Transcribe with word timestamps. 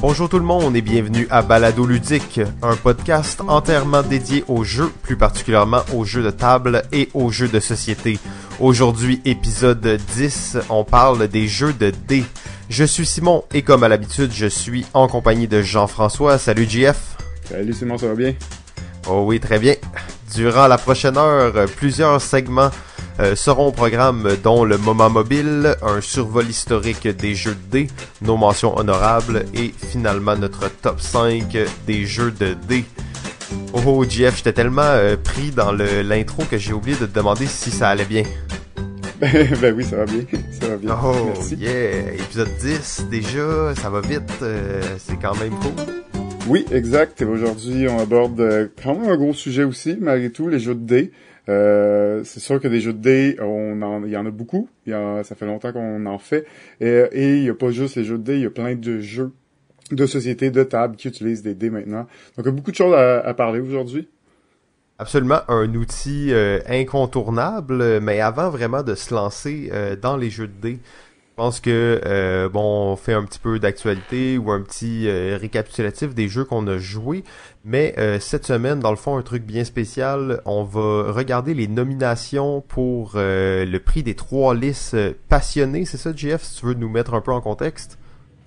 Bonjour 0.00 0.30
tout 0.30 0.38
le 0.38 0.46
monde 0.46 0.74
et 0.76 0.80
bienvenue 0.80 1.26
à 1.30 1.42
Balado 1.42 1.84
Ludique, 1.84 2.40
un 2.62 2.74
podcast 2.74 3.42
entièrement 3.46 4.02
dédié 4.02 4.44
aux 4.48 4.64
jeux, 4.64 4.90
plus 5.02 5.18
particulièrement 5.18 5.82
aux 5.94 6.06
jeux 6.06 6.22
de 6.22 6.30
table 6.30 6.84
et 6.90 7.10
aux 7.12 7.30
jeux 7.30 7.48
de 7.48 7.60
société. 7.60 8.18
Aujourd'hui, 8.60 9.20
épisode 9.26 9.86
10, 10.16 10.56
on 10.70 10.84
parle 10.84 11.28
des 11.28 11.46
jeux 11.48 11.74
de 11.74 11.92
dés. 12.08 12.24
Je 12.70 12.84
suis 12.84 13.04
Simon 13.04 13.44
et 13.52 13.60
comme 13.60 13.82
à 13.82 13.88
l'habitude, 13.88 14.32
je 14.32 14.46
suis 14.46 14.86
en 14.94 15.06
compagnie 15.06 15.48
de 15.48 15.60
Jean-François. 15.60 16.38
Salut 16.38 16.66
JF. 16.66 17.18
Salut 17.44 17.74
Simon, 17.74 17.98
ça 17.98 18.06
va 18.06 18.14
bien? 18.14 18.32
Oh 19.06 19.24
oui, 19.26 19.38
très 19.38 19.58
bien. 19.58 19.74
Durant 20.34 20.66
la 20.66 20.78
prochaine 20.78 21.18
heure, 21.18 21.52
plusieurs 21.76 22.22
segments 22.22 22.70
euh, 23.20 23.36
seront 23.36 23.66
au 23.66 23.72
programme 23.72 24.30
dont 24.42 24.64
le 24.64 24.78
moment 24.78 25.10
mobile, 25.10 25.76
un 25.82 26.00
survol 26.00 26.48
historique 26.48 27.06
des 27.06 27.34
jeux 27.34 27.54
de 27.54 27.70
dés, 27.70 27.86
nos 28.22 28.38
mentions 28.38 28.76
honorables 28.78 29.44
et 29.52 29.74
finalement 29.76 30.36
notre 30.36 30.70
top 30.80 31.00
5 31.00 31.54
des 31.86 32.06
jeux 32.06 32.30
de 32.30 32.56
dés. 32.66 32.86
Oh 33.74 34.04
Jeff, 34.08 34.38
j'étais 34.38 34.54
tellement 34.54 34.80
euh, 34.82 35.16
pris 35.22 35.50
dans 35.50 35.70
l'intro 35.72 36.44
que 36.50 36.56
j'ai 36.56 36.72
oublié 36.72 36.96
de 36.98 37.04
te 37.04 37.14
demander 37.14 37.46
si 37.46 37.70
ça 37.70 37.90
allait 37.90 38.06
bien. 38.06 38.22
ben 39.20 39.74
oui, 39.76 39.84
ça 39.84 39.96
va 39.96 40.06
bien. 40.06 40.22
Ça 40.60 40.68
va 40.68 40.76
bien. 40.76 40.98
Oh 41.04 41.14
Merci. 41.26 41.56
yeah, 41.56 42.14
épisode 42.14 42.48
10 42.58 43.06
déjà, 43.10 43.74
ça 43.74 43.90
va 43.90 44.00
vite, 44.00 44.22
euh, 44.40 44.80
c'est 44.98 45.20
quand 45.20 45.38
même 45.38 45.52
cool. 45.60 45.72
Oui, 46.48 46.64
exact. 46.72 47.20
Aujourd'hui, 47.22 47.86
on 47.86 47.98
aborde 47.98 48.70
quand 48.82 48.94
même 48.94 49.10
un 49.10 49.16
gros 49.16 49.34
sujet 49.34 49.64
aussi, 49.64 49.98
malgré 50.00 50.30
tout, 50.30 50.48
les 50.48 50.58
jeux 50.58 50.74
de 50.74 50.86
dés. 50.86 51.12
Euh, 51.50 52.22
c'est 52.24 52.40
sûr 52.40 52.60
que 52.60 52.68
des 52.68 52.80
jeux 52.80 52.92
de 52.92 52.98
dés, 52.98 53.36
il 53.38 54.10
y 54.10 54.16
en 54.16 54.26
a 54.26 54.30
beaucoup. 54.30 54.68
Ça 54.86 55.34
fait 55.36 55.46
longtemps 55.46 55.72
qu'on 55.72 56.06
en 56.06 56.18
fait. 56.18 56.46
Et, 56.80 57.08
il 57.12 57.42
n'y 57.42 57.50
a 57.50 57.54
pas 57.54 57.70
juste 57.70 57.96
les 57.96 58.04
jeux 58.04 58.18
de 58.18 58.22
dés, 58.22 58.36
il 58.36 58.42
y 58.42 58.46
a 58.46 58.50
plein 58.50 58.74
de 58.74 59.00
jeux 59.00 59.32
de 59.90 60.06
société, 60.06 60.50
de 60.50 60.62
table 60.62 60.94
qui 60.96 61.08
utilisent 61.08 61.42
des 61.42 61.54
dés 61.54 61.70
maintenant. 61.70 62.06
Donc, 62.36 62.40
il 62.40 62.46
y 62.46 62.48
a 62.48 62.52
beaucoup 62.52 62.70
de 62.70 62.76
choses 62.76 62.94
à, 62.94 63.34
parler 63.34 63.60
aujourd'hui. 63.60 64.08
Absolument, 64.98 65.40
un 65.48 65.74
outil 65.74 66.28
euh, 66.30 66.60
incontournable, 66.68 68.00
mais 68.00 68.20
avant 68.20 68.50
vraiment 68.50 68.82
de 68.82 68.94
se 68.94 69.14
lancer 69.14 69.70
euh, 69.72 69.96
dans 69.96 70.16
les 70.16 70.30
jeux 70.30 70.46
de 70.46 70.60
dés, 70.60 70.78
je 70.78 71.42
pense 71.42 71.58
que 71.58 72.48
bon, 72.52 72.92
on 72.92 72.96
fait 72.96 73.14
un 73.14 73.24
petit 73.24 73.38
peu 73.38 73.58
d'actualité 73.58 74.36
ou 74.36 74.50
un 74.50 74.60
petit 74.60 75.10
récapitulatif 75.10 76.14
des 76.14 76.28
jeux 76.28 76.44
qu'on 76.44 76.66
a 76.66 76.76
joués. 76.76 77.24
Mais 77.64 77.94
euh, 77.98 78.18
cette 78.20 78.46
semaine, 78.46 78.80
dans 78.80 78.90
le 78.90 78.96
fond, 78.96 79.18
un 79.18 79.22
truc 79.22 79.44
bien 79.44 79.64
spécial, 79.64 80.40
on 80.46 80.64
va 80.64 81.12
regarder 81.12 81.52
les 81.52 81.68
nominations 81.68 82.62
pour 82.62 83.12
le 83.16 83.78
prix 83.78 84.02
des 84.02 84.14
trois 84.14 84.54
listes 84.54 84.96
passionnés. 85.28 85.84
C'est 85.84 85.98
ça, 85.98 86.12
Jeff, 86.14 86.42
si 86.42 86.60
tu 86.60 86.66
veux 86.66 86.74
nous 86.74 86.88
mettre 86.88 87.14
un 87.14 87.20
peu 87.20 87.32
en 87.32 87.40
contexte? 87.40 87.98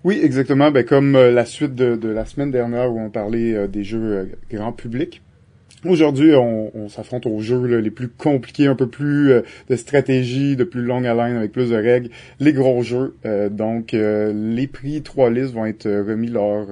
Oui, 0.04 0.20
exactement. 0.22 0.72
Ben, 0.72 0.84
comme 0.84 1.14
la 1.14 1.46
suite 1.46 1.76
de, 1.76 1.96
de, 1.96 2.10
la 2.10 2.26
semaine 2.26 2.52
dernière 2.52 2.92
où 2.92 3.00
on 3.00 3.10
parlait 3.10 3.68
des 3.68 3.84
jeux 3.84 4.32
grand 4.50 4.74
public. 4.74 5.22
Aujourd'hui, 5.86 6.34
on, 6.34 6.88
s'affronte 6.88 7.26
aux 7.26 7.40
jeux 7.40 7.66
les 7.78 7.92
plus 7.92 8.08
compliqués, 8.08 8.68
un 8.68 8.76
peu 8.76 8.88
plus 8.88 9.32
euh, 9.32 9.42
de 9.70 9.76
stratégie, 9.76 10.56
de 10.56 10.64
plus 10.64 10.82
longue 10.82 11.06
haleine, 11.06 11.36
avec 11.36 11.52
plus 11.52 11.72
de 11.72 11.76
règles, 11.76 12.10
les 12.40 12.54
gros 12.54 12.82
jeux. 12.84 13.16
Euh, 13.26 13.50
donc, 13.50 13.94
euh, 13.94 14.32
les 14.34 14.68
prix 14.68 15.02
trois 15.02 15.30
listes 15.30 15.54
vont 15.54 15.66
être 15.66 15.90
remis 15.90 16.30
lors 16.30 16.68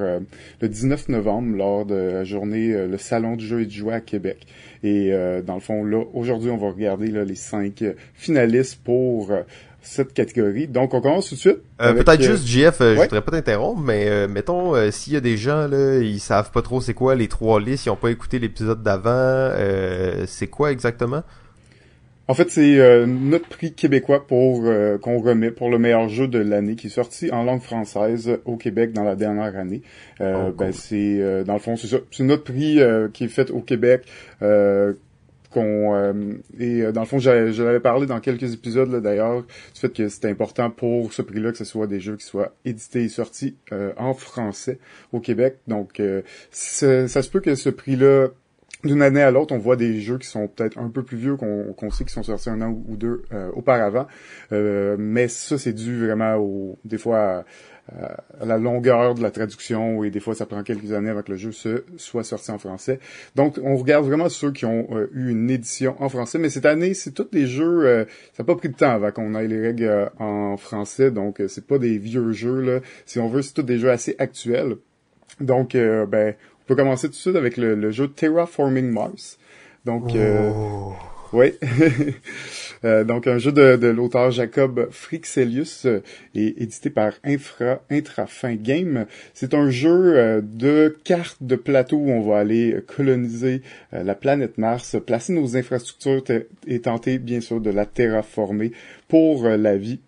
le 0.61 0.69
19 0.69 1.09
novembre, 1.09 1.57
lors 1.57 1.85
de 1.85 1.95
la 1.95 2.23
journée 2.23 2.87
le 2.87 2.97
Salon 2.97 3.35
du 3.35 3.45
jeu 3.45 3.61
et 3.61 3.65
du 3.65 3.75
jouet 3.75 3.95
à 3.95 4.01
Québec. 4.01 4.47
Et 4.83 5.11
dans 5.45 5.55
le 5.55 5.59
fond, 5.59 5.83
là, 5.83 6.03
aujourd'hui, 6.13 6.49
on 6.49 6.57
va 6.57 6.69
regarder 6.69 7.07
les 7.07 7.35
cinq 7.35 7.83
finalistes 8.13 8.79
pour 8.83 9.31
cette 9.81 10.13
catégorie. 10.13 10.67
Donc, 10.67 10.93
on 10.93 11.01
commence 11.01 11.29
tout 11.29 11.35
de 11.35 11.39
suite. 11.39 11.57
Euh, 11.81 11.93
peut-être 11.93 12.21
juste, 12.21 12.47
JF, 12.47 12.81
euh, 12.81 12.95
je 12.95 13.01
voudrais 13.01 13.21
pas 13.21 13.31
t'interrompre, 13.31 13.81
mais 13.81 14.07
euh, 14.07 14.27
mettons, 14.27 14.91
s'il 14.91 15.13
y 15.13 15.15
a 15.15 15.21
des 15.21 15.37
gens, 15.37 15.67
là, 15.67 15.97
ils 15.97 16.19
savent 16.19 16.51
pas 16.51 16.61
trop 16.61 16.81
c'est 16.81 16.93
quoi 16.93 17.15
les 17.15 17.27
trois 17.27 17.59
listes, 17.59 17.87
ils 17.87 17.89
ont 17.89 17.95
pas 17.95 18.11
écouté 18.11 18.39
l'épisode 18.39 18.83
d'avant, 18.83 19.51
c'est 20.27 20.47
quoi 20.47 20.71
exactement? 20.71 21.23
En 22.27 22.33
fait, 22.33 22.49
c'est 22.49 23.05
notre 23.07 23.49
prix 23.49 23.73
québécois 23.73 24.25
pour 24.25 24.63
qu'on 25.01 25.19
remet 25.19 25.51
pour 25.51 25.69
le 25.69 25.79
meilleur 25.79 26.07
jeu 26.07 26.27
de 26.27 26.39
l'année 26.39 26.75
qui 26.75 26.87
est 26.87 26.91
sorti 26.91 27.29
en 27.31 27.43
langue 27.43 27.61
française 27.61 28.39
au 28.45 28.55
Québec 28.55 28.93
dans 28.93 29.03
la 29.03 29.15
dernière 29.15 29.57
année. 29.57 29.81
Oh, 30.21 30.51
ben, 30.57 30.71
c'est 30.71 31.43
dans 31.43 31.53
le 31.53 31.59
fond 31.59 31.75
c'est 31.75 31.87
ça, 31.87 31.97
c'est 32.11 32.23
notre 32.23 32.43
prix 32.43 32.79
qui 33.13 33.25
est 33.25 33.29
fait 33.29 33.49
au 33.49 33.59
Québec 33.59 34.03
qu'on 35.51 35.93
euh, 35.93 36.13
et 36.59 36.81
euh, 36.81 36.91
dans 36.91 37.01
le 37.01 37.07
fond 37.07 37.19
je 37.19 37.61
l'avais 37.61 37.79
parlé 37.79 38.07
dans 38.07 38.19
quelques 38.19 38.53
épisodes 38.53 38.89
d'ailleurs 39.01 39.43
du 39.43 39.79
fait 39.79 39.93
que 39.93 40.09
c'était 40.09 40.29
important 40.29 40.71
pour 40.71 41.13
ce 41.13 41.21
prix-là 41.21 41.51
que 41.51 41.57
ce 41.57 41.65
soit 41.65 41.87
des 41.87 41.99
jeux 41.99 42.15
qui 42.17 42.25
soient 42.25 42.53
édités 42.65 43.03
et 43.03 43.09
sortis 43.09 43.55
euh, 43.71 43.93
en 43.97 44.13
français 44.13 44.79
au 45.11 45.19
Québec 45.19 45.57
donc 45.67 46.01
ça 46.51 47.07
se 47.07 47.29
peut 47.29 47.41
que 47.41 47.55
ce 47.55 47.69
prix-là 47.69 48.29
d'une 48.83 49.03
année 49.03 49.21
à 49.21 49.29
l'autre, 49.29 49.53
on 49.53 49.59
voit 49.59 49.75
des 49.75 50.01
jeux 50.01 50.17
qui 50.17 50.27
sont 50.27 50.47
peut-être 50.47 50.79
un 50.79 50.89
peu 50.89 51.03
plus 51.03 51.17
vieux 51.17 51.35
qu'on 51.35 51.91
sait 51.91 52.03
qui 52.03 52.11
sont 52.11 52.23
sortis 52.23 52.49
un 52.49 52.61
an 52.61 52.83
ou, 52.87 52.97
deux 52.97 53.21
auparavant. 53.53 54.07
mais 54.49 55.27
ça, 55.27 55.59
c'est 55.59 55.73
dû 55.73 56.07
vraiment 56.07 56.37
au, 56.37 56.79
des 56.83 56.97
fois 56.97 57.19
à 57.19 57.45
la 58.39 58.57
longueur 58.57 59.15
de 59.15 59.21
la 59.21 59.31
traduction 59.31 60.03
et 60.03 60.11
des 60.11 60.19
fois 60.19 60.35
ça 60.35 60.45
prend 60.45 60.63
quelques 60.63 60.93
années 60.93 61.09
avant 61.09 61.23
que 61.23 61.31
le 61.31 61.37
jeu 61.37 61.51
se 61.51 61.83
soit 61.97 62.23
sorti 62.23 62.51
en 62.51 62.57
français. 62.57 62.99
Donc 63.35 63.59
on 63.63 63.75
regarde 63.75 64.05
vraiment 64.05 64.29
ceux 64.29 64.51
qui 64.51 64.65
ont 64.65 64.87
euh, 64.91 65.09
eu 65.13 65.31
une 65.31 65.49
édition 65.49 65.95
en 65.99 66.09
français, 66.09 66.37
mais 66.37 66.49
cette 66.49 66.65
année 66.65 66.93
c'est 66.93 67.11
tous 67.11 67.29
des 67.31 67.47
jeux, 67.47 67.85
euh, 67.85 68.05
ça 68.33 68.43
n'a 68.43 68.45
pas 68.45 68.55
pris 68.55 68.69
de 68.69 68.75
temps 68.75 68.91
avant 68.91 69.11
qu'on 69.11 69.35
ait 69.35 69.47
les 69.47 69.59
règles 69.59 69.83
euh, 69.83 70.09
en 70.19 70.57
français, 70.57 71.11
donc 71.11 71.41
c'est 71.47 71.67
pas 71.67 71.79
des 71.79 71.97
vieux 71.97 72.31
jeux 72.31 72.61
là. 72.61 72.79
Si 73.05 73.19
on 73.19 73.27
veut, 73.27 73.41
c'est 73.41 73.53
tous 73.53 73.63
des 73.63 73.77
jeux 73.77 73.91
assez 73.91 74.15
actuels. 74.19 74.77
Donc 75.39 75.73
ben 75.73 76.35
on 76.59 76.67
peut 76.67 76.75
commencer 76.75 77.07
tout 77.07 77.13
de 77.13 77.17
suite 77.17 77.35
avec 77.35 77.57
le, 77.57 77.91
jeu 77.91 78.07
Terraforming 78.07 78.91
Mars. 78.91 79.39
Donc 79.85 80.11
oh. 80.15 80.93
Oui. 81.33 81.53
Euh, 82.83 83.03
donc, 83.03 83.27
un 83.27 83.37
jeu 83.37 83.51
de, 83.51 83.85
l'auteur 83.85 84.31
Jacob 84.31 84.87
Frixelius 84.89 85.85
euh, 85.85 86.01
et 86.33 86.63
édité 86.63 86.89
par 86.89 87.13
Infra, 87.23 87.79
Intrafin 87.91 88.55
Game. 88.55 89.05
C'est 89.35 89.53
un 89.53 89.69
jeu 89.69 90.17
euh, 90.17 90.41
de 90.41 90.97
cartes 91.03 91.37
de 91.41 91.55
plateau 91.55 91.97
où 91.97 92.09
on 92.09 92.21
va 92.21 92.39
aller 92.39 92.79
coloniser 92.87 93.61
la 93.91 94.15
planète 94.15 94.57
Mars, 94.57 94.95
placer 95.05 95.31
nos 95.33 95.55
infrastructures 95.55 96.23
et 96.65 96.79
tenter, 96.79 97.19
bien 97.19 97.39
sûr, 97.39 97.61
de 97.61 97.69
la 97.69 97.85
terraformer 97.85 98.71
pour 99.07 99.47
la 99.47 99.77
vie 99.77 99.99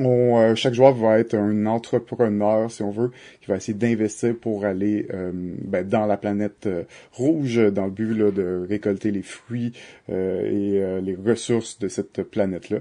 euh, 0.00 0.54
chaque 0.54 0.74
joueur 0.74 0.92
va 0.92 1.18
être 1.18 1.34
un 1.34 1.66
entrepreneur, 1.66 2.70
si 2.70 2.82
on 2.82 2.90
veut, 2.90 3.10
qui 3.48 3.52
va 3.52 3.56
essayer 3.56 3.78
d'investir 3.78 4.36
pour 4.36 4.66
aller 4.66 5.08
euh, 5.14 5.32
ben, 5.32 5.88
dans 5.88 6.04
la 6.04 6.18
planète 6.18 6.66
euh, 6.66 6.82
rouge, 7.12 7.56
dans 7.72 7.86
le 7.86 7.90
but 7.90 8.12
là, 8.12 8.30
de 8.30 8.66
récolter 8.68 9.10
les 9.10 9.22
fruits 9.22 9.72
et 10.10 10.82
les 11.02 11.16
ressources 11.16 11.78
de 11.78 11.88
cette 11.88 12.22
planète-là. 12.22 12.78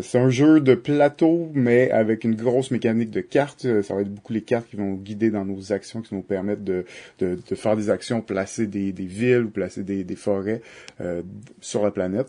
c'est 0.00 0.18
un 0.18 0.30
jeu 0.30 0.60
de 0.60 0.74
plateau, 0.74 1.50
mais 1.54 1.90
avec 1.90 2.24
une 2.24 2.34
grosse 2.34 2.70
mécanique 2.70 3.10
de 3.10 3.20
cartes. 3.20 3.66
Ça 3.82 3.94
va 3.94 4.00
être 4.00 4.12
beaucoup 4.12 4.32
les 4.32 4.42
cartes 4.42 4.68
qui 4.68 4.76
vont 4.76 4.94
guider 4.94 5.30
dans 5.30 5.44
nos 5.44 5.72
actions, 5.72 6.00
qui 6.00 6.10
vont 6.10 6.18
nous 6.18 6.22
permettre 6.22 6.62
de, 6.62 6.84
de, 7.18 7.38
de 7.48 7.54
faire 7.54 7.76
des 7.76 7.90
actions, 7.90 8.22
placer 8.22 8.66
des, 8.66 8.92
des 8.92 9.04
villes 9.04 9.44
ou 9.44 9.50
placer 9.50 9.82
des, 9.82 10.02
des 10.04 10.16
forêts 10.16 10.62
sur 11.60 11.82
la 11.82 11.90
planète. 11.90 12.28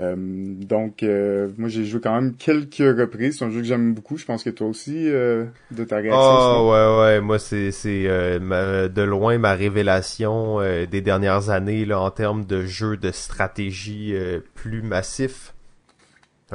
Euh, 0.00 0.16
donc, 0.16 1.02
euh, 1.02 1.48
moi, 1.56 1.68
j'ai 1.68 1.84
joué 1.84 2.00
quand 2.00 2.14
même 2.14 2.34
quelques 2.34 2.78
reprises. 2.78 3.38
C'est 3.38 3.44
un 3.44 3.50
jeu 3.50 3.60
que 3.60 3.66
j'aime 3.66 3.94
beaucoup. 3.94 4.16
Je 4.16 4.24
pense 4.24 4.42
que 4.42 4.50
toi 4.50 4.66
aussi, 4.66 5.08
euh, 5.08 5.44
de 5.70 5.84
ta 5.84 5.96
réaction. 5.96 6.20
Oh, 6.20 6.72
ouais, 6.72 7.00
ouais. 7.00 7.20
Moi, 7.24 7.38
c'est 7.38 7.72
c'est 7.72 8.04
de 8.04 9.02
loin 9.02 9.38
ma 9.38 9.54
révélation 9.54 10.60
des 10.60 11.00
dernières 11.00 11.50
années 11.50 11.84
là 11.84 12.00
en 12.00 12.10
termes 12.10 12.44
de 12.44 12.64
jeux 12.64 12.96
de 12.96 13.10
stratégie 13.10 14.14
plus 14.54 14.82
massifs. 14.82 15.54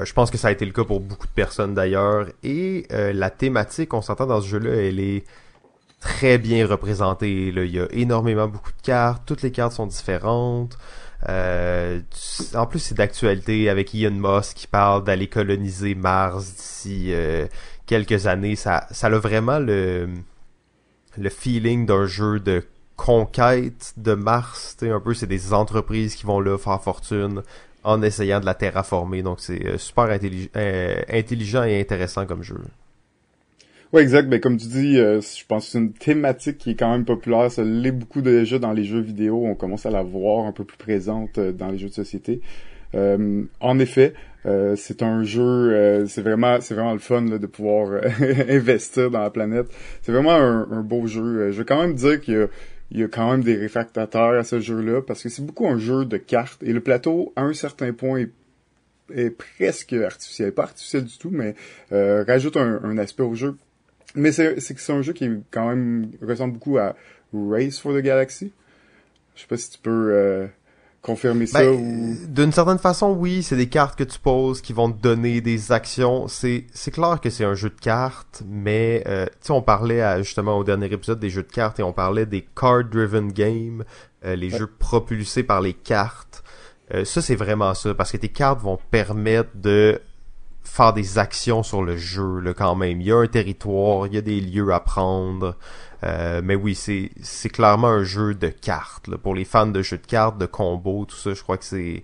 je 0.01 0.13
pense 0.13 0.31
que 0.31 0.37
ça 0.37 0.49
a 0.49 0.51
été 0.51 0.65
le 0.65 0.71
cas 0.71 0.83
pour 0.83 0.99
beaucoup 1.01 1.27
de 1.27 1.33
personnes 1.33 1.73
d'ailleurs. 1.73 2.27
Et 2.43 2.87
la 2.91 3.29
thématique, 3.29 3.93
on 3.93 4.01
s'entend 4.01 4.27
dans 4.27 4.41
ce 4.41 4.47
jeu-là, 4.47 4.75
elle 4.75 4.99
est 4.99 5.23
très 5.99 6.37
bien 6.37 6.65
représentée. 6.65 7.51
Là. 7.51 7.63
Il 7.63 7.71
y 7.71 7.79
a 7.79 7.87
énormément 7.91 8.47
beaucoup 8.47 8.71
de 8.71 8.81
cartes. 8.81 9.23
Toutes 9.25 9.41
les 9.41 9.51
cartes 9.51 9.73
sont 9.73 9.87
différentes. 9.87 10.77
Euh, 11.27 11.99
en 12.55 12.65
plus, 12.65 12.79
c'est 12.79 12.95
d'actualité 12.95 13.69
avec 13.69 13.93
Elon 13.93 14.11
Musk 14.11 14.55
qui 14.55 14.67
parle 14.67 15.03
d'aller 15.03 15.27
coloniser 15.27 15.95
Mars 15.95 16.55
d'ici 16.55 17.07
euh, 17.09 17.47
quelques 17.85 18.27
années. 18.27 18.55
Ça, 18.55 18.87
ça 18.91 19.07
a 19.07 19.19
vraiment 19.19 19.59
le, 19.59 20.07
le 21.17 21.29
feeling 21.29 21.85
d'un 21.85 22.05
jeu 22.05 22.39
de 22.39 22.63
conquête 22.95 23.93
de 23.97 24.13
Mars. 24.13 24.75
Un 24.81 24.99
peu, 24.99 25.13
c'est 25.13 25.27
des 25.27 25.53
entreprises 25.53 26.15
qui 26.15 26.25
vont 26.25 26.39
là 26.39 26.57
faire 26.57 26.81
fortune 26.81 27.41
en 27.83 28.01
essayant 28.01 28.39
de 28.39 28.45
la 28.45 28.53
terraformer. 28.53 29.21
Donc, 29.23 29.39
c'est 29.39 29.65
euh, 29.65 29.77
super 29.77 30.09
intelligent 30.09 31.63
et 31.63 31.79
intéressant 31.79 32.25
comme 32.25 32.43
jeu. 32.43 32.57
Oui, 33.93 34.01
exact. 34.01 34.27
Ben, 34.27 34.39
comme 34.39 34.57
tu 34.57 34.67
dis, 34.67 34.99
euh, 34.99 35.21
je 35.21 35.45
pense 35.47 35.65
que 35.65 35.71
c'est 35.71 35.77
une 35.79 35.93
thématique 35.93 36.57
qui 36.57 36.71
est 36.71 36.75
quand 36.75 36.91
même 36.91 37.05
populaire. 37.05 37.51
Ça 37.51 37.63
l'est 37.63 37.91
beaucoup 37.91 38.21
déjà 38.21 38.59
dans 38.59 38.73
les 38.73 38.83
jeux 38.83 38.99
vidéo. 38.99 39.45
On 39.45 39.55
commence 39.55 39.85
à 39.85 39.91
la 39.91 40.03
voir 40.03 40.45
un 40.45 40.51
peu 40.51 40.65
plus 40.65 40.77
présente 40.77 41.37
euh, 41.37 41.51
dans 41.51 41.69
les 41.69 41.77
jeux 41.77 41.89
de 41.89 41.93
société. 41.93 42.41
en 42.93 43.79
effet, 43.79 44.13
c'est 44.45 45.03
un 45.03 45.23
jeu, 45.23 46.05
c'est 46.07 46.21
vraiment, 46.21 46.61
c'est 46.61 46.73
vraiment 46.73 46.93
le 46.93 46.99
fun 46.99 47.23
de 47.23 47.45
pouvoir 47.47 48.01
investir 48.49 49.11
dans 49.11 49.21
la 49.21 49.29
planète. 49.29 49.67
C'est 50.01 50.11
vraiment 50.11 50.35
un, 50.35 50.81
beau 50.81 51.07
jeu. 51.07 51.51
je 51.51 51.57
vais 51.57 51.65
quand 51.65 51.81
même 51.81 51.95
dire 51.95 52.21
qu'il 52.21 52.47
y 52.91 53.03
a 53.03 53.07
quand 53.07 53.31
même 53.31 53.43
des 53.43 53.55
réfractateurs 53.55 54.33
à 54.39 54.43
ce 54.43 54.59
jeu-là 54.59 55.01
parce 55.01 55.23
que 55.23 55.29
c'est 55.29 55.45
beaucoup 55.45 55.67
un 55.67 55.77
jeu 55.77 56.05
de 56.05 56.17
cartes 56.17 56.63
et 56.63 56.73
le 56.73 56.81
plateau 56.81 57.33
à 57.35 57.41
un 57.41 57.53
certain 57.53 57.93
point 57.93 58.25
est, 59.13 59.31
presque 59.31 59.93
artificiel, 59.93 60.51
pas 60.51 60.63
artificiel 60.63 61.03
du 61.03 61.17
tout, 61.17 61.31
mais 61.31 61.55
euh, 61.91 62.23
rajoute 62.27 62.57
un, 62.57 62.97
aspect 62.97 63.23
au 63.23 63.35
jeu. 63.35 63.55
Mais 64.15 64.31
c'est 64.31 64.59
c'est 64.59 64.77
c'est 64.77 64.93
un 64.93 65.01
jeu 65.01 65.13
qui 65.13 65.29
quand 65.51 65.67
même 65.67 66.11
ressemble 66.21 66.53
beaucoup 66.53 66.77
à 66.77 66.95
Race 67.33 67.79
for 67.79 67.93
the 67.93 68.01
Galaxy. 68.01 68.51
Je 69.35 69.41
sais 69.41 69.47
pas 69.47 69.57
si 69.57 69.71
tu 69.71 69.79
peux 69.79 70.49
confirmer 71.01 71.45
ça 71.45 71.59
ben, 71.59 71.69
ou... 71.69 72.17
D'une 72.27 72.51
certaine 72.51 72.77
façon, 72.77 73.11
oui, 73.11 73.43
c'est 73.43 73.55
des 73.55 73.69
cartes 73.69 73.97
que 73.97 74.03
tu 74.03 74.19
poses 74.19 74.61
qui 74.61 74.73
vont 74.73 74.91
te 74.91 75.01
donner 75.01 75.41
des 75.41 75.71
actions. 75.71 76.27
C'est 76.27 76.65
c'est 76.73 76.91
clair 76.91 77.19
que 77.21 77.29
c'est 77.29 77.45
un 77.45 77.55
jeu 77.55 77.69
de 77.69 77.79
cartes, 77.79 78.43
mais 78.47 79.03
euh, 79.07 79.25
tu 79.25 79.47
sais, 79.47 79.51
on 79.51 79.61
parlait 79.61 80.23
justement 80.23 80.57
au 80.57 80.63
dernier 80.63 80.87
épisode 80.87 81.19
des 81.19 81.29
jeux 81.29 81.43
de 81.43 81.51
cartes 81.51 81.79
et 81.79 81.83
on 81.83 81.93
parlait 81.93 82.25
des 82.25 82.45
card-driven 82.55 83.31
games, 83.31 83.83
euh, 84.25 84.35
les 84.35 84.49
jeux 84.49 84.67
propulsés 84.67 85.43
par 85.43 85.61
les 85.61 85.73
cartes. 85.73 86.43
Euh, 86.93 87.05
ça, 87.05 87.21
c'est 87.21 87.35
vraiment 87.35 87.73
ça, 87.73 87.93
parce 87.93 88.11
que 88.11 88.17
tes 88.17 88.29
cartes 88.29 88.61
vont 88.61 88.79
permettre 88.89 89.51
de 89.55 90.01
faire 90.63 90.93
des 90.93 91.17
actions 91.17 91.63
sur 91.63 91.83
le 91.83 91.97
jeu, 91.97 92.39
là, 92.39 92.53
quand 92.53 92.75
même. 92.75 93.01
Il 93.01 93.07
y 93.07 93.11
a 93.11 93.17
un 93.17 93.27
territoire, 93.27 94.07
il 94.07 94.13
y 94.13 94.17
a 94.17 94.21
des 94.21 94.41
lieux 94.41 94.73
à 94.73 94.79
prendre. 94.79 95.55
Euh, 96.03 96.41
mais 96.43 96.55
oui, 96.55 96.75
c'est 96.75 97.49
clairement 97.49 97.87
un 97.87 98.03
jeu 98.03 98.33
de 98.33 98.47
cartes. 98.47 99.09
Pour 99.17 99.35
les 99.35 99.45
fans 99.45 99.67
de 99.67 99.81
jeux 99.81 99.97
de 99.97 100.05
cartes, 100.05 100.37
de 100.37 100.45
combos, 100.45 101.05
tout 101.05 101.15
ça, 101.15 101.33
je 101.33 101.41
crois 101.43 101.57
que 101.57 101.65
c'est 101.65 102.03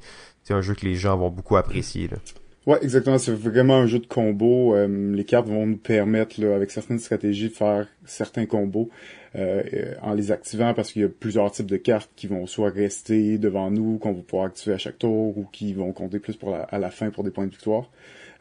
un 0.50 0.62
jeu 0.62 0.74
que 0.74 0.86
les 0.86 0.96
gens 0.96 1.18
vont 1.18 1.30
beaucoup 1.30 1.56
apprécier. 1.56 2.08
Là. 2.08 2.18
Ouais, 2.66 2.80
exactement. 2.82 3.18
C'est 3.18 3.34
vraiment 3.34 3.78
un 3.78 3.88
jeu 3.88 4.00
de 4.00 4.08
combos. 4.08 4.76
Euh, 4.76 5.14
les 5.14 5.24
cartes 5.24 5.48
vont 5.48 5.66
nous 5.68 5.78
permettre, 5.78 6.44
avec 6.44 6.72
certaines 6.72 7.00
stratégies, 7.00 7.50
de 7.50 7.54
faire 7.54 7.88
certains 8.06 8.46
combos 8.46 8.90
euh, 9.36 9.94
en 10.02 10.14
les 10.14 10.32
activant 10.32 10.74
parce 10.74 10.92
qu'il 10.92 11.02
y 11.02 11.06
a 11.06 11.10
plusieurs 11.10 11.52
types 11.52 11.66
de 11.66 11.78
cartes 11.78 12.10
qui 12.16 12.28
vont 12.28 12.48
soit 12.48 12.70
rester 12.70 13.38
devant 13.38 13.70
nous, 13.70 13.98
qu'on 13.98 14.14
va 14.14 14.22
pouvoir 14.22 14.48
activer 14.48 14.76
à 14.76 14.78
chaque 14.78 15.00
tour, 15.00 15.38
ou 15.38 15.46
qui 15.52 15.74
vont 15.74 15.92
compter 15.92 16.20
plus 16.20 16.36
pour 16.36 16.56
à 16.56 16.80
la 16.80 16.90
fin 16.90 17.10
pour 17.10 17.24
des 17.24 17.32
points 17.32 17.46
de 17.46 17.52
victoire. 17.52 17.90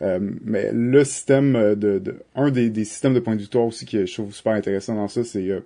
Euh, 0.03 0.19
mais 0.45 0.71
le 0.73 1.05
système 1.05 1.75
de, 1.77 1.99
de 1.99 2.17
un 2.35 2.51
des, 2.51 2.69
des, 2.69 2.85
systèmes 2.85 3.15
de 3.15 3.21
points 3.21 3.37
de 3.37 3.41
victoire 3.41 3.65
aussi 3.65 3.87
que 3.87 4.07
je 4.07 4.13
trouve 4.13 4.35
super 4.35 4.53
intéressant 4.53 4.95
dans 4.95 5.09
ça, 5.09 5.23
c'est 5.25 5.49
euh, 5.49 5.61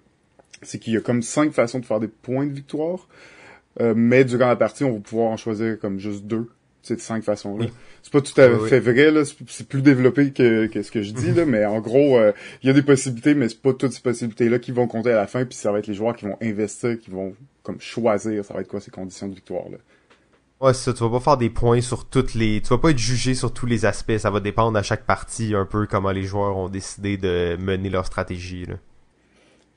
c'est 0.62 0.78
qu'il 0.78 0.92
y 0.92 0.96
a 0.96 1.00
comme 1.00 1.22
cinq 1.22 1.52
façons 1.52 1.78
de 1.78 1.86
faire 1.86 2.00
des 2.00 2.08
points 2.08 2.46
de 2.46 2.52
victoire. 2.52 3.08
Euh, 3.80 3.94
mais 3.96 4.24
durant 4.24 4.48
la 4.48 4.56
partie, 4.56 4.84
on 4.84 4.92
va 4.94 5.00
pouvoir 5.00 5.30
en 5.30 5.36
choisir 5.36 5.78
comme 5.78 5.98
juste 5.98 6.24
deux 6.24 6.50
ces 6.82 6.98
cinq 6.98 7.24
façons-là. 7.24 7.66
C'est 8.02 8.12
pas 8.12 8.20
tout 8.20 8.40
à 8.40 8.48
fait 8.68 8.80
vrai, 8.80 9.10
là. 9.10 9.22
C'est 9.24 9.68
plus 9.68 9.82
développé 9.82 10.32
que, 10.32 10.66
que, 10.66 10.82
ce 10.82 10.90
que 10.90 11.02
je 11.02 11.12
dis, 11.12 11.32
là. 11.32 11.44
Mais 11.44 11.64
en 11.64 11.80
gros, 11.80 12.18
il 12.62 12.66
y 12.66 12.70
a 12.70 12.72
des 12.72 12.82
possibilités, 12.82 13.34
mais 13.34 13.48
c'est 13.48 13.60
pas 13.60 13.72
toutes 13.72 13.92
ces 13.92 14.00
possibilités-là 14.00 14.58
qui 14.58 14.72
vont 14.72 14.86
compter 14.86 15.12
à 15.12 15.16
la 15.16 15.26
fin. 15.26 15.44
Puis 15.44 15.56
ça 15.56 15.72
va 15.72 15.78
être 15.78 15.86
les 15.86 15.94
joueurs 15.94 16.16
qui 16.16 16.24
vont 16.24 16.36
investir, 16.40 16.98
qui 16.98 17.10
vont 17.10 17.34
comme 17.62 17.80
choisir, 17.80 18.44
ça 18.44 18.54
va 18.54 18.62
être 18.62 18.68
quoi 18.68 18.80
ces 18.80 18.90
conditions 18.90 19.28
de 19.28 19.34
victoire-là. 19.34 19.76
Ouais, 20.60 20.72
c'est 20.72 20.90
ça, 20.90 20.92
tu 20.92 21.04
vas 21.04 21.10
pas 21.10 21.20
faire 21.20 21.36
des 21.36 21.50
points 21.50 21.80
sur 21.82 22.06
toutes 22.06 22.34
les... 22.34 22.60
Tu 22.62 22.68
vas 22.70 22.78
pas 22.78 22.90
être 22.90 22.98
jugé 22.98 23.34
sur 23.34 23.52
tous 23.52 23.66
les 23.66 23.84
aspects, 23.84 24.16
ça 24.16 24.30
va 24.30 24.40
dépendre 24.40 24.76
à 24.78 24.82
chaque 24.82 25.04
partie 25.04 25.54
un 25.54 25.66
peu 25.66 25.86
comment 25.86 26.10
les 26.10 26.24
joueurs 26.24 26.56
ont 26.56 26.68
décidé 26.68 27.16
de 27.16 27.56
mener 27.60 27.90
leur 27.90 28.06
stratégie, 28.06 28.64
là. 28.64 28.74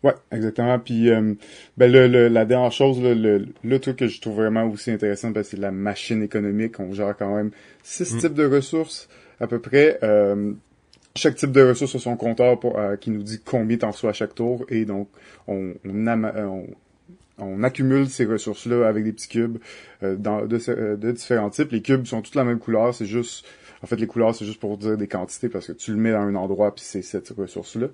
Ouais, 0.04 0.14
exactement. 0.32 0.80
Puis 0.80 1.10
euh, 1.10 1.36
ben 1.78 1.92
le, 1.92 2.28
la 2.28 2.46
dernière 2.46 2.72
chose, 2.72 3.00
le, 3.02 3.46
le 3.64 3.80
truc 3.80 3.98
que 3.98 4.08
je 4.08 4.20
trouve 4.20 4.38
vraiment 4.38 4.66
aussi 4.66 4.90
intéressant, 4.90 5.30
ben, 5.30 5.44
c'est 5.44 5.60
la 5.60 5.72
machine 5.72 6.24
économique. 6.24 6.80
On 6.80 6.92
gère 6.92 7.16
quand 7.18 7.36
même 7.36 7.52
six 7.84 8.14
mm. 8.14 8.18
types 8.20 8.34
de 8.34 8.46
ressources 8.46 9.10
à 9.40 9.48
peu 9.48 9.60
près. 9.60 10.00
Euh, 10.02 10.54
chaque 11.16 11.36
type 11.36 11.52
de 11.52 11.62
ressource 11.62 11.96
a 11.96 12.00
son 12.00 12.16
compteur 12.16 12.60
pour, 12.60 12.80
euh, 12.80 12.96
qui 12.96 13.12
nous 13.12 13.22
dit 13.22 13.42
combien 13.44 13.78
t'en 13.78 13.92
reçois 13.92 14.12
à 14.12 14.14
chaque 14.14 14.34
tour. 14.34 14.66
Et 14.70 14.86
donc, 14.86 15.10
on, 15.48 15.74
on, 15.86 16.08
on, 16.24 16.68
on 17.38 17.64
accumule 17.64 18.08
ces 18.08 18.26
ressources-là 18.26 18.88
avec 18.88 19.04
des 19.04 19.12
petits 19.12 19.28
cubes 19.28 19.58
euh, 20.04 20.16
dans, 20.16 20.46
de, 20.46 20.60
euh, 20.70 20.96
de, 20.96 21.12
différents 21.12 21.50
types. 21.50 21.72
Les 21.72 21.82
cubes 21.82 22.06
sont 22.06 22.22
tous 22.22 22.36
la 22.36 22.44
même 22.44 22.60
couleur, 22.60 22.94
c'est 22.94 23.06
juste... 23.06 23.46
En 23.84 23.88
fait, 23.88 23.96
les 23.96 24.08
couleurs, 24.08 24.36
c'est 24.36 24.46
juste 24.46 24.60
pour 24.60 24.78
dire 24.78 24.98
des 24.98 25.08
quantités 25.08 25.50
parce 25.50 25.68
que 25.68 25.72
tu 25.72 25.92
le 25.92 25.98
mets 25.98 26.12
dans 26.12 26.20
un 26.20 26.36
endroit 26.36 26.74
puis 26.74 26.84
c'est 26.86 27.02
cette 27.02 27.30
ressource-là. 27.30 27.88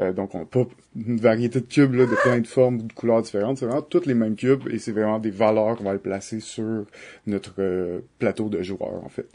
Euh, 0.00 0.12
donc, 0.12 0.34
on 0.34 0.40
n'a 0.40 0.44
pas 0.44 0.64
une 0.96 1.20
variété 1.20 1.60
de 1.60 1.66
cubes 1.66 1.94
là, 1.94 2.06
de 2.06 2.14
plein 2.14 2.40
de 2.40 2.46
formes 2.46 2.76
ou 2.76 2.82
de 2.82 2.92
couleurs 2.92 3.22
différentes. 3.22 3.58
C'est 3.58 3.66
vraiment 3.66 3.82
tous 3.82 4.06
les 4.06 4.14
mêmes 4.14 4.36
cubes 4.36 4.68
et 4.70 4.78
c'est 4.78 4.92
vraiment 4.92 5.18
des 5.18 5.30
valeurs 5.30 5.76
qu'on 5.76 5.84
va 5.84 5.90
aller 5.90 5.98
placer 5.98 6.40
sur 6.40 6.84
notre 7.26 8.02
plateau 8.18 8.48
de 8.48 8.62
joueurs, 8.62 9.04
en 9.04 9.08
fait. 9.08 9.26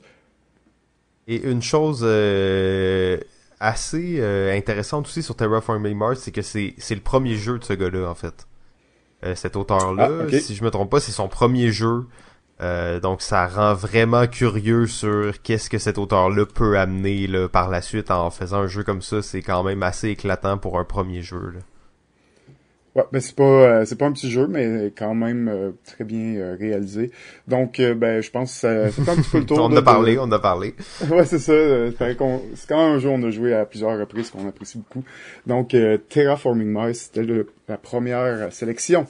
Et 1.27 1.43
une 1.43 1.61
chose 1.61 2.05
assez 3.59 4.21
intéressante 4.53 5.07
aussi 5.07 5.21
sur 5.21 5.35
Terraforming 5.35 5.97
Mars, 5.97 6.21
c'est 6.21 6.31
que 6.31 6.41
c'est 6.41 6.73
le 6.89 7.01
premier 7.01 7.35
jeu 7.35 7.59
de 7.59 7.63
ce 7.65 7.73
gars-là, 7.73 8.09
en 8.09 8.15
fait. 8.15 8.47
Euh, 9.25 9.33
cet 9.33 9.55
auteur-là. 9.55 10.11
Ah, 10.31 10.39
si 10.39 10.53
je 10.53 10.63
me 10.63 10.69
trompe 10.69 10.91
pas, 10.91 10.99
c'est 10.99 11.11
son 11.11 11.27
premier 11.27 11.71
jeu. 11.71 12.05
Euh, 12.59 12.99
donc 12.99 13.21
ça 13.21 13.47
rend 13.47 13.75
vraiment 13.75 14.25
curieux 14.25 14.87
sur 14.87 15.41
qu'est-ce 15.43 15.69
que 15.69 15.77
cet 15.77 15.97
auteur-là 15.97 16.45
peut 16.45 16.77
amener 16.79 17.27
là, 17.27 17.47
par 17.47 17.69
la 17.69 17.81
suite 17.81 18.09
en 18.09 18.31
faisant 18.31 18.61
un 18.61 18.67
jeu 18.67 18.83
comme 18.83 19.01
ça. 19.01 19.21
C'est 19.21 19.41
quand 19.41 19.63
même 19.63 19.83
assez 19.83 20.09
éclatant 20.09 20.57
pour 20.57 20.79
un 20.79 20.83
premier 20.83 21.21
jeu. 21.21 21.51
Là. 21.53 21.59
Ouais, 22.97 23.03
ben 23.11 23.19
c'est 23.21 23.35
pas 23.35 23.43
euh, 23.43 23.85
c'est 23.85 23.95
pas 23.95 24.07
un 24.07 24.11
petit 24.11 24.31
jeu, 24.31 24.47
mais 24.47 24.91
quand 24.97 25.13
même 25.13 25.47
euh, 25.47 25.69
très 25.85 26.03
bien 26.03 26.37
euh, 26.37 26.55
réalisé. 26.59 27.11
Donc 27.47 27.79
ben 27.79 28.23
je 28.23 28.31
pense 28.31 28.51
que 28.53 28.57
ça, 28.57 28.89
fait 28.89 29.11
un 29.11 29.15
petit 29.17 29.29
peu 29.29 29.37
le 29.37 29.45
tour. 29.45 29.59
on 29.59 29.65
en 29.65 29.75
a 29.75 29.83
parlé, 29.83 30.17
on 30.17 30.23
on 30.23 30.31
a 30.31 30.39
parlé. 30.39 30.73
ouais, 31.11 31.25
c'est 31.25 31.37
ça. 31.37 31.53
c'est 31.95 32.17
quand 32.17 32.41
même 32.71 32.95
un 32.95 32.97
jeu 32.97 33.09
on 33.09 33.21
a 33.21 33.29
joué 33.29 33.53
à 33.53 33.65
plusieurs 33.67 33.99
reprises 33.99 34.31
qu'on 34.31 34.47
apprécie 34.49 34.79
beaucoup. 34.79 35.03
Donc 35.45 35.75
Terraforming 36.09 36.69
Mars, 36.69 37.11
c'était 37.13 37.45
la 37.67 37.77
première 37.77 38.51
sélection. 38.51 39.05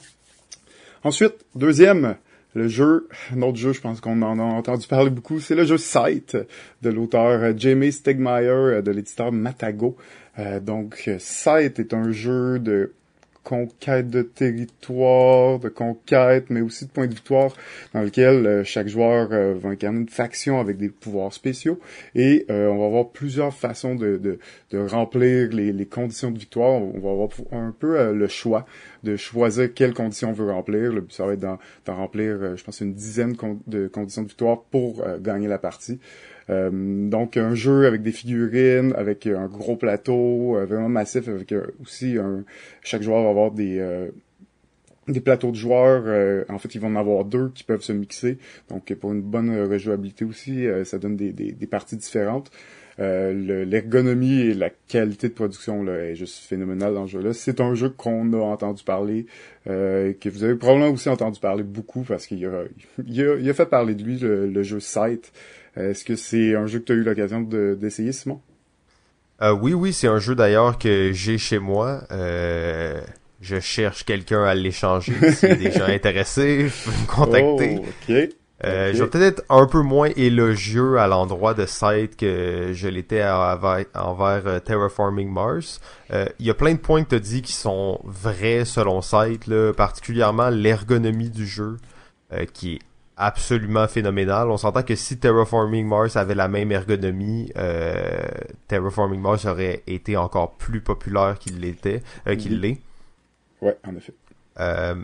Ensuite, 1.02 1.36
deuxième, 1.54 2.16
le 2.54 2.68
jeu, 2.68 3.08
un 3.34 3.42
autre 3.42 3.58
jeu, 3.58 3.72
je 3.72 3.80
pense 3.80 4.00
qu'on 4.00 4.22
en 4.22 4.38
a 4.38 4.42
entendu 4.42 4.86
parler 4.86 5.10
beaucoup, 5.10 5.40
c'est 5.40 5.54
le 5.54 5.64
jeu 5.64 5.78
Sight 5.78 6.36
de 6.82 6.90
l'auteur 6.90 7.56
Jamie 7.56 7.92
Stegmaier 7.92 8.82
de 8.82 8.90
l'éditeur 8.90 9.32
Matago. 9.32 9.96
donc 10.62 11.10
Sight 11.18 11.78
est 11.78 11.94
un 11.94 12.10
jeu 12.12 12.58
de 12.58 12.92
conquête 13.48 14.10
de 14.10 14.20
territoire, 14.20 15.58
de 15.58 15.70
conquête, 15.70 16.50
mais 16.50 16.60
aussi 16.60 16.84
de 16.84 16.90
points 16.90 17.06
de 17.06 17.14
victoire, 17.14 17.50
dans 17.94 18.02
lequel 18.02 18.46
euh, 18.46 18.62
chaque 18.62 18.88
joueur 18.88 19.30
euh, 19.32 19.54
va 19.54 19.70
incarner 19.70 20.00
une 20.00 20.08
faction 20.08 20.60
avec 20.60 20.76
des 20.76 20.90
pouvoirs 20.90 21.32
spéciaux. 21.32 21.80
Et 22.14 22.44
euh, 22.50 22.68
on 22.68 22.76
va 22.76 22.84
avoir 22.84 23.08
plusieurs 23.08 23.54
façons 23.54 23.94
de, 23.94 24.18
de, 24.18 24.38
de 24.70 24.78
remplir 24.78 25.48
les, 25.50 25.72
les, 25.72 25.86
conditions 25.86 26.30
de 26.30 26.38
victoire. 26.38 26.72
On 26.72 27.00
va 27.00 27.10
avoir 27.10 27.30
un 27.52 27.74
peu 27.78 28.12
le 28.12 28.28
choix 28.28 28.66
de 29.02 29.16
choisir 29.16 29.72
quelles 29.72 29.94
conditions 29.94 30.28
on 30.28 30.34
veut 30.34 30.52
remplir. 30.52 30.92
Le 30.92 31.00
but, 31.00 31.12
ça 31.12 31.24
va 31.24 31.32
être 31.32 31.40
d'en 31.40 31.58
remplir, 31.86 32.54
je 32.54 32.62
pense, 32.62 32.82
une 32.82 32.92
dizaine 32.92 33.34
de 33.66 33.88
conditions 33.88 34.24
de 34.24 34.28
victoire 34.28 34.60
pour 34.70 35.02
gagner 35.20 35.48
la 35.48 35.58
partie. 35.58 36.00
Euh, 36.50 36.70
donc 37.08 37.36
un 37.36 37.54
jeu 37.54 37.86
avec 37.86 38.02
des 38.02 38.12
figurines, 38.12 38.94
avec 38.96 39.26
un 39.26 39.46
gros 39.46 39.76
plateau, 39.76 40.56
euh, 40.56 40.64
vraiment 40.64 40.88
massif, 40.88 41.28
avec 41.28 41.52
euh, 41.52 41.66
aussi 41.82 42.16
un, 42.16 42.44
chaque 42.82 43.02
joueur 43.02 43.22
va 43.22 43.30
avoir 43.30 43.50
des 43.50 44.08
des 45.08 45.20
plateaux 45.20 45.50
de 45.50 45.56
joueurs, 45.56 46.44
en 46.50 46.58
fait, 46.58 46.74
ils 46.74 46.80
vont 46.82 46.88
en 46.88 46.96
avoir 46.96 47.24
deux 47.24 47.50
qui 47.54 47.64
peuvent 47.64 47.80
se 47.80 47.92
mixer. 47.92 48.36
Donc, 48.68 48.92
pour 48.92 49.10
une 49.10 49.22
bonne 49.22 49.58
rejouabilité 49.62 50.26
aussi, 50.26 50.66
ça 50.84 50.98
donne 50.98 51.16
des, 51.16 51.32
des, 51.32 51.52
des, 51.52 51.66
parties 51.66 51.96
différentes. 51.96 52.50
L'ergonomie 52.98 54.40
et 54.40 54.52
la 54.52 54.68
qualité 54.68 55.30
de 55.30 55.32
production 55.32 55.82
là, 55.82 55.94
est 55.94 56.14
juste 56.14 56.44
phénoménale 56.44 56.92
dans 56.92 57.06
ce 57.06 57.12
jeu-là. 57.12 57.32
C'est 57.32 57.62
un 57.62 57.74
jeu 57.74 57.88
qu'on 57.88 58.34
a 58.34 58.36
entendu 58.36 58.84
parler, 58.84 59.24
que 59.64 60.28
vous 60.28 60.44
avez 60.44 60.56
probablement 60.56 60.90
aussi 60.90 61.08
entendu 61.08 61.40
parler 61.40 61.62
beaucoup 61.62 62.02
parce 62.02 62.26
qu'il 62.26 62.44
a, 62.44 62.64
il 63.06 63.22
a, 63.22 63.36
il 63.36 63.48
a, 63.48 63.54
fait 63.54 63.64
parler 63.64 63.94
de 63.94 64.04
lui, 64.04 64.18
le, 64.18 64.46
le 64.46 64.62
jeu 64.62 64.78
Sight. 64.78 65.32
Est-ce 65.76 66.04
que 66.04 66.16
c'est 66.16 66.54
un 66.54 66.66
jeu 66.66 66.80
que 66.80 66.84
tu 66.84 66.92
as 66.92 66.96
eu 66.96 67.02
l'occasion 67.02 67.40
d'essayer, 67.40 68.12
Simon? 68.12 68.40
Euh, 69.40 69.52
oui, 69.52 69.72
oui, 69.72 69.92
c'est 69.92 70.08
un 70.08 70.18
jeu 70.18 70.34
d'ailleurs 70.34 70.78
que 70.78 71.12
j'ai 71.12 71.38
chez 71.38 71.58
moi. 71.58 72.02
Euh, 72.10 73.00
je 73.40 73.60
cherche 73.60 74.04
quelqu'un 74.04 74.42
à 74.42 74.54
l'échanger. 74.54 75.14
Si 75.32 75.46
y 75.46 75.50
a 75.50 75.54
des 75.54 75.70
gens 75.70 75.86
intéressés, 75.86 76.64
me 76.86 77.06
contacter. 77.06 77.80
Oh, 77.80 78.12
euh, 78.64 78.92
Je 78.92 79.04
vais 79.04 79.08
peut-être 79.08 79.38
être 79.38 79.44
un 79.48 79.66
peu 79.66 79.82
moins 79.82 80.10
élogieux 80.16 80.98
à 80.98 81.06
l'endroit 81.06 81.54
de 81.54 81.64
site 81.64 82.16
que 82.16 82.70
je 82.72 82.88
l'étais 82.88 83.22
envers, 83.22 83.84
envers 83.94 84.60
Terraforming 84.64 85.30
Mars. 85.30 85.80
Il 86.10 86.46
y 86.46 86.50
a 86.50 86.54
plein 86.54 86.72
de 86.72 86.80
points 86.80 87.04
que 87.04 87.10
tu 87.10 87.14
as 87.14 87.20
dit 87.20 87.42
qui 87.42 87.52
sont 87.52 88.00
vrais 88.02 88.64
selon 88.64 89.02
site, 89.02 89.46
là, 89.46 89.72
particulièrement 89.72 90.50
l'ergonomie 90.50 91.30
du 91.30 91.46
jeu, 91.46 91.76
qui 92.52 92.74
est 92.74 92.78
absolument 93.18 93.86
phénoménal. 93.88 94.48
On 94.50 94.56
s'entend 94.56 94.82
que 94.82 94.94
si 94.94 95.18
Terraforming 95.18 95.86
Mars 95.86 96.16
avait 96.16 96.34
la 96.34 96.48
même 96.48 96.72
ergonomie, 96.72 97.52
euh, 97.58 98.26
Terraforming 98.68 99.20
Mars 99.20 99.44
aurait 99.44 99.82
été 99.86 100.16
encore 100.16 100.56
plus 100.56 100.80
populaire 100.80 101.38
qu'il 101.38 101.60
l'était, 101.60 102.02
euh, 102.26 102.36
qu'il 102.36 102.56
mhm. 102.56 102.60
l'est. 102.60 102.80
Ouais, 103.60 103.76
en 103.86 103.94
effet. 103.96 104.14
Euh, 104.60 104.94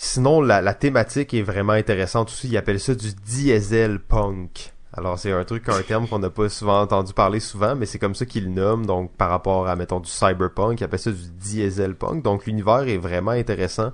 Sinon, 0.00 0.40
la, 0.40 0.62
la 0.62 0.74
thématique 0.74 1.34
est 1.34 1.42
vraiment 1.42 1.72
intéressante 1.72 2.28
aussi. 2.28 2.46
Ils 2.48 2.56
appellent 2.56 2.78
ça 2.78 2.94
du 2.94 3.12
diesel 3.14 3.98
punk. 3.98 4.72
Alors 4.92 5.18
c'est 5.18 5.32
un 5.32 5.44
truc, 5.44 5.68
un 5.68 5.82
terme 5.82 6.06
qu'on 6.06 6.20
n'a 6.20 6.30
pas 6.30 6.48
souvent 6.48 6.80
entendu 6.80 7.12
parler 7.12 7.40
souvent, 7.40 7.74
mais 7.74 7.84
c'est 7.84 7.98
comme 7.98 8.14
ça 8.14 8.24
qu'ils 8.24 8.44
le 8.44 8.50
nomment, 8.50 8.86
donc 8.86 9.12
par 9.16 9.28
rapport 9.28 9.68
à, 9.68 9.76
mettons, 9.76 10.00
du 10.00 10.08
cyberpunk, 10.08 10.80
ils 10.80 10.84
appellent 10.84 10.98
ça 10.98 11.10
du 11.10 11.28
diesel 11.32 11.94
punk, 11.94 12.22
donc 12.22 12.46
l'univers 12.46 12.88
est 12.88 12.96
vraiment 12.96 13.32
intéressant. 13.32 13.92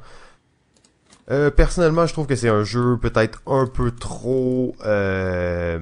Euh, 1.30 1.50
personnellement, 1.50 2.06
je 2.06 2.12
trouve 2.12 2.26
que 2.26 2.36
c'est 2.36 2.48
un 2.48 2.64
jeu 2.64 2.98
peut-être 3.00 3.42
un 3.46 3.66
peu 3.66 3.90
trop... 3.90 4.74
Euh, 4.84 5.78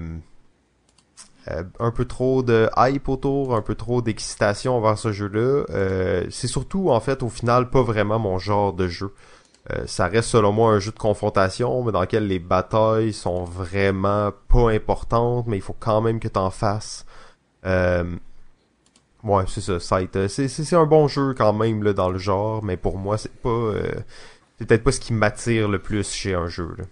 euh, 1.48 1.64
un 1.80 1.90
peu 1.90 2.04
trop 2.04 2.44
de 2.44 2.68
hype 2.76 3.08
autour, 3.08 3.56
un 3.56 3.62
peu 3.62 3.74
trop 3.74 4.00
d'excitation 4.00 4.76
envers 4.76 4.96
ce 4.96 5.10
jeu-là. 5.10 5.64
Euh, 5.70 6.24
c'est 6.30 6.46
surtout, 6.46 6.90
en 6.90 7.00
fait, 7.00 7.22
au 7.24 7.28
final, 7.28 7.70
pas 7.70 7.82
vraiment 7.82 8.20
mon 8.20 8.38
genre 8.38 8.72
de 8.72 8.88
jeu. 8.88 9.12
Ça 9.86 10.08
reste 10.08 10.28
selon 10.28 10.50
moi 10.50 10.72
un 10.72 10.80
jeu 10.80 10.90
de 10.90 10.98
confrontation, 10.98 11.84
mais 11.84 11.92
dans 11.92 12.00
lequel 12.00 12.26
les 12.26 12.40
batailles 12.40 13.12
sont 13.12 13.44
vraiment 13.44 14.32
pas 14.48 14.70
importantes, 14.70 15.46
mais 15.46 15.56
il 15.56 15.62
faut 15.62 15.76
quand 15.78 16.00
même 16.00 16.18
que 16.18 16.26
t'en 16.26 16.50
fasses. 16.50 17.06
Ouais, 17.64 19.44
c'est 19.46 19.60
ça. 19.60 19.78
C'est, 19.80 20.48
c'est, 20.48 20.76
un 20.76 20.84
bon 20.84 21.06
jeu 21.06 21.32
quand 21.34 21.52
même 21.52 21.82
là, 21.84 21.92
dans 21.92 22.10
le 22.10 22.18
genre, 22.18 22.62
mais 22.64 22.76
pour 22.76 22.98
moi, 22.98 23.16
c'est 23.18 23.32
pas. 23.40 23.72
Euh... 24.62 24.64
C'est 24.64 24.68
peut-être 24.68 24.84
pas 24.84 24.92
ce 24.92 25.00
qui 25.00 25.12
m'attire 25.12 25.68
le 25.68 25.78
plus 25.78 26.10
chez 26.12 26.34
un 26.34 26.48
jeu. 26.48 26.68
Là. 26.78 26.84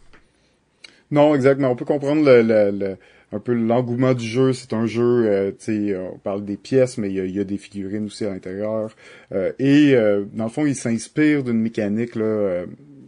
Non, 1.10 1.34
exactement. 1.34 1.70
On 1.70 1.76
peut 1.76 1.84
comprendre 1.84 2.24
le, 2.24 2.42
le, 2.42 2.70
le 2.70 2.96
un 3.32 3.38
peu 3.38 3.52
l'engouement 3.52 4.14
du 4.14 4.26
jeu. 4.26 4.52
C'est 4.52 4.72
un 4.72 4.86
jeu, 4.86 5.26
euh, 5.26 5.50
tu 5.52 5.90
sais, 5.90 5.96
on 5.96 6.18
parle 6.18 6.44
des 6.44 6.56
pièces, 6.56 6.98
mais 6.98 7.10
il 7.10 7.16
y 7.16 7.20
a, 7.20 7.24
y 7.24 7.40
a, 7.40 7.44
des 7.44 7.58
figurines 7.58 8.06
aussi 8.06 8.24
à 8.24 8.30
l'intérieur. 8.30 8.90
Euh, 9.32 9.52
et 9.58 9.94
euh, 9.94 10.24
dans 10.32 10.44
le 10.44 10.50
fond, 10.50 10.66
il 10.66 10.74
s'inspire 10.74 11.44
d'une 11.44 11.60
mécanique 11.60 12.16
là, 12.16 12.24
euh, 12.24 12.66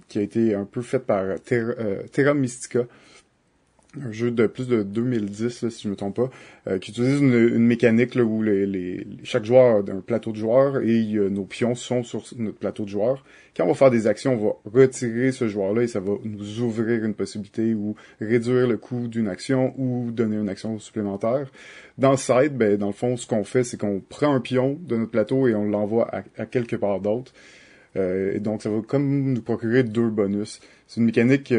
qui 0.08 0.18
a 0.18 0.22
été 0.22 0.54
un 0.54 0.64
peu 0.64 0.82
faite 0.82 1.06
par 1.06 1.40
Terra, 1.40 1.74
Terra 2.12 2.34
Mystica 2.34 2.80
un 4.00 4.12
jeu 4.12 4.30
de 4.30 4.46
plus 4.46 4.68
de 4.68 4.82
2010, 4.82 5.62
là, 5.62 5.70
si 5.70 5.82
je 5.82 5.88
me 5.88 5.96
trompe 5.96 6.16
pas, 6.16 6.30
euh, 6.66 6.78
qui 6.78 6.92
utilise 6.92 7.20
une, 7.20 7.34
une 7.34 7.66
mécanique 7.66 8.14
là, 8.14 8.24
où 8.24 8.42
les, 8.42 8.66
les, 8.66 9.06
chaque 9.22 9.44
joueur 9.44 9.76
a 9.76 9.90
un 9.90 10.00
plateau 10.00 10.32
de 10.32 10.36
joueurs 10.36 10.82
et 10.82 11.02
nos 11.30 11.44
pions 11.44 11.74
sont 11.74 12.02
sur 12.02 12.24
notre 12.36 12.58
plateau 12.58 12.84
de 12.84 12.88
joueurs. 12.88 13.24
Quand 13.54 13.64
on 13.64 13.68
va 13.68 13.74
faire 13.74 13.90
des 13.90 14.06
actions, 14.06 14.34
on 14.34 14.46
va 14.46 14.80
retirer 14.80 15.30
ce 15.30 15.46
joueur-là 15.46 15.82
et 15.82 15.86
ça 15.86 16.00
va 16.00 16.12
nous 16.24 16.60
ouvrir 16.60 17.04
une 17.04 17.12
possibilité 17.12 17.74
ou 17.74 17.94
réduire 18.18 18.66
le 18.66 18.78
coût 18.78 19.08
d'une 19.08 19.28
action 19.28 19.74
ou 19.76 20.10
donner 20.10 20.36
une 20.36 20.48
action 20.48 20.78
supplémentaire. 20.78 21.50
Dans 21.98 22.12
le 22.12 22.48
ben, 22.48 22.78
dans 22.78 22.86
le 22.86 22.92
fond, 22.92 23.18
ce 23.18 23.26
qu'on 23.26 23.44
fait, 23.44 23.62
c'est 23.62 23.78
qu'on 23.78 24.00
prend 24.00 24.34
un 24.34 24.40
pion 24.40 24.78
de 24.80 24.96
notre 24.96 25.10
plateau 25.10 25.48
et 25.48 25.54
on 25.54 25.64
l'envoie 25.64 26.08
à, 26.14 26.22
à, 26.38 26.46
quelque 26.46 26.76
part 26.76 27.00
d'autre. 27.00 27.32
Euh, 27.96 28.32
et 28.34 28.40
donc, 28.40 28.62
ça 28.62 28.70
va 28.70 28.80
comme 28.80 29.34
nous 29.34 29.42
procurer 29.42 29.82
deux 29.82 30.08
bonus. 30.08 30.60
C'est 30.86 31.00
une 31.00 31.06
mécanique... 31.06 31.52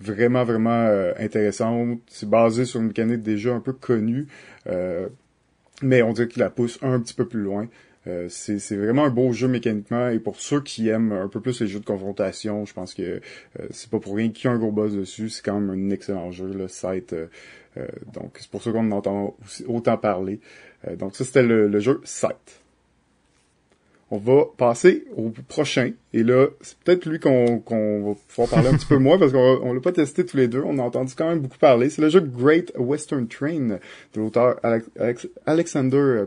Euh, 0.00 0.12
vraiment, 0.12 0.44
vraiment 0.44 0.86
euh, 0.86 1.12
intéressante. 1.18 2.00
C'est 2.08 2.28
basé 2.28 2.64
sur 2.64 2.80
une 2.80 2.88
mécanique 2.88 3.22
déjà 3.22 3.54
un 3.54 3.60
peu 3.60 3.72
connue, 3.72 4.26
euh, 4.66 5.08
mais 5.82 6.02
on 6.02 6.12
dirait 6.12 6.28
qu'il 6.28 6.40
la 6.40 6.50
pousse 6.50 6.78
un 6.82 7.00
petit 7.00 7.14
peu 7.14 7.26
plus 7.26 7.40
loin. 7.42 7.68
Euh, 8.06 8.28
c'est 8.30 8.76
vraiment 8.76 9.04
un 9.04 9.10
beau 9.10 9.32
jeu 9.32 9.48
mécaniquement 9.48 10.08
et 10.08 10.18
pour 10.18 10.40
ceux 10.40 10.62
qui 10.62 10.88
aiment 10.88 11.12
un 11.12 11.28
peu 11.28 11.40
plus 11.40 11.60
les 11.60 11.66
jeux 11.66 11.80
de 11.80 11.84
confrontation, 11.84 12.64
je 12.64 12.72
pense 12.72 12.94
que 12.94 13.02
euh, 13.02 13.20
c'est 13.70 13.90
pas 13.90 13.98
pour 13.98 14.14
rien 14.14 14.30
qu'il 14.30 14.48
y 14.48 14.48
a 14.48 14.54
un 14.54 14.58
gros 14.58 14.72
buzz 14.72 14.96
dessus. 14.96 15.28
C'est 15.28 15.44
quand 15.44 15.60
même 15.60 15.70
un 15.70 15.90
excellent 15.90 16.30
jeu, 16.30 16.46
le 16.46 16.68
site. 16.68 17.14
donc 18.12 18.36
c'est 18.38 18.50
pour 18.50 18.62
ça 18.62 18.72
qu'on 18.72 18.90
en 18.90 18.96
entend 18.96 19.36
autant 19.66 19.98
parler. 19.98 20.40
donc 20.96 21.16
ça 21.16 21.24
c'était 21.24 21.42
le, 21.42 21.68
le, 21.68 21.80
jeu 21.80 22.00
Sight. 22.04 22.62
On 24.10 24.16
va 24.16 24.46
passer 24.56 25.04
au 25.16 25.30
prochain. 25.48 25.92
Et 26.14 26.22
là, 26.22 26.46
c'est 26.62 26.78
peut-être 26.78 27.04
lui 27.06 27.20
qu'on 27.20 27.62
va 27.66 28.14
pouvoir 28.28 28.48
parler 28.48 28.68
un 28.68 28.74
petit 28.74 28.86
peu 28.86 28.96
moins 28.96 29.18
parce 29.18 29.32
qu'on 29.32 29.60
on 29.62 29.74
l'a 29.74 29.80
pas 29.80 29.92
testé 29.92 30.24
tous 30.24 30.36
les 30.36 30.48
deux. 30.48 30.62
On 30.64 30.78
a 30.78 30.82
entendu 30.82 31.12
quand 31.14 31.28
même 31.28 31.40
beaucoup 31.40 31.58
parler. 31.58 31.90
C'est 31.90 32.00
le 32.00 32.08
jeu 32.08 32.20
Great 32.20 32.72
Western 32.76 33.28
Train 33.28 33.78
de 34.14 34.20
l'auteur 34.20 34.58
Alex, 34.62 35.28
Alexander 35.44 35.96
euh, 35.96 36.26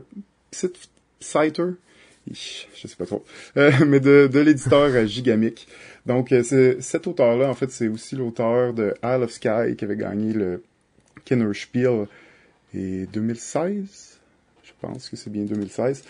Psiter. 1.19 1.71
Je 2.27 2.87
sais 2.87 2.95
pas 2.95 3.07
trop. 3.07 3.25
Euh, 3.57 3.71
mais 3.87 3.99
de, 3.99 4.29
de 4.31 4.39
l'éditeur 4.39 4.89
euh, 4.93 5.05
Gigamic. 5.07 5.67
Donc, 6.05 6.33
cet 6.43 7.07
auteur-là, 7.07 7.49
en 7.49 7.55
fait, 7.55 7.71
c'est 7.71 7.87
aussi 7.87 8.15
l'auteur 8.15 8.73
de 8.73 8.93
Isle 9.03 9.23
of 9.23 9.31
Sky 9.31 9.75
qui 9.75 9.85
avait 9.85 9.97
gagné 9.97 10.33
le 10.33 10.63
Kenner 11.25 11.53
Spiel 11.53 12.07
et 12.73 13.07
2016 13.07 14.10
je 14.10 14.10
pense 14.81 15.09
que 15.09 15.15
c'est 15.15 15.29
bien 15.29 15.43
2016. 15.43 16.03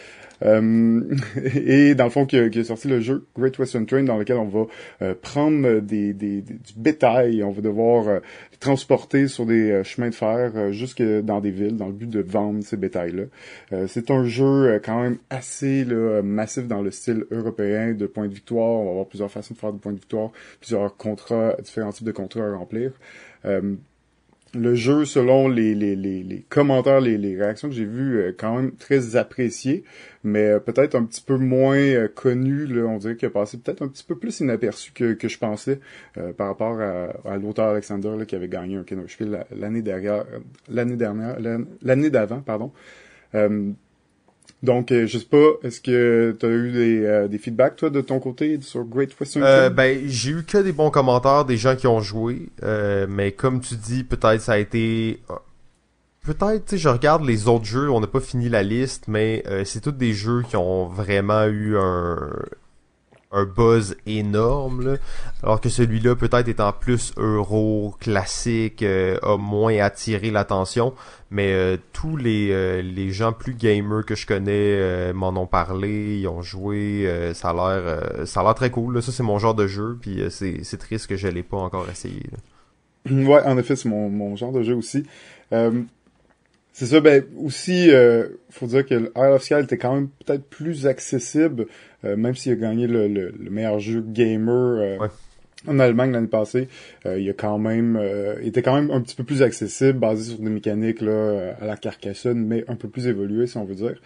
Euh, 0.44 1.01
et 1.56 1.94
dans 1.96 2.06
le 2.06 2.10
fond, 2.10 2.25
qui 2.25 2.38
a, 2.38 2.50
qui 2.50 2.60
a, 2.60 2.63
sorti 2.63 2.88
le 2.88 3.00
jeu 3.01 3.25
Great 3.38 3.58
Western 3.60 3.86
Train, 3.86 4.04
dans 4.04 4.18
lequel 4.18 4.38
on 4.38 4.48
va 4.48 4.66
euh, 5.01 5.13
prendre 5.20 5.80
des, 5.80 6.13
des, 6.13 6.42
du 6.42 6.74
bétail, 6.75 7.44
on 7.44 7.51
va 7.51 7.62
devoir 7.62 8.08
euh, 8.08 8.20
transporter 8.60 9.28
sur 9.28 9.46
des 9.46 9.72
euh, 9.72 9.84
chemins 9.84 10.10
de 10.10 10.16
fer 10.16 10.51
euh, 10.56 10.72
jusque 10.72 11.01
dans 11.01 11.42
des 11.42 11.51
villes, 11.51 11.78
dans 11.78 11.88
le 11.88 11.94
but 11.94 12.10
de 12.10 12.22
vendre 12.22 12.63
ces 12.63 12.78
bétails-là. 12.78 13.24
c'est 13.88 14.12
un 14.12 14.25
jeu 14.25 14.80
quand 14.84 15.01
même 15.01 15.18
assez 15.30 15.84
là, 15.84 16.22
massif 16.22 16.68
dans 16.68 16.82
le 16.82 16.92
style 16.92 17.25
européen 17.32 17.94
de 17.94 18.06
points 18.06 18.28
de 18.28 18.34
victoire. 18.34 18.68
On 18.68 18.86
va 18.86 18.92
avoir 18.92 19.06
plusieurs 19.08 19.32
façons 19.32 19.54
de 19.54 19.60
faire 19.60 19.74
des 19.74 19.80
points 19.80 19.94
de 19.94 20.00
victoire, 20.00 20.32
plusieurs 20.60 20.96
contrats, 20.96 21.56
différents 21.63 21.92
types 21.92 22.06
de 22.06 22.12
contrats 22.12 22.46
à 22.46 22.56
remplir 22.56 22.92
le 24.53 24.75
jeu, 24.75 25.05
selon 25.05 25.48
les, 25.48 25.74
les, 25.75 25.96
les, 25.96 26.24
les 26.24 26.41
commentaires, 26.50 27.00
les, 27.00 27.17
les, 27.17 27.38
réactions 27.38 27.70
que 27.70 27.75
j'ai 27.75 27.86
vues, 27.86 28.20
euh, 28.20 28.36
quand 28.38 28.55
même 28.55 28.74
très 28.74 29.15
apprécié, 29.15 29.84
mais 30.24 30.43
euh, 30.43 30.60
peut-être 30.60 30.96
un 30.96 31.05
petit 31.05 31.22
peu 31.22 31.38
moins 31.38 31.77
euh, 31.77 32.08
connu. 32.08 32.65
Là, 32.65 32.86
on 32.86 32.98
dirait 32.98 33.15
qu'il 33.15 33.27
a 33.27 33.31
passé 33.31 33.58
peut-être 33.58 33.81
un 33.81 33.88
petit 33.88 34.03
peu 34.03 34.17
plus 34.17 34.41
inaperçu 34.41 34.91
que, 34.91 35.13
que 35.13 35.27
je 35.27 35.38
pensais 35.38 35.79
par 36.38 36.48
rapport 36.48 36.79
à, 36.81 37.10
à 37.29 37.38
l'auteur 37.38 37.70
Alexander 37.70 38.12
là, 38.17 38.25
qui 38.25 38.36
avait 38.36 38.50
gagné 38.50 38.75
un 38.77 38.84
Kenner 38.84 39.03
l'année 39.51 39.84
l'année 40.70 40.96
dernière, 40.96 41.38
l'année 41.81 42.10
d'avant, 42.10 42.41
pardon. 42.41 42.72
Donc, 44.63 44.91
euh, 44.91 45.08
je 45.08 45.18
sais 45.18 45.25
pas, 45.25 45.53
est-ce 45.63 45.82
que 45.82 46.36
tu 46.39 46.46
as 46.46 46.50
eu 46.50 46.72
des, 46.72 47.06
euh, 47.06 47.27
des, 47.27 47.39
feedbacks, 47.39 47.77
toi, 47.77 47.89
de 47.89 48.01
ton 48.01 48.20
côté 48.20 48.60
sur 48.62 48.84
Great 48.84 49.20
Western 49.20 49.44
euh, 49.44 49.70
Ben, 49.72 50.03
j'ai 50.06 50.32
eu 50.32 50.44
que 50.44 50.60
des 50.60 50.72
bons 50.72 50.91
commentaires 50.91 51.46
des 51.46 51.58
gens 51.58 51.75
qui 51.75 51.88
ont 51.88 52.00
joué, 52.00 52.50
euh, 52.62 53.08
mais 53.10 53.32
comme 53.32 53.60
tu 53.62 53.75
dis, 53.75 54.03
peut-être 54.03 54.41
ça 54.41 54.53
a 54.53 54.58
été... 54.58 55.20
Peut-être, 56.24 56.65
tu 56.65 56.72
sais, 56.72 56.77
je 56.77 56.89
regarde 56.89 57.25
les 57.25 57.48
autres 57.48 57.65
jeux, 57.65 57.89
on 57.89 58.00
n'a 58.00 58.06
pas 58.06 58.20
fini 58.20 58.48
la 58.48 58.62
liste, 58.62 59.08
mais 59.08 59.44
c'est 59.65 59.82
tous 59.82 59.91
des 59.91 60.13
jeux 60.13 60.44
qui 60.48 60.56
ont 60.56 60.86
vraiment 60.86 61.46
eu 61.46 61.75
un, 61.80 62.30
un 63.32 63.46
buzz 63.46 63.96
énorme, 64.06 64.86
là, 64.86 64.98
alors 65.42 65.62
que 65.62 65.70
celui-là, 65.70 66.16
peut-être 66.16 66.48
étant 66.48 66.74
plus 66.74 67.14
euro, 67.18 67.96
classique, 68.00 68.84
euh, 68.84 69.18
a 69.24 69.38
moins 69.38 69.78
attiré 69.78 70.32
l'attention, 70.32 70.94
mais 71.30 71.54
euh, 71.54 71.78
tous 71.94 72.18
les, 72.18 72.50
euh, 72.52 72.82
les 72.82 73.12
gens 73.12 73.32
plus 73.32 73.54
gamers 73.54 74.06
que 74.06 74.16
je 74.16 74.28
connais 74.28 75.14
m'en 75.14 75.30
ont 75.30 75.48
parlé, 75.48 76.20
ils 76.20 76.28
ont 76.28 76.42
joué, 76.42 77.32
ça 77.34 77.52
a 77.52 77.54
l'air 77.54 78.28
ça 78.28 78.42
a 78.42 78.44
l'air 78.44 78.56
très 78.56 78.70
cool, 78.70 78.96
là. 78.96 79.02
ça 79.02 79.12
c'est 79.12 79.24
mon 79.24 79.40
genre 79.40 79.56
de 79.56 79.68
jeu, 79.68 79.98
puis 80.00 80.24
c'est, 80.30 80.78
triste 80.78 81.08
que 81.08 81.16
je 81.16 81.28
l'ai 81.28 81.44
pas 81.44 81.58
encore 81.58 81.88
essayé. 81.90 82.24
Ouais, 83.10 83.42
en 83.44 83.58
effet, 83.58 83.76
c'est 83.76 83.90
mon, 83.90 84.10
mon 84.10 84.36
genre 84.36 84.52
de 84.52 84.62
jeu 84.62 84.76
aussi. 84.76 85.06
C'est 86.74 86.86
ça, 86.86 87.02
ben 87.02 87.24
aussi, 87.38 87.92
euh, 87.92 88.30
faut 88.50 88.66
dire 88.66 88.86
que 88.86 88.96
Isle 88.96 89.34
of 89.34 89.44
Sky 89.44 89.56
était 89.56 89.78
quand 89.78 89.94
même 89.94 90.08
peut-être 90.26 90.46
plus 90.50 90.88
accessible, 90.88 91.64
euh, 91.64 91.66
même 92.03 92.36
s'il 92.36 92.53
a 92.53 92.55
gagné 92.55 92.88
le, 92.88 93.08
le, 93.08 93.50
meilleur 93.50 93.79
jeu 93.79 94.03
gamer 94.05 95.00
euh, 95.01 95.08
en 95.67 95.79
Allemagne 95.79 96.12
l'année 96.12 96.27
passée. 96.27 96.67
Euh, 97.05 97.20
il 97.20 97.29
a 97.29 97.34
quand 97.34 97.58
même, 97.58 98.00
il 98.41 98.48
était 98.48 98.62
quand 98.62 98.75
même 98.75 98.91
un 98.91 99.01
petit 99.01 99.15
peu 99.15 99.24
plus 99.24 99.41
accessible, 99.41 100.00
basé 100.00 100.31
sur 100.31 100.39
des 100.39 100.50
mécaniques 100.50 101.01
là 101.01 101.55
à 101.60 101.65
la 101.65 101.77
Carcassonne, 101.77 102.46
mais 102.46 102.63
un 102.67 102.75
peu 102.75 102.88
plus 102.88 103.08
évolué 103.08 103.48
si 103.48 103.58
on 103.58 103.65
veut 103.65 103.75
dire. 103.75 104.01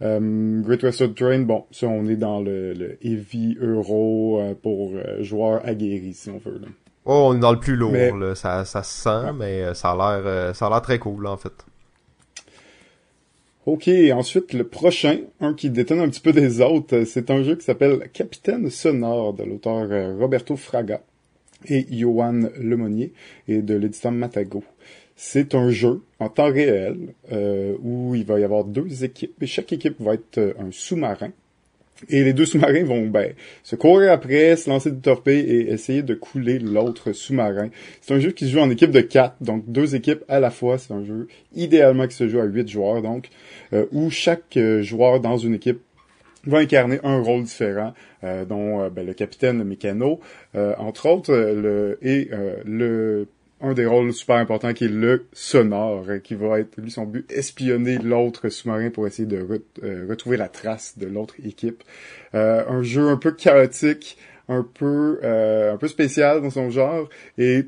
Great 0.00 0.82
Western 0.82 1.14
Train, 1.14 1.40
bon, 1.40 1.64
ça 1.70 1.86
on 1.86 2.06
est 2.08 2.16
dans 2.16 2.40
le, 2.40 2.72
le 2.72 2.98
heavy 3.02 3.58
euro 3.60 4.40
pour 4.62 4.92
joueurs 5.20 5.66
aguerris 5.66 6.14
si 6.14 6.30
on 6.30 6.38
veut. 6.38 6.58
Là. 6.58 6.68
Oh, 7.06 7.30
on 7.30 7.36
est 7.36 7.40
dans 7.40 7.52
le 7.52 7.58
plus 7.58 7.76
lourd, 7.76 7.92
là. 7.94 8.34
Ça, 8.34 8.64
ça 8.64 8.82
se 8.82 9.02
sent, 9.02 9.32
mais 9.34 9.74
ça 9.74 9.92
a 9.92 10.20
l'air, 10.20 10.54
ça 10.54 10.66
a 10.66 10.70
l'air 10.70 10.82
très 10.82 10.98
cool, 10.98 11.24
là, 11.24 11.30
en 11.30 11.36
fait. 11.36 11.52
Ok, 13.66 13.90
ensuite 14.14 14.54
le 14.54 14.64
prochain, 14.64 15.18
un 15.38 15.52
qui 15.52 15.68
détonne 15.68 16.00
un 16.00 16.08
petit 16.08 16.22
peu 16.22 16.32
des 16.32 16.62
autres, 16.62 17.04
c'est 17.04 17.30
un 17.30 17.42
jeu 17.42 17.56
qui 17.56 17.64
s'appelle 17.64 18.08
Capitaine 18.10 18.70
Sonore 18.70 19.34
de 19.34 19.44
l'auteur 19.44 19.86
euh, 19.90 20.16
Roberto 20.16 20.56
Fraga 20.56 21.02
et 21.66 21.84
Johan 21.90 22.48
Lemonnier 22.58 23.12
et 23.48 23.60
de 23.60 23.74
l'éditeur 23.74 24.12
Matago. 24.12 24.64
C'est 25.14 25.54
un 25.54 25.68
jeu 25.68 26.00
en 26.20 26.30
temps 26.30 26.50
réel 26.50 27.12
euh, 27.32 27.76
où 27.82 28.14
il 28.14 28.24
va 28.24 28.40
y 28.40 28.44
avoir 28.44 28.64
deux 28.64 29.04
équipes 29.04 29.42
et 29.42 29.46
chaque 29.46 29.74
équipe 29.74 30.00
va 30.00 30.14
être 30.14 30.38
euh, 30.38 30.54
un 30.58 30.70
sous-marin 30.70 31.30
et 32.08 32.24
les 32.24 32.32
deux 32.32 32.46
sous-marins 32.46 32.84
vont 32.84 33.06
ben, 33.06 33.32
se 33.62 33.76
courir 33.76 34.12
après, 34.12 34.56
se 34.56 34.70
lancer 34.70 34.90
des 34.90 35.00
torpilles 35.00 35.40
et 35.40 35.72
essayer 35.72 36.02
de 36.02 36.14
couler 36.14 36.58
l'autre 36.58 37.12
sous-marin. 37.12 37.68
C'est 38.00 38.14
un 38.14 38.20
jeu 38.20 38.30
qui 38.30 38.46
se 38.46 38.52
joue 38.52 38.60
en 38.60 38.70
équipe 38.70 38.90
de 38.90 39.00
quatre, 39.00 39.36
donc 39.40 39.64
deux 39.66 39.94
équipes 39.94 40.24
à 40.28 40.40
la 40.40 40.50
fois. 40.50 40.78
C'est 40.78 40.92
un 40.92 41.04
jeu 41.04 41.28
idéalement 41.54 42.06
qui 42.06 42.16
se 42.16 42.28
joue 42.28 42.40
à 42.40 42.44
huit 42.44 42.68
joueurs, 42.68 43.02
donc 43.02 43.28
euh, 43.72 43.86
où 43.92 44.10
chaque 44.10 44.56
euh, 44.56 44.82
joueur 44.82 45.20
dans 45.20 45.36
une 45.36 45.54
équipe 45.54 45.80
va 46.46 46.58
incarner 46.58 47.00
un 47.02 47.20
rôle 47.20 47.42
différent, 47.42 47.92
dont 48.22 48.88
ben, 48.88 49.06
le 49.06 49.12
capitaine 49.12 49.58
le 49.58 49.64
mécano, 49.64 50.20
entre 50.54 51.06
autres, 51.06 51.34
le, 51.34 51.98
et 52.00 52.30
le 52.64 53.28
un 53.60 53.74
des 53.74 53.86
rôles 53.86 54.12
super 54.12 54.36
importants 54.36 54.72
qui 54.72 54.84
est 54.84 54.88
le 54.88 55.26
sonore, 55.32 56.06
qui 56.22 56.34
va 56.34 56.60
être, 56.60 56.80
lui, 56.80 56.90
son 56.90 57.04
but, 57.04 57.30
espionner 57.30 57.98
l'autre 57.98 58.48
sous-marin 58.48 58.90
pour 58.90 59.06
essayer 59.06 59.26
de 59.26 59.46
retrouver 60.08 60.36
la 60.36 60.48
trace 60.48 60.98
de 60.98 61.06
l'autre 61.06 61.34
équipe. 61.44 61.82
un 62.32 62.82
jeu 62.82 63.08
un 63.08 63.16
peu 63.16 63.32
chaotique, 63.32 64.16
un 64.48 64.62
peu 64.62 65.20
un 65.22 65.76
peu 65.76 65.88
spécial 65.88 66.42
dans 66.42 66.50
son 66.50 66.70
genre 66.70 67.08
et 67.38 67.66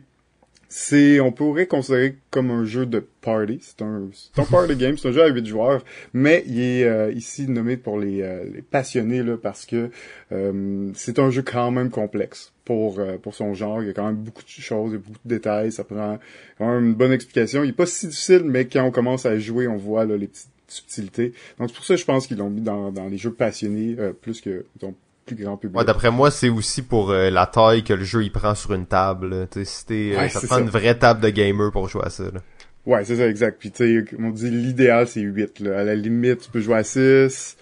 c'est, 0.74 1.20
on 1.20 1.32
pourrait 1.32 1.66
considérer 1.66 2.16
comme 2.30 2.50
un 2.50 2.64
jeu 2.64 2.86
de 2.86 3.06
party. 3.20 3.58
C'est 3.60 3.82
un, 3.82 4.08
un 4.38 4.44
party 4.46 4.74
game, 4.74 4.96
c'est 4.96 5.08
un 5.08 5.12
jeu 5.12 5.22
à 5.22 5.28
8 5.28 5.44
joueurs, 5.44 5.84
mais 6.14 6.42
il 6.46 6.58
est 6.60 6.84
euh, 6.84 7.12
ici 7.12 7.46
nommé 7.46 7.76
pour 7.76 7.98
les, 7.98 8.22
euh, 8.22 8.42
les 8.44 8.62
passionnés 8.62 9.22
là, 9.22 9.36
parce 9.36 9.66
que 9.66 9.90
euh, 10.32 10.90
c'est 10.94 11.18
un 11.18 11.30
jeu 11.30 11.42
quand 11.42 11.70
même 11.70 11.90
complexe 11.90 12.54
pour 12.64 13.02
pour 13.20 13.34
son 13.34 13.52
genre. 13.52 13.82
Il 13.82 13.88
y 13.88 13.90
a 13.90 13.92
quand 13.92 14.06
même 14.06 14.16
beaucoup 14.16 14.42
de 14.42 14.48
choses, 14.48 14.94
beaucoup 14.94 15.18
de 15.26 15.28
détails. 15.28 15.72
Ça 15.72 15.84
prend 15.84 16.18
quand 16.56 16.66
même 16.66 16.86
une 16.86 16.94
bonne 16.94 17.12
explication. 17.12 17.64
Il 17.64 17.70
est 17.70 17.74
pas 17.74 17.84
si 17.84 18.06
difficile, 18.06 18.44
mais 18.46 18.64
quand 18.64 18.82
on 18.82 18.90
commence 18.90 19.26
à 19.26 19.38
jouer, 19.38 19.68
on 19.68 19.76
voit 19.76 20.06
là, 20.06 20.16
les 20.16 20.28
petites 20.28 20.48
subtilités. 20.68 21.34
Donc 21.58 21.68
c'est 21.68 21.76
pour 21.76 21.84
ça 21.84 21.96
je 21.96 22.04
pense 22.06 22.26
qu'ils 22.26 22.38
l'ont 22.38 22.48
mis 22.48 22.62
dans, 22.62 22.90
dans 22.92 23.08
les 23.08 23.18
jeux 23.18 23.32
passionnés 23.32 23.94
plus 24.22 24.40
que 24.40 24.64
donc, 24.80 24.94
plus 25.24 25.36
grand 25.36 25.56
public. 25.56 25.78
Ouais, 25.78 25.84
d'après 25.84 26.10
moi, 26.10 26.30
c'est 26.30 26.48
aussi 26.48 26.82
pour 26.82 27.10
euh, 27.10 27.30
la 27.30 27.46
taille 27.46 27.84
que 27.84 27.92
le 27.92 28.04
jeu 28.04 28.22
il 28.22 28.32
prend 28.32 28.54
sur 28.54 28.72
une 28.72 28.86
table. 28.86 29.48
Tu 29.50 29.64
sais, 29.64 30.16
euh, 30.16 30.28
ça 30.28 30.46
prend 30.46 30.58
une 30.58 30.70
vraie 30.70 30.98
table 30.98 31.20
de 31.20 31.28
gamer 31.30 31.70
pour 31.70 31.88
jouer 31.88 32.02
à 32.04 32.10
ça. 32.10 32.24
Là. 32.24 32.40
Ouais, 32.86 33.04
c'est 33.04 33.16
ça, 33.16 33.28
exact. 33.28 33.58
Puis 33.58 33.70
tu 33.70 34.04
sais, 34.04 34.16
on 34.18 34.30
dit 34.30 34.50
l'idéal 34.50 35.06
c'est 35.06 35.20
8. 35.20 35.60
Là. 35.60 35.80
À 35.80 35.84
la 35.84 35.94
limite, 35.94 36.40
tu 36.40 36.50
peux 36.50 36.60
jouer 36.60 36.76
à 36.76 36.84
6. 36.84 37.56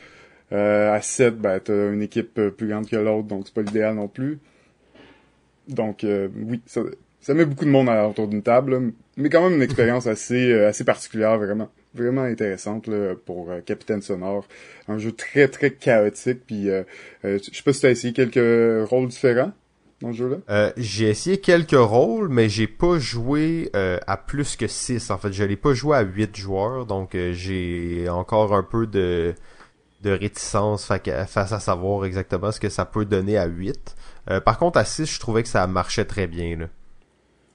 Euh, 0.53 0.93
à 0.93 1.01
7, 1.01 1.39
ben 1.39 1.61
t'as 1.61 1.93
une 1.93 2.03
équipe 2.03 2.37
euh, 2.39 2.51
plus 2.51 2.67
grande 2.67 2.89
que 2.89 2.97
l'autre, 2.97 3.29
donc 3.29 3.45
c'est 3.47 3.55
pas 3.55 3.63
l'idéal 3.63 3.95
non 3.95 4.09
plus. 4.09 4.41
Donc 5.69 6.05
oui, 6.05 6.61
ça, 6.67 6.81
ça 7.21 7.35
met 7.35 7.45
beaucoup 7.45 7.65
de 7.65 7.71
monde 7.71 7.89
autour 7.89 8.27
d'une 8.27 8.43
table, 8.43 8.93
mais 9.17 9.29
quand 9.29 9.43
même 9.43 9.55
une 9.55 9.63
expérience 9.63 10.09
assez 10.09 10.53
assez 10.53 10.83
particulière 10.83 11.39
vraiment 11.39 11.71
vraiment 11.95 12.23
intéressante 12.23 12.87
là, 12.87 13.15
pour 13.15 13.51
euh, 13.51 13.61
Capitaine 13.61 14.03
Sonore. 14.03 14.47
Un 14.89 14.99
jeu 14.99 15.13
très 15.13 15.49
très 15.49 15.73
chaotique. 15.73 16.47
Puis 16.47 16.71
euh, 16.71 16.83
euh, 17.25 17.39
je 17.39 17.57
sais 17.57 17.63
pas 17.63 17.73
si 17.73 17.81
tu 17.81 17.87
as 17.87 17.91
essayé 17.91 18.13
quelques 18.13 18.89
rôles 18.89 19.09
différents 19.09 19.53
dans 20.01 20.13
ce 20.13 20.17
jeu-là? 20.17 20.73
j'ai 20.79 21.11
essayé 21.11 21.41
quelques 21.41 21.73
rôles, 21.73 22.31
mais 22.31 22.49
j'ai 22.49 22.67
pas 22.67 22.99
joué 22.99 23.71
à 23.75 24.17
plus 24.17 24.57
que 24.57 24.67
6. 24.67 25.11
En 25.11 25.19
fait, 25.19 25.31
je 25.31 25.45
l'ai 25.45 25.57
pas 25.57 25.75
joué 25.75 25.95
à 25.95 26.01
8 26.01 26.35
joueurs, 26.37 26.87
donc 26.87 27.15
j'ai 27.33 28.09
encore 28.09 28.55
un 28.55 28.63
peu 28.63 28.87
de 28.87 29.35
de 30.03 30.11
réticence 30.13 30.87
face 30.87 31.53
à 31.53 31.61
savoir 31.61 32.07
exactement 32.07 32.51
ce 32.51 32.59
que 32.59 32.71
ça 32.71 32.87
peut 32.87 33.05
donner 33.05 33.37
à 33.37 33.45
8. 33.45 33.95
par 34.43 34.59
contre, 34.59 34.79
à 34.79 34.87
6, 34.87 35.05
je 35.05 35.21
trouvais 35.21 35.43
que 35.43 35.51
ça 35.51 35.67
marchait 35.67 36.07
très 36.07 36.27
bien. 36.27 36.57
Là. 36.57 36.69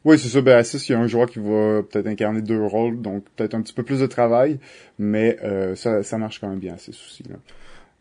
Oui, 0.05 0.19
c'est 0.19 0.29
ça. 0.29 0.39
Ben, 0.41 0.57
à 0.57 0.63
6, 0.63 0.88
il 0.88 0.91
y 0.91 0.95
a 0.95 1.00
un 1.00 1.07
joueur 1.07 1.25
qui 1.25 1.39
va 1.39 1.81
peut-être 1.81 2.05
incarner 2.05 2.43
deux 2.43 2.63
rôles, 2.63 3.01
donc 3.01 3.25
peut-être 3.35 3.55
un 3.55 3.62
petit 3.62 3.74
peu 3.74 3.81
plus 3.81 4.00
de 4.00 4.05
travail, 4.05 4.59
mais 5.00 5.38
euh, 5.43 5.75
ça, 5.75 6.03
ça 6.03 6.19
marche 6.19 6.39
quand 6.39 6.47
même 6.47 6.59
bien 6.59 6.75
à 6.75 6.77
6 6.77 6.89
aussi. 6.91 7.24
Là. 7.24 7.38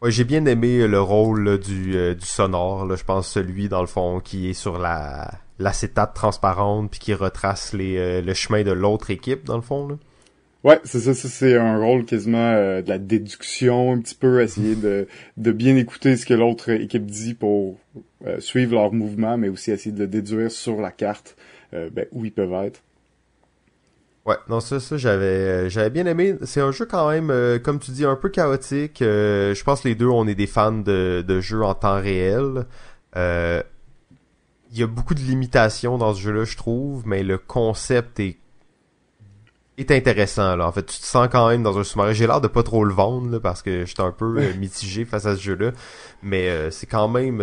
Ouais, 0.03 0.11
j'ai 0.11 0.25
bien 0.25 0.45
aimé 0.45 0.87
le 0.87 1.01
rôle 1.01 1.59
du, 1.59 1.97
euh, 1.97 2.15
du 2.15 2.27
sonore. 2.27 2.85
Là. 2.85 2.97
Je 2.97 3.05
pense 3.05 3.27
celui, 3.27 3.71
dans 3.71 3.81
le 3.81 3.87
fond, 3.87 4.21
qui 4.21 4.51
est 4.51 4.55
sur 4.55 4.79
la 4.79 5.31
l'acétate 5.61 6.15
transparente 6.15 6.91
puis 6.91 6.99
qui 6.99 7.15
retrace 7.15 7.73
les, 7.73 7.97
euh, 7.97 8.21
le 8.21 8.35
chemin 8.35 8.65
de 8.65 8.73
l'autre 8.73 9.11
équipe, 9.11 9.45
dans 9.45 9.57
le 9.57 9.63
fond. 9.63 9.89
Là. 9.89 9.95
Ouais, 10.63 10.81
c'est 10.85 11.01
ça, 11.01 11.15
c'est 11.15 11.57
un 11.57 11.79
rôle 11.79 12.05
quasiment 12.05 12.55
de 12.55 12.89
la 12.89 12.99
déduction 12.99 13.93
un 13.93 14.01
petit 14.01 14.15
peu, 14.15 14.43
essayer 14.43 14.75
de, 14.75 15.07
de 15.39 15.53
bien 15.53 15.77
écouter 15.77 16.17
ce 16.17 16.27
que 16.27 16.35
l'autre 16.35 16.71
équipe 16.71 17.07
dit 17.07 17.35
pour 17.35 17.79
suivre 18.41 18.75
leur 18.75 18.93
mouvement, 18.93 19.39
mais 19.39 19.49
aussi 19.49 19.71
essayer 19.71 19.95
de 19.95 20.07
déduire 20.07 20.51
sur 20.51 20.81
la 20.81 20.91
carte 20.91 21.37
euh, 21.75 21.91
ben, 21.91 22.07
où 22.13 22.25
ils 22.25 22.33
peuvent 22.33 22.53
être. 22.53 22.83
Ouais, 24.27 24.37
non, 24.49 24.61
ça, 24.61 24.81
ça 24.81 24.97
j'avais, 24.97 25.27
euh, 25.27 25.69
j'avais 25.69 25.91
bien 25.91 26.07
aimé. 26.07 26.37
C'est 26.45 26.61
un 26.61 26.73
jeu 26.73 26.87
quand 26.87 27.11
même, 27.11 27.31
euh, 27.31 27.59
comme 27.59 27.79
tu 27.79 27.91
dis, 27.91 28.05
un 28.05 28.17
peu 28.17 28.29
chaotique. 28.31 28.99
je 29.01 29.65
pense 29.65 29.83
que 29.83 29.89
les 29.89 29.95
deux, 29.95 30.07
on 30.07 30.27
est 30.27 30.35
des 30.35 30.47
fans 30.47 30.73
de, 30.73 31.25
de 31.27 31.41
jeux 31.41 31.63
en 31.63 31.75
temps 31.75 32.01
réel. 32.01 32.67
Il 33.17 34.81
y 34.81 34.83
a 34.83 34.87
beaucoup 34.87 35.15
de 35.15 35.21
limitations 35.21 35.99
dans 35.99 36.15
ce 36.15 36.21
jeu-là, 36.21 36.45
je 36.45 36.57
trouve, 36.57 37.07
mais 37.07 37.23
le 37.23 37.39
concept 37.39 38.21
est 38.21 38.39
est 39.77 39.91
intéressant 39.91 40.55
là. 40.55 40.69
En 40.69 40.73
fait, 40.73 40.87
tu 40.87 40.99
te 41.01 41.05
sens 41.05 41.29
quand 41.33 41.49
même 41.49 41.65
dans 41.65 41.79
un 41.79 41.85
sous-marin. 41.85 42.13
J'ai 42.13 42.29
l'air 42.29 42.41
de 42.41 42.47
pas 42.47 42.63
trop 42.63 42.85
le 42.85 42.95
vendre 42.95 43.29
là, 43.29 43.41
parce 43.41 43.61
que 43.61 43.85
j'étais 43.85 44.03
un 44.03 44.13
peu 44.13 44.53
mitigé 44.59 45.05
face 45.05 45.27
à 45.27 45.37
ce 45.37 45.43
jeu-là, 45.43 45.73
mais 46.23 46.71
c'est 46.71 46.87
quand 46.87 47.09
même 47.09 47.43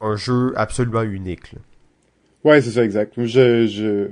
un 0.00 0.16
jeu 0.16 0.52
absolument 0.56 1.02
unique. 1.02 1.52
Là. 1.52 1.58
Ouais, 2.44 2.60
c'est 2.60 2.70
ça, 2.70 2.84
exact. 2.84 3.12
Je, 3.16 3.66
je, 3.66 4.08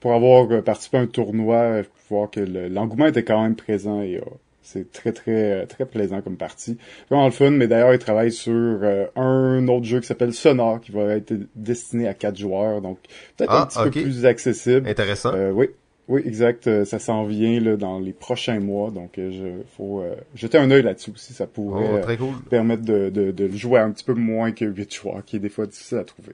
pour 0.00 0.14
avoir 0.14 0.50
euh, 0.50 0.62
participé 0.62 0.98
à 0.98 1.00
un 1.00 1.06
tournoi, 1.06 1.82
je 1.82 1.88
peux 1.88 2.14
voir 2.14 2.30
que 2.30 2.40
l'engouement 2.40 3.06
était 3.06 3.24
quand 3.24 3.42
même 3.42 3.56
présent 3.56 4.00
et 4.02 4.16
euh, 4.16 4.20
c'est 4.62 4.92
très, 4.92 5.12
très, 5.12 5.66
très 5.66 5.86
plaisant 5.86 6.20
comme 6.22 6.36
partie. 6.36 6.78
Vraiment 7.10 7.26
le 7.26 7.32
fun, 7.32 7.50
mais 7.50 7.66
d'ailleurs, 7.66 7.92
il 7.92 7.98
travaille 7.98 8.30
sur 8.32 8.52
euh, 8.52 9.06
un 9.16 9.66
autre 9.68 9.86
jeu 9.86 10.00
qui 10.00 10.06
s'appelle 10.06 10.32
Sonore, 10.32 10.80
qui 10.80 10.92
va 10.92 11.14
être 11.14 11.34
destiné 11.56 12.06
à 12.06 12.14
quatre 12.14 12.38
joueurs, 12.38 12.80
donc 12.80 12.98
peut-être 13.36 13.52
un 13.52 13.62
ah, 13.62 13.66
petit 13.66 13.82
peu 13.82 14.02
plus 14.02 14.26
accessible. 14.26 14.88
Intéressant. 14.88 15.32
oui. 15.52 15.68
Oui, 16.10 16.22
exact. 16.24 16.86
Ça 16.86 16.98
s'en 16.98 17.26
vient 17.26 17.60
là, 17.60 17.76
dans 17.76 17.98
les 17.98 18.14
prochains 18.14 18.60
mois, 18.60 18.90
donc 18.90 19.10
je 19.16 19.60
faut 19.76 20.02
jeter 20.34 20.56
un 20.56 20.70
œil 20.70 20.82
là-dessus 20.82 21.12
si 21.16 21.34
ça 21.34 21.46
pourrait 21.46 22.02
oh, 22.18 22.26
permettre 22.48 22.82
de, 22.82 23.10
de, 23.10 23.30
de 23.30 23.48
jouer 23.50 23.80
un 23.80 23.90
petit 23.90 24.04
peu 24.04 24.14
moins 24.14 24.52
que 24.52 24.64
8 24.64 24.94
joueurs, 24.94 25.22
qui 25.26 25.36
est 25.36 25.38
des 25.38 25.50
fois 25.50 25.66
difficile 25.66 25.98
à 25.98 26.04
trouver. 26.04 26.32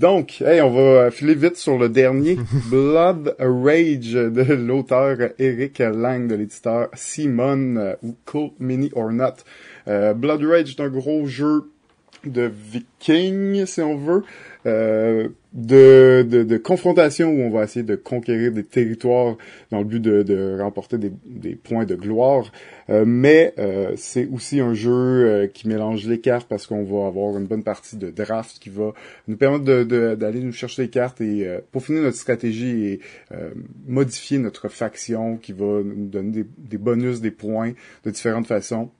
Donc, 0.00 0.42
hey, 0.42 0.60
on 0.60 0.70
va 0.70 1.10
filer 1.10 1.34
vite 1.34 1.56
sur 1.56 1.76
le 1.76 1.88
dernier, 1.88 2.38
Blood 2.70 3.34
Rage 3.40 4.12
de 4.12 4.54
l'auteur 4.54 5.16
Eric 5.40 5.80
Lang, 5.80 6.28
de 6.28 6.36
l'éditeur 6.36 6.88
Simon 6.94 7.74
euh, 7.76 7.94
ou 8.04 8.14
Cool 8.24 8.50
Mini 8.60 8.92
or 8.94 9.10
Not. 9.10 9.34
Euh, 9.88 10.14
Blood 10.14 10.44
Rage 10.44 10.70
est 10.70 10.80
un 10.80 10.88
gros 10.88 11.26
jeu 11.26 11.72
de 12.24 12.48
viking, 12.48 13.66
si 13.66 13.80
on 13.80 13.96
veut, 13.96 14.22
euh, 14.66 15.28
de, 15.52 16.26
de, 16.28 16.56
confrontation 16.58 17.30
où 17.30 17.40
on 17.40 17.50
va 17.50 17.64
essayer 17.64 17.84
de 17.84 17.96
conquérir 17.96 18.52
des 18.52 18.64
territoires 18.64 19.36
dans 19.70 19.78
le 19.78 19.84
but 19.84 20.00
de, 20.00 20.58
remporter 20.60 20.98
des, 20.98 21.54
points 21.54 21.84
de 21.84 21.94
gloire. 21.94 22.52
Euh, 22.90 23.04
mais 23.06 23.54
euh, 23.58 23.92
c'est 23.96 24.26
aussi 24.26 24.60
un 24.60 24.74
jeu 24.74 25.50
qui 25.54 25.68
mélange 25.68 26.06
les 26.06 26.20
cartes 26.20 26.46
parce 26.48 26.66
qu'on 26.66 26.84
va 26.84 27.06
avoir 27.06 27.36
une 27.38 27.46
bonne 27.46 27.62
partie 27.62 27.96
de 27.96 28.10
draft 28.10 28.58
qui 28.58 28.68
va 28.68 28.92
nous 29.26 29.36
permettre 29.36 29.64
d'aller 30.14 30.40
nous 30.40 30.52
chercher 30.52 30.82
les 30.82 30.90
cartes 30.90 31.20
et 31.20 31.48
pour 31.72 31.82
finir 31.82 32.02
notre 32.02 32.18
stratégie 32.18 32.84
et 32.84 33.00
modifier 33.86 34.38
notre 34.38 34.68
faction 34.68 35.36
qui 35.36 35.52
va 35.52 35.82
nous 35.82 36.08
donner 36.08 36.44
des 36.58 36.78
bonus, 36.78 37.20
des 37.20 37.30
points 37.30 37.72
de 38.04 38.10
différentes 38.10 38.46
façons. 38.46 38.90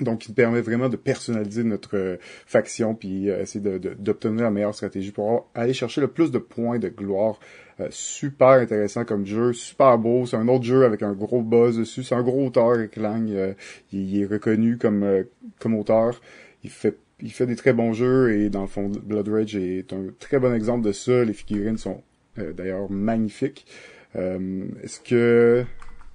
Donc, 0.00 0.26
il 0.26 0.34
permet 0.34 0.60
vraiment 0.60 0.88
de 0.88 0.96
personnaliser 0.96 1.62
notre 1.62 1.96
euh, 1.96 2.16
faction 2.46 2.94
puis 2.94 3.30
euh, 3.30 3.42
essayer 3.42 3.78
d'obtenir 3.78 4.44
la 4.44 4.50
meilleure 4.50 4.74
stratégie 4.74 5.12
pour 5.12 5.48
aller 5.54 5.72
chercher 5.72 6.00
le 6.00 6.08
plus 6.08 6.30
de 6.30 6.38
points 6.38 6.78
de 6.78 6.88
gloire. 6.88 7.38
Euh, 7.80 7.88
super 7.90 8.48
intéressant 8.48 9.04
comme 9.04 9.24
jeu, 9.24 9.52
super 9.52 9.98
beau. 9.98 10.26
C'est 10.26 10.36
un 10.36 10.48
autre 10.48 10.64
jeu 10.64 10.84
avec 10.84 11.02
un 11.02 11.12
gros 11.12 11.42
buzz 11.42 11.78
dessus. 11.78 12.02
C'est 12.02 12.14
un 12.14 12.22
gros 12.22 12.46
auteur, 12.46 12.90
Klang. 12.90 13.54
il, 13.92 14.20
est 14.20 14.26
reconnu 14.26 14.78
comme 14.78 15.24
comme 15.58 15.74
auteur. 15.74 16.20
Il 16.62 16.70
fait 16.70 16.96
il 17.20 17.32
fait 17.32 17.46
des 17.46 17.56
très 17.56 17.72
bons 17.72 17.92
jeux 17.92 18.36
et 18.36 18.50
dans 18.50 18.62
le 18.62 18.66
fond, 18.66 18.88
Blood 18.88 19.28
Rage 19.28 19.56
est 19.56 19.92
un 19.92 20.06
très 20.18 20.38
bon 20.38 20.52
exemple 20.52 20.84
de 20.84 20.92
ça. 20.92 21.24
Les 21.24 21.32
figurines 21.32 21.78
sont 21.78 22.02
d'ailleurs 22.36 22.90
magnifiques. 22.90 23.66
Est-ce 24.14 25.00
que 25.00 25.64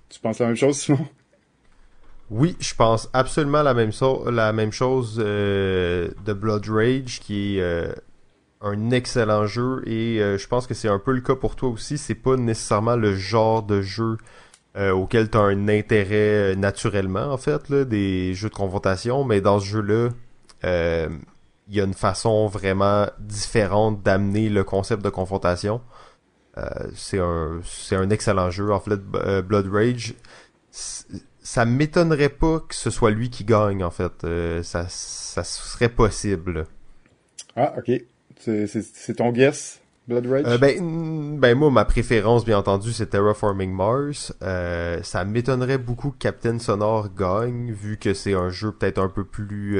tu 0.10 0.20
penses 0.20 0.40
la 0.40 0.48
même 0.48 0.56
chose, 0.56 0.78
Simon? 0.78 1.08
Oui, 2.30 2.56
je 2.60 2.76
pense 2.76 3.10
absolument 3.14 3.64
la 3.64 3.74
même, 3.74 3.92
chose 4.72 5.18
euh, 5.20 6.10
de 6.26 6.34
Blood 6.34 6.70
Rage, 6.70 7.20
qui 7.22 7.58
est 7.58 7.62
euh, 7.62 7.92
un 8.62 8.92
excellent 8.92 9.48
jeu, 9.48 9.82
et 9.88 10.22
euh, 10.22 10.38
je 10.38 10.48
pense 10.48 10.68
que 10.68 10.76
c'est 10.76 10.90
un 10.90 11.00
peu 11.00 11.12
le 11.12 11.22
cas 11.22 11.36
pour 11.36 11.56
toi 11.56 11.70
aussi. 11.70 11.98
C'est 11.98 12.14
pas 12.16 12.36
nécessairement 12.36 12.96
le 12.96 13.16
genre 13.16 13.64
de 13.64 13.82
jeu 13.82 14.18
auquel 14.94 15.30
tu 15.30 15.38
as 15.38 15.42
un 15.42 15.68
intérêt 15.68 16.56
naturellement, 16.56 17.34
en 17.34 17.38
fait, 17.38 17.68
là, 17.68 17.84
des 17.84 18.34
jeux 18.34 18.48
de 18.48 18.54
confrontation, 18.54 19.26
mais 19.26 19.42
dans 19.42 19.60
ce 19.60 19.66
jeu-là, 19.66 20.10
il 20.64 21.76
y 21.76 21.82
a 21.82 21.84
une 21.84 21.94
façon 21.94 22.48
vraiment 22.48 23.08
différente 23.20 24.02
d'amener 24.04 24.48
le 24.48 24.64
concept 24.64 25.04
de 25.04 25.10
confrontation. 25.10 25.82
c'est 26.96 27.20
un 27.20 27.60
c'est 27.66 27.98
un 27.98 28.10
excellent 28.10 28.52
jeu 28.52 28.72
en 28.72 28.80
fait 28.80 29.02
Blood 29.42 29.70
Rage 29.70 30.14
ça 31.50 31.66
m'étonnerait 31.66 32.30
pas 32.30 32.60
que 32.60 32.76
ce 32.76 32.92
soit 32.92 33.10
lui 33.10 33.32
qui 33.32 33.44
gagne, 33.44 33.84
en 33.84 33.90
fait. 33.90 34.24
Euh, 34.24 34.62
ça, 34.62 34.86
ça 34.88 35.44
serait 35.44 35.90
possible. 35.90 36.68
Ah, 37.56 37.74
ok. 37.76 38.04
C'est 38.38 39.16
ton 39.16 39.32
guess, 39.32 39.82
Blood 40.08 40.28
Rage? 40.28 40.44
Euh, 40.46 40.60
ben, 40.60 41.40
Ben 41.40 41.58
moi, 41.58 41.72
ma 41.72 41.86
préférence, 41.86 42.46
bien 42.46 42.60
entendu, 42.60 42.94
c'est 42.94 43.08
Terraforming 43.08 43.72
Mars. 43.72 44.32
Euh, 44.44 45.02
ça 45.02 45.26
m'étonnerait 45.26 45.80
beaucoup 45.80 46.12
que 46.12 46.20
Captain 46.20 46.60
Sonore 46.60 47.16
gagne, 47.16 47.72
vu 47.72 47.98
que 47.98 48.14
c'est 48.14 48.36
un 48.36 48.52
jeu 48.52 48.72
peut-être 48.72 49.00
un 49.00 49.10
peu 49.10 49.24
plus 49.24 49.80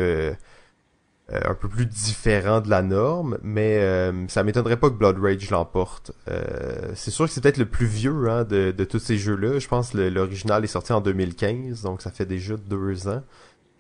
euh, 1.32 1.36
euh, 1.36 1.52
un 1.52 1.54
peu 1.54 1.68
plus 1.68 1.86
différent 1.86 2.62
de 2.62 2.70
la 2.70 2.82
norme, 2.82 3.38
mais 3.44 3.78
euh, 3.78 4.28
ça 4.28 4.44
m'étonnerait 4.44 4.78
pas 4.78 4.90
que 4.90 4.96
Blood 4.96 5.18
Rage 5.20 5.50
l'emporte. 5.50 6.12
Euh, 6.30 6.92
c'est 6.96 7.12
sûr 7.12 7.26
que 7.26 7.32
c'est 7.32 7.42
peut-être 7.42 7.58
le 7.58 7.66
plus 7.66 7.86
vieux 7.86 8.30
hein, 8.30 8.44
de, 8.44 8.72
de 8.72 8.84
tous 8.84 9.00
ces 9.00 9.18
jeux-là. 9.18 9.60
Je 9.60 9.68
pense 9.68 9.92
que 9.92 9.98
l'original 9.98 10.64
est 10.64 10.68
sorti 10.68 10.94
en 10.94 11.02
2015, 11.02 11.84
donc 11.84 12.02
ça 12.02 12.12
fait 12.12 12.26
déjà 12.26 12.56
deux 12.58 13.08
ans. 13.08 13.24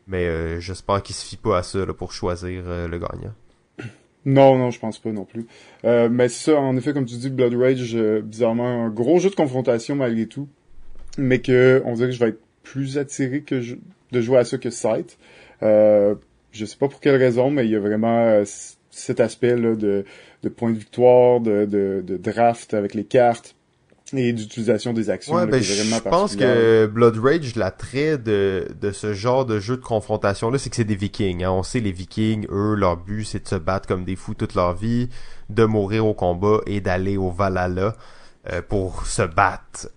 Mais 0.07 0.59
j'espère 0.59 1.03
qu'il 1.03 1.15
se 1.15 1.23
fie 1.23 1.37
pas 1.37 1.59
à 1.59 1.63
ça 1.63 1.85
là, 1.85 1.93
pour 1.93 2.13
choisir 2.13 2.63
le 2.65 2.97
gagnant. 2.97 3.33
Non, 4.25 4.57
non, 4.57 4.69
je 4.69 4.79
pense 4.79 4.99
pas 4.99 5.11
non 5.11 5.25
plus. 5.25 5.45
Euh, 5.85 6.09
mais 6.09 6.29
ça, 6.29 6.55
en 6.55 6.75
effet, 6.75 6.93
comme 6.93 7.05
tu 7.05 7.15
dis, 7.15 7.29
Blood 7.29 7.53
Rage, 7.55 7.95
euh, 7.95 8.21
bizarrement, 8.21 8.85
un 8.85 8.89
gros 8.89 9.19
jeu 9.19 9.29
de 9.29 9.35
confrontation 9.35 9.95
malgré 9.95 10.25
tout, 10.27 10.47
mais 11.17 11.39
que 11.39 11.81
on 11.85 11.93
dirait 11.93 12.09
que 12.09 12.15
je 12.15 12.19
vais 12.19 12.29
être 12.29 12.41
plus 12.63 12.97
attiré 12.97 13.41
que 13.41 13.61
de 14.11 14.21
jouer 14.21 14.37
à 14.37 14.45
ça 14.45 14.57
que 14.57 14.69
Sight. 14.69 15.17
Euh, 15.63 16.15
je 16.51 16.65
sais 16.65 16.77
pas 16.77 16.87
pour 16.87 16.99
quelle 16.99 17.15
raison, 17.17 17.51
mais 17.51 17.65
il 17.65 17.71
y 17.71 17.75
a 17.75 17.79
vraiment 17.79 18.23
euh, 18.25 18.43
cet 18.89 19.19
aspect 19.19 19.55
là 19.55 19.75
de, 19.75 20.05
de 20.43 20.49
point 20.49 20.71
de 20.71 20.77
victoire, 20.77 21.39
de, 21.39 21.65
de, 21.65 22.03
de 22.05 22.17
draft 22.17 22.73
avec 22.73 22.93
les 22.93 23.05
cartes 23.05 23.55
et 24.13 24.33
d'utilisation 24.33 24.93
des 24.93 25.09
actions. 25.11 25.35
Ouais, 25.35 25.45
ben, 25.45 25.61
je 25.61 25.99
pense 26.01 26.35
que 26.35 26.87
Blood 26.87 27.17
Rage, 27.17 27.55
l'attrait 27.55 28.17
de, 28.17 28.67
de 28.81 28.91
ce 28.91 29.13
genre 29.13 29.45
de 29.45 29.59
jeu 29.59 29.77
de 29.77 29.83
confrontation-là, 29.83 30.57
c'est 30.57 30.71
que 30.71 30.75
c'est 30.75 30.83
des 30.83 30.95
vikings. 30.95 31.43
Hein. 31.43 31.51
On 31.51 31.61
sait, 31.61 31.79
les 31.79 31.91
vikings, 31.91 32.47
eux, 32.49 32.73
leur 32.73 32.97
but, 32.97 33.23
c'est 33.23 33.43
de 33.43 33.47
se 33.47 33.55
battre 33.55 33.87
comme 33.87 34.05
des 34.05 34.15
fous 34.15 34.33
toute 34.33 34.55
leur 34.55 34.73
vie, 34.73 35.09
de 35.49 35.63
mourir 35.63 36.07
au 36.07 36.15
combat 36.15 36.61
et 36.65 36.81
d'aller 36.81 37.17
au 37.17 37.29
Valhalla 37.29 37.95
euh, 38.51 38.63
pour 38.67 39.05
se 39.05 39.21
battre 39.21 39.89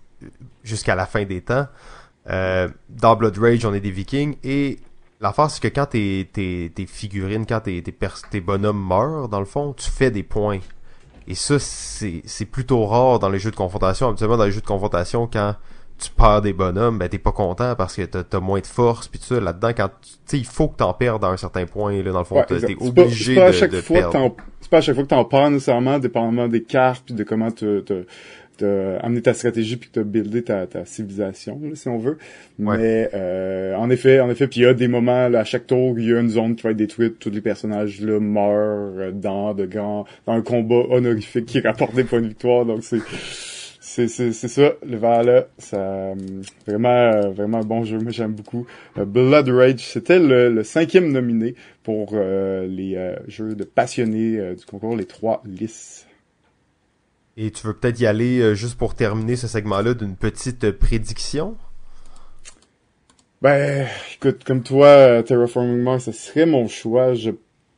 jusqu'à 0.63 0.93
la 0.93 1.07
fin 1.07 1.25
des 1.25 1.41
temps. 1.41 1.67
Euh, 2.29 2.69
dans 2.89 3.15
Blood 3.15 3.37
Rage, 3.39 3.65
on 3.65 3.73
est 3.73 3.79
des 3.79 3.91
vikings 3.91 4.35
et 4.43 4.77
l'affaire, 5.23 5.49
c'est 5.49 5.61
que 5.61 5.73
quand 5.73 5.87
tes, 5.87 6.29
tes, 6.31 6.71
tes 6.73 6.85
figurines, 6.85 7.45
quand 7.47 7.61
tes, 7.61 7.81
tes, 7.81 7.95
tes 8.29 8.41
bonhommes 8.41 8.85
meurent, 8.87 9.29
dans 9.29 9.39
le 9.39 9.45
fond, 9.45 9.73
tu 9.73 9.89
fais 9.89 10.11
des 10.11 10.23
points 10.23 10.59
et 11.27 11.35
ça, 11.35 11.57
c'est 11.59 12.45
plutôt 12.45 12.85
rare 12.85 13.19
dans 13.19 13.29
les 13.29 13.39
jeux 13.39 13.51
de 13.51 13.55
confrontation. 13.55 14.09
Habituellement, 14.09 14.37
dans 14.37 14.45
les 14.45 14.51
jeux 14.51 14.61
de 14.61 14.65
confrontation, 14.65 15.29
quand 15.31 15.55
tu 15.97 16.09
perds 16.11 16.41
des 16.41 16.53
bonhommes, 16.53 16.97
ben 16.97 17.07
t'es 17.07 17.17
pas 17.17 17.31
content 17.31 17.75
parce 17.75 17.95
que 17.95 18.01
t'as 18.01 18.23
as 18.37 18.41
moins 18.41 18.59
de 18.59 18.67
force 18.67 19.07
puis 19.07 19.19
tout 19.19 19.27
ça. 19.27 19.39
Là-dedans, 19.39 19.71
quand 19.77 19.89
tu 20.01 20.11
sais, 20.25 20.37
il 20.37 20.45
faut 20.45 20.67
que 20.67 20.77
t'en 20.77 20.93
perdes 20.93 21.23
à 21.23 21.29
un 21.29 21.37
certain 21.37 21.65
point. 21.65 22.01
Là, 22.03 22.11
dans 22.11 22.19
le 22.19 22.25
fond, 22.25 22.43
t'es 22.45 22.75
obligé 22.79 23.35
pas, 23.35 23.51
de, 23.51 23.67
de 23.67 23.81
perdre. 23.81 24.35
C'est 24.59 24.69
pas 24.69 24.77
à 24.79 24.81
chaque 24.81 24.95
fois 24.95 25.03
que 25.03 25.09
t'en 25.09 25.23
perds 25.23 25.51
nécessairement, 25.51 25.99
dépendamment 25.99 26.47
des 26.49 26.63
cartes 26.63 27.03
puis 27.05 27.13
de 27.13 27.23
comment 27.23 27.51
tu 27.51 27.83
t'as 28.57 28.97
amené 28.97 29.21
ta 29.21 29.33
stratégie 29.33 29.77
puis 29.77 29.89
que 29.89 29.95
t'as 29.95 30.03
buildé 30.03 30.43
ta, 30.43 30.67
ta 30.67 30.85
civilisation, 30.85 31.59
si 31.73 31.87
on 31.89 31.97
veut. 31.97 32.17
Mais 32.59 33.09
euh, 33.13 33.75
en 33.75 33.89
effet, 33.89 34.19
en 34.19 34.29
effet, 34.29 34.47
puis 34.47 34.61
il 34.61 34.63
y 34.63 34.65
a 34.65 34.73
des 34.73 34.87
moments 34.87 35.29
là, 35.29 35.39
à 35.39 35.43
chaque 35.43 35.67
tour, 35.67 35.99
il 35.99 36.09
y 36.09 36.13
a 36.13 36.19
une 36.19 36.29
zone 36.29 36.55
qui 36.55 36.63
va 36.63 36.71
être 36.71 36.77
détruite, 36.77 37.19
tous 37.19 37.29
les 37.29 37.41
personnages 37.41 38.01
là 38.01 38.19
meurent 38.19 38.99
euh, 38.99 39.11
dans 39.11 39.53
de 39.53 39.65
grands 39.65 40.05
dans 40.25 40.33
un 40.33 40.41
combat 40.41 40.83
honorifique 40.89 41.45
qui 41.45 41.59
rapporte 41.59 41.95
des 41.95 42.03
points 42.03 42.21
de 42.21 42.27
victoire. 42.27 42.65
Donc 42.65 42.83
c'est 42.83 43.01
c'est 43.79 44.07
c'est 44.07 44.31
c'est 44.31 44.47
ça. 44.47 44.73
Le 44.87 44.97
Valhalla 44.97 45.47
ça 45.57 46.13
vraiment 46.67 47.29
vraiment 47.31 47.59
un 47.59 47.65
bon 47.65 47.83
jeu. 47.83 47.99
Moi 47.99 48.11
j'aime 48.11 48.33
beaucoup. 48.33 48.65
Blood 48.95 49.49
Rage 49.49 49.79
c'était 49.79 50.19
le, 50.19 50.49
le, 50.49 50.63
cinquième 50.63 51.11
nominé 51.11 51.55
pour 51.83 52.11
euh, 52.13 52.65
les 52.67 53.13
jeux 53.27 53.55
de 53.55 53.63
passionnés 53.63 54.55
du 54.55 54.65
concours 54.65 54.95
les 54.95 55.05
trois 55.05 55.43
listes 55.45 56.07
et 57.37 57.51
tu 57.51 57.67
veux 57.67 57.73
peut-être 57.73 57.99
y 57.99 58.05
aller 58.05 58.39
euh, 58.39 58.55
juste 58.55 58.77
pour 58.77 58.95
terminer 58.95 59.35
ce 59.35 59.47
segment-là 59.47 59.93
d'une 59.93 60.15
petite 60.15 60.71
prédiction? 60.71 61.57
Ben, 63.41 63.87
écoute, 64.13 64.43
comme 64.43 64.63
toi, 64.63 65.21
Terraforming 65.23 65.81
Mars, 65.81 66.05
ce 66.05 66.11
serait 66.11 66.45
mon 66.45 66.67
choix. 66.67 67.13
Je 67.13 67.31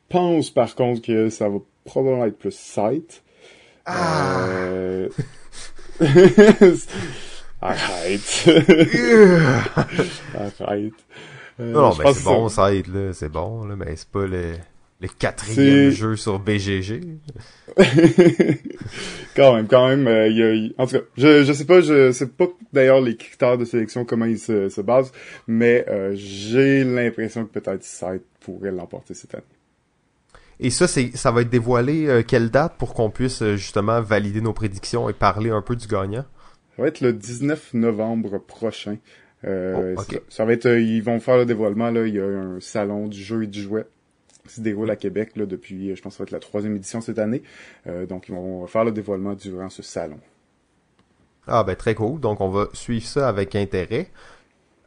pense 0.09 0.51
par 0.51 0.75
contre 0.75 1.01
que 1.01 1.29
ça 1.29 1.49
va 1.49 1.57
probablement 1.85 2.25
être 2.25 2.37
plus 2.37 2.55
Sight. 2.55 3.23
Ah! 3.85 4.45
Euh... 4.47 5.09
Arrête. 7.61 8.45
Arrête. 10.59 10.93
Euh, 11.59 11.71
non, 11.71 11.95
mais 11.97 12.13
c'est 12.13 12.23
bon, 12.23 12.49
Sight, 12.49 12.87
là, 12.87 13.13
c'est 13.13 13.29
bon, 13.29 13.65
là, 13.65 13.75
mais 13.75 13.95
c'est 13.95 14.09
pas 14.09 14.25
le 14.25 14.55
le 15.01 15.07
quatrième 15.09 15.91
jeu 15.91 16.15
sur 16.15 16.39
BGG. 16.39 17.01
quand 19.35 19.55
même, 19.55 19.67
quand 19.67 19.89
même. 19.89 20.07
Euh, 20.07 20.29
y 20.29 20.41
a, 20.41 20.81
en 20.81 20.87
tout 20.87 20.95
cas, 20.95 21.03
je, 21.17 21.43
je 21.43 21.53
sais 21.53 21.65
pas, 21.65 21.81
je 21.81 22.11
sais 22.11 22.27
pas 22.27 22.45
d'ailleurs 22.71 23.01
les 23.01 23.17
critères 23.17 23.57
de 23.57 23.65
sélection 23.65 24.05
comment 24.05 24.25
ils 24.25 24.39
se, 24.39 24.69
se 24.69 24.81
basent, 24.81 25.11
mais 25.47 25.85
euh, 25.89 26.13
j'ai 26.15 26.83
l'impression 26.83 27.45
que 27.45 27.59
peut-être 27.59 27.83
Sight 27.83 28.23
pourrait 28.39 28.71
l'emporter 28.71 29.13
cette 29.13 29.35
année. 29.35 29.43
Et 30.61 30.69
ça, 30.69 30.87
c'est, 30.87 31.15
ça 31.17 31.31
va 31.31 31.41
être 31.41 31.49
dévoilé 31.49 32.07
euh, 32.07 32.23
quelle 32.25 32.49
date 32.49 32.77
pour 32.77 32.93
qu'on 32.93 33.09
puisse 33.09 33.43
justement 33.55 33.99
valider 34.01 34.39
nos 34.39 34.53
prédictions 34.53 35.09
et 35.09 35.13
parler 35.13 35.49
un 35.49 35.61
peu 35.61 35.75
du 35.75 35.87
gagnant? 35.87 36.23
Ça 36.77 36.81
va 36.81 36.87
être 36.87 37.01
le 37.01 37.11
19 37.11 37.73
novembre 37.73 38.37
prochain. 38.37 38.97
Oh, 39.45 39.93
ça, 39.97 40.17
ça, 40.29 40.45
va 40.45 40.53
être, 40.53 40.67
ils 40.67 41.01
vont 41.01 41.19
faire 41.19 41.37
le 41.37 41.45
dévoilement 41.45 41.91
là. 41.91 42.07
Il 42.07 42.15
y 42.15 42.19
a 42.19 42.25
un 42.25 42.59
salon 42.61 43.07
du 43.07 43.21
jeu 43.21 43.43
et 43.43 43.47
du 43.47 43.61
jouet 43.61 43.85
se 44.47 44.61
déroule 44.61 44.89
à 44.89 44.95
Québec 44.95 45.31
depuis, 45.35 45.95
je 45.95 46.01
pense 46.01 46.19
la 46.31 46.39
troisième 46.39 46.75
édition 46.75 47.01
cette 47.01 47.19
année. 47.19 47.43
Euh, 47.87 48.05
donc, 48.05 48.29
ils 48.29 48.35
vont 48.35 48.65
faire 48.67 48.83
le 48.85 48.91
dévoilement 48.91 49.33
durant 49.33 49.69
ce 49.69 49.83
salon. 49.83 50.19
Ah 51.47 51.63
ben 51.63 51.75
très 51.75 51.93
cool. 51.93 52.19
Donc, 52.19 52.41
on 52.41 52.49
va 52.49 52.67
suivre 52.73 53.05
ça 53.05 53.27
avec 53.27 53.55
intérêt. 53.55 54.09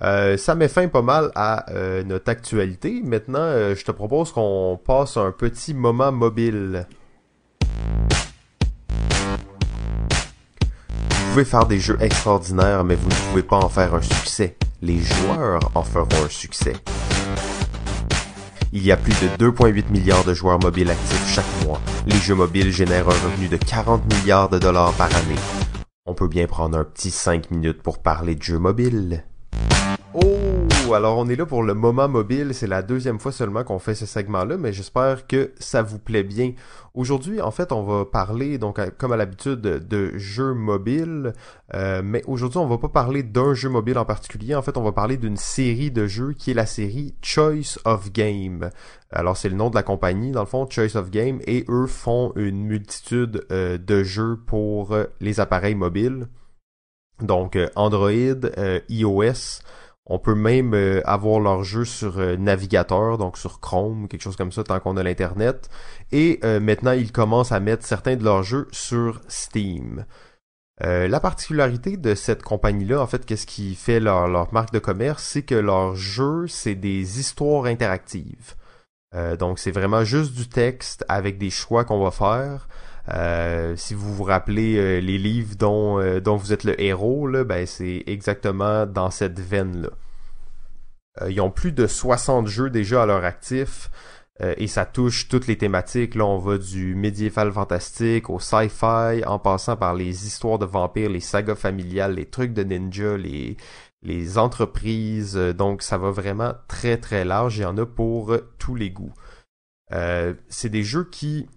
Euh, 0.03 0.37
ça 0.37 0.55
met 0.55 0.69
fin 0.69 0.89
pas 0.89 1.03
mal 1.03 1.31
à 1.35 1.71
euh, 1.73 2.03
notre 2.05 2.31
actualité. 2.31 3.01
Maintenant, 3.05 3.75
je 3.75 3.85
te 3.85 3.91
propose 3.91 4.33
qu'on 4.33 4.79
passe 4.85 5.17
un 5.17 5.33
petit 5.33 5.75
moment 5.75 6.13
mobile. 6.13 6.87
Vous 11.11 11.33
pouvez 11.33 11.45
faire 11.45 11.67
des 11.67 11.79
jeux 11.79 11.99
extraordinaires, 12.01 12.85
mais 12.85 12.97
vous 12.97 13.09
ne 13.09 13.31
pouvez 13.31 13.43
pas 13.43 13.59
en 13.59 13.69
faire 13.69 13.95
un 13.95 14.03
succès. 14.03 14.57
Les 14.83 14.99
joueurs 14.99 15.61
en 15.75 15.83
feront 15.83 16.25
un 16.25 16.29
succès. 16.29 16.75
Il 18.73 18.85
y 18.85 18.93
a 18.93 18.97
plus 18.99 19.13
de 19.13 19.51
2,8 19.51 19.91
milliards 19.91 20.25
de 20.25 20.35
joueurs 20.35 20.59
mobiles 20.59 20.91
actifs 20.91 21.35
chaque 21.35 21.65
mois. 21.67 21.81
Les 22.07 22.17
jeux 22.17 22.35
mobiles 22.35 22.71
génèrent 22.71 23.09
un 23.09 23.13
revenu 23.13 23.49
de 23.49 23.57
40 23.57 24.03
milliards 24.13 24.51
de 24.51 24.59
dollars 24.59 24.93
par 24.93 25.07
année. 25.07 25.41
On 26.05 26.15
peut 26.15 26.29
bien 26.29 26.47
prendre 26.47 26.77
un 26.77 26.85
petit 26.85 27.11
5 27.11 27.51
minutes 27.51 27.83
pour 27.83 27.99
parler 27.99 28.35
de 28.35 28.43
jeux 28.43 28.59
mobiles. 28.59 29.25
Oh, 30.13 30.48
alors 30.95 31.19
on 31.19 31.29
est 31.29 31.37
là 31.37 31.47
pour 31.47 31.63
le 31.63 31.75
moment 31.75 32.09
mobile. 32.09 32.55
C'est 32.55 32.67
la 32.67 32.83
deuxième 32.83 33.19
fois 33.19 33.33
seulement 33.33 33.65
qu'on 33.65 33.79
fait 33.79 33.95
ce 33.95 34.07
segment-là, 34.07 34.57
mais 34.57 34.73
j'espère 34.73 35.27
que 35.27 35.53
ça 35.59 35.83
vous 35.83 35.99
plaît 35.99 36.23
bien. 36.23 36.53
Aujourd'hui, 36.95 37.41
en 37.41 37.51
fait, 37.51 37.73
on 37.73 37.83
va 37.83 38.05
parler, 38.05 38.59
donc 38.59 38.81
comme 38.97 39.13
à 39.13 39.17
l'habitude, 39.17 39.61
de 39.61 40.17
jeux 40.17 40.55
mobiles. 40.55 41.33
Euh, 41.75 42.03
mais 42.05 42.23
aujourd'hui, 42.27 42.59
on 42.59 42.67
va 42.67 42.79
pas 42.79 42.89
parler 42.89 43.23
d'un 43.23 43.55
jeu 43.55 43.69
mobile 43.69 43.99
en 43.99 44.05
particulier. 44.05 44.55
En 44.55 44.63
fait, 44.63 44.77
on 44.77 44.83
va 44.83 44.93
parler 44.93 45.17
d'une 45.17 45.37
série 45.37 45.91
de 45.91 46.07
jeux 46.07 46.33
qui 46.33 46.51
est 46.51 46.55
la 46.55 46.67
série 46.67 47.15
Choice 47.23 47.79
of 47.85 48.13
Game. 48.13 48.71
Alors, 49.11 49.37
c'est 49.37 49.49
le 49.49 49.57
nom 49.57 49.71
de 49.71 49.75
la 49.75 49.83
compagnie, 49.83 50.33
dans 50.33 50.41
le 50.41 50.47
fond, 50.47 50.67
Choice 50.69 50.97
of 50.97 51.11
Game, 51.11 51.41
et 51.47 51.65
eux 51.69 51.87
font 51.87 52.33
une 52.37 52.65
multitude 52.65 53.47
euh, 53.53 53.79
de 53.79 54.03
jeux 54.03 54.39
pour 54.47 54.93
euh, 54.93 55.05
les 55.21 55.41
appareils 55.41 55.75
mobiles. 55.75 56.29
Donc, 57.21 57.59
Android, 57.75 58.11
iOS. 58.89 59.61
On 60.09 60.19
peut 60.19 60.35
même 60.35 60.75
euh, 60.75 61.03
avoir 61.05 61.39
leur 61.39 61.65
jeu 61.65 61.85
sur 61.85 62.19
euh, 62.19 62.37
navigateur, 62.37 63.19
donc 63.19 63.37
sur 63.37 63.61
Chrome, 63.61 64.09
quelque 64.09 64.23
chose 64.23 64.37
comme 64.37 64.53
ça, 64.53 64.65
tant 64.65 64.81
qu'on 64.81 64.97
a 64.97 65.03
l'Internet. 65.03 65.69
Et 66.13 66.41
euh, 66.45 66.61
maintenant, 66.61 66.93
ils 66.93 67.13
commencent 67.13 67.53
à 67.53 67.61
mettre 67.61 67.85
certains 67.85 68.17
de 68.17 68.25
leurs 68.25 68.43
jeux 68.43 68.69
sur 68.73 69.21
Steam. 69.29 70.07
la 70.81 71.21
particularité 71.21 71.97
de 71.97 72.15
cette 72.15 72.43
compagnie-là, 72.43 73.03
en 73.03 73.07
fait, 73.07 73.27
qu'est-ce 73.27 73.47
qui 73.47 73.75
fait 73.75 74.01
leur, 74.01 74.29
leur, 74.29 74.53
marque 74.55 74.73
de 74.73 74.79
commerce, 74.79 75.25
c'est 75.25 75.43
que 75.43 75.57
leurs 75.57 75.95
jeux, 75.97 76.47
c'est 76.47 76.77
des 76.77 77.21
histoires 77.21 77.65
interactives. 77.67 78.55
donc, 79.39 79.59
c'est 79.59 79.73
vraiment 79.73 80.05
juste 80.05 80.35
du 80.35 80.49
texte 80.49 81.05
avec 81.09 81.37
des 81.39 81.51
choix 81.51 81.85
qu'on 81.85 82.03
va 82.03 82.13
faire. 82.13 82.69
Si 83.77 83.95
vous 83.95 84.15
vous 84.15 84.25
rappelez 84.25 85.01
les 85.01 85.19
livres 85.19 85.57
dont, 85.57 86.21
dont 86.21 86.37
vous 86.37 86.53
êtes 86.53 86.65
le 86.65 86.81
héros, 86.81 87.27
là, 87.27 87.45
ben 87.45 87.67
c'est 87.67 88.03
exactement 88.07 88.87
dans 88.87 89.11
cette 89.11 89.41
veine-là. 89.41 89.91
Euh, 91.23 91.31
ils 91.31 91.41
ont 91.41 91.51
plus 91.51 91.73
de 91.73 91.87
60 91.87 92.47
jeux 92.47 92.71
déjà 92.71 93.03
à 93.03 93.07
leur 93.07 93.25
actif. 93.25 93.91
Euh, 94.41 94.55
et 94.57 94.69
ça 94.69 94.87
touche 94.87 95.29
toutes 95.29 95.47
les 95.47 95.59
thématiques. 95.59 96.15
Là, 96.15 96.25
on 96.27 96.39
va 96.39 96.59
du 96.59 96.95
médiéval 96.95 97.53
fantastique 97.53 98.31
au 98.31 98.39
sci-fi, 98.39 99.25
en 99.27 99.39
passant 99.39 99.77
par 99.77 99.95
les 99.95 100.27
histoires 100.27 100.61
de 100.61 100.67
vampires, 100.67 101.11
les 101.11 101.21
sagas 101.21 101.57
familiales, 101.57 102.15
les 102.15 102.27
trucs 102.27 102.53
de 102.53 102.63
ninja, 102.63 103.17
les, 103.17 103.57
les 104.03 104.39
entreprises. 104.39 105.37
Euh, 105.37 105.53
donc, 105.53 105.83
ça 105.83 105.99
va 105.99 106.11
vraiment 106.11 106.55
très 106.69 106.99
très 106.99 107.25
large. 107.25 107.59
Il 107.59 107.63
y 107.63 107.65
en 107.65 107.79
a 107.79 107.87
pour 107.87 108.37
tous 108.59 108.75
les 108.75 108.91
goûts. 108.91 109.15
c'est 110.49 110.69
des 110.69 110.83
jeux 110.85 111.09
qui 111.11 111.49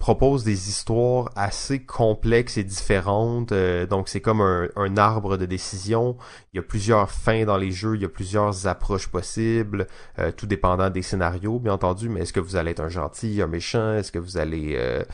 propose 0.00 0.44
des 0.44 0.70
histoires 0.70 1.30
assez 1.36 1.84
complexes 1.84 2.56
et 2.56 2.64
différentes. 2.64 3.52
Euh, 3.52 3.86
donc 3.86 4.08
c'est 4.08 4.22
comme 4.22 4.40
un, 4.40 4.96
arbre 4.96 5.36
de 5.36 5.44
décision. 5.46 6.16
Il 6.52 6.56
y 6.56 6.58
a 6.58 6.62
plusieurs 6.62 7.10
fins 7.10 7.44
dans 7.44 7.58
les 7.58 7.70
jeux, 7.70 7.96
il 7.96 8.02
y 8.02 8.04
a 8.06 8.08
plusieurs 8.08 8.66
approches 8.66 9.08
possibles, 9.08 9.86
euh, 10.18 10.32
tout 10.32 10.46
dépendant 10.46 10.88
des 10.88 11.02
scénarios, 11.02 11.60
bien 11.60 11.74
entendu. 11.74 12.08
Mais 12.08 12.20
est-ce 12.20 12.32
que 12.32 12.40
vous 12.40 12.56
allez 12.56 12.72
être 12.72 12.80
un 12.80 12.88
gentil, 12.88 13.42
un 13.42 13.46
méchant? 13.46 13.92
Est-ce 13.92 14.10
que 14.10 14.18
vous 14.18 14.38
allez 14.38 14.74
euh, 14.76 15.04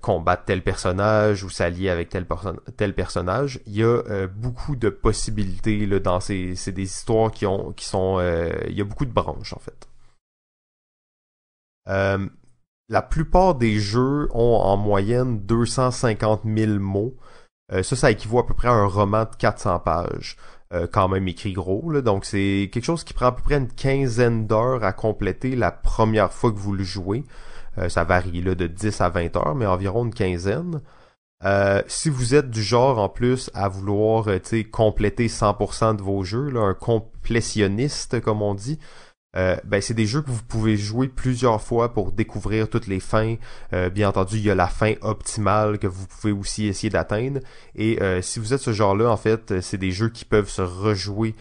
combattre 0.00 0.44
tel 0.44 0.62
personnage 0.62 1.42
ou 1.42 1.50
s'allier 1.50 1.90
avec 1.90 2.08
tel, 2.08 2.94
personnage? 2.94 3.60
Il 3.66 3.74
y 3.74 3.82
a 3.82 4.26
beaucoup 4.28 4.76
de 4.76 4.88
possibilités 4.88 5.84
là, 5.84 5.98
dans 5.98 6.20
ces, 6.20 6.54
des 6.54 6.82
histoires 6.82 7.32
qui 7.32 7.44
ont, 7.44 7.72
qui 7.72 7.84
sont, 7.84 8.20
il 8.68 8.74
y 8.74 8.80
a 8.80 8.84
beaucoup 8.84 9.04
de 9.04 9.12
branches 9.12 9.52
en 9.52 9.58
fait. 9.58 9.88
La 12.88 13.02
plupart 13.02 13.54
des 13.54 13.78
jeux 13.78 14.28
ont 14.32 14.56
en 14.56 14.76
moyenne 14.76 15.40
250 15.40 16.42
000 16.44 16.78
mots. 16.78 17.16
Euh, 17.72 17.82
ça, 17.82 17.96
ça 17.96 18.10
équivaut 18.10 18.38
à 18.38 18.46
peu 18.46 18.54
près 18.54 18.68
à 18.68 18.72
un 18.72 18.86
roman 18.86 19.24
de 19.24 19.36
400 19.36 19.80
pages. 19.80 20.36
Euh, 20.72 20.86
quand 20.90 21.08
même 21.08 21.28
écrit 21.28 21.52
gros. 21.52 21.90
Là. 21.90 22.00
Donc 22.00 22.24
c'est 22.24 22.70
quelque 22.72 22.84
chose 22.84 23.04
qui 23.04 23.14
prend 23.14 23.26
à 23.26 23.32
peu 23.32 23.42
près 23.42 23.56
une 23.56 23.68
quinzaine 23.68 24.46
d'heures 24.46 24.82
à 24.82 24.92
compléter 24.92 25.54
la 25.54 25.70
première 25.70 26.32
fois 26.32 26.50
que 26.50 26.58
vous 26.58 26.72
le 26.72 26.84
jouez. 26.84 27.24
Euh, 27.78 27.88
ça 27.88 28.04
varie 28.04 28.42
là, 28.42 28.54
de 28.54 28.66
10 28.66 29.00
à 29.00 29.08
20 29.08 29.36
heures, 29.36 29.54
mais 29.54 29.66
environ 29.66 30.04
une 30.04 30.14
quinzaine. 30.14 30.80
si 31.86 32.08
vous 32.08 32.34
êtes 32.34 32.50
du 32.50 32.62
genre 32.62 32.98
en 32.98 33.08
plus 33.08 33.50
à 33.54 33.68
vouloir 33.68 34.26
compléter 34.72 35.28
100% 35.28 35.96
de 35.96 36.02
vos 36.02 36.24
jeux, 36.24 36.50
là, 36.50 36.60
un 36.60 36.74
complétionniste 36.74 38.20
comme 38.20 38.42
on 38.42 38.54
dit, 38.54 38.78
euh, 39.36 39.56
ben 39.64 39.80
c'est 39.80 39.94
des 39.94 40.06
jeux 40.06 40.22
que 40.22 40.30
vous 40.30 40.42
pouvez 40.42 40.76
jouer 40.76 41.08
plusieurs 41.08 41.60
fois 41.60 41.92
pour 41.92 42.12
découvrir 42.12 42.68
toutes 42.68 42.86
les 42.86 43.00
fins. 43.00 43.36
Euh, 43.72 43.90
bien 43.90 44.08
entendu, 44.08 44.36
il 44.36 44.44
y 44.44 44.50
a 44.50 44.54
la 44.54 44.66
fin 44.66 44.94
optimale 45.02 45.78
que 45.78 45.86
vous 45.86 46.06
pouvez 46.06 46.32
aussi 46.32 46.66
essayer 46.66 46.90
d'atteindre. 46.90 47.40
Et 47.74 48.02
euh, 48.02 48.22
si 48.22 48.38
vous 48.38 48.54
êtes 48.54 48.60
ce 48.60 48.72
genre-là, 48.72 49.10
en 49.10 49.16
fait, 49.16 49.60
c'est 49.60 49.76
des 49.78 49.90
jeux 49.90 50.08
qui 50.08 50.24
peuvent 50.24 50.48
se 50.48 50.62
rejouer 50.62 51.34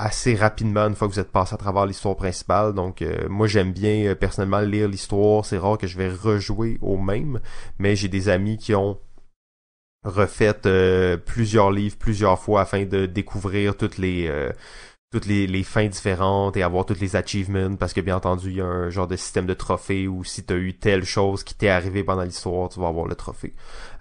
assez 0.00 0.34
rapidement 0.34 0.88
une 0.88 0.96
fois 0.96 1.06
que 1.06 1.12
vous 1.12 1.20
êtes 1.20 1.30
passé 1.30 1.54
à 1.54 1.56
travers 1.56 1.86
l'histoire 1.86 2.16
principale. 2.16 2.74
Donc 2.74 3.04
moi 3.28 3.46
j'aime 3.46 3.72
bien 3.72 4.16
personnellement 4.16 4.60
lire 4.60 4.88
l'histoire. 4.88 5.44
C'est 5.44 5.58
rare 5.58 5.78
que 5.78 5.86
je 5.86 5.96
vais 5.96 6.08
rejouer 6.08 6.78
au 6.82 6.98
même, 6.98 7.38
mais 7.78 7.94
j'ai 7.94 8.08
des 8.08 8.28
amis 8.28 8.58
qui 8.58 8.74
ont 8.74 8.98
refait 10.02 10.56
plusieurs 11.24 11.70
livres 11.70 11.96
plusieurs 11.98 12.40
fois 12.40 12.62
afin 12.62 12.84
de 12.84 13.06
découvrir 13.06 13.76
toutes 13.76 13.98
les 13.98 14.28
toutes 15.10 15.26
les, 15.26 15.46
les, 15.48 15.64
fins 15.64 15.88
différentes 15.88 16.56
et 16.56 16.62
avoir 16.62 16.86
toutes 16.86 17.00
les 17.00 17.16
achievements 17.16 17.74
parce 17.76 17.92
que 17.92 18.00
bien 18.00 18.16
entendu 18.16 18.50
il 18.50 18.56
y 18.56 18.60
a 18.60 18.66
un 18.66 18.90
genre 18.90 19.08
de 19.08 19.16
système 19.16 19.46
de 19.46 19.54
trophée 19.54 20.06
où 20.06 20.22
si 20.22 20.44
tu 20.44 20.52
as 20.52 20.56
eu 20.56 20.74
telle 20.74 21.04
chose 21.04 21.42
qui 21.42 21.54
t'est 21.54 21.68
arrivé 21.68 22.04
pendant 22.04 22.22
l'histoire 22.22 22.68
tu 22.68 22.78
vas 22.78 22.88
avoir 22.88 23.06
le 23.06 23.16
trophée. 23.16 23.54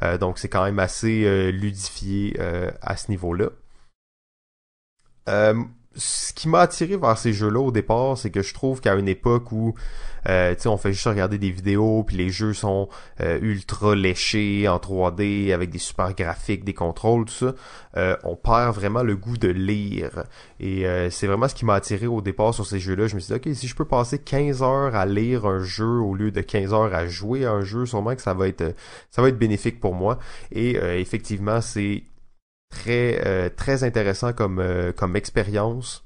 Euh, 0.04 0.18
donc 0.20 0.38
c'est 0.38 0.50
quand 0.50 0.64
même 0.64 0.80
assez 0.80 1.26
euh, 1.26 1.52
ludifié 1.52 2.36
euh, 2.40 2.72
à 2.82 2.96
ce 2.96 3.10
niveau 3.10 3.34
là 3.34 3.50
ce 6.00 6.34
qui 6.34 6.48
m'a 6.48 6.62
attiré 6.62 6.98
vers 6.98 7.18
ces 7.18 7.34
jeux-là 7.34 7.60
au 7.60 7.72
départ, 7.72 8.18
c'est 8.18 8.32
que 8.32 8.42
je 8.42 8.54
trouve 8.54 8.80
qu'à 8.82 8.96
une 8.96 9.10
époque 9.10 9.52
où 9.52 9.76
euh, 10.28 10.56
on 10.66 10.78
fait 10.78 10.94
juste 10.94 11.08
regarder 11.08 11.38
des 11.38 11.52
vidéos, 11.52 12.04
puis 12.04 12.18
les 12.18 12.30
jeux 12.30 12.54
sont 12.54 12.90
euh, 13.22 13.40
ultra 13.42 13.96
léchés 13.96 14.68
en 14.68 14.78
3D 14.78 15.54
avec 15.54 15.70
des 15.70 15.78
super 15.78 16.14
graphiques, 16.14 16.64
des 16.64 16.74
contrôles, 16.74 17.26
tout 17.26 17.34
ça, 17.34 17.54
euh, 17.98 18.16
on 18.24 18.36
perd 18.36 18.76
vraiment 18.76 19.04
le 19.04 19.16
goût 19.16 19.38
de 19.38 19.50
lire. 19.50 20.24
Et 20.60 20.86
euh, 20.86 21.10
c'est 21.10 21.28
vraiment 21.28 21.48
ce 21.48 21.56
qui 21.56 21.66
m'a 21.66 21.76
attiré 21.76 22.08
au 22.08 22.22
départ 22.22 22.54
sur 22.54 22.66
ces 22.66 22.80
jeux-là. 22.80 23.08
Je 23.08 23.16
me 23.16 23.20
suis 23.20 23.34
dit, 23.34 23.50
ok, 23.50 23.56
si 23.56 23.68
je 23.68 23.76
peux 23.76 23.86
passer 23.86 24.20
15 24.20 24.64
heures 24.64 24.96
à 24.96 25.06
lire 25.06 25.46
un 25.46 25.64
jeu 25.64 26.00
au 26.00 26.16
lieu 26.16 26.32
de 26.32 26.42
15 26.42 26.74
heures 26.74 26.94
à 26.94 27.08
jouer 27.08 27.46
à 27.46 27.52
un 27.52 27.62
jeu, 27.62 27.86
sûrement 27.86 28.16
que 28.16 28.22
ça 28.22 28.34
va 28.34 28.48
être 28.48 28.76
ça 29.12 29.22
va 29.22 29.30
être 29.30 29.38
bénéfique 29.38 29.80
pour 29.80 29.94
moi. 29.94 30.20
Et 30.52 30.76
effectivement, 31.00 31.62
c'est 31.62 32.04
très 32.70 33.22
euh, 33.26 33.50
très 33.50 33.84
intéressant 33.84 34.34
comme 34.34 34.60
euh, 34.60 34.92
comme 34.92 35.16
expérience. 35.16 36.06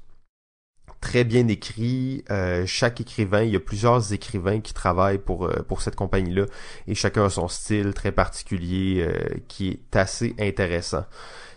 Très 1.00 1.24
bien 1.24 1.46
écrit. 1.48 2.24
Euh, 2.30 2.64
chaque 2.66 3.00
écrivain 3.00 3.42
il 3.42 3.50
y 3.50 3.56
a 3.56 3.60
plusieurs 3.60 4.12
écrivains 4.12 4.60
qui 4.60 4.72
travaillent 4.72 5.18
pour 5.18 5.50
pour 5.68 5.82
cette 5.82 5.96
compagnie 5.96 6.32
là 6.32 6.46
et 6.86 6.94
chacun 6.94 7.26
a 7.26 7.30
son 7.30 7.48
style 7.48 7.92
très 7.92 8.12
particulier 8.12 9.06
qui 9.48 9.68
est 9.68 9.96
assez 9.96 10.34
intéressant. 10.38 11.04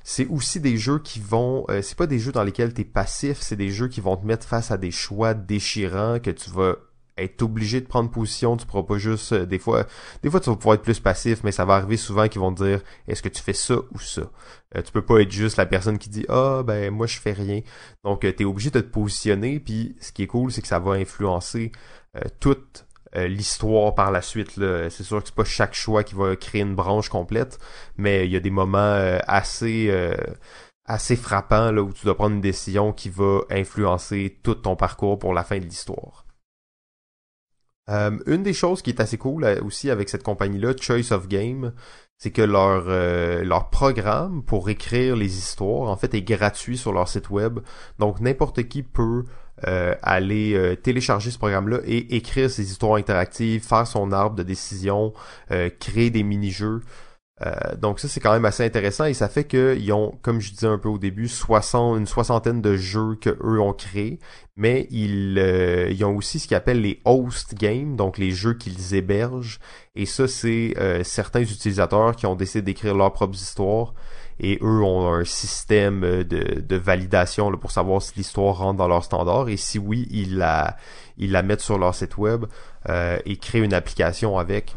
C'est 0.04 0.28
aussi 0.28 0.60
des 0.60 0.78
jeux 0.78 1.00
qui 1.00 1.20
vont 1.20 1.66
c'est 1.82 1.98
pas 1.98 2.08
des 2.08 2.20
jeux 2.20 2.34
dans 2.34 2.44
lesquels 2.44 2.74
tu 2.74 2.82
es 2.82 2.86
passif. 2.86 3.38
C'est 3.40 3.56
des 3.56 3.70
jeux 3.70 3.88
qui 3.88 4.02
vont 4.02 4.18
te 4.18 4.26
mettre 4.26 4.46
face 4.46 4.72
à 4.72 4.78
des 4.78 4.92
choix 4.92 5.34
déchirants 5.34 6.20
que 6.20 6.32
tu 6.32 6.50
vas 6.50 6.76
être 7.18 7.42
obligé 7.42 7.82
de 7.82 7.88
prendre 7.88 8.10
position, 8.10 8.58
tu 8.58 8.66
pourras 8.66 8.84
pas 8.84 8.98
juste 8.98 9.34
euh, 9.34 9.46
des 9.46 9.60
fois 9.60 9.86
des 10.24 10.30
fois 10.30 10.40
tu 10.40 10.50
vas 10.50 10.56
pouvoir 10.56 10.76
être 10.76 10.84
plus 10.84 11.00
passif, 11.00 11.44
mais 11.44 11.52
ça 11.52 11.66
va 11.66 11.76
arriver 11.76 11.98
souvent 11.98 12.28
qu'ils 12.28 12.42
vont 12.42 12.54
te 12.54 12.64
dire 12.64 12.82
est-ce 13.08 13.22
que 13.22 13.30
tu 13.30 13.42
fais 13.42 13.54
ça 13.54 13.76
ou 13.76 14.00
ça? 14.00 14.24
Euh, 14.76 14.82
tu 14.82 14.92
peux 14.92 15.02
pas 15.02 15.20
être 15.20 15.32
juste 15.32 15.58
la 15.58 15.66
personne 15.66 15.98
qui 15.98 16.10
dit 16.10 16.26
"Ah 16.30 16.64
ben 16.66 16.92
moi 16.92 17.08
je 17.08 17.20
fais 17.20 17.34
rien." 17.34 17.62
Donc 18.04 18.24
euh, 18.24 18.34
tu 18.36 18.44
es 18.44 18.46
obligé 18.46 18.70
de 18.70 18.82
te 18.82 18.88
positionner 18.88 19.60
puis 19.60 19.96
ce 20.00 20.12
qui 20.12 20.24
est 20.24 20.28
cool 20.28 20.52
c'est 20.52 20.62
que 20.62 20.68
ça 20.68 20.80
va 20.80 20.94
influencer 20.94 21.72
toute 22.40 22.86
l'histoire 23.16 23.96
par 23.96 24.12
la 24.12 24.22
suite 24.22 24.52
c'est 24.56 25.04
sûr 25.04 25.22
que 25.22 25.28
c'est 25.28 25.36
pas 25.36 25.44
chaque 25.44 25.74
choix 25.74 26.04
qui 26.04 26.16
va 26.16 26.36
créer 26.36 26.62
une 26.62 26.76
branche 26.76 27.10
complète, 27.10 27.60
mais 27.96 28.26
il 28.26 28.32
y 28.32 28.36
a 28.36 28.40
des 28.40 28.50
moments 28.50 29.18
assez 29.28 29.92
assez 30.88 31.16
frappants 31.16 31.72
là 31.72 31.82
où 31.84 31.92
tu 31.94 32.06
dois 32.06 32.16
prendre 32.16 32.36
une 32.36 32.42
décision 32.42 32.94
qui 32.94 33.10
va 33.10 33.42
influencer 33.50 34.40
tout 34.42 34.56
ton 34.56 34.76
parcours 34.76 35.20
pour 35.20 35.34
la 35.34 35.44
fin 35.44 35.60
de 35.60 35.66
l'histoire. 35.66 36.27
Euh, 37.90 38.18
une 38.26 38.44
des 38.44 38.54
choses 38.54 38.82
qui 38.82 38.90
est 38.90 39.00
assez 39.00 39.18
cool 39.18 39.46
euh, 39.46 39.62
aussi 39.64 39.90
avec 39.90 40.10
cette 40.10 40.24
compagnie-là, 40.24 40.74
Choice 40.80 41.12
of 41.12 41.28
Game, 41.28 41.74
c'est 42.18 42.32
que 42.32 42.42
leur 42.42 42.86
euh, 42.88 43.44
leur 43.44 43.70
programme 43.70 44.44
pour 44.44 44.70
écrire 44.70 45.16
les 45.16 45.38
histoires 45.38 45.90
en 45.90 45.96
fait 45.96 46.14
est 46.14 46.22
gratuit 46.22 46.78
sur 46.78 46.92
leur 46.92 47.08
site 47.08 47.30
web. 47.30 47.60
Donc 48.00 48.20
n'importe 48.20 48.68
qui 48.68 48.84
peut 48.84 49.24
aller 50.04 50.78
télécharger 50.84 51.32
ce 51.32 51.40
programme-là 51.40 51.80
et 51.84 52.16
écrire 52.16 52.48
ses 52.48 52.70
histoires 52.70 52.98
interactives, 52.98 53.64
faire 53.64 53.88
son 53.88 54.12
arbre 54.12 54.36
de 54.36 54.44
décision, 54.44 55.14
créer 55.80 56.12
des 56.12 56.22
mini-jeux. 56.22 56.82
Euh, 57.46 57.76
donc 57.76 58.00
ça 58.00 58.08
c'est 58.08 58.20
quand 58.20 58.32
même 58.32 58.46
assez 58.46 58.66
intéressant 58.66 59.06
et 59.06 59.14
ça 59.14 59.30
fait 59.30 59.44
qu'ils 59.44 59.94
ont, 59.94 60.18
comme 60.24 60.42
je 60.42 60.52
disais 60.52 60.68
un 60.68 60.80
peu 60.80 60.90
au 60.90 60.98
début, 60.98 61.28
60, 61.28 62.00
une 62.00 62.08
soixantaine 62.08 62.62
de 62.62 62.76
jeux 62.76 63.16
que 63.16 63.30
eux 63.30 63.62
ont 63.62 63.74
créés, 63.74 64.20
mais 64.56 64.88
ils, 64.90 65.38
euh, 65.38 65.88
ils 65.92 66.04
ont 66.04 66.16
aussi 66.16 66.40
ce 66.40 66.48
qu'ils 66.48 66.58
appellent 66.58 66.82
les 66.82 67.00
host 67.06 67.54
games, 67.54 67.96
donc 67.96 68.18
les 68.18 68.32
jeux 68.32 68.56
qu'ils 68.56 68.96
hébergent. 68.96 69.60
Et 69.96 70.08
ça 70.08 70.28
c'est 70.28 70.74
euh, 70.80 71.04
certains 71.04 71.42
utilisateurs 71.42 72.16
qui 72.16 72.26
ont 72.26 72.36
décidé 72.36 72.64
d'écrire 72.64 72.96
leurs 72.96 73.14
propres 73.14 73.36
histoires 73.36 73.94
et 74.40 74.58
eux 74.64 74.82
ont 74.82 75.14
un 75.14 75.26
système 75.26 76.02
de, 76.02 76.24
de 76.60 76.76
validation 76.76 77.52
là, 77.52 77.58
pour 77.58 77.72
savoir 77.72 78.02
si 78.02 78.14
l'histoire 78.18 78.58
rentre 78.58 78.78
dans 78.78 78.88
leur 78.88 79.04
standard 79.04 79.50
et 79.50 79.58
si 79.58 79.78
oui 79.80 80.08
ils 80.10 80.38
la 80.38 80.78
ils 81.18 81.32
la 81.32 81.42
mettent 81.44 81.62
sur 81.62 81.78
leur 81.80 81.96
site 81.96 82.18
web 82.18 82.46
et 83.26 83.38
créent 83.38 83.60
une 83.60 83.74
application 83.74 84.38
avec 84.38 84.76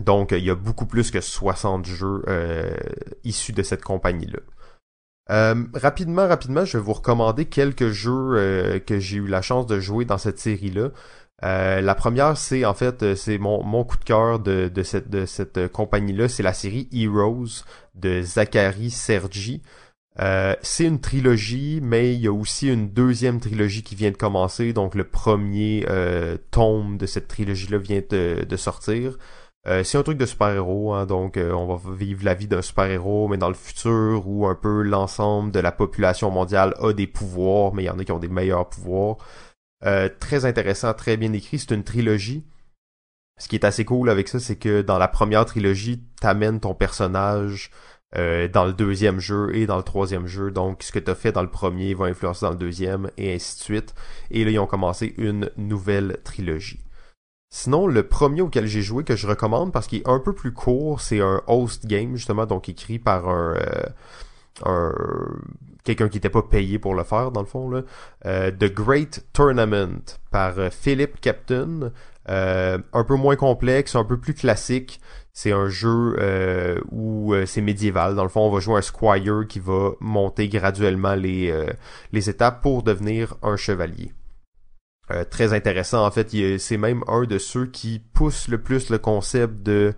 donc, 0.00 0.32
il 0.32 0.44
y 0.44 0.50
a 0.50 0.54
beaucoup 0.54 0.86
plus 0.86 1.10
que 1.10 1.20
60 1.20 1.86
jeux 1.86 2.22
euh, 2.28 2.74
issus 3.22 3.52
de 3.52 3.62
cette 3.62 3.82
compagnie-là. 3.82 4.40
Euh, 5.30 5.64
rapidement, 5.74 6.26
rapidement, 6.26 6.64
je 6.64 6.76
vais 6.78 6.84
vous 6.84 6.92
recommander 6.92 7.46
quelques 7.46 7.90
jeux 7.90 8.34
euh, 8.34 8.78
que 8.78 8.98
j'ai 8.98 9.18
eu 9.18 9.26
la 9.26 9.40
chance 9.40 9.66
de 9.66 9.80
jouer 9.80 10.04
dans 10.04 10.18
cette 10.18 10.38
série-là. 10.38 10.90
la 11.42 11.94
première, 11.94 12.36
c'est 12.36 12.64
en 12.64 12.74
fait, 12.74 13.14
c'est 13.14 13.38
mon, 13.38 13.84
coup 13.84 13.96
de 13.96 14.04
cœur 14.04 14.40
de, 14.40 14.70
cette, 14.82 15.08
de 15.10 15.26
cette 15.26 15.68
compagnie-là, 15.68 16.28
c'est 16.28 16.42
la 16.42 16.54
série 16.54 16.88
Heroes 16.92 17.64
de 17.94 18.20
Zachary 18.22 18.90
Sergi. 18.90 19.62
c'est 20.18 20.84
une 20.84 21.00
trilogie, 21.00 21.80
mais 21.82 22.14
il 22.14 22.20
y 22.20 22.26
a 22.26 22.32
aussi 22.32 22.68
une 22.68 22.88
deuxième 22.90 23.40
trilogie 23.40 23.82
qui 23.82 23.94
vient 23.94 24.10
de 24.10 24.16
commencer. 24.16 24.72
Donc 24.72 24.94
le 24.94 25.04
premier 25.04 25.86
tome 26.50 26.98
de 26.98 27.06
cette 27.06 27.28
trilogie-là 27.28 27.78
vient 27.78 28.02
de 28.10 28.56
sortir. 28.56 29.16
Euh, 29.66 29.82
c'est 29.82 29.96
un 29.96 30.02
truc 30.02 30.18
de 30.18 30.26
super-héros, 30.26 30.92
hein, 30.92 31.06
donc 31.06 31.38
euh, 31.38 31.52
on 31.52 31.74
va 31.74 31.94
vivre 31.94 32.22
la 32.22 32.34
vie 32.34 32.46
d'un 32.46 32.60
super-héros, 32.60 33.28
mais 33.28 33.38
dans 33.38 33.48
le 33.48 33.54
futur 33.54 34.28
où 34.28 34.46
un 34.46 34.54
peu 34.54 34.82
l'ensemble 34.82 35.52
de 35.52 35.60
la 35.60 35.72
population 35.72 36.30
mondiale 36.30 36.74
a 36.80 36.92
des 36.92 37.06
pouvoirs, 37.06 37.72
mais 37.72 37.84
il 37.84 37.86
y 37.86 37.90
en 37.90 37.98
a 37.98 38.04
qui 38.04 38.12
ont 38.12 38.18
des 38.18 38.28
meilleurs 38.28 38.68
pouvoirs. 38.68 39.16
Euh, 39.86 40.10
très 40.20 40.44
intéressant, 40.44 40.92
très 40.92 41.16
bien 41.16 41.32
écrit, 41.32 41.58
c'est 41.58 41.70
une 41.70 41.84
trilogie. 41.84 42.44
Ce 43.38 43.48
qui 43.48 43.56
est 43.56 43.64
assez 43.64 43.86
cool 43.86 44.10
avec 44.10 44.28
ça, 44.28 44.38
c'est 44.38 44.56
que 44.56 44.82
dans 44.82 44.98
la 44.98 45.08
première 45.08 45.46
trilogie, 45.46 46.02
t'amènes 46.20 46.60
ton 46.60 46.74
personnage 46.74 47.70
dans 48.14 48.64
le 48.64 48.72
deuxième 48.72 49.18
jeu 49.18 49.56
et 49.56 49.66
dans 49.66 49.76
le 49.76 49.82
troisième 49.82 50.28
jeu. 50.28 50.52
Donc, 50.52 50.84
ce 50.84 50.92
que 50.92 51.00
t'as 51.00 51.16
fait 51.16 51.32
dans 51.32 51.42
le 51.42 51.50
premier 51.50 51.94
va 51.94 52.04
influencer 52.04 52.46
dans 52.46 52.52
le 52.52 52.56
deuxième 52.56 53.10
et 53.16 53.34
ainsi 53.34 53.58
de 53.58 53.62
suite. 53.64 53.94
Et 54.30 54.44
là, 54.44 54.52
ils 54.52 54.58
ont 54.60 54.68
commencé 54.68 55.14
une 55.18 55.50
nouvelle 55.56 56.18
trilogie. 56.22 56.78
Sinon, 57.56 57.86
le 57.86 58.02
premier 58.02 58.42
auquel 58.42 58.66
j'ai 58.66 58.82
joué 58.82 59.04
que 59.04 59.14
je 59.14 59.28
recommande 59.28 59.72
parce 59.72 59.86
qu'il 59.86 60.00
est 60.00 60.08
un 60.08 60.18
peu 60.18 60.32
plus 60.32 60.52
court, 60.52 61.00
c'est 61.00 61.20
un 61.20 61.40
host 61.46 61.86
game 61.86 62.16
justement, 62.16 62.46
donc 62.46 62.68
écrit 62.68 62.98
par 62.98 63.28
un 63.28 63.54
euh, 64.66 64.92
quelqu'un 65.84 66.08
qui 66.08 66.16
n'était 66.16 66.30
pas 66.30 66.42
payé 66.42 66.80
pour 66.80 66.96
le 66.96 67.04
faire 67.04 67.30
dans 67.30 67.42
le 67.42 67.46
fond 67.46 67.70
là. 67.70 67.82
The 68.24 68.64
Great 68.64 69.24
Tournament 69.32 70.18
par 70.32 70.54
Philip 70.72 71.20
Captain, 71.20 71.92
un 72.26 73.04
peu 73.06 73.14
moins 73.14 73.36
complexe, 73.36 73.94
un 73.94 74.04
peu 74.04 74.18
plus 74.18 74.34
classique. 74.34 75.00
C'est 75.32 75.52
un 75.52 75.68
jeu 75.68 76.16
euh, 76.18 76.80
où 76.90 77.34
c'est 77.46 77.60
médiéval. 77.60 78.16
Dans 78.16 78.24
le 78.24 78.30
fond, 78.30 78.40
on 78.40 78.50
va 78.50 78.58
jouer 78.58 78.78
un 78.78 78.82
squire 78.82 79.46
qui 79.48 79.60
va 79.60 79.92
monter 80.00 80.48
graduellement 80.48 81.14
les, 81.14 81.54
les 82.10 82.28
étapes 82.28 82.62
pour 82.62 82.82
devenir 82.82 83.36
un 83.42 83.56
chevalier. 83.56 84.12
Euh, 85.10 85.24
très 85.24 85.52
intéressant. 85.52 86.06
En 86.06 86.10
fait, 86.10 86.30
c'est 86.58 86.76
même 86.78 87.02
un 87.08 87.24
de 87.24 87.38
ceux 87.38 87.66
qui 87.66 88.00
poussent 88.12 88.48
le 88.48 88.58
plus 88.58 88.88
le 88.88 88.98
concept 88.98 89.62
de 89.62 89.94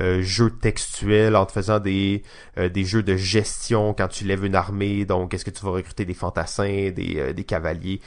euh, 0.00 0.20
jeu 0.22 0.50
textuel 0.50 1.34
en 1.34 1.46
te 1.46 1.52
faisant 1.52 1.80
des, 1.80 2.22
euh, 2.58 2.68
des 2.68 2.84
jeux 2.84 3.02
de 3.02 3.16
gestion 3.16 3.94
quand 3.94 4.08
tu 4.08 4.24
lèves 4.24 4.44
une 4.44 4.54
armée. 4.54 5.06
Donc, 5.06 5.32
est-ce 5.32 5.44
que 5.46 5.50
tu 5.50 5.64
vas 5.64 5.70
recruter 5.70 6.04
des 6.04 6.14
fantassins, 6.14 6.90
des, 6.90 7.32
des 7.34 7.44
cavaliers? 7.44 8.00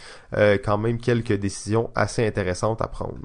quand 0.63 0.77
même 0.77 0.99
quelques 0.99 1.33
décisions 1.33 1.89
assez 1.95 2.25
intéressantes 2.25 2.81
à 2.81 2.87
prendre. 2.87 3.17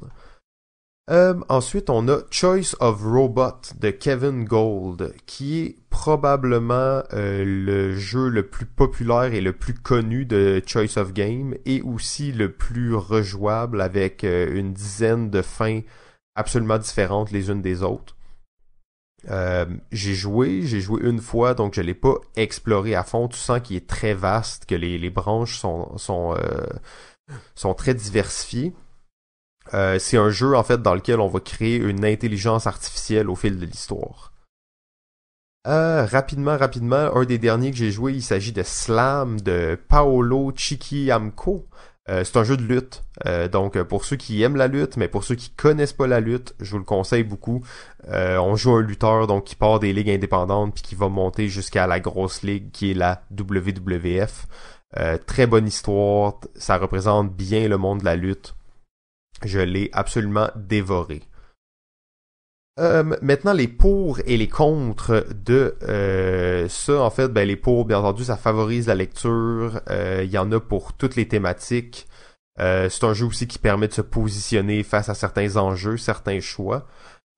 Euh, 1.10 1.34
ensuite, 1.48 1.88
on 1.88 2.06
a 2.08 2.18
Choice 2.30 2.76
of 2.80 3.02
Robot 3.02 3.72
de 3.80 3.90
Kevin 3.90 4.44
Gold, 4.44 5.14
qui 5.24 5.60
est 5.60 5.76
probablement 5.88 7.02
euh, 7.14 7.44
le 7.46 7.96
jeu 7.96 8.28
le 8.28 8.46
plus 8.46 8.66
populaire 8.66 9.32
et 9.32 9.40
le 9.40 9.54
plus 9.54 9.72
connu 9.72 10.26
de 10.26 10.62
Choice 10.66 10.98
of 10.98 11.14
Game, 11.14 11.54
et 11.64 11.80
aussi 11.80 12.30
le 12.32 12.52
plus 12.52 12.94
rejouable 12.94 13.80
avec 13.80 14.22
euh, 14.22 14.54
une 14.54 14.74
dizaine 14.74 15.30
de 15.30 15.40
fins 15.40 15.80
absolument 16.34 16.78
différentes 16.78 17.30
les 17.30 17.48
unes 17.48 17.62
des 17.62 17.82
autres. 17.82 18.14
j'ai 19.90 20.14
joué, 20.14 20.62
j'ai 20.62 20.80
joué 20.80 21.00
une 21.02 21.20
fois, 21.20 21.54
donc 21.54 21.74
je 21.74 21.80
l'ai 21.80 21.94
pas 21.94 22.16
exploré 22.36 22.94
à 22.94 23.02
fond. 23.02 23.28
Tu 23.28 23.38
sens 23.38 23.60
qu'il 23.62 23.76
est 23.76 23.88
très 23.88 24.12
vaste, 24.12 24.66
que 24.66 24.74
les, 24.74 24.98
les 24.98 25.10
branches 25.10 25.58
sont, 25.58 25.96
sont, 25.96 26.36
sont 27.54 27.74
très 27.74 27.94
diversifiées. 27.94 28.74
Euh, 29.74 29.98
c'est 29.98 30.16
un 30.16 30.30
jeu 30.30 30.56
en 30.56 30.62
fait 30.62 30.80
dans 30.80 30.94
lequel 30.94 31.20
on 31.20 31.28
va 31.28 31.40
créer 31.40 31.76
une 31.76 32.04
intelligence 32.04 32.66
artificielle 32.66 33.28
au 33.28 33.34
fil 33.34 33.58
de 33.58 33.66
l'histoire. 33.66 34.32
Euh, 35.66 36.06
rapidement, 36.06 36.56
rapidement, 36.56 37.14
un 37.14 37.24
des 37.24 37.38
derniers 37.38 37.70
que 37.70 37.76
j'ai 37.76 37.90
joué, 37.90 38.14
il 38.14 38.22
s'agit 38.22 38.52
de 38.52 38.62
Slam 38.62 39.40
de 39.40 39.78
Paolo 39.88 40.52
Chiquiamco. 40.54 41.66
Euh, 42.08 42.24
c'est 42.24 42.38
un 42.38 42.44
jeu 42.44 42.56
de 42.56 42.62
lutte. 42.62 43.02
donc 43.52 43.82
pour 43.82 44.06
ceux 44.06 44.16
qui 44.16 44.42
aiment 44.42 44.56
la 44.56 44.68
lutte, 44.68 44.96
mais 44.96 45.08
pour 45.08 45.24
ceux 45.24 45.34
qui 45.34 45.50
connaissent 45.50 45.92
pas 45.92 46.06
la 46.06 46.20
lutte, 46.20 46.54
je 46.58 46.70
vous 46.70 46.78
le 46.78 46.84
conseille 46.84 47.24
beaucoup. 47.24 47.62
on 48.08 48.56
joue 48.56 48.72
un 48.76 48.82
lutteur 48.82 49.26
donc 49.26 49.44
qui 49.44 49.56
part 49.56 49.78
des 49.78 49.92
ligues 49.92 50.10
indépendantes 50.10 50.72
puis 50.72 50.82
qui 50.82 50.94
va 50.94 51.08
monter 51.10 51.48
jusqu'à 51.48 51.86
la 51.86 52.00
grosse 52.00 52.42
ligue 52.42 52.70
qui 52.70 52.92
est 52.92 52.94
la 52.94 53.22
WWF. 53.38 54.46
très 55.26 55.46
bonne 55.46 55.66
histoire, 55.66 56.40
ça 56.54 56.78
représente 56.78 57.34
bien 57.34 57.68
le 57.68 57.76
monde 57.76 58.00
de 58.00 58.06
la 58.06 58.16
lutte. 58.16 58.54
Je 59.44 59.60
l'ai 59.60 59.90
absolument 59.92 60.48
dévoré. 60.56 61.22
Euh, 62.78 63.02
maintenant, 63.22 63.52
les 63.52 63.66
pour 63.66 64.20
et 64.24 64.36
les 64.36 64.48
contre 64.48 65.26
de 65.34 65.76
euh, 65.82 66.68
ça, 66.68 67.00
en 67.00 67.10
fait, 67.10 67.28
ben, 67.28 67.46
les 67.46 67.56
pour, 67.56 67.84
bien 67.84 67.98
entendu, 67.98 68.24
ça 68.24 68.36
favorise 68.36 68.86
la 68.86 68.94
lecture. 68.94 69.80
Euh, 69.90 70.22
il 70.24 70.30
y 70.30 70.38
en 70.38 70.52
a 70.52 70.60
pour 70.60 70.92
toutes 70.92 71.16
les 71.16 71.26
thématiques. 71.26 72.06
c'est 72.58 73.04
un 73.04 73.14
jeu 73.14 73.26
aussi 73.26 73.46
qui 73.48 73.58
permet 73.58 73.88
de 73.88 73.94
se 73.94 74.02
positionner 74.02 74.82
face 74.82 75.08
à 75.08 75.14
certains 75.14 75.56
enjeux, 75.56 75.96
certains 75.96 76.40
choix. 76.40 76.86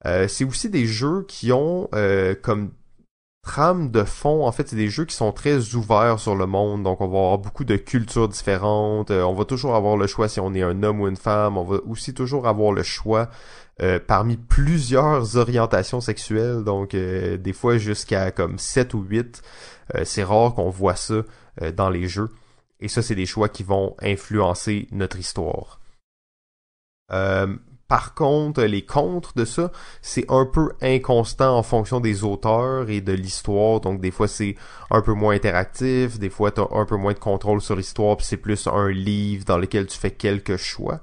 c'est 0.04 0.44
aussi 0.44 0.70
des 0.70 0.86
jeux 0.86 1.24
qui 1.28 1.52
ont 1.52 1.88
comme 2.42 2.72
trame 3.42 3.90
de 3.90 4.05
fond, 4.05 4.46
en 4.46 4.53
fait, 4.53 4.68
c'est 4.68 4.76
des 4.76 4.88
jeux 4.88 5.05
qui 5.05 5.14
sont 5.14 5.33
très 5.33 5.74
ouverts 5.74 6.18
sur 6.18 6.37
le 6.37 6.46
monde, 6.46 6.83
donc 6.83 7.00
on 7.00 7.09
va 7.09 7.18
avoir 7.18 7.38
beaucoup 7.38 7.64
de 7.64 7.76
cultures 7.76 8.29
différentes, 8.29 9.11
euh, 9.11 9.22
on 9.22 9.35
va 9.35 9.44
toujours 9.44 9.74
avoir 9.74 9.96
le 9.96 10.07
choix 10.07 10.29
si 10.29 10.40
on 10.40 10.55
est 10.55 10.62
un 10.62 10.83
homme 10.83 11.00
ou 11.00 11.09
une 11.09 11.16
femme, 11.16 11.57
on 11.57 11.64
va 11.64 11.79
aussi 11.87 12.12
toujours 12.14 12.46
avoir 12.46 12.72
le 12.72 12.83
choix 12.83 13.31
euh, 13.83 13.98
parmi 13.98 14.37
plusieurs 14.37 15.37
orientations 15.37 16.00
sexuelles, 16.00 16.64
donc 16.64 16.94
euh, 16.94 17.38
des 17.38 17.53
fois 17.53 17.79
jusqu'à 17.79 18.31
comme 18.31 18.59
7 18.59 18.94
ou 18.94 19.03
8, 19.03 19.42
c'est 20.05 20.22
rare 20.22 20.55
qu'on 20.55 20.70
voit 20.70 20.94
ça 20.94 21.22
dans 21.74 21.90
les 21.90 22.07
jeux, 22.07 22.29
et 22.79 22.87
ça 22.87 23.03
c'est 23.03 23.16
des 23.16 23.26
choix 23.26 23.48
qui 23.48 23.64
vont 23.64 23.96
influencer 24.00 24.87
notre 24.92 25.18
histoire. 25.18 25.81
Par 27.90 28.14
contre, 28.14 28.62
les 28.62 28.83
contres 28.83 29.33
de 29.35 29.44
ça, 29.44 29.72
c'est 30.00 30.24
un 30.29 30.46
peu 30.46 30.70
inconstant 30.81 31.59
en 31.59 31.64
fonction 31.64 31.98
des 31.98 32.22
auteurs 32.22 32.88
et 32.88 33.00
de 33.00 33.12
l'histoire. 33.12 33.81
Donc 33.81 34.00
des 34.00 34.12
fois 34.12 34.29
c'est 34.29 34.55
un 34.92 35.03
peu 35.03 35.12
moins 35.12 35.35
interactif, 35.35 36.20
des 36.20 36.31
fois 36.31 36.53
t'as 36.53 36.68
un 36.70 36.85
peu 36.85 36.94
moins 36.94 37.14
de 37.14 37.18
contrôle 37.18 37.61
sur 37.61 37.74
l'histoire, 37.74 38.16
puis 38.16 38.24
c'est 38.24 38.37
plus 38.37 38.68
un 38.68 38.90
livre 38.90 39.44
dans 39.44 39.59
lequel 39.59 39.88
tu 39.88 39.98
fais 39.98 40.12
quelques 40.12 40.57
choix. 40.57 41.00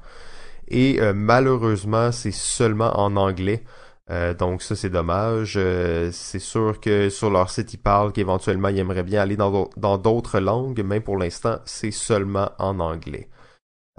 Et 0.70 1.02
euh, 1.02 1.12
malheureusement, 1.14 2.14
c'est 2.14 2.32
seulement 2.32 2.98
en 2.98 3.18
anglais. 3.18 3.66
Euh, 4.10 4.34
donc 4.34 4.62
ça 4.62 4.78
c'est 4.78 4.90
dommage. 4.90 5.56
Euh, 5.58 6.10
c'est 6.14 6.40
sûr 6.40 6.80
que 6.80 7.10
sur 7.10 7.30
leur 7.30 7.50
site 7.50 7.74
ils 7.74 7.80
parlent 7.80 8.14
qu'éventuellement 8.14 8.70
ils 8.70 8.80
aimeraient 8.80 9.04
bien 9.04 9.22
aller 9.24 9.36
dans 9.36 9.98
d'autres 9.98 10.40
langues, 10.40 10.82
mais 10.86 11.02
pour 11.02 11.18
l'instant 11.18 11.58
c'est 11.66 11.92
seulement 11.92 12.50
en 12.60 12.80
anglais. 12.80 13.28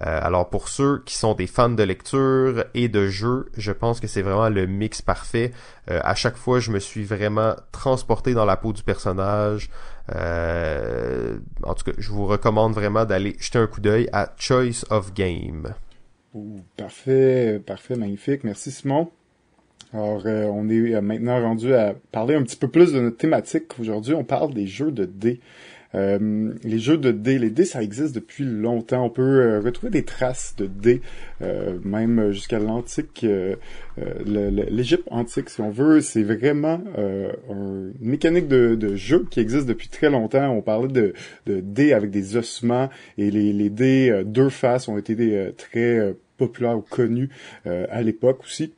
Euh, 0.00 0.20
alors 0.22 0.48
pour 0.48 0.68
ceux 0.68 1.02
qui 1.04 1.14
sont 1.14 1.34
des 1.34 1.48
fans 1.48 1.70
de 1.70 1.82
lecture 1.82 2.64
et 2.74 2.88
de 2.88 3.08
jeux, 3.08 3.46
je 3.56 3.72
pense 3.72 3.98
que 3.98 4.06
c'est 4.06 4.22
vraiment 4.22 4.48
le 4.48 4.66
mix 4.66 5.02
parfait. 5.02 5.52
Euh, 5.90 6.00
à 6.04 6.14
chaque 6.14 6.37
fois, 6.37 6.61
je 6.61 6.70
me 6.70 6.78
suis 6.78 7.04
vraiment 7.04 7.54
transporté 7.72 8.32
dans 8.32 8.44
la 8.44 8.56
peau 8.56 8.72
du 8.72 8.82
personnage. 8.82 9.70
Euh, 10.14 11.38
en 11.64 11.74
tout 11.74 11.84
cas, 11.84 11.92
je 11.98 12.11
vous 12.11 12.26
recommande 12.26 12.74
vraiment 12.74 13.04
d'aller 13.04 13.37
jeter 13.40 13.58
un 13.58 13.66
coup 13.66 13.80
d'œil 13.80 14.08
à 14.12 14.32
Choice 14.37 14.84
of 14.90 15.12
Game. 15.14 15.74
parfait, 16.76 17.61
parfait, 17.66 17.96
magnifique. 17.96 18.44
Merci 18.44 18.70
Simon. 18.70 19.11
Alors, 19.92 20.22
on 20.26 20.68
est 20.68 21.00
maintenant 21.00 21.40
rendu 21.40 21.74
à 21.74 21.94
parler 22.12 22.34
un 22.34 22.42
petit 22.42 22.56
peu 22.56 22.68
plus 22.68 22.92
de 22.92 23.00
notre 23.00 23.16
thématique. 23.16 23.78
Aujourd'hui, 23.80 24.14
on 24.14 24.22
parle 24.22 24.52
des 24.52 24.66
jeux 24.66 24.92
de 24.92 25.06
dés. 25.06 25.40
Euh, 25.94 26.53
les 26.62 26.79
jeux 26.79 26.98
de 26.98 27.11
dés, 27.11 27.38
les 27.38 27.51
dés, 27.51 27.64
ça 27.64 27.83
existe 27.83 28.14
depuis 28.14 28.44
longtemps. 28.44 29.05
On 29.05 29.11
peut 29.11 29.22
euh, 29.22 29.61
retrouver 29.61 29.90
des 29.90 30.05
traces 30.05 30.55
de 30.57 30.66
dés, 30.66 31.01
euh, 31.40 31.79
même 31.85 32.31
jusqu'à 32.33 32.59
l'antique, 32.59 33.24
l'Égypte 34.27 35.09
antique, 35.11 35.51
si 35.51 35.61
on 35.61 35.70
veut. 35.70 36.01
C'est 36.01 36.22
vraiment 36.22 36.83
une 37.48 37.92
mécanique 38.01 38.48
de, 38.48 38.96
jeu 38.96 39.27
qui 39.31 39.40
existe 39.40 39.66
depuis 39.66 39.88
très 39.88 40.11
longtemps. 40.11 40.51
On 40.51 40.62
parlait 40.62 40.88
de, 40.88 41.14
dés 41.46 41.92
avec 41.92 42.11
des 42.11 42.37
ossements 42.37 42.88
et 43.16 43.31
les 43.31 43.70
dés 43.70 44.22
deux 44.24 44.48
faces 44.48 44.88
ont 44.88 44.98
été 44.98 45.53
très 45.57 46.14
populaires 46.37 46.79
ou 46.79 46.83
connus 46.83 47.31
à 47.64 48.03
l'époque 48.03 48.40
aussi. 48.44 48.72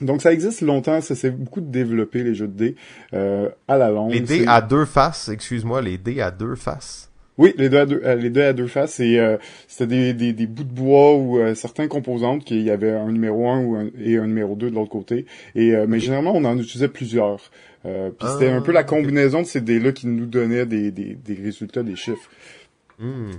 Donc 0.00 0.22
ça 0.22 0.32
existe 0.32 0.60
longtemps, 0.60 1.00
ça 1.00 1.14
s'est 1.14 1.30
beaucoup 1.30 1.60
développé 1.60 2.22
les 2.22 2.34
jeux 2.34 2.46
de 2.46 2.52
dés 2.52 2.76
euh, 3.14 3.48
à 3.66 3.76
la 3.76 3.90
longue. 3.90 4.12
Les 4.12 4.20
dés 4.20 4.44
à 4.46 4.60
deux 4.60 4.84
faces, 4.84 5.28
excuse-moi, 5.28 5.82
les 5.82 5.98
dés 5.98 6.20
à 6.20 6.30
deux 6.30 6.54
faces. 6.54 7.08
Oui, 7.38 7.54
les 7.56 7.68
dés 7.68 7.78
à 7.78 7.86
deux, 7.86 8.02
euh, 8.04 8.16
les 8.16 8.30
dés 8.30 8.42
à 8.42 8.52
deux 8.52 8.66
faces, 8.66 8.94
c'est 8.94 9.18
euh, 9.18 9.36
c'était 9.68 10.12
des, 10.12 10.32
des, 10.32 10.46
bouts 10.46 10.64
de 10.64 10.72
bois 10.72 11.14
ou 11.14 11.38
euh, 11.38 11.54
certains 11.54 11.86
composantes 11.86 12.44
qu'il 12.44 12.62
y 12.62 12.70
avait 12.70 12.90
un 12.90 13.12
numéro 13.12 13.48
1 13.48 13.60
ou 13.60 13.90
et 13.96 14.18
un 14.18 14.26
numéro 14.26 14.56
2 14.56 14.70
de 14.70 14.74
l'autre 14.74 14.90
côté. 14.90 15.24
Et 15.54 15.72
mais 15.86 16.00
généralement 16.00 16.32
on 16.34 16.44
en 16.44 16.58
utilisait 16.58 16.88
plusieurs. 16.88 17.50
puis 17.84 18.28
c'était 18.32 18.50
un 18.50 18.60
peu 18.60 18.72
la 18.72 18.80
ah, 18.80 18.84
combinaison 18.84 19.42
de 19.42 19.46
ces 19.46 19.60
dés 19.60 19.78
là 19.78 19.92
qui 19.92 20.08
nous 20.08 20.26
donnait 20.26 20.66
des, 20.66 20.90
des, 20.90 21.14
des 21.14 21.34
résultats, 21.34 21.84
des 21.84 21.96
chiffres. 21.96 22.28
Hmm. 22.98 23.30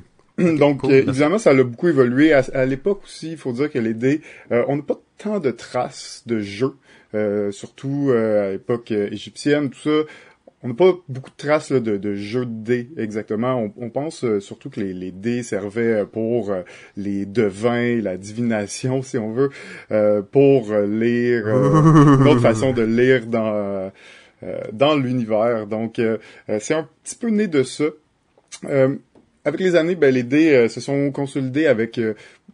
Donc, 0.58 0.84
évidemment, 0.86 1.38
ça 1.38 1.52
a 1.52 1.64
beaucoup 1.64 1.88
évolué. 1.88 2.34
À, 2.34 2.66
l'époque 2.66 3.02
aussi, 3.04 3.32
il 3.32 3.38
faut 3.38 3.52
dire 3.52 3.72
que 3.72 3.80
les 3.80 3.94
dés, 3.94 4.22
on 4.50 4.78
n'a 4.78 4.84
pas 4.84 5.00
tant 5.20 5.40
de 5.40 5.52
traces 5.52 6.24
de 6.26 6.40
jeux, 6.40 6.76
euh, 7.14 7.52
surtout 7.52 8.08
euh, 8.10 8.48
à 8.48 8.52
l'époque 8.52 8.92
euh, 8.92 9.10
égyptienne, 9.12 9.70
tout 9.70 9.80
ça. 9.80 10.12
On 10.62 10.68
n'a 10.68 10.74
pas 10.74 10.94
beaucoup 11.08 11.30
de 11.30 11.36
traces 11.38 11.72
de, 11.72 11.96
de, 11.96 12.16
jeux 12.16 12.46
de 12.46 12.52
dés 12.52 12.90
exactement. 12.98 13.72
On, 13.78 13.90
pense 13.90 14.26
surtout 14.40 14.70
que 14.70 14.82
les, 14.82 14.94
les, 14.94 15.12
dés 15.12 15.42
servaient 15.42 16.06
pour 16.06 16.54
les 16.98 17.26
devins, 17.26 18.02
la 18.02 18.18
divination, 18.18 19.02
si 19.04 19.18
on 19.18 19.32
veut, 19.32 19.52
pour 20.32 20.74
lire 20.74 21.48
une 21.48 22.28
autre 22.28 22.42
façon 22.42 22.74
de 22.74 22.82
lire 22.82 23.26
dans 23.26 23.90
dans 24.74 24.98
l'univers. 24.98 25.66
Donc, 25.66 26.02
c'est 26.60 26.74
un 26.74 26.90
petit 27.06 27.16
peu 27.16 27.30
né 27.30 27.48
de 27.48 27.64
ça. 27.64 27.86
Avec 29.50 29.62
les 29.62 29.76
années, 29.76 29.96
ben, 29.96 30.14
les 30.14 30.24
dés 30.24 30.68
se 30.70 30.80
sont 30.80 31.12
consolidés 31.12 31.66
avec 31.66 32.00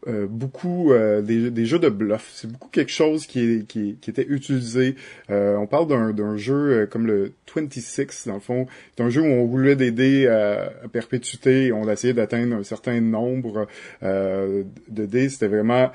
euh, 0.08 0.28
beaucoup 0.30 0.94
euh, 0.94 1.22
des, 1.22 1.66
jeux 1.66 1.80
de 1.80 1.90
bluff. 1.90 2.30
C'est 2.34 2.52
beaucoup 2.52 2.70
quelque 2.70 2.92
chose 2.92 3.26
qui, 3.26 3.66
était 4.08 4.26
utilisé. 4.28 4.96
Euh, 5.32 5.56
on 5.56 5.66
parle 5.66 5.88
d'un 6.14 6.38
jeu 6.38 6.88
comme 6.92 7.08
le 7.08 7.34
26, 7.56 8.28
dans 8.28 8.36
le 8.36 8.40
fond. 8.40 8.68
C'est 8.96 9.04
un 9.04 9.10
jeu 9.10 9.22
où 9.22 9.26
on 9.26 9.46
roulait 9.46 9.76
des 9.76 9.92
dés 9.92 10.28
à, 10.28 10.72
perpétuité 10.92 11.68
et 11.68 11.72
on 11.72 11.90
essayait 11.90 12.14
d'atteindre 12.14 12.56
un 12.56 12.64
certain 12.64 13.02
nombre 13.02 13.68
de 14.02 15.06
dés. 15.06 15.30
C'était 15.30 15.48
vraiment 15.48 15.92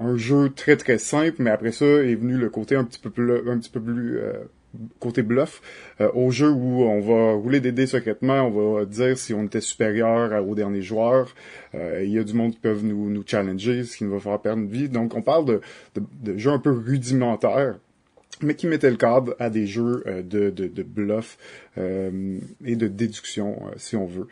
un 0.00 0.16
jeu 0.16 0.50
très 0.54 0.76
très 0.76 0.98
simple, 0.98 1.36
mais 1.38 1.50
après 1.50 1.72
ça 1.72 1.84
est 1.84 2.14
venu 2.14 2.36
le 2.36 2.50
côté 2.50 2.76
un 2.76 2.84
petit 2.84 3.00
peu 3.00 3.10
plus 3.10 3.50
un 3.50 3.58
petit 3.58 3.70
peu 3.70 3.80
plus 3.80 4.18
côté 5.00 5.22
bluff, 5.22 5.62
au 6.14 6.30
jeu 6.30 6.50
où 6.50 6.82
on 6.82 7.00
va 7.00 7.32
rouler 7.32 7.60
des 7.60 7.72
dés 7.72 7.86
secrètement, 7.86 8.42
on 8.42 8.74
va 8.74 8.84
dire 8.84 9.16
si 9.16 9.34
on 9.34 9.44
était 9.44 9.60
supérieur 9.60 10.46
au 10.46 10.54
dernier 10.54 10.82
joueur. 10.82 11.34
Il 11.74 12.10
y 12.10 12.18
a 12.18 12.24
du 12.24 12.34
monde 12.34 12.52
qui 12.52 12.60
peuvent 12.60 12.84
nous, 12.84 13.10
nous 13.10 13.24
challenger, 13.26 13.84
ce 13.84 13.96
qui 13.96 14.04
nous 14.04 14.12
va 14.12 14.20
faire 14.20 14.40
perdre 14.40 14.62
une 14.62 14.68
vie. 14.68 14.88
Donc 14.88 15.14
on 15.14 15.22
parle 15.22 15.60
de, 15.94 16.38
jeux 16.38 16.50
un 16.50 16.58
peu 16.58 16.70
rudimentaires 16.70 17.76
mais 18.42 18.54
qui 18.54 18.66
mettait 18.66 18.90
le 18.90 18.96
cadre 18.96 19.34
à 19.38 19.50
des 19.50 19.66
jeux 19.66 20.02
euh, 20.06 20.22
de, 20.22 20.82
bluff 20.82 21.38
euh, 21.78 22.38
et 22.64 22.76
de 22.76 22.88
déduction, 22.88 23.62
euh, 23.66 23.70
si 23.76 23.96
on 23.96 24.06
veut. 24.06 24.28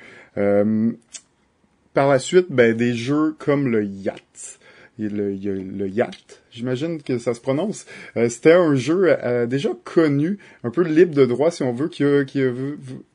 par 1.95 2.09
la 2.09 2.18
suite, 2.18 2.47
ben, 2.51 2.76
des 2.76 2.95
jeux 2.95 3.34
comme 3.38 3.68
le 3.68 3.84
Yacht. 3.84 4.59
Le, 4.99 5.32
il 5.32 5.45
y 5.45 5.51
a 5.51 5.55
le 5.55 5.88
Yacht, 5.88 6.42
j'imagine 6.51 7.03
que 7.03 7.18
ça 7.18 7.34
se 7.34 7.40
prononce. 7.40 7.84
C'était 8.28 8.53
un 8.53 8.74
jeu 8.74 9.16
déjà 9.49 9.70
connu, 9.82 10.38
un 10.62 10.70
peu 10.70 10.82
libre 10.82 11.14
de 11.14 11.26
droit, 11.26 11.51
si 11.51 11.62
on 11.64 11.72
veut, 11.72 11.88
qui 11.88 12.05
a, 12.05 12.20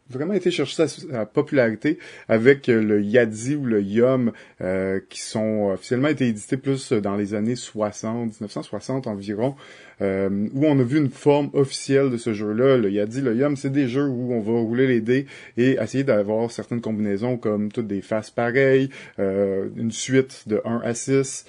vraiment 0.10 0.34
été 0.34 0.52
chercher 0.52 0.88
sa, 0.88 1.26
popularité 1.26 2.00
avec 2.28 2.68
euh, 2.68 2.82
le 2.82 3.02
Yadi 3.02 3.56
ou 3.56 3.66
le 3.66 3.82
Yum 3.82 4.32
euh, 4.62 5.00
qui 5.10 5.22
sont 5.22 5.72
officiellement 5.74 6.08
été 6.08 6.28
édités 6.28 6.58
plus 6.58 6.92
dans 6.92 7.16
les 7.16 7.34
années 7.34 7.56
60, 7.56 8.40
1960 8.40 9.08
environ, 9.08 9.56
euh, 10.02 10.48
où 10.54 10.66
on 10.66 10.80
a 10.80 10.84
vu 10.84 10.98
une 10.98 11.10
forme 11.10 11.50
officielle 11.54 12.10
de 12.10 12.18
ce 12.18 12.34
jeu-là. 12.34 12.78
Le 12.78 12.90
Yadi, 12.90 13.22
le 13.22 13.36
Yum, 13.36 13.56
c'est 13.56 13.70
des 13.70 13.88
jeux 13.88 14.08
où 14.08 14.34
on 14.34 14.42
va 14.42 14.52
rouler 14.54 14.88
les 14.88 15.02
dés 15.02 15.28
et 15.58 15.78
essayer 15.80 16.04
d'avoir 16.04 16.52
certaines 16.52 16.82
combinaisons 16.82 17.38
comme 17.38 17.72
toutes 17.72 17.88
des 17.88 18.02
faces 18.02 18.32
pareilles, 18.32 18.90
une 19.18 19.92
suite 19.92 20.48
de 20.48 20.62
1 20.66 20.82
à 20.84 20.94
6, 20.94 21.46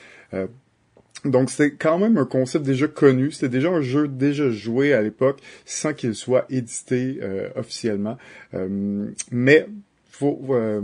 donc 1.25 1.51
c'est 1.51 1.73
quand 1.73 1.99
même 1.99 2.17
un 2.17 2.25
concept 2.25 2.65
déjà 2.65 2.89
connu, 2.89 3.31
c'était 3.31 3.49
déjà 3.49 3.69
un 3.69 3.83
jeu 3.83 4.09
déjà 4.09 4.51
joué 4.51 4.93
à 4.93 5.03
l'époque 5.03 5.41
sans 5.67 5.93
qu'il 5.93 6.15
soit 6.15 6.47
édité 6.49 7.19
euh, 7.23 7.51
officiellement. 7.57 8.17
Euh, 8.55 9.11
mais 9.31 9.67
faut, 10.11 10.41
euh, 10.51 10.81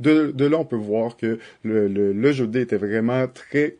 de, 0.00 0.32
là 0.44 0.58
on 0.58 0.64
peut 0.64 0.76
voir 0.76 1.16
que 1.16 1.38
le, 1.62 2.32
jeu 2.32 2.48
de 2.48 2.58
était 2.58 2.76
vraiment 2.76 3.28
très 3.28 3.76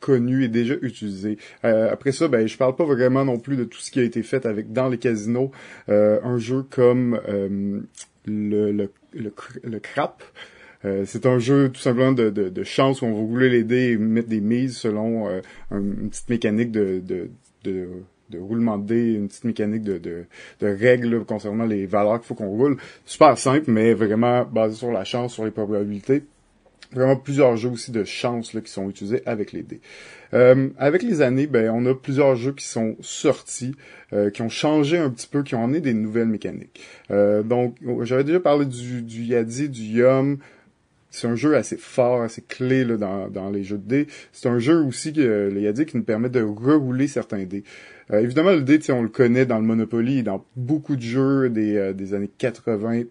connu 0.00 0.44
et 0.44 0.48
déjà 0.48 0.74
utilisé. 0.82 1.38
après 1.62 2.12
ça, 2.12 2.28
ben 2.28 2.46
je 2.46 2.58
parle 2.58 2.76
pas 2.76 2.84
vraiment 2.84 3.24
non 3.24 3.38
plus 3.38 3.56
de 3.56 3.64
tout 3.64 3.78
ce 3.78 3.90
qui 3.90 4.00
a 4.00 4.02
été 4.02 4.22
fait 4.22 4.44
avec 4.44 4.72
dans 4.72 4.88
les 4.88 4.98
casinos, 4.98 5.50
un 5.88 6.36
jeu 6.36 6.62
comme 6.68 7.18
le, 8.26 8.70
le, 8.72 8.90
le 9.14 9.80
crap. 9.80 10.22
Euh, 10.84 11.04
c'est 11.06 11.26
un 11.26 11.38
jeu 11.38 11.70
tout 11.70 11.80
simplement 11.80 12.12
de, 12.12 12.30
de, 12.30 12.48
de, 12.48 12.64
chance 12.64 13.02
où 13.02 13.06
on 13.06 13.12
va 13.12 13.18
rouler 13.18 13.48
les 13.48 13.62
dés 13.62 13.92
et 13.92 13.96
mettre 13.96 14.28
des 14.28 14.40
mises 14.40 14.76
selon 14.76 15.28
euh, 15.28 15.40
une 15.70 16.10
petite 16.10 16.28
mécanique 16.28 16.72
de, 16.72 17.00
de, 17.04 17.30
de, 17.64 17.88
de 18.30 18.38
roulement 18.38 18.78
de 18.78 18.86
dés, 18.86 19.12
une 19.14 19.28
petite 19.28 19.44
mécanique 19.44 19.82
de, 19.82 19.98
de, 19.98 20.24
de 20.60 20.66
règles 20.66 21.24
concernant 21.24 21.66
les 21.66 21.86
valeurs 21.86 22.18
qu'il 22.18 22.26
faut 22.26 22.34
qu'on 22.34 22.48
roule. 22.48 22.78
Super 23.04 23.38
simple, 23.38 23.70
mais 23.70 23.94
vraiment 23.94 24.44
basé 24.44 24.76
sur 24.76 24.90
la 24.90 25.04
chance, 25.04 25.34
sur 25.34 25.44
les 25.44 25.50
probabilités. 25.50 26.24
Vraiment 26.92 27.16
plusieurs 27.16 27.56
jeux 27.56 27.70
aussi 27.70 27.90
de 27.90 28.04
chance 28.04 28.52
là, 28.52 28.60
qui 28.60 28.70
sont 28.70 28.90
utilisés 28.90 29.22
avec 29.24 29.52
les 29.52 29.62
dés. 29.62 29.80
Euh, 30.34 30.68
avec 30.78 31.02
les 31.02 31.22
années, 31.22 31.46
ben, 31.46 31.70
on 31.70 31.86
a 31.86 31.94
plusieurs 31.94 32.36
jeux 32.36 32.52
qui 32.52 32.66
sont 32.66 32.96
sortis, 33.00 33.74
euh, 34.12 34.30
qui 34.30 34.42
ont 34.42 34.50
changé 34.50 34.98
un 34.98 35.08
petit 35.08 35.26
peu, 35.26 35.42
qui 35.42 35.54
ont 35.54 35.64
amené 35.64 35.80
des 35.80 35.94
nouvelles 35.94 36.28
mécaniques. 36.28 36.82
Euh, 37.10 37.42
donc, 37.42 37.76
j'avais 38.02 38.24
déjà 38.24 38.40
parlé 38.40 38.66
du, 38.66 39.00
du 39.02 39.22
Yadi, 39.22 39.70
du 39.70 39.82
Yum, 39.82 40.38
c'est 41.12 41.28
un 41.28 41.36
jeu 41.36 41.54
assez 41.54 41.76
fort, 41.76 42.22
assez 42.22 42.42
clé 42.42 42.84
là, 42.84 42.96
dans, 42.96 43.28
dans 43.28 43.50
les 43.50 43.62
jeux 43.62 43.78
de 43.78 43.86
dés. 43.86 44.06
C'est 44.32 44.48
un 44.48 44.58
jeu 44.58 44.82
aussi, 44.82 45.12
euh, 45.18 45.50
le 45.50 45.60
Yadi, 45.60 45.86
qui 45.86 45.96
nous 45.96 46.02
permet 46.02 46.30
de 46.30 46.42
rerouler 46.42 47.06
certains 47.06 47.44
dés. 47.44 47.64
Euh, 48.10 48.20
évidemment, 48.20 48.50
le 48.50 48.62
dé, 48.62 48.80
on 48.88 49.02
le 49.02 49.08
connaît 49.08 49.46
dans 49.46 49.58
le 49.58 49.64
Monopoly 49.64 50.18
et 50.18 50.22
dans 50.22 50.44
beaucoup 50.56 50.96
de 50.96 51.02
jeux 51.02 51.50
des, 51.50 51.76
euh, 51.76 51.92
des 51.92 52.14
années 52.14 52.30
80, 52.38 53.04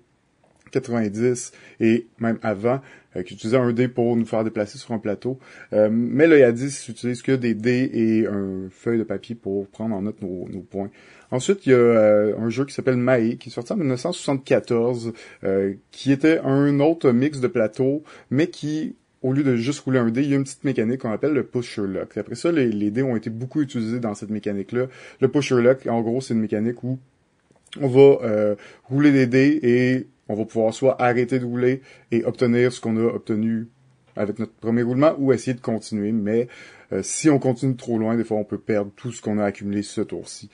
90 0.72 1.52
et 1.80 2.08
même 2.20 2.39
avant, 2.41 2.82
euh, 3.16 3.24
qui 3.24 3.36
utilisait 3.36 3.58
un 3.58 3.72
dé 3.74 3.88
pour 3.88 4.16
nous 4.16 4.26
faire 4.26 4.43
déplacer 4.43 4.78
sur 4.78 4.93
un 4.93 4.99
plateau. 4.99 5.38
Euh, 5.74 5.89
mais 5.91 6.28
le 6.28 6.39
Yadi 6.39 6.86
utilise 6.89 7.22
que 7.22 7.34
des 7.34 7.54
dés 7.54 7.89
et 7.93 8.28
un 8.28 8.70
feuille 8.72 8.97
de 8.97 9.04
papier 9.04 9.36
pour 9.36 9.68
prendre 9.68 9.95
en 9.95 10.02
note 10.02 10.22
nos, 10.22 10.47
nos 10.49 10.62
points. 10.62 10.89
Ensuite, 11.32 11.66
il 11.66 11.72
y 11.72 11.74
a 11.74 11.78
euh, 11.78 12.38
un 12.38 12.50
jeu 12.50 12.66
qui 12.66 12.74
s'appelle 12.74 12.98
Mae, 12.98 13.38
qui 13.38 13.50
est 13.50 13.52
sorti 13.52 13.72
en 13.72 13.78
1974, 13.78 15.14
euh, 15.46 15.74
qui 15.92 16.12
était 16.12 16.40
un 16.40 16.80
autre 16.82 17.12
mix 17.12 17.40
de 17.40 17.48
plateaux, 17.48 18.04
mais 18.30 18.48
qui, 18.48 18.98
au 19.22 19.32
lieu 19.32 19.44
de 19.44 19.56
juste 19.56 19.80
rouler 19.80 20.00
un 20.00 20.10
dé, 20.10 20.24
il 20.24 20.30
y 20.30 20.34
a 20.34 20.36
une 20.36 20.44
petite 20.44 20.66
mécanique 20.66 21.02
qu'on 21.02 21.12
appelle 21.12 21.32
le 21.32 21.46
pusher 21.46 21.88
lock. 21.88 22.18
Après 22.18 22.36
ça, 22.36 22.52
les, 22.52 22.92
dés 22.92 23.02
ont 23.02 23.16
été 23.16 23.30
beaucoup 23.30 23.62
utilisés 23.62 24.02
dans 24.02 24.14
cette 24.14 24.30
mécanique-là. 24.30 24.88
Le 25.22 25.28
pusher 25.30 25.62
lock, 25.62 25.88
en 25.88 26.02
gros, 26.02 26.20
c'est 26.20 26.34
une 26.34 26.42
mécanique 26.42 26.84
où 26.84 27.00
on 27.80 27.88
va 27.88 28.18
euh, 28.24 28.56
rouler 28.84 29.14
des 29.14 29.26
dés 29.26 29.60
et 29.64 30.08
on 30.28 30.36
va 30.36 30.44
pouvoir 30.44 30.74
soit 30.74 31.02
arrêter 31.02 31.40
de 31.40 31.46
rouler 31.46 31.82
et 32.12 32.26
obtenir 32.26 32.74
ce 32.74 32.82
qu'on 32.82 32.98
a 32.98 33.06
obtenu 33.06 33.70
avec 34.18 34.38
notre 34.38 34.54
premier 34.54 34.82
roulement 34.82 35.16
ou 35.18 35.32
essayer 35.32 35.54
de 35.54 35.62
continuer. 35.62 36.12
Mais 36.12 36.50
si 37.02 37.30
on 37.30 37.40
continue 37.40 37.78
trop 37.78 37.98
loin, 37.98 38.18
des 38.18 38.26
fois, 38.26 38.36
on 38.36 38.44
peut 38.44 38.58
perdre 38.58 38.92
tout 38.98 39.14
ce 39.14 39.22
qu'on 39.22 39.40
a 39.40 39.46
accumulé 39.46 39.82
ce 39.82 40.02
tour-ci. 40.02 40.50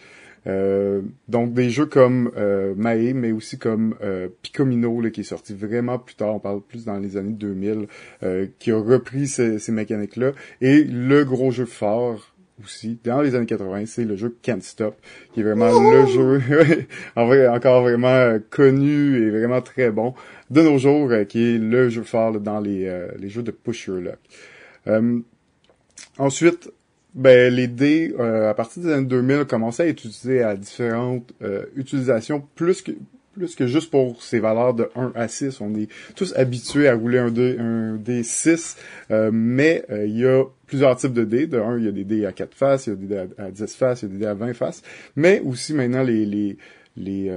Euh, 0.47 1.01
donc 1.27 1.53
des 1.53 1.69
jeux 1.69 1.85
comme 1.85 2.31
euh, 2.37 2.73
Mae, 2.75 3.13
mais 3.13 3.31
aussi 3.31 3.57
comme 3.57 3.95
euh, 4.01 4.29
Picomino, 4.41 5.01
là, 5.01 5.09
qui 5.09 5.21
est 5.21 5.25
sorti 5.25 5.53
vraiment 5.53 5.99
plus 5.99 6.15
tard, 6.15 6.33
on 6.35 6.39
parle 6.39 6.61
plus 6.61 6.85
dans 6.85 6.97
les 6.97 7.17
années 7.17 7.33
2000, 7.33 7.87
euh, 8.23 8.47
qui 8.59 8.71
a 8.71 8.77
repris 8.77 9.27
ces, 9.27 9.59
ces 9.59 9.71
mécaniques-là. 9.71 10.31
Et 10.61 10.83
le 10.83 11.23
gros 11.25 11.51
jeu 11.51 11.65
fort 11.65 12.33
aussi, 12.63 12.97
dans 13.03 13.21
les 13.21 13.35
années 13.35 13.45
80, 13.45 13.85
c'est 13.85 14.05
le 14.05 14.15
jeu 14.15 14.35
Can't 14.41 14.61
Stop, 14.61 14.95
qui 15.33 15.41
est 15.41 15.43
vraiment 15.43 15.69
le 15.91 16.05
jeu, 16.07 16.41
en 17.15 17.25
vrai, 17.25 17.47
encore 17.47 17.81
vraiment 17.81 18.39
connu 18.49 19.17
et 19.17 19.29
vraiment 19.29 19.61
très 19.61 19.91
bon 19.91 20.15
de 20.49 20.61
nos 20.61 20.77
jours, 20.77 21.11
qui 21.27 21.55
est 21.55 21.57
le 21.57 21.89
jeu 21.89 22.03
fort 22.03 22.39
dans 22.39 22.59
les, 22.59 22.91
les 23.19 23.29
jeux 23.29 23.43
de 23.43 23.51
Push 23.51 23.87
Your 23.87 23.99
Luck. 23.99 24.17
ensuite, 26.17 26.71
ben, 27.13 27.53
les 27.53 27.67
dés, 27.67 28.13
euh, 28.19 28.49
à 28.49 28.53
partir 28.53 28.83
des 28.83 28.91
années 28.91 29.07
2000, 29.07 29.45
commençaient 29.45 29.83
à 29.83 29.87
être 29.87 30.05
utilisés 30.05 30.43
à 30.43 30.55
différentes 30.55 31.33
euh, 31.41 31.65
utilisations, 31.75 32.43
plus 32.55 32.81
que 32.81 32.91
plus 33.33 33.53
que 33.53 33.67
juste 33.67 33.91
pour 33.91 34.23
ces 34.23 34.39
valeurs 34.39 34.73
de 34.73 34.89
1 34.95 35.11
à 35.13 35.27
6. 35.27 35.61
On 35.61 35.75
est 35.75 35.89
tous 36.15 36.35
habitués 36.35 36.87
à 36.87 36.95
rouler 36.95 37.19
un 37.19 37.29
dé, 37.29 37.55
un 37.59 37.95
dé 37.95 38.23
6, 38.23 38.77
euh, 39.11 39.29
mais 39.31 39.85
il 39.91 40.17
y 40.17 40.25
a 40.25 40.43
plusieurs 40.65 40.95
types 40.95 41.13
de 41.13 41.23
dés. 41.23 41.45
De 41.45 41.59
1, 41.59 41.77
il 41.77 41.85
y 41.85 41.87
a 41.87 41.91
des 41.91 42.03
dés 42.03 42.25
à 42.25 42.31
4 42.31 42.55
faces, 42.55 42.87
il 42.87 42.89
y 42.89 42.93
a 42.93 42.95
des 42.95 43.05
dés 43.05 43.25
à, 43.37 43.51
10 43.51 43.75
faces, 43.75 44.01
il 44.01 44.05
y 44.05 44.09
a 44.09 44.11
des 44.11 44.17
dés 44.17 44.25
à 44.25 44.33
20 44.33 44.53
faces, 44.55 44.81
mais 45.15 45.39
aussi 45.45 45.75
maintenant 45.75 46.01
les, 46.01 46.25
les, 46.25 46.57
les 46.95 47.29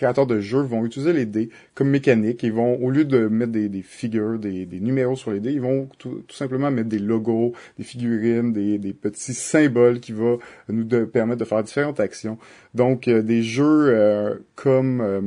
créateurs 0.00 0.26
de 0.26 0.40
jeux 0.40 0.62
vont 0.62 0.86
utiliser 0.86 1.12
les 1.12 1.26
dés 1.26 1.50
comme 1.74 1.90
mécanique. 1.90 2.42
Ils 2.42 2.54
vont, 2.54 2.76
au 2.82 2.90
lieu 2.90 3.04
de 3.04 3.28
mettre 3.28 3.52
des, 3.52 3.82
figures, 3.82 4.38
des, 4.38 4.66
numéros 4.80 5.14
sur 5.14 5.30
les 5.30 5.40
dés, 5.40 5.52
ils 5.52 5.60
vont 5.60 5.90
tout, 5.98 6.24
simplement 6.30 6.70
mettre 6.70 6.88
des 6.88 6.98
logos, 6.98 7.52
des 7.76 7.84
figurines, 7.84 8.54
des, 8.54 8.78
des 8.78 8.94
petits 8.94 9.34
symboles 9.34 10.00
qui 10.00 10.12
vont 10.12 10.38
nous 10.70 10.86
permettre 11.06 11.40
de 11.40 11.44
faire 11.44 11.62
différentes 11.62 12.00
actions. 12.00 12.38
Donc, 12.74 13.08
euh, 13.08 13.20
des 13.20 13.42
jeux 13.42 13.90
euh, 13.90 14.36
comme 14.54 15.02
euh, 15.02 15.20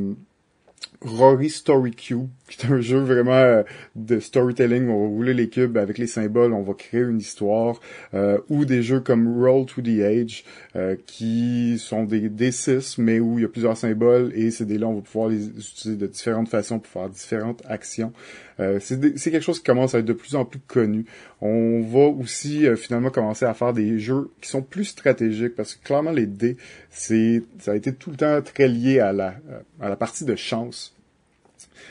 Rory 1.06 1.50
Story 1.50 1.92
Cube, 1.92 2.28
qui 2.48 2.66
est 2.66 2.70
un 2.70 2.82
jeu 2.82 3.00
vraiment 3.00 3.34
euh, 3.34 3.64
de 3.96 4.20
storytelling. 4.20 4.88
On 4.88 5.04
va 5.04 5.08
rouler 5.08 5.34
les 5.34 5.50
cubes 5.50 5.78
avec 5.78 5.98
les 5.98 6.08
symboles, 6.08 6.54
on 6.54 6.62
va 6.62 6.74
créer 6.74 7.02
une 7.02 7.20
histoire. 7.20 7.80
Euh, 8.14 8.38
ou 8.50 8.66
des 8.66 8.84
jeux 8.84 9.00
comme 9.00 9.42
Roll 9.42 9.66
to 9.66 9.82
the 9.82 10.00
Age, 10.00 10.46
euh, 10.76 10.96
qui 11.06 11.78
sont 11.78 12.04
des 12.04 12.30
D6, 12.30 12.96
mais 13.00 13.20
où 13.20 13.38
il 13.38 13.42
y 13.42 13.46
a 13.46 13.50
plusieurs 13.50 13.78
symboles 13.78 14.32
et 14.36 14.52
ces 14.52 14.66
dés-là, 14.66 14.88
on 14.88 14.96
va 14.96 15.02
pouvoir 15.02 15.30
les 15.30 15.48
utiliser 15.48 15.98
de 15.98 16.08
différentes 16.08 16.48
façons 16.50 16.80
pour 16.80 16.92
faire 16.92 17.10
différentes 17.10 17.62
actions. 17.68 18.14
C'est 18.80 19.32
quelque 19.32 19.42
chose 19.42 19.58
qui 19.58 19.66
commence 19.66 19.96
à 19.96 20.00
être 20.00 20.06
de 20.06 20.14
plus 20.14 20.36
en 20.36 20.46
plus 20.46 20.60
connu. 20.60 21.06
On 21.42 21.82
va 21.82 22.06
aussi 22.06 22.68
finalement 22.78 23.10
commencer 23.10 23.46
à 23.46 23.54
faire 23.56 23.74
des 23.74 23.98
jeux 23.98 24.30
qui 24.42 24.50
sont 24.50 24.62
plus 24.62 24.86
stratégiques 24.86 25.56
parce 25.56 25.74
que 25.74 25.84
clairement 25.84 26.12
les 26.12 26.28
dés, 26.28 26.58
c'est 26.92 27.42
ça 27.58 27.72
a 27.72 27.76
été 27.76 27.94
tout 27.94 28.12
le 28.12 28.16
temps 28.16 28.40
très 28.44 28.68
lié 28.68 29.00
à 29.00 29.12
la 29.12 29.36
à 29.82 29.90
la 29.90 29.96
partie 29.96 30.24
de 30.24 30.36
chance 30.36 30.93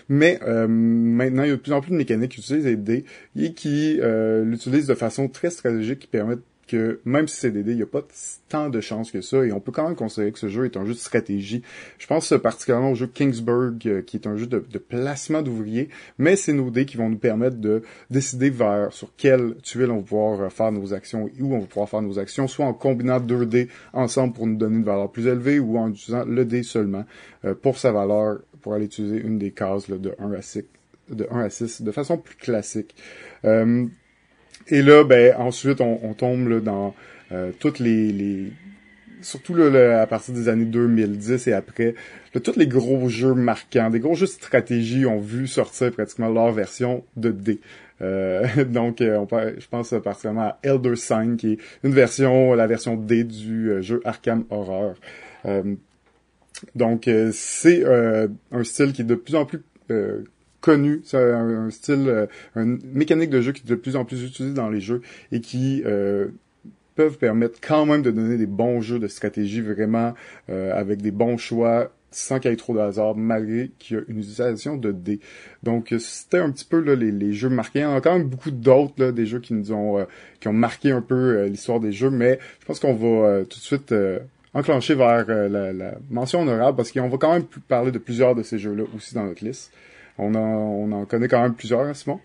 mais 0.08 0.38
euh, 0.46 0.66
maintenant, 0.68 1.44
il 1.44 1.48
y 1.48 1.52
a 1.52 1.56
de 1.56 1.60
plus 1.60 1.72
en 1.72 1.80
plus 1.80 1.90
de 1.90 1.96
mécaniques 1.96 2.32
qui 2.32 2.40
utilisent 2.40 2.64
les 2.64 2.76
dés 2.76 3.04
et 3.36 3.52
qui 3.52 3.98
euh, 4.00 4.44
l'utilisent 4.44 4.86
de 4.86 4.94
façon 4.94 5.28
très 5.28 5.50
stratégique 5.50 6.00
qui 6.00 6.06
permettent 6.06 6.42
que 6.72 7.00
même 7.04 7.28
si 7.28 7.36
c'est 7.36 7.50
des 7.50 7.62
dés, 7.62 7.72
il 7.72 7.76
n'y 7.76 7.82
a 7.82 7.86
pas 7.86 8.02
tant 8.48 8.70
de 8.70 8.80
chances 8.80 9.10
que 9.10 9.20
ça, 9.20 9.44
et 9.44 9.52
on 9.52 9.60
peut 9.60 9.72
quand 9.72 9.84
même 9.84 9.96
considérer 9.96 10.32
que 10.32 10.38
ce 10.38 10.48
jeu 10.48 10.64
est 10.64 10.76
un 10.76 10.84
jeu 10.84 10.94
de 10.94 10.98
stratégie. 10.98 11.62
Je 11.98 12.06
pense 12.06 12.32
particulièrement 12.42 12.92
au 12.92 12.94
jeu 12.94 13.06
Kingsburg, 13.06 13.76
euh, 13.86 14.02
qui 14.02 14.16
est 14.16 14.26
un 14.26 14.36
jeu 14.36 14.46
de, 14.46 14.58
placement 14.78 15.42
d'ouvriers, 15.42 15.90
mais 16.18 16.34
c'est 16.34 16.52
nos 16.52 16.70
dés 16.70 16.86
qui 16.86 16.96
vont 16.96 17.10
nous 17.10 17.18
permettre 17.18 17.56
de 17.56 17.82
décider 18.10 18.48
vers 18.48 18.92
sur 18.92 19.14
quelle 19.16 19.56
tuile 19.62 19.90
on 19.90 19.98
va 19.98 20.02
pouvoir 20.02 20.52
faire 20.52 20.72
nos 20.72 20.94
actions 20.94 21.28
et 21.28 21.42
où 21.42 21.54
on 21.54 21.60
va 21.60 21.66
pouvoir 21.66 21.88
faire 21.88 22.02
nos 22.02 22.18
actions, 22.18 22.48
soit 22.48 22.64
en 22.64 22.72
combinant 22.74 23.20
deux 23.20 23.44
dés 23.44 23.68
ensemble 23.92 24.32
pour 24.32 24.46
nous 24.46 24.56
donner 24.56 24.76
une 24.76 24.84
valeur 24.84 25.10
plus 25.10 25.26
élevée, 25.26 25.58
ou 25.58 25.76
en 25.78 25.90
utilisant 25.90 26.24
le 26.24 26.44
dé 26.44 26.62
seulement 26.62 27.04
pour 27.60 27.76
sa 27.78 27.92
valeur 27.92 28.38
pour 28.62 28.74
aller 28.74 28.86
utiliser 28.86 29.18
une 29.20 29.38
des 29.38 29.50
cases 29.50 29.90
de 29.90 30.14
1 30.18 30.32
à 30.32 30.42
6 30.42 30.64
de 31.10 31.26
1 31.30 31.40
à 31.40 31.50
6 31.50 31.82
de 31.82 31.90
façon 31.90 32.16
plus 32.16 32.36
classique. 32.36 32.94
Euh, 33.44 33.86
et 34.68 34.82
là, 34.82 35.04
ben 35.04 35.34
ensuite, 35.38 35.80
on, 35.80 36.14
tombe 36.14 36.62
dans 36.62 36.94
euh, 37.32 37.50
toutes 37.58 37.80
les, 37.80 38.52
surtout 39.20 39.54
là, 39.54 40.00
à 40.00 40.06
partir 40.06 40.34
des 40.34 40.48
années 40.48 40.64
2010 40.64 41.48
et 41.48 41.52
après, 41.52 41.94
tous 42.42 42.56
les 42.56 42.66
gros 42.66 43.08
jeux 43.08 43.34
marquants, 43.34 43.90
des 43.90 44.00
gros 44.00 44.14
jeux 44.14 44.26
de 44.26 44.30
stratégie 44.30 45.06
ont 45.06 45.18
vu 45.18 45.46
sortir 45.46 45.92
pratiquement 45.92 46.28
leur 46.28 46.52
version 46.52 47.04
de 47.16 47.30
D. 47.30 47.60
Euh, 48.00 48.64
donc, 48.64 49.00
euh, 49.00 49.16
on 49.18 49.26
je 49.58 49.66
pense 49.68 49.94
particulièrement 50.02 50.48
à 50.48 50.58
Elder 50.62 50.96
Sign, 50.96 51.36
qui 51.36 51.52
est 51.52 51.58
une 51.82 51.92
version, 51.92 52.54
la 52.54 52.66
version 52.66 52.96
D 52.96 53.24
du 53.24 53.70
euh, 53.70 53.82
jeu 53.82 54.00
Arkham 54.04 54.44
Horror. 54.50 54.94
Donc, 56.74 57.08
c'est 57.32 57.84
un 57.84 58.64
style 58.64 58.92
qui 58.92 59.02
est 59.02 59.06
de 59.06 59.14
plus 59.14 59.34
en 59.34 59.46
plus 59.46 59.62
connu, 60.60 61.00
c'est 61.04 61.18
un, 61.18 61.70
style, 61.70 62.28
une 62.54 62.78
mécanique 62.92 63.30
de 63.30 63.40
jeu 63.40 63.52
qui 63.52 63.62
est 63.62 63.68
de 63.68 63.74
plus 63.74 63.96
en 63.96 64.04
plus 64.04 64.24
utilisée 64.24 64.54
dans 64.54 64.70
les 64.70 64.80
jeux 64.80 65.02
et 65.32 65.40
qui 65.40 65.82
peuvent 66.94 67.18
permettre 67.18 67.58
quand 67.60 67.86
même 67.86 68.02
de 68.02 68.10
donner 68.10 68.36
des 68.36 68.46
bons 68.46 68.80
jeux 68.80 68.98
de 68.98 69.08
stratégie 69.08 69.60
vraiment 69.60 70.14
avec 70.48 71.02
des 71.02 71.10
bons 71.10 71.36
choix 71.36 71.90
sans 72.12 72.38
qu'il 72.38 72.50
y 72.50 72.54
ait 72.54 72.56
trop 72.56 72.74
de 72.74 72.78
hasard, 72.78 73.16
malgré 73.16 73.70
qu'il 73.78 73.96
y 73.96 74.00
a 74.00 74.02
une 74.06 74.18
utilisation 74.18 74.76
de 74.76 74.92
dés. 74.92 75.20
Donc 75.62 75.94
c'était 75.98 76.38
un 76.38 76.50
petit 76.50 76.64
peu 76.64 76.80
là, 76.80 76.94
les, 76.94 77.32
jeux 77.32 77.48
marqués. 77.48 77.80
Il 77.80 77.82
y 77.82 77.86
en 77.86 77.96
a 77.96 78.00
quand 78.00 78.16
même 78.16 78.28
beaucoup 78.28 78.50
d'autres, 78.50 79.10
des 79.10 79.26
jeux 79.26 79.40
qui 79.40 79.54
nous 79.54 79.72
ont 79.72 79.98
euh, 79.98 80.04
qui 80.40 80.48
ont 80.48 80.52
marqué 80.52 80.92
un 80.92 81.00
peu 81.00 81.14
euh, 81.14 81.48
l'histoire 81.48 81.80
des 81.80 81.92
jeux, 81.92 82.10
mais 82.10 82.38
je 82.60 82.66
pense 82.66 82.80
qu'on 82.80 82.94
va 82.94 83.06
euh, 83.06 83.44
tout 83.44 83.58
de 83.58 83.64
suite 83.64 83.94
enclencher 84.54 84.94
vers 84.94 85.26
la, 85.26 85.72
la, 85.72 85.94
mention 86.10 86.42
honorable 86.42 86.76
parce 86.76 86.92
qu'on 86.92 87.08
va 87.08 87.16
quand 87.16 87.32
même 87.32 87.46
parler 87.68 87.90
de 87.90 87.98
plusieurs 87.98 88.34
de 88.34 88.42
ces 88.42 88.58
jeux-là 88.58 88.84
aussi 88.94 89.14
dans 89.14 89.24
notre 89.24 89.44
liste. 89.44 89.72
On 90.18 90.34
en, 90.34 90.38
on 90.38 90.92
en 90.92 91.04
connaît 91.06 91.28
quand 91.28 91.42
même 91.42 91.54
plusieurs, 91.54 91.94
Simon? 91.96 92.20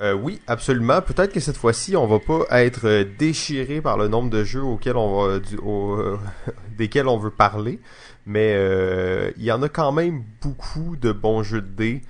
Euh, 0.00 0.14
oui, 0.14 0.40
absolument. 0.46 1.00
Peut-être 1.00 1.32
que 1.32 1.40
cette 1.40 1.56
fois-ci, 1.56 1.96
on 1.96 2.06
va 2.06 2.18
pas 2.18 2.62
être 2.62 3.04
déchiré 3.18 3.80
par 3.80 3.96
le 3.96 4.08
nombre 4.08 4.30
de 4.30 4.42
jeux 4.42 4.62
auxquels 4.62 4.96
on 4.96 5.26
va, 5.26 5.38
du, 5.38 5.56
desquels 6.76 7.08
on 7.08 7.18
veut 7.18 7.30
parler 7.30 7.78
mais 8.26 8.54
euh, 8.56 9.30
il 9.36 9.44
y 9.44 9.52
en 9.52 9.62
a 9.62 9.68
quand 9.68 9.92
même 9.92 10.24
beaucoup 10.40 10.96
de 10.96 11.12
bons 11.12 11.42
jeux 11.42 11.60
de 11.60 11.66
dés. 11.66 12.02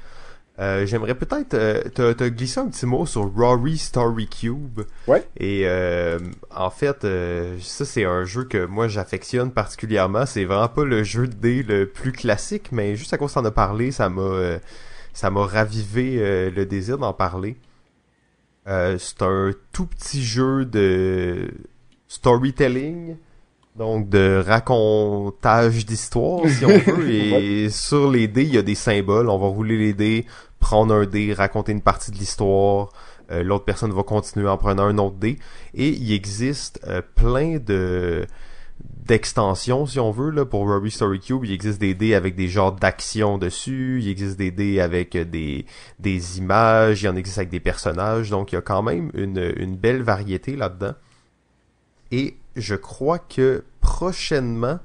Euh, 0.62 0.86
j'aimerais 0.86 1.16
peut-être 1.16 1.54
euh, 1.54 1.82
te, 2.14 2.28
glisser 2.28 2.60
un 2.60 2.68
petit 2.68 2.86
mot 2.86 3.04
sur 3.04 3.32
Rory 3.34 3.76
Story 3.76 4.28
Cube. 4.28 4.82
Ouais. 5.08 5.26
Et 5.36 5.66
en 6.54 6.70
fait, 6.70 7.06
ça 7.60 7.84
c'est 7.84 8.04
un 8.04 8.24
jeu 8.24 8.44
que 8.44 8.64
moi 8.64 8.86
j'affectionne 8.86 9.50
particulièrement. 9.50 10.24
C'est 10.24 10.44
vraiment 10.44 10.68
pas 10.68 10.84
le 10.84 11.02
jeu 11.02 11.26
de 11.26 11.34
dés 11.34 11.62
le 11.62 11.86
plus 11.86 12.12
classique, 12.12 12.70
mais 12.70 12.94
juste 12.96 13.12
à 13.12 13.18
cause 13.18 13.32
t'en 13.32 13.44
as 13.44 13.50
parlé, 13.50 13.90
ça 13.90 14.08
m'a 14.08 14.58
ça 15.12 15.30
m'a 15.30 15.44
ravivé 15.44 16.50
le 16.50 16.64
désir 16.64 16.98
d'en 16.98 17.12
parler. 17.12 17.56
c'est 18.66 19.22
un 19.22 19.50
tout 19.72 19.86
petit 19.86 20.22
jeu 20.22 20.64
de 20.64 21.50
storytelling 22.08 23.16
donc 23.76 24.08
de 24.08 24.42
racontage 24.46 25.86
d'histoire, 25.86 26.46
si 26.48 26.64
on 26.64 26.68
veut. 26.78 27.10
Et 27.10 27.70
sur 27.70 28.10
les 28.10 28.28
dés, 28.28 28.44
il 28.44 28.54
y 28.54 28.58
a 28.58 28.62
des 28.62 28.74
symboles. 28.74 29.28
On 29.28 29.38
va 29.38 29.46
rouler 29.46 29.78
les 29.78 29.94
dés, 29.94 30.26
prendre 30.60 30.94
un 30.94 31.06
dé, 31.06 31.32
raconter 31.32 31.72
une 31.72 31.80
partie 31.80 32.10
de 32.10 32.16
l'histoire. 32.16 32.90
Euh, 33.30 33.42
l'autre 33.42 33.64
personne 33.64 33.92
va 33.92 34.02
continuer 34.02 34.48
en 34.48 34.58
prenant 34.58 34.84
un 34.84 34.98
autre 34.98 35.16
dé. 35.16 35.38
Et 35.74 35.88
il 35.88 36.12
existe 36.12 36.80
euh, 36.86 37.02
plein 37.14 37.58
de 37.58 38.26
d'extensions, 39.06 39.86
si 39.86 40.00
on 40.00 40.10
veut, 40.10 40.30
là, 40.30 40.44
pour 40.44 40.68
Ruby 40.68 40.90
Story 40.90 41.20
Cube. 41.20 41.44
Il 41.44 41.52
existe 41.52 41.80
des 41.80 41.94
dés 41.94 42.14
avec 42.14 42.34
des 42.34 42.48
genres 42.48 42.72
d'actions 42.72 43.38
dessus. 43.38 44.00
Il 44.00 44.08
existe 44.08 44.36
des 44.36 44.50
dés 44.50 44.80
avec 44.80 45.16
des, 45.16 45.66
des 45.98 46.38
images. 46.38 47.02
Il 47.02 47.06
y 47.06 47.08
en 47.08 47.16
existe 47.16 47.38
avec 47.38 47.50
des 47.50 47.60
personnages. 47.60 48.30
Donc, 48.30 48.52
il 48.52 48.56
y 48.56 48.58
a 48.58 48.62
quand 48.62 48.82
même 48.82 49.10
une, 49.14 49.52
une 49.56 49.76
belle 49.76 50.02
variété 50.02 50.56
là-dedans. 50.56 50.94
Et 52.10 52.36
je 52.57 52.74
crois 52.74 53.18
que 53.18 53.64
prochainement, 53.80 54.78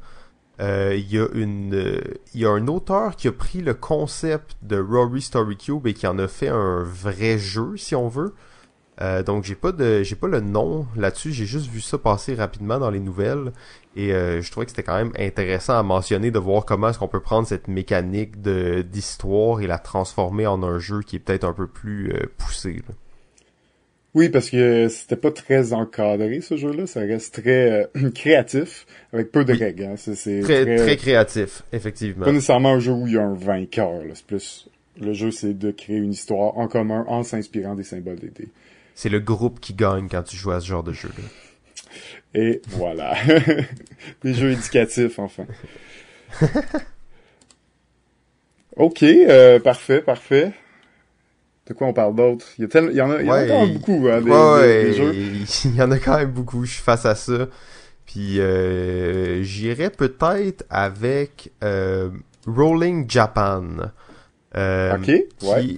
euh, 0.59 0.95
il 0.95 1.11
y 1.11 1.19
a 1.19 1.27
il 1.35 2.41
y 2.41 2.45
a 2.45 2.49
un 2.49 2.67
auteur 2.67 3.15
qui 3.15 3.27
a 3.27 3.31
pris 3.31 3.61
le 3.61 3.73
concept 3.73 4.57
de 4.63 4.79
Rory 4.79 5.21
Story 5.21 5.57
Cube 5.57 5.85
et 5.87 5.93
qui 5.93 6.07
en 6.07 6.17
a 6.17 6.27
fait 6.27 6.47
un 6.47 6.83
vrai 6.83 7.37
jeu, 7.37 7.77
si 7.77 7.95
on 7.95 8.07
veut. 8.07 8.33
Euh, 8.99 9.21
donc 9.21 9.43
j'ai 9.43 9.53
pas 9.53 9.71
de, 9.71 10.03
pas 10.15 10.27
le 10.27 10.41
nom 10.41 10.87
là-dessus. 10.95 11.31
J'ai 11.31 11.45
juste 11.45 11.67
vu 11.67 11.81
ça 11.81 11.99
passer 11.99 12.33
rapidement 12.33 12.79
dans 12.79 12.89
les 12.89 12.99
nouvelles 12.99 13.53
et 13.95 14.11
euh, 14.13 14.41
je 14.41 14.49
trouvais 14.51 14.65
que 14.65 14.71
c'était 14.71 14.83
quand 14.83 14.97
même 14.97 15.13
intéressant 15.19 15.77
à 15.77 15.83
mentionner 15.83 16.31
de 16.31 16.39
voir 16.39 16.65
comment 16.65 16.89
est-ce 16.89 16.97
qu'on 16.97 17.07
peut 17.07 17.19
prendre 17.19 17.47
cette 17.47 17.67
mécanique 17.67 18.41
de 18.41 18.81
d'histoire 18.81 19.61
et 19.61 19.67
la 19.67 19.77
transformer 19.77 20.47
en 20.47 20.63
un 20.63 20.79
jeu 20.79 21.01
qui 21.01 21.17
est 21.17 21.19
peut-être 21.19 21.43
un 21.43 21.53
peu 21.53 21.67
plus 21.67 22.11
poussé. 22.37 22.81
Oui, 24.17 24.29
parce 24.29 24.49
que 24.49 24.87
c'était 24.89 25.15
pas 25.15 25.29
très 25.29 25.73
encadré 25.73 26.41
ce 26.41 26.57
jeu-là, 26.57 26.87
ça 26.87 27.01
reste 27.01 27.39
très 27.39 27.87
euh, 27.95 28.09
créatif 28.15 28.87
avec 29.13 29.31
peu 29.31 29.45
de 29.45 29.53
règles. 29.53 29.83
Hein. 29.83 29.93
C'est, 29.95 30.41
très, 30.41 30.75
très, 30.75 30.97
créatif, 30.97 31.61
effectivement. 31.71 32.25
Pas 32.25 32.31
nécessairement 32.31 32.73
un 32.73 32.79
jeu 32.79 32.93
où 32.93 33.05
il 33.05 33.13
y 33.13 33.17
a 33.19 33.21
un 33.21 33.35
vainqueur. 33.35 34.01
C'est 34.15 34.25
plus 34.25 34.69
le 34.99 35.13
jeu, 35.13 35.29
c'est 35.29 35.53
de 35.53 35.69
créer 35.69 35.97
une 35.97 36.13
histoire 36.13 36.57
en 36.57 36.67
commun 36.67 37.05
en 37.07 37.21
s'inspirant 37.21 37.75
des 37.75 37.83
symboles 37.83 38.17
des 38.17 38.29
dés. 38.29 38.47
C'est 38.95 39.09
le 39.09 39.19
groupe 39.19 39.59
qui 39.59 39.75
gagne 39.75 40.07
quand 40.09 40.23
tu 40.23 40.35
joues 40.35 40.49
à 40.49 40.61
ce 40.61 40.65
genre 40.65 40.81
de 40.81 40.93
jeu-là. 40.93 41.23
Et 42.33 42.63
voilà, 42.69 43.15
des 44.23 44.33
jeux 44.33 44.53
éducatifs 44.53 45.19
enfin. 45.19 45.45
ok, 48.77 49.03
euh, 49.03 49.59
parfait, 49.59 50.01
parfait 50.01 50.53
de 51.67 51.73
quoi 51.73 51.87
on 51.87 51.93
parle 51.93 52.15
d'autre? 52.15 52.45
Il 52.57 52.65
y, 52.65 52.77
a 52.77 52.81
il 52.81 52.95
y 52.95 53.01
en 53.01 53.11
a, 53.11 53.21
il 53.21 53.27
y 53.27 53.31
en 53.31 53.33
a 53.33 53.45
quand 53.45 53.65
même 53.65 53.73
beaucoup, 53.73 54.07
hein, 54.09 54.21
des, 54.21 54.93
jeux. 54.93 55.13
Il 55.65 55.75
y 55.75 55.81
en 55.81 55.91
a 55.91 55.99
quand 55.99 56.17
même 56.17 56.31
beaucoup, 56.31 56.65
je 56.65 56.73
suis 56.73 56.83
face 56.83 57.05
à 57.05 57.15
ça. 57.15 57.47
Puis 58.05 58.39
euh, 58.39 59.43
j'irais 59.43 59.89
peut-être 59.89 60.63
avec 60.69 61.51
euh, 61.63 62.09
Rolling 62.47 63.09
Japan. 63.09 63.63
Euh, 64.55 64.95
ok, 64.95 65.07
ouais. 65.43 65.77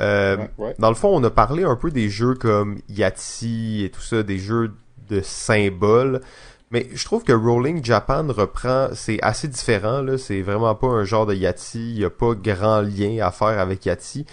Euh, 0.00 0.36
Dans 0.78 0.88
le 0.88 0.94
fond, 0.94 1.08
on 1.14 1.22
a 1.24 1.30
parlé 1.30 1.64
un 1.64 1.76
peu 1.76 1.90
des 1.90 2.08
jeux 2.08 2.34
comme 2.34 2.78
Yahtzee 2.88 3.84
et 3.84 3.90
tout 3.90 4.00
ça, 4.00 4.22
des 4.22 4.38
jeux 4.38 4.72
de 5.08 5.20
symboles. 5.20 6.20
Mais 6.70 6.88
je 6.92 7.04
trouve 7.04 7.22
que 7.22 7.32
Rolling 7.32 7.84
Japan 7.84 8.26
reprend, 8.28 8.88
c'est 8.92 9.22
assez 9.22 9.46
différent 9.46 10.02
là, 10.02 10.18
c'est 10.18 10.42
vraiment 10.42 10.74
pas 10.74 10.88
un 10.88 11.04
genre 11.04 11.24
de 11.24 11.32
Yahtzee, 11.32 11.78
il 11.78 11.98
y 12.00 12.04
a 12.04 12.10
pas 12.10 12.34
grand 12.34 12.80
lien 12.80 13.24
à 13.24 13.30
faire 13.30 13.60
avec 13.60 13.86
Yahtzee 13.86 14.26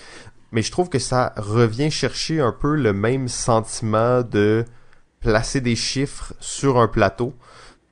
mais 0.54 0.62
je 0.62 0.72
trouve 0.72 0.88
que 0.88 1.00
ça 1.00 1.34
revient 1.36 1.90
chercher 1.90 2.40
un 2.40 2.52
peu 2.52 2.76
le 2.76 2.94
même 2.94 3.28
sentiment 3.28 4.22
de 4.22 4.64
placer 5.20 5.62
des 5.62 5.76
chiffres 5.76 6.34
sur 6.40 6.78
un 6.78 6.88
plateau. 6.88 7.34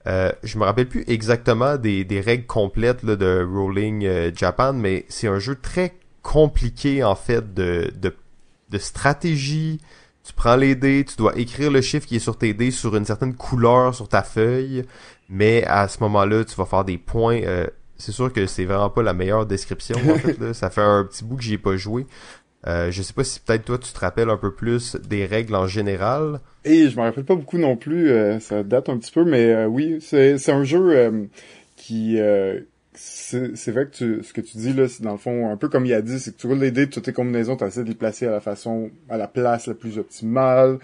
Euh, 0.07 0.31
je 0.43 0.57
me 0.59 0.63
rappelle 0.63 0.87
plus 0.87 1.03
exactement 1.07 1.77
des, 1.77 2.05
des 2.05 2.21
règles 2.21 2.45
complètes 2.45 3.01
là, 3.03 3.15
de 3.15 3.47
Rolling 3.51 4.05
euh, 4.05 4.31
Japan, 4.33 4.73
mais 4.73 5.05
c'est 5.09 5.27
un 5.27 5.39
jeu 5.39 5.55
très 5.55 5.95
compliqué 6.21 7.03
en 7.03 7.15
fait 7.15 7.53
de, 7.53 7.91
de, 7.99 8.15
de 8.69 8.77
stratégie. 8.77 9.79
Tu 10.23 10.33
prends 10.33 10.55
les 10.55 10.75
dés, 10.75 11.03
tu 11.03 11.15
dois 11.15 11.35
écrire 11.39 11.71
le 11.71 11.81
chiffre 11.81 12.05
qui 12.05 12.17
est 12.17 12.19
sur 12.19 12.37
tes 12.37 12.53
dés 12.53 12.69
sur 12.69 12.95
une 12.95 13.05
certaine 13.05 13.33
couleur 13.33 13.95
sur 13.95 14.07
ta 14.07 14.21
feuille, 14.21 14.85
mais 15.29 15.63
à 15.65 15.87
ce 15.87 15.99
moment-là, 16.01 16.45
tu 16.45 16.55
vas 16.55 16.65
faire 16.65 16.85
des 16.85 16.99
points. 16.99 17.41
Euh, 17.41 17.65
c'est 18.01 18.11
sûr 18.11 18.33
que 18.33 18.47
c'est 18.47 18.65
vraiment 18.65 18.89
pas 18.89 19.03
la 19.03 19.13
meilleure 19.13 19.45
description 19.45 19.97
en 19.97 20.17
fait. 20.17 20.39
Là. 20.39 20.53
Ça 20.55 20.69
fait 20.69 20.81
un 20.81 21.03
petit 21.05 21.23
bout 21.23 21.37
que 21.37 21.43
j'y 21.43 21.53
ai 21.53 21.57
pas 21.57 21.77
joué. 21.77 22.07
Euh, 22.67 22.91
je 22.91 23.01
sais 23.01 23.13
pas 23.13 23.23
si 23.23 23.39
peut-être 23.39 23.65
toi 23.65 23.77
tu 23.77 23.91
te 23.91 23.99
rappelles 23.99 24.29
un 24.29 24.37
peu 24.37 24.53
plus 24.53 24.95
des 24.95 25.25
règles 25.25 25.55
en 25.55 25.67
général. 25.67 26.39
Et 26.63 26.89
je 26.89 26.95
me 26.95 27.01
rappelle 27.01 27.25
pas 27.25 27.35
beaucoup 27.35 27.57
non 27.57 27.75
plus, 27.75 28.11
euh, 28.11 28.39
ça 28.39 28.63
date 28.63 28.89
un 28.89 28.97
petit 28.97 29.11
peu, 29.11 29.23
mais 29.23 29.51
euh, 29.51 29.65
oui, 29.65 29.97
c'est 29.99 30.49
un 30.49 30.63
jeu 30.63 30.95
euh, 30.95 31.23
qui 31.75 32.19
c'est 32.93 33.71
vrai 33.71 33.85
que 33.85 33.91
tu, 33.91 34.23
ce 34.23 34.33
que 34.33 34.41
tu 34.41 34.57
dis 34.57 34.73
là, 34.73 34.87
c'est 34.87 35.01
dans 35.01 35.13
le 35.13 35.17
fond 35.17 35.49
un 35.49 35.57
peu 35.57 35.69
comme 35.69 35.85
il 35.85 35.93
a 35.93 36.01
dit, 36.01 36.19
c'est 36.19 36.35
que 36.35 36.39
tu 36.39 36.45
roules 36.45 36.59
les 36.59 36.71
dés 36.71 36.89
toutes 36.89 37.05
tes 37.05 37.13
combinaisons, 37.13 37.55
tu 37.55 37.63
essaies 37.63 37.83
de 37.83 37.89
les 37.89 37.95
placer 37.95 38.27
à 38.27 38.31
la 38.31 38.41
façon, 38.41 38.91
à 39.09 39.17
la 39.17 39.27
place 39.27 39.67
la 39.67 39.73
plus 39.73 39.97
optimale. 39.97 40.77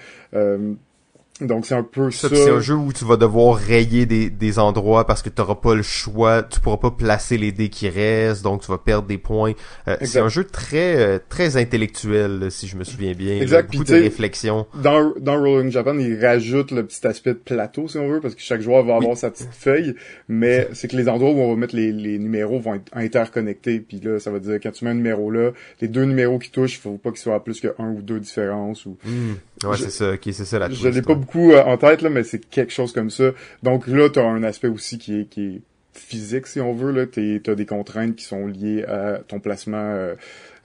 Donc 1.41 1.65
c'est 1.65 1.75
un 1.75 1.83
peu 1.83 2.09
ça. 2.09 2.29
C'est 2.29 2.49
un 2.49 2.59
jeu 2.59 2.73
où 2.73 2.91
tu 2.91 3.05
vas 3.05 3.15
devoir 3.15 3.57
rayer 3.57 4.05
des, 4.05 4.29
des 4.29 4.59
endroits 4.59 5.05
parce 5.05 5.21
que 5.21 5.29
tu 5.29 5.39
n'auras 5.39 5.55
pas 5.55 5.75
le 5.75 5.83
choix, 5.83 6.41
tu 6.41 6.59
pourras 6.59 6.77
pas 6.77 6.91
placer 6.91 7.37
les 7.37 7.51
dés 7.51 7.69
qui 7.69 7.89
restent, 7.89 8.43
donc 8.43 8.61
tu 8.61 8.71
vas 8.71 8.79
perdre 8.79 9.07
des 9.07 9.19
points. 9.19 9.53
Euh, 9.87 9.97
c'est 10.01 10.19
un 10.19 10.29
jeu 10.29 10.43
très 10.45 10.95
euh, 10.97 11.19
très 11.29 11.57
intellectuel, 11.57 12.47
si 12.49 12.67
je 12.67 12.75
me 12.75 12.83
souviens 12.83 13.13
bien. 13.13 13.39
Exact. 13.39 13.71
beaucoup 13.71 13.83
de 13.83 13.93
réflexion. 13.93 14.65
Dans, 14.81 15.13
dans 15.19 15.39
Rolling 15.39 15.71
Japan, 15.71 15.97
il 15.99 16.19
rajoute 16.19 16.71
le 16.71 16.85
petit 16.85 17.05
aspect 17.05 17.33
de 17.33 17.39
plateau, 17.39 17.87
si 17.87 17.97
on 17.97 18.07
veut, 18.07 18.19
parce 18.19 18.33
que 18.33 18.41
chaque 18.41 18.61
joueur 18.61 18.83
va 18.83 18.95
avoir 18.95 19.15
sa 19.15 19.29
petite 19.29 19.53
feuille, 19.53 19.95
mais 20.27 20.67
c'est 20.73 20.87
que 20.87 20.97
les 20.97 21.07
endroits 21.07 21.31
où 21.31 21.39
on 21.39 21.51
va 21.51 21.55
mettre 21.55 21.75
les, 21.75 21.91
les 21.91 22.17
numéros 22.17 22.59
vont 22.59 22.75
être 22.75 22.91
interconnectés. 22.93 23.79
Puis 23.79 23.99
là, 23.99 24.19
ça 24.19 24.31
veut 24.31 24.39
dire 24.39 24.55
quand 24.61 24.71
tu 24.71 24.85
mets 24.85 24.91
un 24.91 24.95
numéro 24.95 25.29
là, 25.29 25.51
les 25.81 25.87
deux 25.87 26.05
numéros 26.05 26.39
qui 26.39 26.49
touchent, 26.49 26.75
il 26.75 26.81
faut 26.81 26.97
pas 26.97 27.11
qu'ils 27.11 27.19
soient 27.19 27.35
à 27.35 27.39
plus 27.39 27.59
que 27.61 27.75
un 27.77 27.91
ou 27.91 28.01
deux 28.01 28.19
différences. 28.19 28.85
Ou... 28.85 28.97
Hmm. 29.05 29.35
Ouais, 29.63 29.77
c'est 29.77 29.89
ça, 29.89 30.13
ok, 30.13 30.21
c'est 30.23 30.45
ça 30.45 30.59
la 30.59 30.69
Je 30.69 30.87
l'ai 30.87 31.01
pas 31.01 31.15
beaucoup 31.15 31.51
euh, 31.51 31.63
en 31.63 31.77
tête, 31.77 32.01
là, 32.01 32.09
mais 32.09 32.23
c'est 32.23 32.47
quelque 32.47 32.71
chose 32.71 32.91
comme 32.91 33.09
ça. 33.09 33.31
Donc 33.63 33.87
là, 33.87 34.09
tu 34.09 34.19
as 34.19 34.25
un 34.25 34.43
aspect 34.43 34.67
aussi 34.67 34.97
qui 34.99 35.21
est, 35.21 35.25
qui 35.25 35.41
est 35.45 35.61
physique, 35.93 36.47
si 36.47 36.61
on 36.61 36.73
veut. 36.73 37.09
Tu 37.09 37.41
as 37.45 37.55
des 37.55 37.65
contraintes 37.65 38.15
qui 38.15 38.25
sont 38.25 38.45
liées 38.45 38.83
à 38.83 39.19
ton 39.27 39.39
placement 39.39 39.77
euh, 39.77 40.15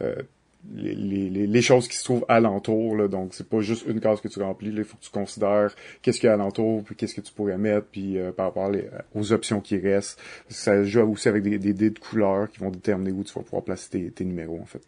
euh, 0.03 0.15
les, 0.75 0.95
les, 0.95 1.47
les, 1.47 1.63
choses 1.63 1.89
qui 1.89 1.97
se 1.97 2.05
trouvent 2.05 2.25
alentour. 2.29 2.97
Là. 2.97 3.09
Donc, 3.09 3.35
c'est 3.35 3.49
pas 3.49 3.61
juste 3.61 3.85
une 3.87 4.01
case 4.01 4.21
que 4.21 4.29
tu 4.29 4.41
remplis. 4.41 4.69
Il 4.69 4.85
faut 4.85 4.97
que 4.97 5.03
tu 5.03 5.11
considères 5.11 5.75
qu'est-ce 6.03 6.21
qu'il 6.21 6.29
y 6.29 6.31
a 6.31 6.35
alentour, 6.35 6.85
puis 6.85 6.95
qu'est-ce 6.95 7.15
que 7.15 7.21
tu 7.21 7.33
pourrais 7.33 7.59
mettre, 7.59 7.87
puis 7.87 8.19
euh, 8.19 8.31
par 8.31 8.47
rapport 8.47 8.71
aux 9.15 9.33
options 9.33 9.61
qui 9.61 9.79
restent. 9.79 10.21
Ça 10.49 10.85
joue 10.85 11.01
aussi 11.11 11.29
avec 11.29 11.43
des, 11.43 11.59
des 11.59 11.73
dés 11.73 11.91
de 11.91 11.99
couleurs 11.99 12.51
qui 12.51 12.61
vont 12.61 12.71
déterminer 12.71 13.13
où 13.13 13.25
tu 13.25 13.33
vas 13.33 13.43
pouvoir 13.43 13.63
placer 13.63 13.89
tes, 13.91 14.11
tes 14.11 14.25
numéros, 14.25 14.61
en 14.61 14.67
fait. 14.67 14.83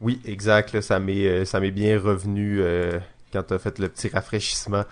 Oui, 0.00 0.20
exact. 0.24 0.80
ça 0.80 1.00
m'est 1.00 1.26
euh, 1.26 1.44
ça 1.44 1.60
m'est 1.60 1.70
bien 1.72 1.98
revenu 1.98 2.60
euh, 2.60 2.98
quand 3.32 3.42
tu 3.42 3.54
as 3.54 3.58
fait 3.58 3.78
le 3.78 3.88
petit 3.88 4.08
rafraîchissement. 4.08 4.84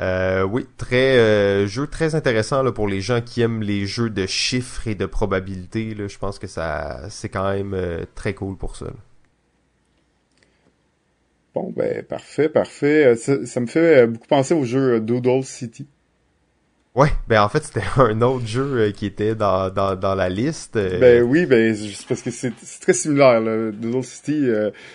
Euh, 0.00 0.42
oui, 0.42 0.66
très 0.78 1.18
euh, 1.18 1.66
jeu 1.66 1.86
très 1.86 2.14
intéressant 2.14 2.62
là, 2.62 2.72
pour 2.72 2.88
les 2.88 3.00
gens 3.00 3.20
qui 3.20 3.40
aiment 3.42 3.62
les 3.62 3.86
jeux 3.86 4.10
de 4.10 4.26
chiffres 4.26 4.88
et 4.88 4.94
de 4.94 5.06
probabilités. 5.06 5.94
Là, 5.94 6.08
je 6.08 6.18
pense 6.18 6.38
que 6.38 6.46
ça 6.46 7.02
c'est 7.10 7.28
quand 7.28 7.52
même 7.52 7.74
euh, 7.74 8.04
très 8.14 8.34
cool 8.34 8.56
pour 8.56 8.76
ça. 8.76 8.86
Bon 11.54 11.70
ben 11.76 12.02
parfait, 12.02 12.48
parfait. 12.48 13.14
Ça, 13.16 13.60
me 13.60 13.66
fait 13.66 14.06
beaucoup 14.06 14.26
penser 14.26 14.54
au 14.54 14.64
jeu 14.64 15.00
Doodle 15.00 15.44
City. 15.44 15.86
Ouais, 16.94 17.08
ben 17.26 17.42
en 17.42 17.48
fait 17.48 17.64
c'était 17.64 17.82
un 17.96 18.20
autre 18.20 18.46
jeu 18.46 18.90
qui 18.90 19.06
était 19.06 19.34
dans, 19.34 19.70
dans, 19.70 19.96
dans 19.96 20.14
la 20.14 20.28
liste. 20.28 20.74
Ben 20.74 21.22
oui, 21.22 21.46
ben 21.46 21.74
parce 22.08 22.22
que 22.22 22.30
c'est 22.30 22.52
très 22.80 22.92
similaire. 22.92 23.40
Là. 23.40 23.70
Doodle 23.70 24.04
City, 24.04 24.46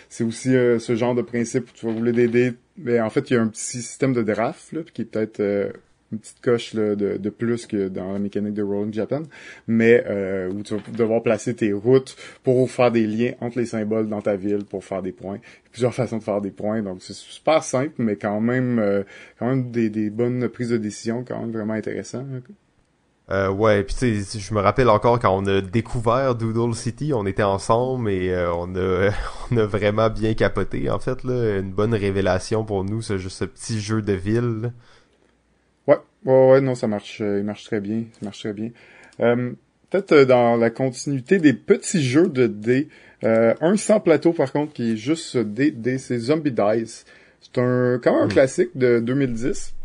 c'est 0.10 0.24
aussi 0.24 0.50
ce 0.52 0.96
genre 0.96 1.16
de 1.16 1.24
principe 1.24 1.70
où 1.70 1.72
tu 1.74 1.86
vas 1.88 1.94
rouler 1.94 2.28
des 2.28 2.54
mais 2.78 3.00
en 3.00 3.10
fait, 3.10 3.30
il 3.30 3.34
y 3.34 3.38
a 3.38 3.42
un 3.42 3.48
petit 3.48 3.82
système 3.82 4.14
de 4.14 4.22
draft 4.22 4.72
là, 4.72 4.82
qui 4.94 5.02
est 5.02 5.06
peut-être 5.06 5.40
euh, 5.40 5.72
une 6.12 6.20
petite 6.20 6.42
coche 6.42 6.74
là, 6.74 6.96
de, 6.96 7.18
de, 7.18 7.30
plus 7.30 7.66
que 7.66 7.88
dans 7.90 8.14
la 8.14 8.20
mécanique 8.20 8.54
de 8.54 8.64
Rolling 8.64 8.94
Japan, 8.94 9.24
mais 9.68 10.04
euh, 10.08 10.50
où 10.52 10.64
tu 10.64 10.76
vas 10.76 10.82
devoir 10.96 11.22
placer 11.22 11.56
tes 11.56 11.74
routes 11.74 12.16
pour 12.44 12.70
faire 12.70 12.92
des 12.92 13.06
liens 13.06 13.34
entre 13.42 13.60
les 13.60 13.66
symboles 13.66 14.08
dans 14.08 14.22
ta 14.22 14.36
ville 14.36 14.66
pour 14.66 14.84
faire 14.84 15.02
des 15.02 15.12
points. 15.12 15.36
Il 15.36 15.66
y 15.66 15.68
a 15.68 15.72
plusieurs 15.72 15.94
façons 15.96 16.18
de 16.18 16.24
faire 16.24 16.42
des 16.42 16.52
points, 16.52 16.82
donc 16.82 17.02
c'est 17.02 17.14
super 17.14 17.64
simple, 17.64 17.96
mais 17.98 18.16
quand 18.16 18.40
même, 18.40 18.80
euh, 18.80 19.04
quand 19.40 19.48
même 19.48 19.72
des, 19.72 19.90
des 19.90 20.10
bonnes 20.10 20.48
prises 20.50 20.70
de 20.70 20.78
décision, 20.78 21.24
quand 21.28 21.40
même 21.40 21.52
vraiment 21.52 21.74
intéressant. 21.74 22.20
Hein. 22.20 22.42
Euh, 23.30 23.50
ouais, 23.50 23.84
puis 23.84 23.94
tu 23.94 24.24
sais, 24.24 24.40
je 24.40 24.54
me 24.54 24.62
rappelle 24.62 24.88
encore 24.90 25.20
quand 25.20 25.36
on 25.36 25.46
a 25.48 25.60
découvert 25.60 26.34
Doodle 26.36 26.74
City, 26.74 27.12
on 27.14 27.26
était 27.26 27.44
ensemble 27.44 28.10
et 28.10 28.30
euh, 28.30 28.54
on 28.54 28.74
a 28.76 29.10
on 29.52 29.58
a 29.58 29.66
vraiment 29.66 30.10
bien 30.10 30.34
capoté 30.34 30.90
en 30.90 31.00
fait 31.00 31.26
là, 31.26 31.60
une 31.60 31.74
bonne 31.74 31.94
révélation 31.94 32.64
pour 32.64 32.86
nous 32.86 33.02
ce, 33.02 33.18
ce 33.18 33.44
petit 33.44 33.82
jeu 33.82 34.02
de 34.02 34.14
ville. 34.14 34.72
Ouais, 35.88 35.98
ouais, 36.26 36.50
ouais, 36.52 36.62
non, 36.62 36.76
ça 36.76 36.88
marche, 36.88 37.22
euh, 37.22 37.40
il 37.40 37.46
marche 37.46 37.64
très 37.64 37.80
bien, 37.80 38.04
ça 38.14 38.26
marche 38.26 38.40
très 38.40 38.54
bien. 38.54 38.70
Euh, 39.20 39.54
Peut-être 39.90 40.26
dans 40.26 40.58
la 40.58 40.70
continuité 40.70 41.38
des 41.40 41.54
petits 41.54 42.04
jeux 42.04 42.28
de 42.28 42.46
dés, 42.46 42.90
un 43.24 43.78
sans 43.78 44.02
plateau 44.02 44.34
par 44.34 44.52
contre 44.52 44.74
qui 44.74 44.92
est 44.92 44.98
juste 44.98 45.38
des, 45.38 45.72
des 45.72 45.98
c'est 45.98 46.20
Zombie 46.20 46.52
Dice. 46.52 47.06
C'est 47.40 47.58
un 47.62 47.98
quand 48.04 48.12
même 48.12 48.24
un 48.24 48.26
hmm. 48.26 48.32
classique 48.32 48.72
de 48.76 49.00
2010 49.00 49.77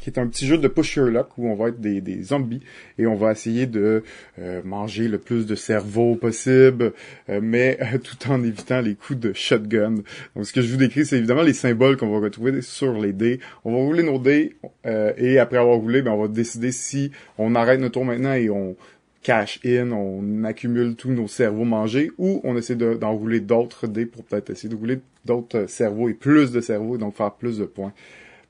qui 0.00 0.10
est 0.10 0.18
un 0.18 0.26
petit 0.26 0.46
jeu 0.46 0.58
de 0.58 0.68
push 0.68 0.96
your 0.96 1.06
luck 1.06 1.28
où 1.38 1.48
on 1.48 1.54
va 1.54 1.68
être 1.68 1.80
des, 1.80 2.22
zombies 2.22 2.60
et 2.98 3.06
on 3.06 3.14
va 3.14 3.32
essayer 3.32 3.66
de 3.66 4.02
euh, 4.38 4.60
manger 4.64 5.08
le 5.08 5.18
plus 5.18 5.46
de 5.46 5.54
cerveau 5.54 6.16
possible, 6.16 6.92
euh, 7.28 7.40
mais 7.42 7.78
tout 8.02 8.30
en 8.30 8.42
évitant 8.42 8.80
les 8.80 8.94
coups 8.94 9.18
de 9.18 9.32
shotgun. 9.32 9.96
Donc 10.34 10.46
ce 10.46 10.52
que 10.52 10.62
je 10.62 10.70
vous 10.70 10.78
décris, 10.78 11.06
c'est 11.06 11.18
évidemment 11.18 11.42
les 11.42 11.52
symboles 11.52 11.96
qu'on 11.96 12.10
va 12.10 12.18
retrouver 12.18 12.62
sur 12.62 12.98
les 12.98 13.12
dés. 13.12 13.40
On 13.64 13.72
va 13.72 13.78
rouler 13.78 14.02
nos 14.02 14.18
dés 14.18 14.56
euh, 14.86 15.12
et 15.16 15.38
après 15.38 15.58
avoir 15.58 15.76
roulé, 15.76 16.02
ben, 16.02 16.12
on 16.12 16.22
va 16.22 16.28
décider 16.28 16.72
si 16.72 17.12
on 17.38 17.54
arrête 17.54 17.80
notre 17.80 17.94
tour 17.94 18.04
maintenant 18.04 18.34
et 18.34 18.50
on 18.50 18.76
cash 19.22 19.60
in, 19.64 19.92
on 19.92 20.44
accumule 20.44 20.96
tous 20.96 21.10
nos 21.10 21.28
cerveaux 21.28 21.64
mangés, 21.64 22.10
ou 22.18 22.40
on 22.42 22.56
essaie 22.56 22.76
d'en 22.76 23.12
rouler 23.12 23.40
d'autres 23.40 23.86
dés 23.86 24.06
pour 24.06 24.24
peut-être 24.24 24.50
essayer 24.50 24.68
de 24.70 24.76
rouler 24.76 25.00
d'autres 25.24 25.66
cerveaux 25.68 26.08
et 26.08 26.14
plus 26.14 26.52
de 26.52 26.60
cerveaux 26.60 26.96
et 26.96 26.98
donc 26.98 27.14
faire 27.14 27.32
plus 27.32 27.58
de 27.58 27.66
points. 27.66 27.92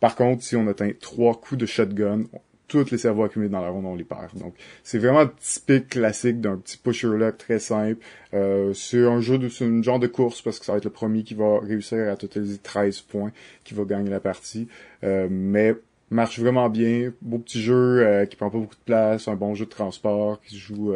Par 0.01 0.17
contre, 0.17 0.43
si 0.43 0.57
on 0.57 0.67
atteint 0.67 0.91
trois 0.99 1.39
coups 1.39 1.59
de 1.61 1.67
shotgun, 1.67 2.25
tous 2.71 2.91
les 2.91 2.99
cerveaux 2.99 3.25
accumulés 3.25 3.51
dans 3.51 3.61
la 3.61 3.69
ronde, 3.69 3.85
on 3.85 3.97
les 3.97 4.05
perd. 4.05 4.39
Donc, 4.39 4.55
c'est 4.85 4.99
vraiment 4.99 5.27
typique 5.41 5.89
classique 5.89 6.41
d'un 6.41 6.57
petit 6.57 6.79
pusher 6.79 7.09
luck 7.09 7.37
très 7.37 7.59
simple. 7.59 7.99
Euh, 8.33 8.73
c'est 8.75 9.05
un 9.05 9.21
jeu 9.21 9.39
de, 9.39 9.49
c'est 9.49 9.65
un 9.65 9.83
genre 9.83 9.99
de 9.99 10.07
course 10.07 10.41
parce 10.41 10.59
que 10.59 10.65
ça 10.65 10.73
va 10.73 10.79
être 10.79 10.85
le 10.85 10.91
premier 10.91 11.25
qui 11.25 11.35
va 11.35 11.59
réussir 11.59 12.11
à 12.11 12.17
totaliser 12.17 12.59
13 12.59 13.01
points, 13.01 13.33
qui 13.65 13.75
va 13.75 13.85
gagner 13.85 14.11
la 14.11 14.21
partie. 14.21 14.69
Euh, 15.03 15.27
mais 15.29 15.75
marche 16.11 16.39
vraiment 16.39 16.69
bien, 16.71 17.13
beau 17.23 17.39
petit 17.39 17.61
jeu 17.61 18.07
euh, 18.07 18.27
qui 18.27 18.37
prend 18.37 18.51
pas 18.51 18.59
beaucoup 18.59 18.77
de 18.77 18.85
place, 18.85 19.29
un 19.29 19.37
bon 19.37 19.55
jeu 19.55 19.65
de 19.65 19.71
transport 19.71 20.41
qui 20.41 20.55
se 20.55 20.61
joue 20.61 20.95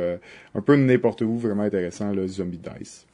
un 0.54 0.60
peu 0.60 0.76
n'importe 0.76 1.22
où, 1.22 1.36
vraiment 1.36 1.64
intéressant, 1.64 2.12
le 2.12 2.26
Zombie 2.26 2.58
Dice. 2.58 3.06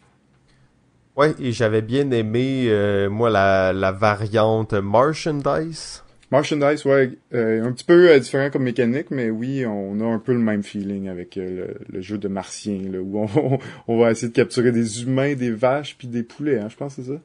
Ouais, 1.21 1.35
et 1.39 1.53
j'avais 1.53 1.83
bien 1.83 2.11
aimé, 2.12 2.64
euh, 2.68 3.11
moi, 3.11 3.29
la, 3.29 3.75
la 3.75 3.93
variante 3.93 4.73
Merchandise. 4.73 6.03
Merchandise, 6.33 6.87
ouais, 6.87 7.11
euh, 7.35 7.62
un 7.62 7.73
petit 7.73 7.85
peu 7.85 8.09
euh, 8.09 8.18
différent 8.18 8.49
comme 8.49 8.62
mécanique, 8.62 9.11
mais 9.11 9.29
oui, 9.29 9.66
on 9.66 10.01
a 10.01 10.05
un 10.07 10.18
peu 10.18 10.33
le 10.33 10.39
même 10.39 10.62
feeling 10.62 11.11
avec 11.11 11.37
le, 11.37 11.77
jeu 12.01 12.16
de 12.16 12.27
Martien, 12.27 12.81
là, 12.91 13.01
où 13.01 13.18
on, 13.18 13.59
on, 13.87 14.01
va 14.01 14.12
essayer 14.12 14.29
de 14.29 14.33
capturer 14.33 14.73
des 14.73 15.03
humains, 15.03 15.35
des 15.35 15.51
vaches, 15.51 15.99
puis 15.99 16.09
des 16.09 16.23
poulets, 16.23 16.59
hein, 16.59 16.68
je 16.71 16.77
pense 16.77 16.95
c'est 16.95 17.05
ça? 17.05 17.21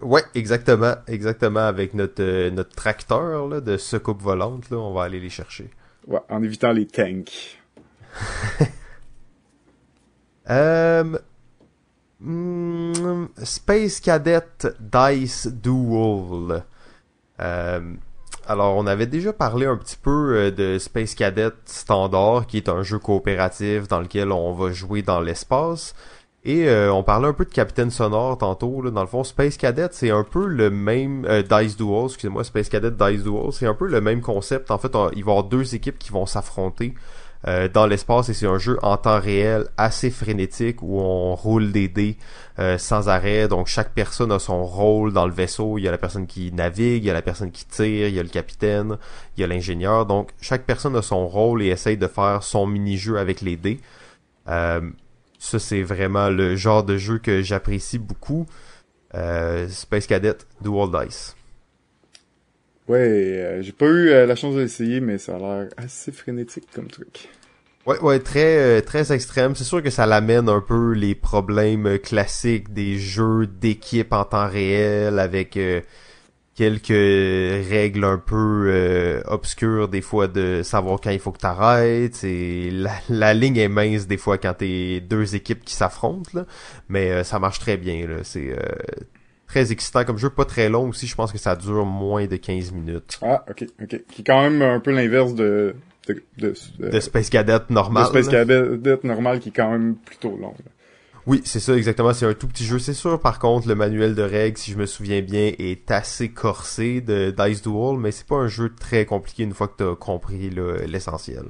Ouais, 0.00 0.22
exactement, 0.34 0.94
exactement, 1.06 1.60
avec 1.60 1.92
notre 1.92 2.48
notre 2.48 2.74
tracteur 2.74 3.48
là, 3.48 3.60
de 3.60 3.76
secoupe 3.76 4.22
volante, 4.22 4.70
là, 4.70 4.78
on 4.78 4.94
va 4.94 5.02
aller 5.02 5.20
les 5.20 5.28
chercher. 5.28 5.68
Ouais, 6.06 6.20
en 6.30 6.42
évitant 6.42 6.72
les 6.72 6.86
tanks. 6.86 7.60
euh, 10.48 11.18
Hmm, 12.26 13.26
Space 13.44 14.00
Cadet 14.00 14.40
Dice 14.80 15.46
Duel. 15.46 16.64
Euh, 17.40 17.94
alors, 18.48 18.74
on 18.74 18.86
avait 18.88 19.06
déjà 19.06 19.32
parlé 19.32 19.64
un 19.66 19.76
petit 19.76 19.96
peu 19.96 20.34
euh, 20.34 20.50
de 20.50 20.76
Space 20.80 21.14
Cadet 21.14 21.52
Standard, 21.66 22.48
qui 22.48 22.56
est 22.56 22.68
un 22.68 22.82
jeu 22.82 22.98
coopératif 22.98 23.86
dans 23.86 24.00
lequel 24.00 24.32
on 24.32 24.52
va 24.54 24.72
jouer 24.72 25.02
dans 25.02 25.20
l'espace. 25.20 25.94
Et 26.44 26.68
euh, 26.68 26.92
on 26.92 27.04
parlait 27.04 27.28
un 27.28 27.32
peu 27.32 27.44
de 27.44 27.50
Capitaine 27.50 27.92
Sonore 27.92 28.38
tantôt. 28.38 28.90
Dans 28.90 29.02
le 29.02 29.06
fond, 29.06 29.22
Space 29.22 29.56
Cadet, 29.56 29.90
c'est 29.92 30.10
un 30.10 30.24
peu 30.24 30.46
le 30.46 30.68
même... 30.68 31.28
Dice 31.48 31.76
Duel, 31.76 32.06
excusez-moi, 32.06 32.42
Space 32.42 32.68
Cadet 32.68 32.90
Dice 32.90 33.22
Duel, 33.22 33.52
c'est 33.52 33.66
un 33.66 33.74
peu 33.74 33.86
le 33.86 34.00
même 34.00 34.20
concept. 34.20 34.72
En 34.72 34.78
fait, 34.78 34.90
il 34.92 34.98
va 34.98 35.10
y 35.14 35.20
avoir 35.20 35.44
deux 35.44 35.76
équipes 35.76 35.98
qui 36.00 36.10
vont 36.10 36.26
s'affronter. 36.26 36.96
Euh, 37.46 37.68
dans 37.68 37.86
l'espace 37.86 38.28
et 38.28 38.34
c'est 38.34 38.46
un 38.46 38.58
jeu 38.58 38.78
en 38.82 38.96
temps 38.96 39.20
réel 39.20 39.66
assez 39.76 40.10
frénétique 40.10 40.82
où 40.82 40.98
on 40.98 41.34
roule 41.34 41.70
des 41.70 41.88
dés 41.88 42.16
euh, 42.58 42.78
sans 42.78 43.08
arrêt. 43.08 43.46
Donc 43.48 43.66
chaque 43.66 43.92
personne 43.92 44.32
a 44.32 44.38
son 44.38 44.64
rôle 44.64 45.12
dans 45.12 45.26
le 45.26 45.32
vaisseau. 45.32 45.78
Il 45.78 45.82
y 45.82 45.88
a 45.88 45.90
la 45.90 45.98
personne 45.98 46.26
qui 46.26 46.50
navigue, 46.52 47.04
il 47.04 47.06
y 47.06 47.10
a 47.10 47.14
la 47.14 47.22
personne 47.22 47.50
qui 47.50 47.66
tire, 47.66 48.08
il 48.08 48.14
y 48.14 48.18
a 48.18 48.22
le 48.22 48.28
capitaine, 48.28 48.96
il 49.36 49.42
y 49.42 49.44
a 49.44 49.46
l'ingénieur. 49.46 50.06
Donc 50.06 50.30
chaque 50.40 50.64
personne 50.64 50.96
a 50.96 51.02
son 51.02 51.26
rôle 51.28 51.62
et 51.62 51.68
essaye 51.68 51.96
de 51.96 52.08
faire 52.08 52.42
son 52.42 52.66
mini-jeu 52.66 53.18
avec 53.18 53.40
les 53.42 53.56
dés. 53.56 53.80
Euh, 54.48 54.80
ça 55.38 55.58
c'est 55.58 55.82
vraiment 55.82 56.30
le 56.30 56.56
genre 56.56 56.84
de 56.84 56.96
jeu 56.96 57.18
que 57.18 57.42
j'apprécie 57.42 57.98
beaucoup. 57.98 58.46
Space 59.70 60.06
Cadet 60.06 60.36
Dual 60.60 60.90
Dice. 60.90 61.35
Ouais, 62.88 62.98
euh, 62.98 63.62
j'ai 63.62 63.72
pas 63.72 63.86
eu 63.86 64.10
euh, 64.10 64.26
la 64.26 64.36
chance 64.36 64.54
de 64.54 64.60
l'essayer, 64.60 65.00
mais 65.00 65.18
ça 65.18 65.36
a 65.36 65.38
l'air 65.38 65.68
assez 65.76 66.12
frénétique 66.12 66.68
comme 66.72 66.86
truc. 66.86 67.28
Ouais, 67.84 67.98
ouais, 68.00 68.20
très 68.20 68.58
euh, 68.58 68.80
très 68.80 69.12
extrême. 69.12 69.56
C'est 69.56 69.64
sûr 69.64 69.82
que 69.82 69.90
ça 69.90 70.06
l'amène 70.06 70.48
un 70.48 70.60
peu 70.60 70.92
les 70.92 71.14
problèmes 71.14 71.98
classiques 71.98 72.72
des 72.72 72.96
jeux 72.96 73.46
d'équipe 73.46 74.12
en 74.12 74.24
temps 74.24 74.48
réel 74.48 75.18
avec 75.18 75.58
quelques 76.54 76.88
règles 76.88 78.04
un 78.04 78.18
peu 78.18 79.22
obscures 79.26 79.88
des 79.88 80.00
fois 80.00 80.26
de 80.26 80.62
savoir 80.64 81.00
quand 81.00 81.10
il 81.10 81.20
faut 81.20 81.32
que 81.32 81.38
t'arrêtes. 81.38 82.24
Et 82.24 82.70
la, 82.70 82.92
la 83.08 83.34
ligne 83.34 83.56
est 83.58 83.68
mince 83.68 84.06
des 84.06 84.16
fois 84.16 84.38
quand 84.38 84.54
t'es 84.54 85.00
deux 85.00 85.36
équipes 85.36 85.64
qui 85.64 85.74
s'affrontent, 85.74 86.44
mais 86.88 87.22
ça 87.24 87.38
marche 87.38 87.60
très 87.60 87.76
bien. 87.76 88.06
Là. 88.06 88.16
C'est 88.24 88.56
très 89.46 89.72
excitant 89.72 90.04
comme 90.04 90.18
jeu, 90.18 90.30
pas 90.30 90.44
très 90.44 90.68
long 90.68 90.88
aussi, 90.88 91.06
je 91.06 91.14
pense 91.14 91.32
que 91.32 91.38
ça 91.38 91.56
dure 91.56 91.84
moins 91.84 92.26
de 92.26 92.36
15 92.36 92.72
minutes. 92.72 93.18
Ah, 93.22 93.44
ok, 93.48 93.64
ok. 93.82 94.02
Qui 94.10 94.20
est 94.22 94.24
quand 94.24 94.42
même 94.42 94.62
un 94.62 94.80
peu 94.80 94.90
l'inverse 94.92 95.34
de 95.34 95.74
de, 96.38 96.54
de, 96.78 97.00
Space 97.00 97.30
Cadet 97.30 97.58
normal. 97.70 98.04
De 98.04 98.08
Space 98.08 98.28
Cadet 98.28 98.98
normal 99.02 99.40
qui 99.40 99.48
est 99.48 99.52
quand 99.52 99.70
même 99.70 99.96
plutôt 99.96 100.36
long. 100.36 100.54
Oui, 101.26 101.42
c'est 101.44 101.58
ça 101.58 101.76
exactement, 101.76 102.12
c'est 102.12 102.26
un 102.26 102.34
tout 102.34 102.46
petit 102.46 102.64
jeu. 102.64 102.78
C'est 102.78 102.94
sûr 102.94 103.20
par 103.20 103.40
contre 103.40 103.66
le 103.66 103.74
manuel 103.74 104.14
de 104.14 104.22
règles, 104.22 104.56
si 104.56 104.70
je 104.70 104.78
me 104.78 104.86
souviens 104.86 105.22
bien, 105.22 105.52
est 105.58 105.90
assez 105.90 106.28
corsé 106.28 107.00
de 107.00 107.34
Dice 107.36 107.62
Duel, 107.62 107.98
mais 107.98 108.12
c'est 108.12 108.26
pas 108.26 108.36
un 108.36 108.46
jeu 108.46 108.72
très 108.72 109.04
compliqué 109.06 109.42
une 109.42 109.52
fois 109.52 109.66
que 109.66 109.74
t'as 109.78 109.96
compris 109.96 110.50
l'essentiel. 110.86 111.44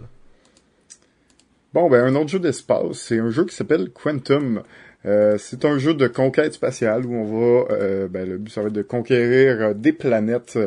Bon, 1.75 1.91
ben 1.91 2.07
un 2.07 2.15
autre 2.15 2.31
jeu 2.31 2.39
d'espace, 2.39 2.97
c'est 2.97 3.19
un 3.19 3.29
jeu 3.29 3.45
qui 3.45 3.55
s'appelle 3.55 3.91
Quantum. 3.91 4.63
Euh, 5.05 5.37
c'est 5.39 5.65
un 5.65 5.79
jeu 5.79 5.95
de 5.95 6.07
conquête 6.07 6.55
spatiale 6.55 7.07
où 7.07 7.15
on 7.15 7.25
va, 7.25 7.75
euh, 7.75 8.09
ben, 8.09 8.29
le 8.29 8.39
but 8.39 8.51
ça 8.51 8.63
va 8.63 8.69
être 8.69 8.73
de 8.73 8.83
conquérir 8.83 9.61
euh, 9.61 9.75
des 9.75 9.93
planètes 9.93 10.59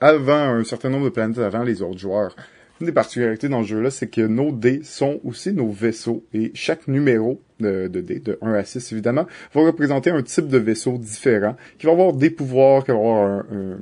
avant 0.00 0.34
un 0.34 0.62
certain 0.62 0.88
nombre 0.88 1.06
de 1.06 1.10
planètes 1.10 1.38
avant 1.38 1.64
les 1.64 1.82
autres 1.82 1.98
joueurs. 1.98 2.36
une 2.80 2.86
des 2.86 2.92
particularités 2.92 3.48
dans 3.48 3.64
ce 3.64 3.68
jeu-là, 3.68 3.90
c'est 3.90 4.06
que 4.06 4.20
nos 4.20 4.52
dés 4.52 4.82
sont 4.84 5.18
aussi 5.24 5.52
nos 5.52 5.68
vaisseaux 5.68 6.24
et 6.32 6.52
chaque 6.54 6.86
numéro 6.86 7.40
de, 7.58 7.88
dés, 7.88 8.20
de 8.20 8.38
1 8.40 8.52
à 8.52 8.64
6 8.64 8.92
évidemment, 8.92 9.26
va 9.52 9.62
représenter 9.62 10.10
un 10.10 10.22
type 10.22 10.46
de 10.46 10.58
vaisseau 10.58 10.96
différent 10.98 11.56
qui 11.78 11.86
va 11.86 11.92
avoir 11.92 12.12
des 12.12 12.30
pouvoirs, 12.30 12.84
qui 12.84 12.92
va 12.92 12.98
avoir 12.98 13.24
un, 13.24 13.78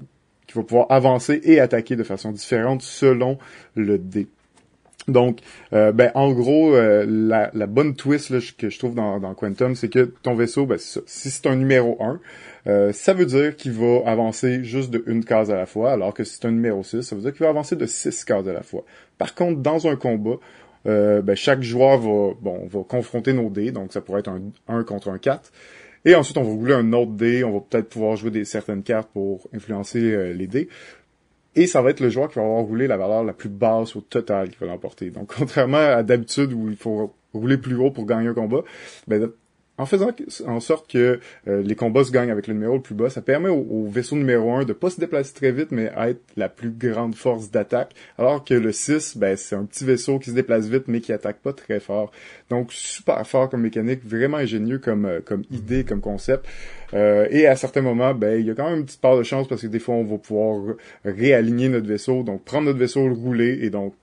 qui 0.47 0.55
va 0.55 0.65
pouvoir 0.65 0.87
avancer 0.91 1.41
et 1.45 1.61
attaquer 1.61 1.97
de 1.97 2.03
façon 2.03 2.33
différente 2.33 2.83
selon 2.83 3.39
le 3.75 3.99
dé. 3.99 4.29
Donc, 5.09 5.41
euh, 5.73 5.91
ben, 5.91 6.13
en 6.15 6.33
gros, 6.33 6.75
euh, 6.75 7.05
la, 7.09 7.51
la, 7.55 7.67
bonne 7.67 7.95
twist 7.95 8.31
là, 8.31 8.39
que 8.57 8.71
je 8.71 8.79
trouve 8.79 8.95
dans, 8.95 9.19
dans 9.19 9.35
Quantum, 9.35 9.75
c'est 9.75 9.89
que 9.89 10.13
ton 10.23 10.35
vaisseau, 10.35 10.65
ben, 10.65 10.79
si 10.79 11.31
c'est 11.31 11.47
un 11.47 11.57
numéro 11.57 11.97
1, 12.01 12.21
euh, 12.69 12.93
ça 12.93 13.13
veut 13.13 13.27
dire 13.27 13.57
qu'il 13.57 13.73
va 13.73 14.03
avancer 14.07 14.63
juste 14.63 14.91
de 14.91 15.03
une 15.07 15.25
case 15.25 15.51
à 15.51 15.57
la 15.57 15.67
fois, 15.67 15.93
alors 15.93 16.15
que 16.15 16.23
si 16.23 16.37
c'est 16.37 16.47
un 16.47 16.53
numéro 16.53 16.85
6, 16.85 17.03
ça 17.03 17.17
veut 17.17 17.23
dire 17.23 17.33
qu'il 17.33 17.43
va 17.43 17.49
avancer 17.49 17.75
de 17.75 17.87
6 17.87 18.25
cases 18.25 18.47
à 18.47 18.53
la 18.53 18.63
fois. 18.63 18.85
Par 19.19 19.35
contre, 19.35 19.61
dans 19.61 19.89
un 19.89 19.97
combat, 19.97 20.37
euh, 20.87 21.21
ben, 21.23 21.35
chaque 21.35 21.63
joueur 21.63 21.99
va, 21.99 22.35
bon, 22.41 22.67
va 22.67 22.85
confronter 22.89 23.33
nos 23.33 23.51
dés, 23.51 23.73
donc 23.73 23.93
ça 23.93 24.01
pourrait 24.01 24.21
être 24.21 24.31
un 24.31 24.41
1 24.69 24.85
contre 24.85 25.09
un 25.09 25.19
4. 25.19 25.53
Et 26.05 26.15
ensuite, 26.17 26.37
on 26.37 26.43
va 26.43 26.51
rouler 26.51 26.75
un 26.75 26.93
autre 26.93 27.13
dé, 27.13 27.45
on 27.45 27.53
va 27.53 27.61
peut-être 27.61 27.89
pouvoir 27.89 28.17
jouer 28.17 28.33
des 28.33 28.45
certaines 28.45 28.83
cartes 28.83 29.09
pour 29.13 29.49
influencer 29.55 30.01
euh, 30.01 30.33
les 30.33 30.49
dés. 30.49 30.69
Et 31.55 31.67
ça 31.67 31.83
va 31.83 31.91
être 31.91 32.01
le 32.01 32.09
joueur 32.09 32.29
qui 32.29 32.37
va 32.37 32.45
avoir 32.45 32.63
roulé 32.65 32.87
la 32.87 32.97
valeur 32.97 33.25
la 33.25 33.33
plus 33.33 33.49
basse 33.49 33.95
au 33.95 34.01
total 34.01 34.51
qui 34.51 34.57
va 34.59 34.67
l'emporter. 34.67 35.11
Donc, 35.11 35.35
contrairement 35.39 35.79
à 35.79 36.03
d'habitude 36.03 36.53
où 36.53 36.69
il 36.69 36.77
faut 36.77 37.15
rouler 37.35 37.59
plus 37.59 37.77
haut 37.77 37.91
pour 37.91 38.07
gagner 38.07 38.29
un 38.29 38.35
combat, 38.35 38.63
ben, 39.07 39.31
en 39.83 39.87
faisant 39.87 40.11
en 40.47 40.61
sorte 40.61 40.91
que 40.91 41.19
euh, 41.49 41.63
les 41.63 41.75
combats 41.75 42.05
se 42.05 42.13
gagnent 42.13 42.31
avec 42.31 42.47
le 42.47 42.55
numéro 42.55 42.77
le 42.77 42.83
plus 42.83 42.95
bas, 42.95 43.11
ça 43.11 43.21
permet 43.21 43.49
au, 43.49 43.87
vaisseau 43.89 44.15
numéro 44.15 44.53
1 44.53 44.65
de 44.65 44.73
pas 44.73 44.91
se 44.91 45.01
déplacer 45.01 45.35
très 45.35 45.51
vite, 45.51 45.73
mais 45.73 45.91
être 45.99 46.21
la 46.37 46.49
plus 46.49 46.71
grande 46.71 47.15
force 47.15 47.51
d'attaque, 47.51 47.95
alors 48.17 48.45
que 48.45 48.55
le 48.55 48.71
6, 48.71 49.17
ben, 49.17 49.37
c'est 49.37 49.57
un 49.57 49.65
petit 49.65 49.85
vaisseau 49.85 50.19
qui 50.21 50.31
se 50.31 50.35
déplace 50.35 50.67
vite, 50.67 50.85
mais 50.87 51.01
qui 51.01 51.13
attaque 51.13 51.39
pas 51.39 51.53
très 51.53 51.81
fort. 51.81 52.13
Donc, 52.49 52.73
super 52.73 53.27
fort 53.27 53.51
comme 53.51 53.63
mécanique, 53.63 54.05
vraiment 54.05 54.37
ingénieux 54.37 54.79
comme, 54.79 55.07
euh, 55.07 55.21
comme 55.21 55.43
idée, 55.51 55.85
comme 55.85 56.01
concept. 56.01 56.47
Euh, 56.95 57.27
et 57.31 57.47
à 57.47 57.57
certains 57.57 57.83
moments, 57.83 58.15
ben, 58.15 58.39
il 58.39 58.47
y 58.47 58.51
a 58.51 58.55
quand 58.55 58.69
même 58.69 58.81
une 58.81 58.85
petite 58.85 59.01
part 59.01 59.17
de 59.17 59.23
chance 59.25 59.49
parce 59.49 59.63
que 59.63 59.67
des 59.67 59.81
fois, 59.81 59.97
on 59.97 60.05
va 60.05 60.19
pouvoir 60.19 60.77
réaligner 61.05 61.69
notre 61.69 61.89
vaisseau, 61.89 62.23
donc 62.23 62.45
prendre 62.45 62.67
notre 62.67 62.79
vaisseau, 62.79 63.09
le 63.09 63.15
rouler, 63.15 63.59
et 63.63 63.71
donc 63.71 63.95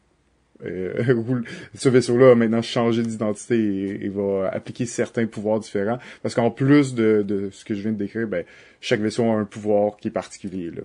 ce 1.75 1.89
vaisseau-là 1.89 2.31
a 2.31 2.35
maintenant 2.35 2.61
changé 2.61 3.01
d'identité 3.03 4.03
et, 4.03 4.09
va 4.09 4.49
appliquer 4.51 4.85
certains 4.85 5.25
pouvoirs 5.25 5.59
différents. 5.59 5.99
Parce 6.21 6.35
qu'en 6.35 6.51
plus 6.51 6.93
de, 6.93 7.23
de, 7.25 7.49
ce 7.51 7.63
que 7.63 7.73
je 7.73 7.81
viens 7.81 7.91
de 7.91 7.97
décrire, 7.97 8.27
ben, 8.27 8.43
chaque 8.81 8.99
vaisseau 8.99 9.23
a 9.23 9.35
un 9.35 9.45
pouvoir 9.45 9.97
qui 9.97 10.09
est 10.09 10.11
particulier 10.11 10.71
là. 10.71 10.81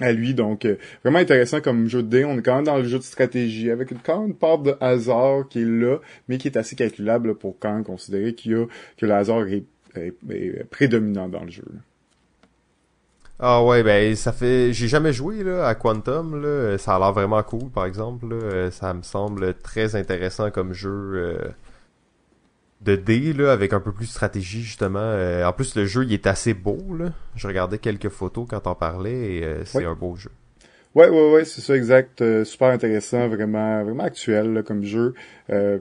à 0.00 0.12
lui. 0.12 0.34
Donc, 0.34 0.64
euh, 0.64 0.76
vraiment 1.04 1.20
intéressant 1.20 1.60
comme 1.60 1.88
jeu 1.88 2.02
de 2.02 2.08
dés. 2.08 2.24
On 2.24 2.38
est 2.38 2.42
quand 2.42 2.56
même 2.56 2.64
dans 2.64 2.78
le 2.78 2.84
jeu 2.84 2.98
de 2.98 3.04
stratégie 3.04 3.70
avec 3.70 3.90
quand 4.02 4.20
même 4.20 4.30
une 4.30 4.36
part 4.36 4.58
de 4.58 4.74
hasard 4.80 5.48
qui 5.48 5.60
est 5.60 5.64
là, 5.64 5.98
mais 6.28 6.38
qui 6.38 6.48
est 6.48 6.56
assez 6.56 6.74
calculable 6.74 7.36
pour 7.36 7.58
quand 7.58 7.72
même 7.72 7.84
considérer 7.84 8.34
qu'il 8.34 8.52
y 8.52 8.54
a 8.56 8.66
que 8.96 9.06
le 9.06 9.12
hasard 9.12 9.46
est, 9.46 9.64
est 9.96 10.64
prédominant 10.70 11.28
dans 11.28 11.44
le 11.44 11.50
jeu. 11.50 11.64
Ah 13.40 13.62
ouais, 13.62 13.84
ben 13.84 14.16
ça 14.16 14.32
fait. 14.32 14.72
J'ai 14.72 14.88
jamais 14.88 15.12
joué 15.12 15.44
là, 15.44 15.66
à 15.66 15.74
Quantum. 15.76 16.42
Là. 16.42 16.76
Ça 16.76 16.96
a 16.96 16.98
l'air 16.98 17.12
vraiment 17.12 17.42
cool, 17.44 17.70
par 17.70 17.86
exemple. 17.86 18.26
Là. 18.26 18.70
Ça 18.72 18.92
me 18.94 19.02
semble 19.02 19.54
très 19.54 19.94
intéressant 19.94 20.50
comme 20.50 20.72
jeu 20.72 20.90
euh, 20.90 21.48
de 22.80 22.96
dés, 22.96 23.32
là, 23.32 23.52
avec 23.52 23.72
un 23.72 23.80
peu 23.80 23.92
plus 23.92 24.06
de 24.06 24.10
stratégie, 24.10 24.62
justement. 24.62 24.98
Euh, 24.98 25.44
en 25.44 25.52
plus, 25.52 25.76
le 25.76 25.86
jeu, 25.86 26.04
il 26.04 26.12
est 26.12 26.26
assez 26.26 26.52
beau. 26.52 26.78
Là. 26.98 27.12
Je 27.36 27.46
regardais 27.46 27.78
quelques 27.78 28.08
photos 28.08 28.46
quand 28.50 28.66
on 28.66 28.74
parlait 28.74 29.36
et 29.36 29.44
euh, 29.44 29.64
c'est 29.64 29.84
un 29.84 29.94
beau 29.94 30.16
jeu. 30.16 30.30
Ouais, 30.96 31.08
ouais, 31.08 31.32
ouais, 31.32 31.44
c'est 31.44 31.60
ça, 31.60 31.76
exact. 31.76 32.24
super 32.44 32.68
intéressant, 32.70 33.28
vraiment, 33.28 33.84
vraiment 33.84 34.02
actuel 34.02 34.64
comme 34.66 34.82
jeu. 34.82 35.14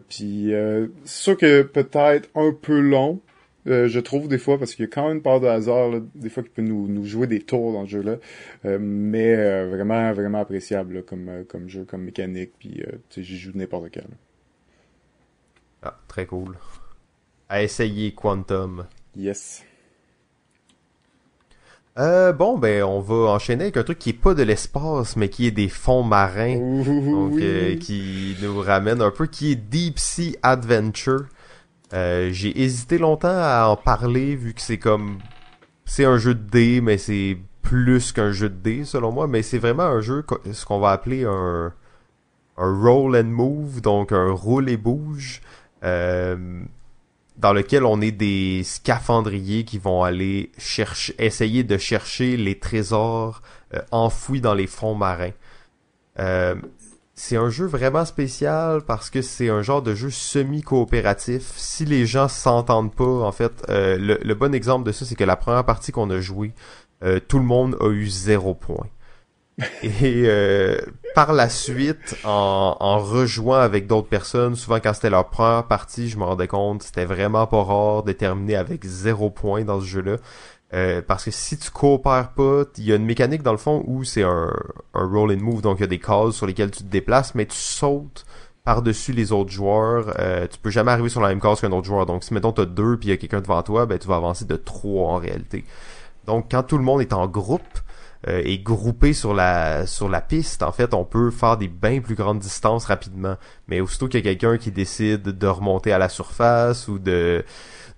Puis, 0.10 0.54
c'est 1.06 1.24
sûr 1.24 1.38
que 1.38 1.64
peut-être 1.64 2.30
un 2.36 2.52
peu 2.52 2.80
long, 2.80 3.20
euh, 3.68 3.88
je 3.88 4.00
trouve 4.00 4.28
des 4.28 4.38
fois, 4.38 4.58
parce 4.58 4.74
qu'il 4.74 4.86
y 4.86 4.88
a 4.88 4.92
quand 4.92 5.08
même 5.08 5.18
une 5.18 5.22
part 5.22 5.40
de 5.40 5.48
hasard, 5.48 5.92
des 6.16 6.30
fois 6.30 6.44
qui 6.44 6.50
peut 6.50 6.62
nous, 6.62 6.88
nous 6.88 7.06
jouer 7.06 7.28
des 7.28 7.40
tours 7.40 7.74
dans 7.74 7.86
ce 7.86 7.92
jeu-là, 7.92 8.18
euh, 8.66 8.78
mais 8.80 9.36
euh, 9.36 9.68
vraiment, 9.70 10.14
vraiment 10.14 10.40
appréciable 10.40 11.04
comme, 11.04 11.46
comme 11.48 11.68
jeu, 11.68 11.84
comme 11.84 12.04
mécanique, 12.04 12.52
puis 12.58 12.84
j'y 13.18 13.38
joue 13.38 13.52
n'importe 13.56 13.90
quel. 13.92 14.08
Ah, 15.84 15.98
très 16.08 16.26
cool. 16.26 16.58
À 17.50 17.64
essayer 17.64 18.14
Quantum. 18.14 18.86
Yes. 19.16 19.64
Euh, 21.98 22.32
bon, 22.32 22.58
ben, 22.58 22.84
on 22.84 23.00
va 23.00 23.32
enchaîner 23.32 23.64
avec 23.64 23.78
un 23.78 23.84
truc 23.84 23.98
qui 23.98 24.12
est 24.12 24.14
pas 24.14 24.36
de 24.36 24.44
l'espace, 24.44 25.16
mais 25.16 25.30
qui 25.30 25.48
est 25.48 25.52
des 25.52 25.70
fonds 25.70 26.04
marins. 26.04 26.58
donc, 26.84 27.40
qui 27.80 28.36
nous 28.42 28.60
ramène 28.60 29.02
un 29.02 29.12
peu, 29.12 29.26
qui 29.26 29.52
est 29.52 29.56
Deep 29.56 29.98
Sea 29.98 30.38
Adventure. 30.44 31.26
Euh, 31.94 32.30
j'ai 32.32 32.62
hésité 32.62 32.98
longtemps 32.98 33.30
à 33.30 33.68
en 33.68 33.78
parler 33.78 34.36
vu 34.36 34.54
que 34.54 34.62
c'est 34.62 34.78
comme 34.78 35.20
c'est 35.86 36.04
un 36.04 36.18
jeu 36.18 36.36
de 36.36 36.50
dés 36.50 36.82
mais 36.82 36.98
c'est 36.98 37.38
plus 37.62 38.12
qu'un 38.12 38.32
jeu 38.32 38.50
de 38.50 38.56
dés 38.56 38.84
selon 38.84 39.12
moi. 39.12 39.28
Mais 39.28 39.42
c'est 39.42 39.58
vraiment 39.58 39.84
un 39.84 40.02
jeu 40.02 40.26
ce 40.52 40.66
qu'on 40.66 40.80
va 40.80 40.92
appeler 40.92 41.24
un 41.26 41.74
un 42.58 42.82
roll 42.82 43.16
and 43.16 43.26
move 43.26 43.82
donc 43.82 44.12
un 44.12 44.32
roule 44.32 44.70
et 44.70 44.78
bouge 44.78 45.42
euh, 45.84 46.64
dans 47.38 47.54
lequel 47.54 47.86
on 47.86 48.02
est 48.02 48.12
des 48.12 48.64
scaphandriers 48.64 49.64
qui 49.64 49.78
vont 49.78 50.04
aller 50.04 50.52
chercher 50.58 51.14
essayer 51.20 51.64
de 51.64 51.78
chercher 51.78 52.36
les 52.36 52.58
trésors 52.58 53.42
euh, 53.76 53.82
enfouis 53.92 54.42
dans 54.42 54.56
les 54.56 54.68
fonds 54.68 54.96
marins 54.96 55.34
c'est 57.20 57.36
un 57.36 57.50
jeu 57.50 57.66
vraiment 57.66 58.06
spécial 58.06 58.84
parce 58.84 59.10
que 59.10 59.24
c'est 59.24 59.50
un 59.50 59.64
genre 59.64 59.82
de 59.82 59.96
jeu 59.96 60.12
semi-coopératif. 60.12 61.52
Si 61.58 61.84
les 61.84 62.06
gens 62.06 62.28
s'entendent 62.28 62.94
pas, 62.94 63.04
en 63.04 63.32
fait, 63.32 63.66
euh, 63.70 63.98
le, 63.98 64.34
bon 64.36 64.54
exemple 64.54 64.86
de 64.86 64.92
ça, 64.92 65.04
c'est 65.04 65.16
que 65.16 65.24
la 65.24 65.36
première 65.36 65.66
partie 65.66 65.92
qu'on 65.92 66.12
a 66.12 66.20
joué, 66.20 66.54
euh, 67.04 67.20
tout 67.20 67.40
le 67.40 67.44
monde 67.44 67.76
a 67.82 67.90
eu 67.90 68.06
zéro 68.08 68.54
point. 68.54 68.86
Et 69.84 70.26
euh, 70.28 70.78
par 71.16 71.34
la 71.34 71.50
suite, 71.50 72.16
en, 72.24 72.78
en 72.80 73.00
rejoignant 73.00 73.64
avec 73.64 73.88
d'autres 73.88 74.10
personnes, 74.10 74.56
souvent 74.56 74.80
quand 74.80 74.94
c'était 74.94 75.10
leur 75.10 75.32
première 75.32 75.66
partie, 75.66 76.10
je 76.10 76.20
me 76.20 76.24
rendais 76.24 76.48
compte, 76.48 76.84
c'était 76.84 77.06
vraiment 77.06 77.48
pas 77.48 77.64
rare 77.64 78.04
de 78.04 78.12
terminer 78.12 78.58
avec 78.58 78.86
zéro 78.86 79.32
point 79.32 79.64
dans 79.64 79.82
ce 79.82 79.88
jeu-là. 79.88 80.18
Euh, 80.74 81.02
parce 81.06 81.24
que 81.24 81.32
si 81.32 81.58
tu 81.58 81.72
coopères 81.72 82.34
pas, 82.34 82.64
il 82.78 82.84
y 82.84 82.92
a 82.92 82.96
une 82.96 83.06
mécanique 83.06 83.42
dans 83.42 83.54
le 83.54 83.58
fond 83.58 83.84
où 83.88 84.04
c'est 84.04 84.24
un, 84.24 84.54
un 84.94 85.08
roll 85.08 85.32
and 85.32 85.40
move, 85.40 85.62
donc 85.62 85.78
il 85.78 85.82
y 85.82 85.84
a 85.86 85.88
des 85.88 86.00
cases 86.00 86.36
sur 86.36 86.46
lesquelles 86.46 86.72
tu 86.72 86.84
te 86.84 86.90
déplaces, 86.90 87.36
mais 87.36 87.46
tu 87.46 87.56
sautes 87.56 88.26
par-dessus 88.66 89.14
les 89.14 89.32
autres 89.32 89.50
joueurs. 89.50 90.14
Euh, 90.20 90.46
tu 90.46 90.60
peux 90.60 90.70
jamais 90.70 90.92
arriver 90.92 91.08
sur 91.08 91.22
la 91.22 91.30
même 91.30 91.40
case 91.40 91.62
qu'un 91.62 91.72
autre 91.72 91.88
joueur. 91.88 92.06
Donc 92.06 92.26
si 92.26 92.34
mettons 92.34 92.52
t'as 92.52 92.66
deux 92.66 92.98
puis 92.98 93.08
il 93.08 93.12
y 93.12 93.14
a 93.14 93.18
quelqu'un 93.18 93.40
devant 93.40 93.64
toi, 93.64 93.86
ben 93.86 93.98
tu 93.98 94.10
vas 94.10 94.18
avancer 94.18 94.44
de 94.44 94.58
trois 94.58 95.14
en 95.14 95.16
réalité. 95.16 95.64
Donc 96.26 96.48
quand 96.52 96.64
tout 96.64 96.78
le 96.78 96.84
monde 96.84 97.00
est 97.00 97.14
en 97.14 97.28
groupe 97.28 97.62
euh, 98.28 98.42
et 98.44 98.60
groupé 98.60 99.14
sur 99.14 99.34
la 99.34 99.88
sur 99.88 100.10
la 100.10 100.20
piste, 100.20 100.64
en 100.64 100.74
fait, 100.74 100.94
on 100.94 101.06
peut 101.06 101.32
faire 101.32 101.56
des 101.56 101.70
bien 101.70 102.02
plus 102.02 102.16
grandes 102.16 102.40
distances 102.40 102.84
rapidement. 102.84 103.38
Mais 103.70 103.80
aussitôt 103.80 104.10
qu'il 104.10 104.20
y 104.20 104.28
a 104.28 104.36
quelqu'un 104.36 104.58
qui 104.58 104.72
décide 104.72 105.22
de 105.22 105.48
remonter 105.48 105.94
à 105.94 105.98
la 105.98 106.10
surface 106.10 106.90
ou 106.90 107.00
de 107.00 107.46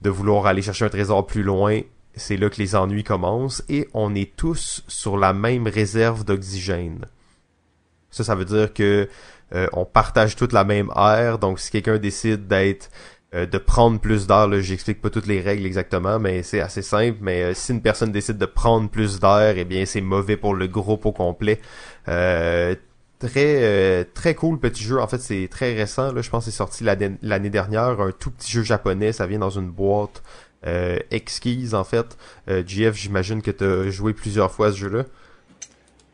de 0.02 0.10
vouloir 0.12 0.46
aller 0.46 0.62
chercher 0.62 0.86
un 0.86 0.90
trésor 0.90 1.26
plus 1.26 1.42
loin, 1.42 1.82
c'est 2.16 2.38
là 2.38 2.50
que 2.50 2.58
les 2.58 2.76
ennuis 2.76 3.04
commencent 3.04 3.64
et 3.70 3.88
on 3.94 4.16
est 4.16 4.36
tous 4.36 4.84
sur 4.88 5.18
la 5.18 5.34
même 5.34 5.68
réserve 5.68 6.26
d'oxygène. 6.26 7.06
Ça, 8.12 8.24
ça 8.24 8.36
veut 8.36 8.46
dire 8.46 8.74
que 8.74 9.08
euh, 9.54 9.68
on 9.74 9.86
partage 9.86 10.36
toute 10.36 10.54
la 10.54 10.64
même 10.64 10.92
air. 10.96 11.40
Donc, 11.40 11.60
si 11.60 11.72
quelqu'un 11.72 11.98
décide 11.98 12.48
d'être 12.48 12.90
euh, 13.36 13.46
de 13.46 13.58
prendre 13.58 14.00
plus 14.00 14.28
d'air, 14.28 14.50
j'explique 14.62 15.02
pas 15.02 15.10
toutes 15.10 15.28
les 15.28 15.42
règles 15.42 15.66
exactement, 15.66 16.20
mais 16.20 16.44
c'est 16.44 16.62
assez 16.62 16.82
simple. 16.82 17.18
Mais 17.22 17.44
euh, 17.44 17.54
si 17.54 17.72
une 17.72 17.82
personne 17.82 18.12
décide 18.12 18.38
de 18.38 18.46
prendre 18.46 18.90
plus 18.90 19.20
d'air, 19.20 19.56
eh 19.58 19.66
bien, 19.66 19.86
c'est 19.86 20.02
mauvais 20.02 20.38
pour 20.38 20.56
le 20.56 20.68
groupe 20.68 21.06
au 21.06 21.12
complet. 21.12 21.60
très 22.06 24.06
très 24.14 24.36
cool 24.36 24.60
petit 24.60 24.84
jeu. 24.84 25.00
En 25.00 25.08
fait, 25.08 25.20
c'est 25.20 25.48
très 25.52 25.74
récent. 25.74 26.12
Là, 26.14 26.22
je 26.22 26.30
pense 26.30 26.46
que 26.46 26.52
c'est 26.52 26.58
sorti 26.58 26.84
l'année 26.84 27.50
dernière. 27.50 28.00
Un 28.02 28.12
tout 28.12 28.32
petit 28.32 28.52
jeu 28.52 28.64
japonais. 28.64 29.12
Ça 29.12 29.28
vient 29.28 29.40
dans 29.40 29.50
une 29.50 29.70
boîte 29.70 30.24
exquise 31.12 31.74
en 31.74 31.84
fait. 31.84 32.18
Euh, 32.50 32.64
GF, 32.66 32.96
j'imagine 32.96 33.42
que 33.42 33.52
tu 33.52 33.64
as 33.64 33.90
joué 33.90 34.14
plusieurs 34.14 34.52
fois 34.52 34.68
à 34.68 34.72
ce 34.72 34.78
jeu-là. 34.78 35.06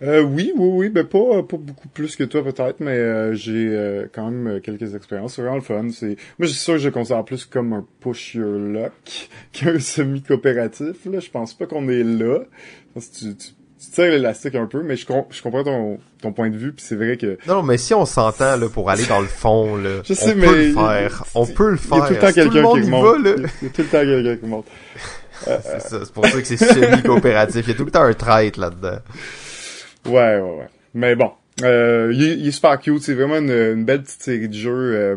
Euh, 0.01 0.21
oui, 0.21 0.51
oui, 0.57 0.67
oui, 0.67 0.89
ben 0.89 1.05
pas, 1.05 1.41
pas 1.43 1.57
beaucoup 1.57 1.87
plus 1.87 2.17
que 2.17 2.25
toi 2.25 2.43
peut-être, 2.43 2.81
mais 2.81 2.97
euh, 2.97 3.33
j'ai 3.33 3.69
euh, 3.69 4.07
quand 4.11 4.29
même 4.29 4.59
quelques 4.59 4.93
expériences. 4.93 5.35
C'est 5.35 5.41
vraiment 5.41 5.55
le 5.55 5.61
fun. 5.61 5.89
C'est, 5.89 6.17
moi, 6.37 6.41
je 6.41 6.47
suis 6.47 6.59
sûr 6.59 6.73
que 6.73 6.79
je 6.79 6.89
considère 6.89 7.23
plus 7.23 7.45
comme 7.45 7.71
un 7.71 7.87
push 8.01 8.35
your 8.35 8.59
luck 8.59 9.29
qu'un 9.53 9.79
semi-coopératif. 9.79 11.05
Là, 11.05 11.19
je 11.19 11.29
pense 11.29 11.53
pas 11.53 11.65
qu'on 11.65 11.87
est 11.87 12.03
là. 12.03 12.39
Tu, 12.95 13.35
tu 13.35 13.51
tu 13.85 13.91
tires 13.91 14.11
l'élastique 14.11 14.55
un 14.55 14.65
peu, 14.65 14.83
mais 14.83 14.95
je, 14.95 15.05
je 15.29 15.41
comprends 15.41 15.63
ton, 15.63 15.99
ton 16.21 16.33
point 16.33 16.49
de 16.49 16.57
vue, 16.57 16.73
puis 16.73 16.83
c'est 16.85 16.95
vrai 16.95 17.17
que... 17.17 17.37
Non, 17.47 17.63
mais 17.63 17.77
si 17.77 17.93
on 17.93 18.05
s'entend 18.05 18.57
là 18.57 18.69
pour 18.69 18.89
aller 18.89 19.05
dans 19.05 19.21
le 19.21 19.27
fond, 19.27 19.75
là, 19.77 20.01
je 20.03 20.13
sais, 20.13 20.33
on 20.33 20.35
mais 20.35 20.47
peut 20.47 20.55
le 20.55 20.73
faire. 20.73 21.23
On 21.35 21.45
peut 21.45 21.69
le 21.71 21.77
faire. 21.77 21.97
Il 21.97 21.99
y 21.99 22.01
a 22.01 22.07
tout 22.07 22.13
le 22.13 22.19
temps 22.19 22.33
quelqu'un 22.33 22.51
qui 22.51 22.85
remonte. 22.85 23.19
Il 23.61 23.65
y 23.65 23.67
a 23.67 23.69
tout 23.69 23.81
le 23.81 23.87
temps 23.87 24.01
quelqu'un 24.01 24.35
qui 24.37 24.45
monte. 24.45 24.65
c'est 25.43 25.81
ça, 25.81 25.99
c'est 26.05 26.13
pour 26.13 26.25
ça 26.25 26.39
que 26.39 26.47
c'est 26.47 26.57
semi-coopératif. 26.57 27.65
Il 27.67 27.71
y 27.71 27.73
a 27.73 27.77
tout 27.77 27.85
le 27.85 27.91
temps 27.91 28.03
un 28.03 28.13
trait 28.13 28.51
là-dedans. 28.57 28.99
Ouais, 30.05 30.39
ouais, 30.39 30.41
ouais. 30.41 30.69
Mais 30.93 31.15
bon, 31.15 31.31
Euh, 31.63 32.11
il, 32.13 32.23
est, 32.23 32.37
il, 32.37 32.47
est, 32.47 32.51
super 32.51 32.79
cute. 32.79 33.01
C'est 33.01 33.13
vraiment 33.13 33.37
une, 33.37 33.83
belle 33.85 34.03
petite 34.03 34.21
série 34.21 34.49
de 34.49 34.53
jeux. 34.53 34.95
Euh, 34.95 35.15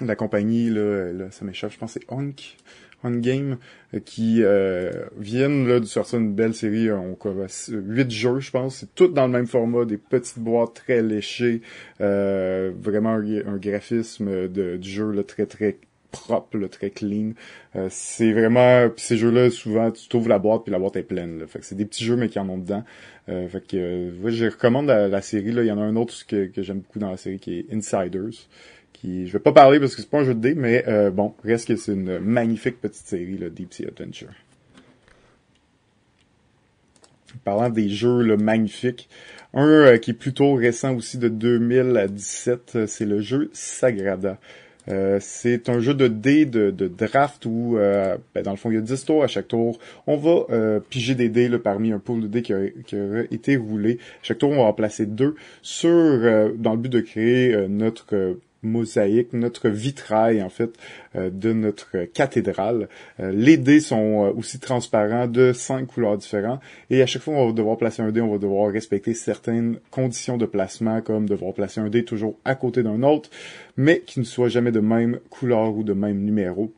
la 0.00 0.16
compagnie, 0.16 0.70
là, 0.70 1.12
là 1.12 1.24
ça 1.30 1.44
m'échappe, 1.44 1.72
je 1.72 1.78
pense 1.78 1.92
c'est 1.92 2.04
Honk. 2.08 2.56
On 3.04 3.10
Game 3.10 3.58
qui 3.98 4.42
euh, 4.42 4.90
viennent 5.18 5.66
là, 5.68 5.80
de 5.80 5.84
sortir 5.84 6.18
une 6.18 6.34
belle 6.34 6.54
série. 6.54 6.90
On 6.90 7.16
huit 7.68 8.10
jeux, 8.10 8.40
je 8.40 8.50
pense. 8.50 8.76
C'est 8.76 8.94
tout 8.94 9.08
dans 9.08 9.26
le 9.26 9.32
même 9.32 9.46
format, 9.46 9.84
des 9.84 9.96
petites 9.96 10.38
boîtes 10.38 10.74
très 10.74 11.02
léchées, 11.02 11.62
euh, 12.00 12.72
vraiment 12.80 13.14
un, 13.14 13.56
graphisme 13.56 14.48
de, 14.48 14.76
du 14.76 14.88
jeu 14.88 15.10
là, 15.10 15.22
très 15.22 15.46
très 15.46 15.78
propre, 16.10 16.56
là, 16.56 16.68
très 16.68 16.90
clean. 16.90 17.32
Euh, 17.74 17.88
c'est 17.90 18.32
vraiment 18.32 18.88
ces 18.96 19.16
jeux-là 19.16 19.50
souvent 19.50 19.90
tu 19.90 20.08
trouves 20.08 20.28
la 20.28 20.38
boîte 20.38 20.64
puis 20.64 20.72
la 20.72 20.78
boîte 20.78 20.96
est 20.96 21.02
pleine. 21.02 21.40
Là. 21.40 21.46
Fait 21.46 21.58
que 21.58 21.66
c'est 21.66 21.74
des 21.74 21.84
petits 21.84 22.04
jeux 22.04 22.16
mais 22.16 22.28
qui 22.28 22.38
en 22.38 22.48
ont 22.48 22.58
dedans. 22.58 22.84
Euh, 23.28 23.48
fait 23.48 23.66
que 23.66 24.12
je 24.26 24.46
recommande 24.46 24.86
la, 24.86 25.22
série 25.22 25.52
là. 25.52 25.62
Il 25.62 25.66
y 25.66 25.72
en 25.72 25.78
a 25.78 25.82
un 25.82 25.96
autre 25.96 26.14
que 26.26 26.50
j'aime 26.56 26.78
beaucoup 26.78 26.98
dans 26.98 27.10
la 27.10 27.16
série 27.16 27.38
qui 27.38 27.58
est 27.58 27.66
Insiders 27.72 28.48
qui 28.96 29.26
je 29.26 29.32
vais 29.32 29.38
pas 29.38 29.52
parler 29.52 29.78
parce 29.78 29.94
que 29.94 30.02
c'est 30.02 30.10
pas 30.10 30.20
un 30.20 30.24
jeu 30.24 30.34
de 30.34 30.40
dés, 30.40 30.54
mais 30.54 30.84
euh, 30.88 31.10
bon, 31.10 31.34
reste 31.44 31.68
que 31.68 31.76
c'est 31.76 31.92
une 31.92 32.18
magnifique 32.18 32.80
petite 32.80 33.06
série, 33.06 33.36
le 33.36 33.50
Deep 33.50 33.72
Sea 33.72 33.86
Adventure. 33.86 34.30
Parlant 37.44 37.68
des 37.68 37.88
jeux 37.88 38.22
là, 38.22 38.36
magnifiques, 38.36 39.08
un 39.52 39.68
euh, 39.68 39.98
qui 39.98 40.12
est 40.12 40.14
plutôt 40.14 40.54
récent 40.54 40.94
aussi 40.94 41.18
de 41.18 41.28
2017, 41.28 42.72
euh, 42.76 42.86
c'est 42.86 43.04
le 43.04 43.20
jeu 43.20 43.50
Sagrada. 43.52 44.38
c'est 45.20 45.68
un 45.68 45.80
jeu 45.80 45.92
de 45.92 46.08
dés 46.08 46.46
de, 46.46 46.70
draft 46.70 47.44
où, 47.44 47.76
ben, 47.76 48.42
dans 48.42 48.52
le 48.52 48.56
fond, 48.56 48.70
il 48.70 48.76
y 48.76 48.78
a 48.78 48.80
10 48.80 49.04
tours 49.04 49.24
à 49.24 49.26
chaque 49.26 49.48
tour. 49.48 49.78
On 50.06 50.16
va 50.16 50.80
piger 50.88 51.16
des 51.16 51.28
dés 51.28 51.48
là, 51.48 51.58
parmi 51.58 51.92
un 51.92 51.98
pool 51.98 52.22
de 52.22 52.28
dés 52.28 52.42
qui 52.42 52.54
a, 52.54 52.70
qui 52.86 52.96
été 53.32 53.56
roulé. 53.56 53.98
chaque 54.22 54.38
tour, 54.38 54.50
on 54.50 54.62
va 54.62 54.62
en 54.62 54.72
placer 54.72 55.04
deux 55.04 55.34
sur, 55.60 55.90
dans 56.56 56.72
le 56.72 56.78
but 56.78 56.88
de 56.88 57.00
créer 57.00 57.66
notre 57.68 58.38
mosaïque, 58.62 59.32
notre 59.32 59.68
vitrail 59.68 60.42
en 60.42 60.48
fait 60.48 60.70
euh, 61.14 61.30
de 61.30 61.52
notre 61.52 62.04
cathédrale. 62.12 62.88
Euh, 63.20 63.32
les 63.32 63.56
dés 63.56 63.80
sont 63.80 64.24
euh, 64.26 64.32
aussi 64.32 64.58
transparents 64.58 65.26
de 65.26 65.52
cinq 65.52 65.86
couleurs 65.86 66.18
différentes 66.18 66.60
et 66.90 67.02
à 67.02 67.06
chaque 67.06 67.22
fois 67.22 67.34
on 67.34 67.46
va 67.46 67.52
devoir 67.52 67.76
placer 67.76 68.02
un 68.02 68.10
dé, 68.10 68.20
on 68.20 68.32
va 68.32 68.38
devoir 68.38 68.72
respecter 68.72 69.14
certaines 69.14 69.78
conditions 69.90 70.36
de 70.36 70.46
placement 70.46 71.00
comme 71.00 71.28
devoir 71.28 71.54
placer 71.54 71.80
un 71.80 71.88
dé 71.88 72.04
toujours 72.04 72.36
à 72.44 72.54
côté 72.54 72.82
d'un 72.82 73.02
autre, 73.02 73.30
mais 73.76 74.00
qui 74.00 74.20
ne 74.20 74.24
soit 74.24 74.48
jamais 74.48 74.72
de 74.72 74.80
même 74.80 75.18
couleur 75.30 75.76
ou 75.76 75.82
de 75.82 75.92
même 75.92 76.22
numéro. 76.22 76.72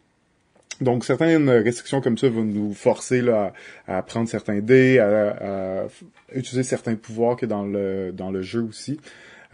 Donc 0.81 1.05
certaines 1.05 1.51
restrictions 1.51 2.01
comme 2.01 2.17
ça 2.17 2.29
vont 2.29 2.45
nous 2.45 2.73
forcer 2.73 3.21
là, 3.21 3.53
à, 3.89 4.01
prendre 4.03 4.29
certains 4.29 4.61
dés, 4.61 5.01
à, 5.01 5.83
à, 5.83 5.87
utiliser 6.33 6.63
certains 6.63 6.95
pouvoirs 6.95 7.37
que 7.37 7.47
dans 7.47 7.65
le 7.65 8.13
dans 8.13 8.31
le 8.31 8.43
jeu 8.43 8.63
aussi. 8.63 9.01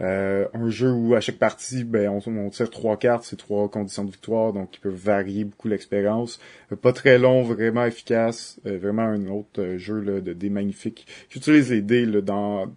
Euh, 0.01 0.47
un 0.53 0.69
jeu 0.69 0.91
où 0.91 1.15
à 1.15 1.21
chaque 1.21 1.37
partie, 1.37 1.83
ben, 1.83 2.09
on, 2.09 2.49
tire 2.49 2.69
trois 2.69 2.97
cartes, 2.97 3.23
c'est 3.23 3.37
trois 3.37 3.69
conditions 3.69 4.03
de 4.03 4.11
victoire, 4.11 4.51
donc 4.53 4.71
qui 4.71 4.79
peuvent 4.79 4.93
varier 4.93 5.45
beaucoup 5.45 5.67
l'expérience. 5.67 6.39
Euh, 6.71 6.75
pas 6.75 6.93
très 6.93 7.17
long, 7.17 7.43
vraiment 7.43 7.85
efficace, 7.85 8.59
euh, 8.65 8.77
vraiment 8.77 9.03
un 9.03 9.27
autre 9.27 9.77
jeu 9.77 9.99
là, 9.99 10.19
de 10.19 10.33
dés 10.33 10.49
magnifiques. 10.49 11.07
J'utilise 11.29 11.71
les 11.71 11.81
dés 11.81 12.05
là, 12.05 12.21
dans 12.21 12.73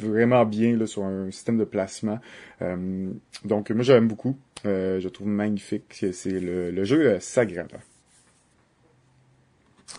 vraiment 0.00 0.44
bien 0.44 0.76
là, 0.76 0.86
sur 0.86 1.04
un 1.04 1.30
système 1.30 1.58
de 1.58 1.64
placement. 1.64 2.20
donc 3.44 3.70
moi 3.70 3.82
j'aime 3.82 4.06
beaucoup. 4.06 4.36
je 4.64 5.08
trouve 5.08 5.26
magnifique. 5.26 6.04
C'est 6.12 6.40
le, 6.40 6.70
le 6.70 6.84
jeu 6.84 7.18
Sagrada. 7.20 7.78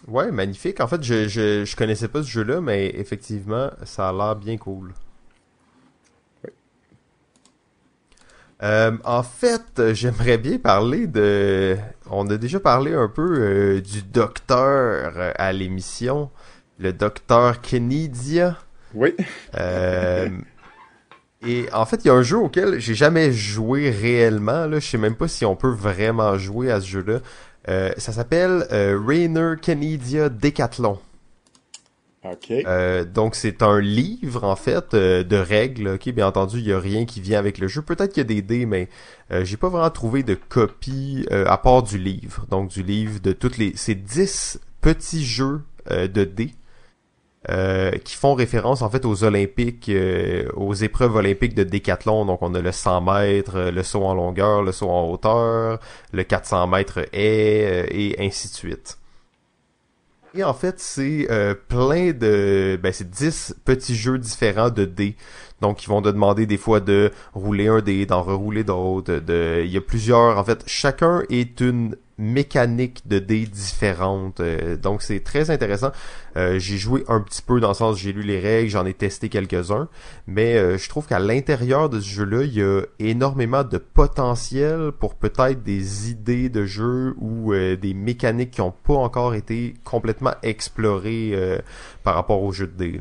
Ouais, 0.07 0.31
magnifique. 0.31 0.79
En 0.79 0.87
fait, 0.87 1.03
je, 1.03 1.27
je, 1.27 1.65
je 1.65 1.75
connaissais 1.75 2.07
pas 2.07 2.23
ce 2.23 2.29
jeu-là, 2.29 2.61
mais 2.61 2.87
effectivement, 2.95 3.71
ça 3.83 4.09
a 4.09 4.13
l'air 4.13 4.35
bien 4.37 4.57
cool. 4.57 4.93
Euh, 8.61 8.97
en 9.05 9.23
fait, 9.23 9.93
j'aimerais 9.93 10.37
bien 10.37 10.57
parler 10.57 11.07
de... 11.07 11.77
On 12.09 12.27
a 12.29 12.37
déjà 12.37 12.59
parlé 12.59 12.93
un 12.93 13.07
peu 13.07 13.37
euh, 13.39 13.81
du 13.81 14.01
docteur 14.01 15.13
euh, 15.15 15.31
à 15.35 15.53
l'émission, 15.53 16.29
le 16.77 16.91
docteur 16.91 17.61
Kenidia. 17.61 18.57
Oui. 18.93 19.15
et 21.45 21.65
en 21.71 21.85
fait, 21.85 22.03
il 22.03 22.07
y 22.07 22.09
a 22.09 22.13
un 22.13 22.23
jeu 22.23 22.37
auquel 22.37 22.79
j'ai 22.79 22.95
jamais 22.95 23.31
joué 23.31 23.91
réellement. 23.91 24.65
Là, 24.65 24.79
je 24.79 24.87
sais 24.87 24.97
même 24.97 25.15
pas 25.15 25.27
si 25.27 25.45
on 25.45 25.55
peut 25.55 25.71
vraiment 25.71 26.37
jouer 26.37 26.71
à 26.71 26.81
ce 26.81 26.87
jeu-là. 26.87 27.19
ça 27.97 28.11
s'appelle 28.11 28.65
Rainer 28.71 29.53
Kenidia 29.61 30.29
Decathlon. 30.29 30.99
Euh, 32.25 33.05
donc 33.05 33.35
c'est 33.35 33.63
un 33.63 33.79
livre 33.79 34.43
en 34.43 34.55
fait 34.55 34.93
euh, 34.93 35.23
de 35.23 35.37
règles. 35.37 35.89
Ok, 35.89 36.09
bien 36.09 36.27
entendu, 36.27 36.59
il 36.59 36.67
y 36.67 36.73
a 36.73 36.79
rien 36.79 37.05
qui 37.05 37.21
vient 37.21 37.39
avec 37.39 37.57
le 37.57 37.67
jeu. 37.67 37.81
Peut-être 37.81 38.13
qu'il 38.13 38.21
y 38.21 38.25
a 38.25 38.27
des 38.27 38.41
dés, 38.41 38.65
mais 38.65 38.89
euh, 39.31 39.45
j'ai 39.45 39.57
pas 39.57 39.69
vraiment 39.69 39.89
trouvé 39.89 40.23
de 40.23 40.35
copie 40.35 41.25
à 41.31 41.57
part 41.57 41.83
du 41.83 41.97
livre. 41.97 42.45
Donc 42.49 42.69
du 42.69 42.83
livre 42.83 43.19
de 43.21 43.31
toutes 43.31 43.57
les, 43.57 43.75
ces 43.75 43.95
10 43.95 44.59
petits 44.81 45.25
jeux 45.25 45.61
de 45.89 46.23
dés 46.23 46.53
qui 48.03 48.15
font 48.15 48.35
référence 48.35 48.81
en 48.81 48.89
fait 48.89 49.05
aux 49.05 49.23
Olympiques, 49.23 49.89
aux 50.55 50.73
épreuves 50.73 51.15
olympiques 51.15 51.55
de 51.55 51.63
décathlon. 51.63 52.25
Donc 52.25 52.41
on 52.41 52.53
a 52.53 52.61
le 52.61 52.71
100 52.71 53.01
mètres, 53.01 53.71
le 53.71 53.83
saut 53.83 54.03
en 54.03 54.13
longueur, 54.13 54.61
le 54.61 54.71
saut 54.71 54.89
en 54.89 55.09
hauteur, 55.09 55.79
le 56.11 56.23
400 56.23 56.67
mètres 56.67 56.99
est 57.13 57.87
et 57.91 58.15
ainsi 58.19 58.49
de 58.49 58.53
suite. 58.53 58.99
Et 60.35 60.43
en 60.43 60.53
fait, 60.53 60.79
c'est 60.79 61.27
euh, 61.31 61.55
plein 61.55 62.11
de... 62.11 62.79
Ben, 62.81 62.93
c'est 62.93 63.09
10 63.09 63.55
petits 63.65 63.95
jeux 63.95 64.17
différents 64.17 64.69
de 64.69 64.85
dés. 64.85 65.15
Donc, 65.61 65.83
ils 65.83 65.87
vont 65.87 66.01
te 66.01 66.09
demander 66.09 66.45
des 66.45 66.57
fois 66.57 66.79
de 66.79 67.11
rouler 67.33 67.67
un 67.67 67.81
dé, 67.81 68.05
d'en 68.05 68.21
rerouler 68.21 68.63
d'autres. 68.63 69.15
De... 69.15 69.63
Il 69.65 69.71
y 69.71 69.77
a 69.77 69.81
plusieurs... 69.81 70.37
En 70.37 70.43
fait, 70.43 70.63
chacun 70.67 71.23
est 71.29 71.59
une 71.61 71.95
mécanique 72.19 73.07
de 73.07 73.17
dés 73.17 73.45
différentes. 73.45 74.41
Euh, 74.41 74.75
donc 74.75 75.01
c'est 75.01 75.21
très 75.21 75.49
intéressant. 75.49 75.91
Euh, 76.37 76.59
j'ai 76.59 76.77
joué 76.77 77.03
un 77.07 77.21
petit 77.21 77.41
peu 77.41 77.59
dans 77.59 77.69
le 77.69 77.73
sens 77.73 77.97
j'ai 77.97 78.13
lu 78.13 78.21
les 78.21 78.39
règles, 78.39 78.69
j'en 78.69 78.85
ai 78.85 78.93
testé 78.93 79.29
quelques-uns, 79.29 79.87
mais 80.27 80.55
euh, 80.57 80.77
je 80.77 80.89
trouve 80.89 81.07
qu'à 81.07 81.19
l'intérieur 81.19 81.89
de 81.89 81.99
ce 81.99 82.09
jeu-là, 82.09 82.43
il 82.43 82.53
y 82.53 82.61
a 82.61 82.81
énormément 82.99 83.63
de 83.63 83.77
potentiel 83.77 84.91
pour 84.99 85.15
peut-être 85.15 85.63
des 85.63 86.11
idées 86.11 86.49
de 86.49 86.65
jeu 86.65 87.15
ou 87.19 87.53
des 87.53 87.93
mécaniques 87.93 88.51
qui 88.51 88.61
n'ont 88.61 88.71
pas 88.71 88.95
encore 88.95 89.33
été 89.33 89.73
complètement 89.83 90.33
explorées 90.43 91.33
par 92.03 92.15
rapport 92.15 92.43
au 92.43 92.51
jeu 92.51 92.67
de 92.67 92.73
dés. 92.73 92.99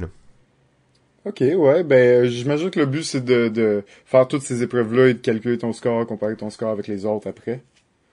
Ok, 1.25 1.41
ouais, 1.41 1.83
ben 1.83 2.27
j'imagine 2.27 2.71
que 2.71 2.81
le 2.81 2.87
but 2.87 3.03
c'est 3.03 3.25
de, 3.25 3.49
de 3.49 3.83
faire 4.07 4.29
toutes 4.29 4.43
ces 4.43 4.63
épreuves-là 4.63 5.09
et 5.09 5.15
de 5.15 5.19
calculer 5.19 5.59
ton 5.59 5.73
score, 5.73 6.07
comparer 6.07 6.37
ton 6.37 6.49
score 6.49 6.71
avec 6.71 6.87
les 6.87 7.05
autres 7.05 7.29
après. 7.29 7.61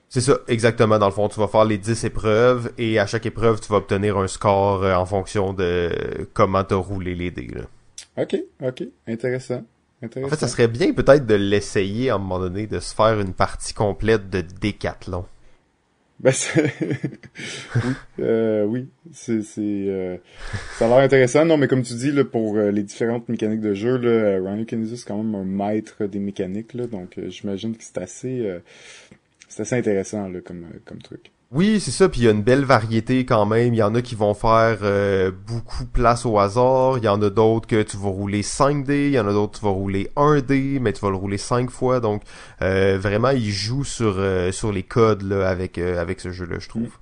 C'est 0.09 0.21
ça, 0.21 0.37
exactement. 0.47 0.97
Dans 0.97 1.07
le 1.07 1.11
fond, 1.11 1.27
tu 1.27 1.39
vas 1.39 1.47
faire 1.47 1.65
les 1.65 1.77
10 1.77 2.03
épreuves 2.05 2.71
et 2.77 2.99
à 2.99 3.05
chaque 3.05 3.25
épreuve, 3.25 3.59
tu 3.59 3.69
vas 3.69 3.77
obtenir 3.77 4.17
un 4.17 4.27
score 4.27 4.83
euh, 4.83 4.95
en 4.95 5.05
fonction 5.05 5.53
de 5.53 5.89
comment 6.33 6.63
tu 6.63 6.73
as 6.73 6.77
roulé 6.77 7.15
les 7.15 7.31
dés. 7.31 7.49
Ok, 8.17 8.37
ok, 8.61 8.83
intéressant. 9.07 9.63
En 10.03 10.29
fait, 10.29 10.39
ça 10.39 10.47
serait 10.47 10.67
bien 10.67 10.93
peut-être 10.93 11.25
de 11.25 11.35
l'essayer 11.35 12.09
à 12.09 12.15
un 12.15 12.17
moment 12.17 12.39
donné, 12.39 12.67
de 12.67 12.79
se 12.79 12.93
faire 12.93 13.19
une 13.19 13.33
partie 13.33 13.73
complète 13.73 14.29
de 14.29 14.41
décathlon. 14.41 15.25
Ben, 16.19 16.31
oui, 17.75 17.93
euh, 18.19 18.63
oui, 18.63 18.87
c'est, 19.11 19.41
c'est, 19.41 19.61
euh, 19.61 20.15
ça 20.77 20.85
a 20.85 20.87
l'air 20.87 20.97
intéressant. 20.99 21.43
Non, 21.43 21.57
mais 21.57 21.67
comme 21.67 21.81
tu 21.81 21.93
dis, 21.93 22.11
là, 22.11 22.23
pour 22.23 22.55
les 22.55 22.83
différentes 22.83 23.27
mécaniques 23.27 23.59
de 23.59 23.73
jeu, 23.73 23.97
là, 23.97 24.39
Ryan 24.39 24.63
Kennedy, 24.63 24.97
c'est 24.97 25.07
quand 25.07 25.21
même 25.21 25.35
un 25.35 25.43
maître 25.43 26.05
des 26.05 26.19
mécaniques, 26.19 26.73
là, 26.73 26.87
donc 26.87 27.19
j'imagine 27.27 27.75
que 27.75 27.83
c'est 27.83 27.97
assez, 27.97 28.61
c'est 29.55 29.61
assez 29.61 29.75
intéressant 29.77 30.27
là, 30.27 30.41
comme, 30.41 30.65
comme 30.83 31.01
truc. 31.01 31.31
Oui, 31.49 31.79
c'est 31.79 31.91
ça, 31.91 32.09
puis 32.09 32.19
il 32.19 32.23
y 32.25 32.27
a 32.27 32.31
une 32.31 32.43
belle 32.43 32.65
variété 32.65 33.23
quand 33.25 33.45
même. 33.45 33.73
Il 33.73 33.77
y 33.77 33.83
en 33.83 33.95
a 33.95 34.01
qui 34.01 34.13
vont 34.13 34.33
faire 34.33 34.79
euh, 34.81 35.31
beaucoup 35.31 35.85
place 35.85 36.25
au 36.25 36.37
hasard. 36.39 36.97
Il 36.97 37.05
y 37.05 37.07
en 37.07 37.21
a 37.21 37.29
d'autres 37.29 37.65
que 37.65 37.81
tu 37.81 37.95
vas 37.95 38.09
rouler 38.09 38.43
5 38.43 38.83
dés. 38.83 39.07
Il 39.07 39.13
y 39.13 39.19
en 39.19 39.25
a 39.25 39.31
d'autres 39.31 39.53
que 39.53 39.59
tu 39.59 39.63
vas 39.63 39.71
rouler 39.71 40.11
1 40.17 40.41
dé, 40.41 40.79
mais 40.81 40.91
tu 40.91 40.99
vas 40.99 41.09
le 41.09 41.15
rouler 41.15 41.37
5 41.37 41.69
fois. 41.69 42.01
Donc 42.01 42.23
euh, 42.61 42.97
vraiment, 42.99 43.29
il 43.29 43.49
joue 43.49 43.85
sur, 43.85 44.15
euh, 44.17 44.51
sur 44.51 44.73
les 44.73 44.83
codes 44.83 45.21
là, 45.21 45.47
avec, 45.47 45.77
avec 45.77 46.19
ce 46.19 46.31
jeu-là, 46.31 46.57
je 46.59 46.67
trouve. 46.67 46.97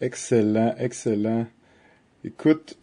Excellent, 0.00 0.74
excellent. 0.78 1.46
Écoute, 2.24 2.78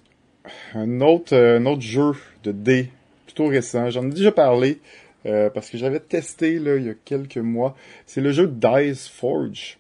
un 0.76 1.02
autre, 1.02 1.36
un 1.36 1.66
autre 1.66 1.82
jeu 1.82 2.12
de 2.44 2.52
dés, 2.52 2.92
plutôt 3.26 3.48
récent. 3.48 3.90
J'en 3.90 4.06
ai 4.06 4.12
déjà 4.12 4.32
parlé. 4.32 4.80
Euh, 5.26 5.50
parce 5.50 5.70
que 5.70 5.78
j'avais 5.78 6.00
testé 6.00 6.60
là, 6.60 6.78
il 6.78 6.86
y 6.86 6.90
a 6.90 6.94
quelques 7.06 7.38
mois. 7.38 7.76
C'est 8.06 8.22
le 8.22 8.32
jeu 8.32 8.48
Dice 8.48 9.08
Forge. 9.08 9.80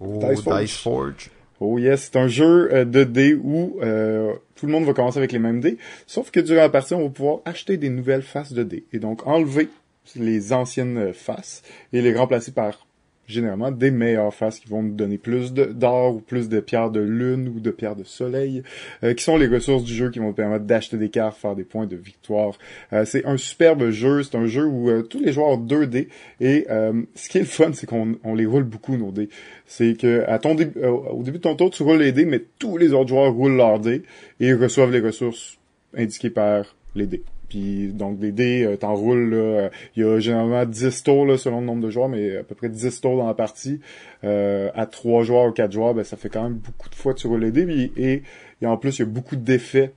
Oh, 0.00 0.20
Dice 0.20 0.76
Forge. 0.76 1.30
Oh 1.58 1.78
yes, 1.78 2.10
c'est 2.12 2.18
un 2.18 2.28
jeu 2.28 2.72
euh, 2.72 2.84
de 2.84 3.04
dés 3.04 3.34
où 3.34 3.78
euh, 3.80 4.34
tout 4.54 4.66
le 4.66 4.72
monde 4.72 4.84
va 4.84 4.92
commencer 4.92 5.18
avec 5.18 5.32
les 5.32 5.38
mêmes 5.38 5.60
dés, 5.60 5.78
sauf 6.06 6.30
que 6.30 6.40
durant 6.40 6.60
la 6.60 6.68
partie, 6.68 6.92
on 6.92 7.04
va 7.04 7.08
pouvoir 7.08 7.38
acheter 7.46 7.78
des 7.78 7.88
nouvelles 7.88 8.22
faces 8.22 8.52
de 8.52 8.62
dés. 8.62 8.84
Et 8.92 8.98
donc 8.98 9.26
enlever 9.26 9.70
les 10.14 10.52
anciennes 10.52 11.12
faces 11.14 11.62
et 11.94 12.02
les 12.02 12.14
remplacer 12.14 12.52
par 12.52 12.85
généralement 13.26 13.70
des 13.70 13.90
meilleures 13.90 14.32
faces 14.32 14.60
qui 14.60 14.68
vont 14.68 14.82
nous 14.82 14.94
donner 14.94 15.18
plus 15.18 15.52
d'or 15.52 16.16
ou 16.16 16.20
plus 16.20 16.48
de 16.48 16.60
pierres 16.60 16.90
de 16.90 17.00
lune 17.00 17.48
ou 17.48 17.60
de 17.60 17.70
pierres 17.70 17.96
de 17.96 18.04
soleil, 18.04 18.62
euh, 19.02 19.14
qui 19.14 19.24
sont 19.24 19.36
les 19.36 19.46
ressources 19.46 19.84
du 19.84 19.94
jeu 19.94 20.10
qui 20.10 20.18
vont 20.18 20.28
nous 20.28 20.32
permettre 20.32 20.64
d'acheter 20.64 20.96
des 20.96 21.08
cartes, 21.08 21.36
faire 21.36 21.54
des 21.54 21.64
points 21.64 21.86
de 21.86 21.96
victoire. 21.96 22.58
Euh, 22.92 23.04
c'est 23.04 23.24
un 23.26 23.36
superbe 23.36 23.90
jeu, 23.90 24.22
c'est 24.22 24.36
un 24.36 24.46
jeu 24.46 24.64
où 24.64 24.90
euh, 24.90 25.02
tous 25.02 25.20
les 25.20 25.32
joueurs 25.32 25.48
ont 25.48 25.56
2 25.56 25.86
dés 25.86 26.08
et 26.40 26.66
ce 27.14 27.28
qui 27.28 27.38
est 27.38 27.42
le 27.42 27.46
fun, 27.46 27.70
c'est 27.72 27.86
qu'on 27.86 28.16
on 28.24 28.34
les 28.34 28.46
roule 28.46 28.64
beaucoup 28.64 28.96
nos 28.96 29.10
dés. 29.10 29.28
C'est 29.66 29.98
que 29.98 30.24
à 30.26 30.38
ton 30.38 30.54
au 30.54 31.22
début 31.22 31.38
de 31.38 31.42
ton 31.42 31.56
tour, 31.56 31.70
tu 31.70 31.82
roules 31.82 31.98
les 31.98 32.12
dés, 32.12 32.24
mais 32.24 32.42
tous 32.58 32.76
les 32.76 32.92
autres 32.92 33.08
joueurs 33.08 33.32
roulent 33.32 33.56
leurs 33.56 33.80
dés 33.80 34.02
et 34.40 34.52
reçoivent 34.52 34.92
les 34.92 35.00
ressources 35.00 35.58
indiquées 35.96 36.30
par 36.30 36.76
les 36.94 37.06
dés. 37.06 37.22
Puis 37.48 37.92
donc 37.92 38.18
des 38.18 38.32
dés, 38.32 38.64
euh, 38.64 38.76
t'enroules 38.76 39.30
là, 39.34 39.70
il 39.94 40.02
y 40.02 40.06
a 40.06 40.18
généralement 40.18 40.64
10 40.64 41.02
tours 41.02 41.26
là, 41.26 41.38
selon 41.38 41.60
le 41.60 41.66
nombre 41.66 41.82
de 41.82 41.90
joueurs, 41.90 42.08
mais 42.08 42.38
à 42.38 42.42
peu 42.42 42.54
près 42.54 42.68
10 42.68 43.00
tours 43.00 43.16
dans 43.16 43.26
la 43.26 43.34
partie. 43.34 43.80
Euh, 44.24 44.70
à 44.74 44.86
3 44.86 45.22
joueurs 45.22 45.46
ou 45.46 45.52
4 45.52 45.72
joueurs, 45.72 45.94
ben, 45.94 46.04
ça 46.04 46.16
fait 46.16 46.28
quand 46.28 46.42
même 46.42 46.54
beaucoup 46.58 46.88
de 46.88 46.94
fois 46.94 47.14
que 47.14 47.20
tu 47.20 47.26
roules 47.26 47.42
les 47.42 47.52
dés. 47.52 47.92
et, 47.96 48.22
et 48.62 48.66
en 48.66 48.76
plus, 48.76 48.98
il 48.98 49.00
y 49.00 49.02
a 49.02 49.06
beaucoup 49.06 49.36
d'effets 49.36 49.92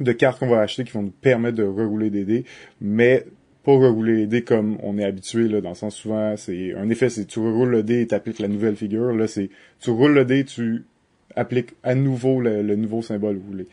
de 0.00 0.12
cartes 0.12 0.38
qu'on 0.38 0.48
va 0.48 0.60
acheter 0.60 0.84
qui 0.84 0.92
vont 0.92 1.02
nous 1.02 1.10
permettre 1.10 1.56
de 1.56 1.64
rerouler 1.64 2.10
des 2.10 2.24
dés, 2.24 2.44
mais 2.80 3.24
pas 3.64 3.72
rerouler 3.72 4.14
les 4.14 4.26
dés 4.26 4.42
comme 4.42 4.78
on 4.82 4.98
est 4.98 5.04
habitué, 5.04 5.48
là, 5.48 5.60
dans 5.60 5.70
le 5.70 5.74
sens 5.74 5.96
souvent, 5.96 6.36
c'est 6.36 6.74
un 6.74 6.88
effet, 6.88 7.08
c'est 7.08 7.24
tu 7.24 7.40
reroules 7.40 7.70
le 7.70 7.82
dé 7.82 8.02
et 8.02 8.06
t'appliques 8.06 8.38
la 8.38 8.48
nouvelle 8.48 8.76
figure. 8.76 9.12
Là, 9.12 9.26
c'est 9.26 9.50
tu 9.80 9.90
roules 9.90 10.14
le 10.14 10.24
dé, 10.24 10.44
tu 10.44 10.84
appliques 11.34 11.74
à 11.82 11.94
nouveau 11.94 12.40
le, 12.40 12.62
le 12.62 12.76
nouveau 12.76 13.02
symbole 13.02 13.40
roulé. 13.44 13.66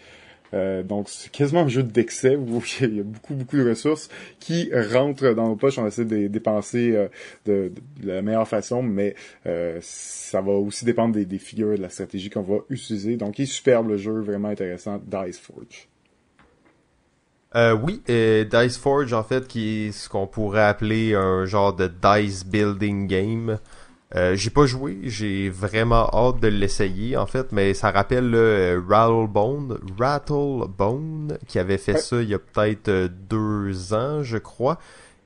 Euh, 0.53 0.83
donc 0.83 1.09
c'est 1.09 1.31
quasiment 1.31 1.61
un 1.61 1.67
jeu 1.67 1.83
d'excès 1.83 2.33
il 2.81 2.95
y 2.95 2.99
a 2.99 3.03
beaucoup 3.03 3.33
beaucoup 3.33 3.57
de 3.57 3.67
ressources 3.69 4.09
qui 4.39 4.69
rentrent 4.73 5.33
dans 5.33 5.47
nos 5.47 5.55
poches. 5.55 5.77
On 5.77 5.87
essaie 5.87 6.05
de 6.05 6.15
les 6.15 6.29
dépenser 6.29 6.95
euh, 6.95 7.07
de, 7.45 7.71
la 8.03 8.21
meilleure 8.21 8.47
façon, 8.47 8.83
mais 8.83 9.15
euh, 9.45 9.79
ça 9.81 10.41
va 10.41 10.51
aussi 10.51 10.85
dépendre 10.85 11.15
des, 11.15 11.37
figures 11.37 11.73
et 11.73 11.77
de 11.77 11.81
la 11.81 11.89
stratégie 11.89 12.29
qu'on 12.29 12.41
va 12.41 12.57
utiliser. 12.69 13.17
Donc 13.17 13.39
il 13.39 13.43
est 13.43 13.45
superbe 13.45 13.89
le 13.89 13.97
jeu, 13.97 14.19
vraiment 14.19 14.49
intéressant, 14.49 15.01
Dice 15.05 15.39
Forge. 15.39 15.87
oui, 17.83 18.01
Dice 18.07 18.77
Forge 18.77 19.13
en 19.13 19.23
fait 19.23 19.47
qui 19.47 19.87
est 19.87 19.91
ce 19.91 20.09
qu'on 20.09 20.27
pourrait 20.27 20.63
appeler 20.63 21.15
un 21.15 21.45
genre 21.45 21.73
de 21.73 21.87
dice 21.87 22.45
building 22.45 23.07
game. 23.07 23.59
Euh, 24.15 24.35
j'ai 24.35 24.51
pas 24.51 24.67
joué, 24.67 24.99
j'ai 25.03 25.49
vraiment 25.49 26.07
hâte 26.13 26.39
de 26.39 26.47
l'essayer 26.47 27.17
en 27.17 27.25
fait, 27.25 27.51
mais 27.51 27.73
ça 27.73 27.89
rappelle 27.89 28.29
le 28.29 28.83
Rattlebone, 28.87 29.79
Rattlebone 29.97 31.39
qui 31.47 31.57
avait 31.57 31.79
fait 31.79 31.97
ça 31.97 32.21
il 32.21 32.29
y 32.29 32.35
a 32.35 32.39
peut-être 32.39 32.89
euh, 32.89 33.07
deux 33.07 33.93
ans, 33.93 34.21
je 34.21 34.37
crois. 34.37 34.77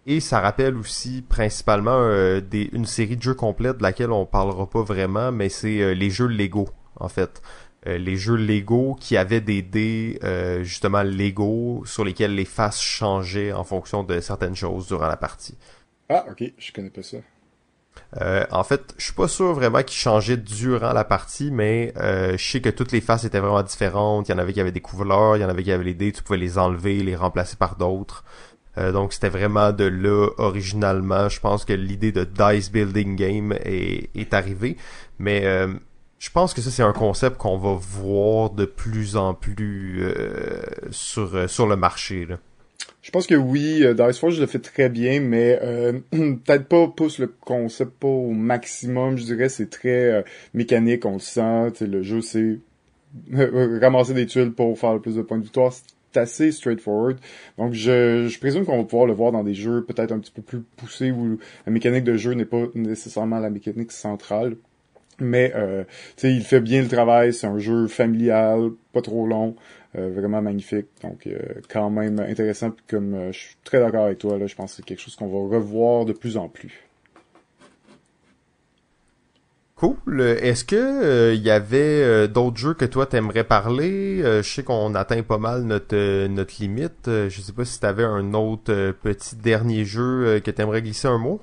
Et 0.06 0.22
ça 0.22 0.40
rappelle 0.40 0.78
aussi 0.78 1.22
principalement 1.22 1.98
euh, 1.98 2.40
des, 2.40 2.70
une 2.72 2.86
série 2.86 3.18
de 3.18 3.22
jeux 3.22 3.34
complètes 3.34 3.80
de 3.80 3.84
laquelle 3.84 4.12
on 4.12 4.26
parlera 4.26 4.70
pas 4.70 4.84
vraiment, 4.84 5.34
mais 5.34 5.50
c'est 5.50 5.94
les 5.94 6.10
jeux 6.10 6.28
Lego 6.28 6.70
en 6.96 7.10
fait. 7.10 7.42
les 7.86 8.16
jeux 8.16 8.38
Lego 8.38 8.96
qui 8.98 9.18
avaient 9.18 9.42
des 9.42 9.62
dés 9.62 10.18
justement 10.64 11.04
Lego 11.04 11.84
sur 11.86 12.06
lesquels 12.06 12.36
les 12.36 12.46
faces 12.46 12.80
changeaient 12.80 13.52
en 13.52 13.66
fonction 13.66 14.04
de 14.04 14.22
certaines 14.22 14.56
choses 14.56 14.88
durant 14.88 15.08
la 15.08 15.18
partie. 15.18 15.58
Ah 16.08 16.26
ok, 16.32 16.54
je 16.58 16.72
connais 16.72 16.90
pas 16.90 17.04
ça. 17.04 17.18
Euh, 18.22 18.46
en 18.52 18.64
fait, 18.64 18.94
je 18.98 19.06
suis 19.06 19.14
pas 19.14 19.28
sûr 19.28 19.54
vraiment 19.54 19.84
qu'il 19.84 19.98
changeait 19.98 20.38
durant 20.38 20.94
la 20.94 21.04
partie, 21.04 21.52
mais 21.52 21.94
euh, 21.98 22.38
je 22.38 22.52
sais 22.52 22.62
que 22.62 22.70
toutes 22.70 22.92
les 22.92 23.02
faces 23.02 23.24
étaient 23.24 23.40
vraiment 23.40 23.64
différentes. 23.64 24.30
Il 24.30 24.32
y 24.32 24.36
en 24.36 24.38
avait 24.38 24.54
qui 24.54 24.62
avaient 24.62 24.72
des 24.72 24.82
couleurs, 24.82 25.38
il 25.38 25.42
y 25.42 25.46
en 25.46 25.50
avait 25.50 25.64
qui 25.64 25.72
avaient 25.72 25.84
les 25.84 25.94
dés, 25.94 26.12
tu 26.12 26.24
pouvais 26.24 26.40
les 26.40 26.58
enlever, 26.58 27.04
les 27.04 27.16
remplacer 27.16 27.58
par 27.58 27.76
d'autres. 27.76 28.24
Euh, 28.78 28.92
donc 28.92 29.14
c'était 29.14 29.30
vraiment 29.30 29.72
de 29.72 29.86
là 29.86 30.30
originalement. 30.38 31.30
Je 31.30 31.40
pense 31.40 31.66
que 31.66 31.74
l'idée 31.74 32.12
de 32.12 32.24
dice 32.24 32.72
building 32.72 33.16
game 33.16 33.54
est, 33.64 34.10
est 34.16 34.34
arrivée, 34.34 34.78
mais 35.20 35.44
je 36.20 36.30
pense 36.32 36.54
que 36.54 36.62
ça 36.62 36.72
c'est 36.72 36.84
un 36.84 36.94
concept 36.94 37.38
qu'on 37.38 37.58
va 37.58 37.74
voir 37.74 38.52
de 38.52 38.66
plus 38.66 39.18
en 39.18 39.34
plus 39.34 40.04
sur 40.92 41.50
sur 41.50 41.68
le 41.68 41.76
marché. 41.76 42.28
Je 43.08 43.12
pense 43.14 43.26
que 43.26 43.36
oui, 43.36 43.86
euh, 43.86 43.94
Dice 43.94 44.20
Forge 44.20 44.38
le 44.38 44.48
fait 44.48 44.60
très 44.60 44.90
bien, 44.90 45.22
mais 45.22 45.58
euh, 45.64 45.94
peut-être 46.12 46.68
pas 46.68 46.90
pousse 46.90 47.20
le 47.20 47.28
concept 47.28 47.92
pas 48.02 48.10
au 48.10 48.32
maximum. 48.32 49.18
Je 49.18 49.24
dirais 49.24 49.48
c'est 49.48 49.70
très 49.70 50.12
euh, 50.12 50.22
mécanique, 50.54 51.06
on 51.06 51.14
le 51.14 51.20
sent. 51.20 51.72
Le 51.80 52.04
jeu 52.04 52.20
c'est 52.20 52.60
ramasser 53.82 54.14
des 54.14 54.26
tuiles 54.26 54.52
pour 54.52 54.78
faire 54.78 54.94
le 54.94 55.00
plus 55.00 55.16
de 55.16 55.22
points 55.22 55.38
de 55.38 55.44
victoire. 55.44 55.72
C'est 55.72 56.20
assez 56.20 56.52
straightforward. 56.52 57.18
Donc 57.58 57.72
je, 57.72 58.28
je 58.28 58.40
présume 58.40 58.66
qu'on 58.66 58.80
va 58.80 58.84
pouvoir 58.84 59.08
le 59.08 59.14
voir 59.14 59.32
dans 59.32 59.46
des 59.46 59.54
jeux 59.54 59.86
peut-être 59.86 60.12
un 60.12 60.20
petit 60.20 60.34
peu 60.34 60.42
plus 60.42 60.60
poussés 60.76 61.12
où 61.12 61.40
la 61.66 61.72
mécanique 61.72 62.04
de 62.04 62.18
jeu 62.18 62.34
n'est 62.34 62.44
pas 62.44 62.66
nécessairement 62.76 63.40
la 63.40 63.50
mécanique 63.50 63.94
centrale. 63.94 64.58
Mais 65.20 65.52
euh, 65.56 65.84
il 66.24 66.44
fait 66.44 66.60
bien 66.60 66.82
le 66.82 66.88
travail, 66.88 67.34
c'est 67.34 67.48
un 67.48 67.58
jeu 67.58 67.88
familial, 67.88 68.70
pas 68.94 69.02
trop 69.02 69.26
long. 69.26 69.56
Euh, 69.98 70.12
vraiment 70.14 70.42
magnifique. 70.42 70.88
Donc, 71.02 71.26
euh, 71.28 71.38
quand 71.70 71.90
même 71.90 72.20
intéressant. 72.20 72.72
Comme 72.88 73.14
euh, 73.14 73.32
je 73.32 73.40
suis 73.40 73.56
très 73.64 73.80
d'accord 73.80 74.06
avec 74.06 74.20
toi, 74.20 74.38
là, 74.38 74.46
je 74.46 74.56
pense 74.56 74.72
que 74.72 74.78
c'est 74.78 74.86
quelque 74.86 75.02
chose 75.02 75.16
qu'on 75.16 75.28
va 75.28 75.56
revoir 75.56 76.06
de 76.06 76.14
plus 76.14 76.38
en 76.38 76.50
plus. 76.50 76.84
Cool. 79.76 80.22
Est-ce 80.22 80.66
que 80.66 81.36
il 81.36 81.42
y 81.42 81.52
avait 81.52 82.28
d'autres 82.28 82.58
jeux 82.58 82.74
que 82.74 82.86
toi 82.86 83.06
t'aimerais 83.06 83.44
parler? 83.44 84.24
Je 84.24 84.42
sais 84.42 84.64
qu'on 84.64 84.96
atteint 84.96 85.22
pas 85.22 85.38
mal 85.38 85.66
notre 85.66 86.26
notre 86.26 86.56
limite. 86.60 87.06
je 87.06 87.30
sais 87.30 87.54
pas 87.54 87.64
si 87.64 87.80
t'avais 87.80 88.04
un 88.04 88.34
autre 88.34 88.96
petit 89.04 89.36
dernier 89.36 89.86
jeu 89.86 90.42
que 90.44 90.50
t'aimerais 90.50 90.82
glisser 90.82 91.08
un 91.08 91.20
mot? 91.20 91.40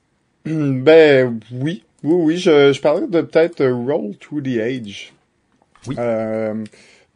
Ben 0.44 1.40
oui, 1.50 1.82
oui, 2.04 2.14
oui. 2.24 2.36
Je, 2.36 2.74
je 2.74 2.80
parlais 2.82 3.06
de 3.06 3.22
peut-être 3.22 3.64
Roll 3.64 4.14
to 4.18 4.42
the 4.42 4.58
Age. 4.58 5.14
Oui. 5.86 5.96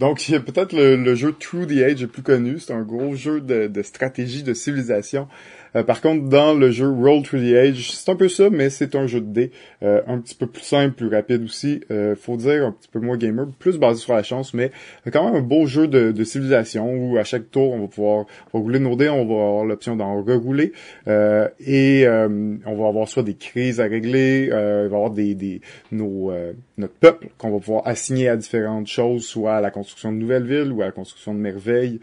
Donc, 0.02 0.18
peut-être 0.18 0.72
le, 0.72 1.14
jeu 1.14 1.32
True 1.32 1.64
the 1.64 1.80
Age 1.80 2.00
le 2.00 2.08
plus 2.08 2.22
connu. 2.22 2.58
C'est 2.58 2.72
un 2.72 2.82
gros 2.82 3.14
jeu 3.14 3.40
de 3.40 3.82
stratégie 3.82 4.42
de 4.42 4.52
civilisation 4.52 5.28
euh, 5.76 5.82
par 5.82 6.00
contre, 6.00 6.28
dans 6.28 6.54
le 6.54 6.70
jeu 6.70 6.88
Roll 6.88 7.22
Through 7.22 7.40
the 7.40 7.54
Age, 7.54 7.92
c'est 7.92 8.10
un 8.10 8.16
peu 8.16 8.28
ça, 8.28 8.50
mais 8.50 8.70
c'est 8.70 8.94
un 8.94 9.06
jeu 9.06 9.20
de 9.20 9.32
dés 9.32 9.50
euh, 9.82 10.02
un 10.06 10.18
petit 10.18 10.34
peu 10.34 10.46
plus 10.46 10.62
simple, 10.62 10.94
plus 10.94 11.08
rapide 11.08 11.44
aussi. 11.44 11.80
Euh, 11.90 12.14
faut 12.14 12.36
dire 12.36 12.66
un 12.66 12.72
petit 12.72 12.88
peu 12.88 13.00
moins 13.00 13.16
gamer, 13.16 13.46
plus 13.58 13.78
basé 13.78 14.00
sur 14.00 14.14
la 14.14 14.22
chance, 14.22 14.54
mais 14.54 14.70
quand 15.12 15.24
même 15.24 15.36
un 15.36 15.46
beau 15.46 15.66
jeu 15.66 15.88
de, 15.88 16.12
de 16.12 16.24
civilisation 16.24 16.92
où 16.94 17.16
à 17.16 17.24
chaque 17.24 17.50
tour 17.50 17.72
on 17.72 17.80
va 17.80 17.86
pouvoir 17.88 18.26
rouler 18.52 18.78
nos 18.78 18.96
dés, 18.96 19.08
on 19.08 19.24
va 19.26 19.34
avoir 19.34 19.64
l'option 19.64 19.96
d'en 19.96 20.22
rerouler 20.22 20.72
et 21.06 22.06
on 22.06 22.74
va 22.74 22.88
avoir 22.88 23.08
soit 23.08 23.22
des 23.22 23.34
crises 23.34 23.80
à 23.80 23.84
régler, 23.84 24.44
il 24.44 24.50
va 24.50 24.82
y 24.82 24.84
avoir 24.84 25.10
des, 25.10 25.34
des 25.34 25.60
nos 25.90 26.32
notre 26.78 26.94
peuple 26.94 27.28
qu'on 27.38 27.50
va 27.50 27.58
pouvoir 27.58 27.86
assigner 27.86 28.28
à 28.28 28.36
différentes 28.36 28.86
choses, 28.86 29.24
soit 29.24 29.56
à 29.56 29.60
la 29.60 29.70
construction 29.70 30.12
de 30.12 30.18
nouvelles 30.18 30.46
villes 30.46 30.72
ou 30.72 30.82
à 30.82 30.86
la 30.86 30.92
construction 30.92 31.34
de 31.34 31.38
merveilles. 31.38 32.00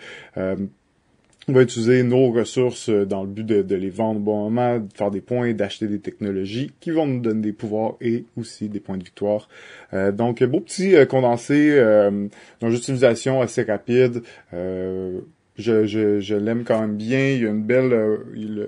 On 1.50 1.52
va 1.52 1.64
utiliser 1.64 2.04
nos 2.04 2.32
ressources 2.32 2.90
euh, 2.90 3.08
dans 3.08 3.24
le 3.24 3.28
but 3.28 3.44
de, 3.44 3.76
les 3.76 3.90
vendre 3.90 4.20
au 4.20 4.24
bon 4.24 4.44
moment, 4.44 4.78
de 4.78 4.88
faire 4.94 5.10
des 5.10 5.20
points, 5.20 5.52
d'acheter 5.54 5.88
des 5.88 5.98
technologies 5.98 6.72
qui 6.80 6.92
vont 6.92 7.08
nous 7.08 7.22
donner 7.22 7.42
des 7.42 7.54
pouvoirs 7.54 7.96
et 8.02 8.26
aussi 8.38 8.70
des 8.70 8.80
points 8.80 9.00
de 9.00 9.04
victoire. 9.04 9.50
Euh, 9.96 10.12
donc, 10.12 10.44
beau 10.44 10.60
petit 10.60 10.96
euh, 10.96 11.08
condensé, 11.08 11.72
euh, 11.72 12.28
une 12.62 12.72
utilisation 12.72 13.42
assez 13.42 13.64
rapide. 13.64 14.22
je, 14.54 15.22
je, 15.58 16.20
je 16.20 16.36
l'aime 16.36 16.66
quand 16.66 16.82
même 16.82 16.98
bien. 16.98 17.32
Il 17.32 17.42
y 17.42 17.48
a 17.48 17.50
une 17.50 17.64
belle, 17.64 18.20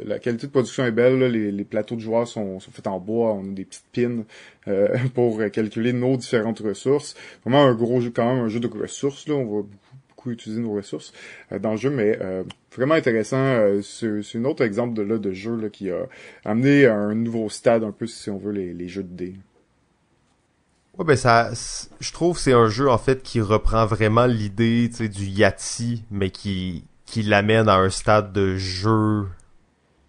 la 0.04 0.18
qualité 0.18 0.48
de 0.48 0.52
production 0.52 0.84
est 0.84 0.92
belle. 0.92 1.20
Les, 1.20 1.64
plateaux 1.64 1.96
de 1.96 2.02
joueurs 2.02 2.28
sont, 2.28 2.60
sont, 2.60 2.72
faits 2.72 2.88
en 2.88 3.00
bois. 3.00 3.34
On 3.34 3.52
a 3.52 3.54
des 3.54 3.66
petites 3.66 3.86
pins 3.94 4.24
pour 5.14 5.40
calculer 5.52 5.94
nos 5.94 6.18
différentes 6.18 6.62
ressources. 6.62 7.16
Vraiment 7.46 7.64
un 7.64 7.76
gros 7.76 8.02
jeu, 8.02 8.10
quand 8.10 8.34
même 8.34 8.46
un 8.46 8.50
jeu 8.50 8.60
de 8.60 8.68
ressources. 8.68 9.28
Là, 9.28 9.36
utiliser 10.30 10.62
nos 10.62 10.74
ressources 10.74 11.14
euh, 11.52 11.60
dans 11.60 11.72
le 11.72 11.78
jeu, 11.78 11.90
mais 11.90 12.18
euh, 12.22 12.44
vraiment 12.76 12.94
intéressant. 12.94 13.38
Euh, 13.38 13.82
c'est 13.82 14.38
un 14.38 14.46
autre 14.46 14.64
exemple 14.64 14.94
de, 14.94 15.02
là, 15.02 15.18
de 15.18 15.32
jeu 15.32 15.56
là, 15.56 15.70
qui 15.70 15.90
a 15.90 16.08
amené 16.46 16.86
un 16.86 17.16
nouveau 17.16 17.50
stade 17.50 17.84
un 17.84 17.92
peu, 17.92 18.08
si 18.08 18.30
on 18.30 18.38
veut, 18.38 18.52
les, 18.52 18.74
les 18.74 18.88
jeux 18.88 19.04
de 19.04 19.16
dés. 19.16 19.36
Ouais, 20.98 21.06
ben 21.06 21.16
ça, 21.16 21.52
je 22.00 22.12
trouve 22.12 22.38
c'est 22.38 22.54
un 22.54 22.68
jeu 22.68 22.90
en 22.90 22.98
fait 22.98 23.24
qui 23.24 23.40
reprend 23.40 23.86
vraiment 23.86 24.26
l'idée 24.26 24.90
du 24.90 25.26
Yahtzee, 25.26 26.04
mais 26.12 26.30
qui, 26.30 26.84
qui 27.06 27.24
l'amène 27.24 27.70
à 27.70 27.78
un 27.78 27.90
stade 27.90 28.34
de 28.34 28.58
jeu 28.58 29.26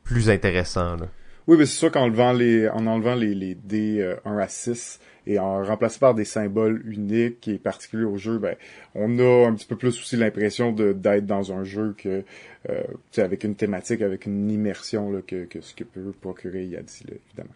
plus 0.02 0.28
intéressant. 0.28 0.96
Là. 0.96 1.06
Oui, 1.46 1.56
mais 1.56 1.66
c'est 1.66 1.78
sûr 1.78 1.90
qu'en 1.90 2.02
enlevant 2.02 2.32
les, 2.32 2.68
en 2.68 2.86
enlevant 2.86 3.14
les, 3.14 3.34
les 3.34 3.54
dés 3.54 4.16
1 4.24 4.38
à 4.38 4.48
6, 4.48 4.98
et 5.26 5.38
en 5.38 5.64
remplaçant 5.64 6.00
par 6.00 6.14
des 6.14 6.24
symboles 6.24 6.82
uniques 6.86 7.48
et 7.48 7.58
particuliers 7.58 8.04
au 8.04 8.16
jeu, 8.16 8.38
ben, 8.38 8.56
on 8.94 9.18
a 9.18 9.46
un 9.46 9.54
petit 9.54 9.66
peu 9.66 9.76
plus 9.76 9.98
aussi 9.98 10.16
l'impression 10.16 10.72
d'être 10.72 11.26
dans 11.26 11.52
un 11.52 11.64
jeu 11.64 11.94
que 11.96 12.24
euh, 12.70 12.82
avec 13.16 13.44
une 13.44 13.54
thématique, 13.54 14.02
avec 14.02 14.26
une 14.26 14.50
immersion 14.50 15.10
là, 15.10 15.20
que, 15.26 15.44
que 15.44 15.60
ce 15.60 15.74
que 15.74 15.84
peut 15.84 16.12
procurer 16.20 16.64
Yadzi, 16.64 17.04
là, 17.04 17.14
évidemment. 17.26 17.54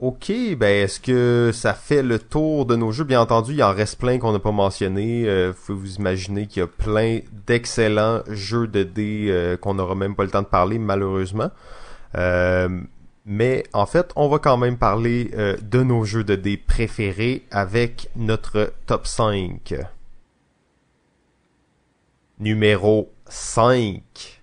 Ok, 0.00 0.32
ben 0.56 0.84
est-ce 0.84 0.98
que 0.98 1.50
ça 1.52 1.74
fait 1.74 2.02
le 2.02 2.18
tour 2.18 2.64
de 2.64 2.74
nos 2.74 2.90
jeux? 2.90 3.04
Bien 3.04 3.20
entendu, 3.20 3.52
il 3.52 3.62
en 3.62 3.74
reste 3.74 3.98
plein 4.00 4.18
qu'on 4.18 4.32
n'a 4.32 4.38
pas 4.38 4.50
mentionné. 4.50 5.28
Euh, 5.28 5.52
faut 5.52 5.76
vous 5.76 5.96
imaginer 5.96 6.46
qu'il 6.46 6.60
y 6.60 6.62
a 6.62 6.66
plein 6.66 7.18
d'excellents 7.46 8.22
jeux 8.30 8.66
de 8.66 8.82
dés 8.82 9.26
euh, 9.28 9.58
qu'on 9.58 9.74
n'aura 9.74 9.94
même 9.94 10.16
pas 10.16 10.24
le 10.24 10.30
temps 10.30 10.40
de 10.40 10.46
parler, 10.46 10.78
malheureusement. 10.78 11.50
Euh, 12.14 12.80
Mais 13.26 13.64
en 13.72 13.86
fait, 13.86 14.10
on 14.16 14.28
va 14.28 14.38
quand 14.38 14.56
même 14.56 14.78
parler 14.78 15.30
euh, 15.34 15.56
de 15.62 15.82
nos 15.82 16.04
jeux 16.04 16.24
de 16.24 16.36
dés 16.36 16.56
préférés 16.56 17.42
avec 17.50 18.08
notre 18.16 18.72
top 18.86 19.06
5. 19.06 19.74
Numéro 22.38 23.10
5. 23.28 24.40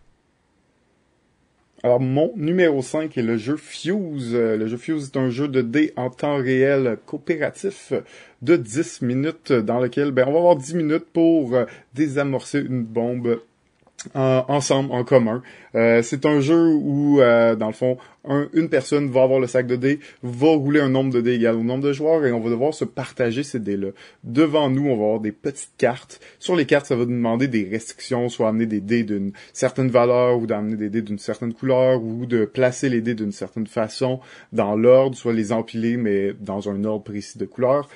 Alors, 1.83 1.99
mon 1.99 2.33
numéro 2.35 2.81
5 2.81 3.17
est 3.17 3.23
le 3.23 3.37
jeu 3.37 3.55
Fuse. 3.55 4.33
Le 4.33 4.67
jeu 4.67 4.77
Fuse 4.77 5.11
est 5.13 5.17
un 5.17 5.29
jeu 5.29 5.47
de 5.47 5.61
dés 5.61 5.93
en 5.95 6.09
temps 6.09 6.37
réel 6.37 6.97
coopératif 7.05 7.93
de 8.41 8.55
10 8.55 9.01
minutes 9.01 9.51
dans 9.53 9.79
lequel 9.79 10.11
ben, 10.11 10.25
on 10.27 10.33
va 10.33 10.39
avoir 10.39 10.55
10 10.55 10.75
minutes 10.75 11.05
pour 11.11 11.55
désamorcer 11.93 12.59
une 12.59 12.83
bombe 12.83 13.39
ensemble, 14.15 14.91
en 14.91 15.03
commun. 15.03 15.41
Euh, 15.75 16.01
c'est 16.01 16.25
un 16.25 16.39
jeu 16.39 16.73
où, 16.73 17.21
euh, 17.21 17.55
dans 17.55 17.67
le 17.67 17.73
fond, 17.73 17.97
une 18.53 18.67
personne 18.67 19.09
va 19.09 19.23
avoir 19.23 19.39
le 19.39 19.47
sac 19.47 19.67
de 19.67 19.75
dés, 19.75 19.99
va 20.21 20.49
rouler 20.49 20.81
un 20.81 20.89
nombre 20.89 21.13
de 21.13 21.21
dés 21.21 21.35
égal 21.35 21.55
au 21.55 21.63
nombre 21.63 21.83
de 21.83 21.93
joueurs 21.93 22.25
et 22.25 22.31
on 22.31 22.39
va 22.39 22.49
devoir 22.49 22.73
se 22.73 22.83
partager 22.83 23.43
ces 23.43 23.59
dés-là. 23.59 23.89
Devant 24.23 24.69
nous, 24.69 24.87
on 24.87 24.97
va 24.97 25.03
avoir 25.03 25.19
des 25.19 25.31
petites 25.31 25.71
cartes. 25.77 26.19
Sur 26.39 26.55
les 26.55 26.65
cartes, 26.65 26.87
ça 26.87 26.95
va 26.95 27.05
nous 27.05 27.11
demander 27.11 27.47
des 27.47 27.67
restrictions, 27.69 28.27
soit 28.27 28.49
amener 28.49 28.65
des 28.65 28.81
dés 28.81 29.03
d'une 29.03 29.31
certaine 29.53 29.89
valeur 29.89 30.39
ou 30.39 30.45
d'amener 30.45 30.75
des 30.75 30.89
dés 30.89 31.01
d'une 31.01 31.19
certaine 31.19 31.53
couleur 31.53 32.03
ou 32.03 32.25
de 32.25 32.45
placer 32.45 32.89
les 32.89 33.01
dés 33.01 33.15
d'une 33.15 33.31
certaine 33.31 33.67
façon 33.67 34.19
dans 34.51 34.75
l'ordre, 34.75 35.15
soit 35.15 35.33
les 35.33 35.51
empiler 35.51 35.95
mais 35.95 36.33
dans 36.33 36.69
un 36.69 36.83
ordre 36.83 37.03
précis 37.03 37.37
de 37.37 37.45
couleur. 37.45 37.87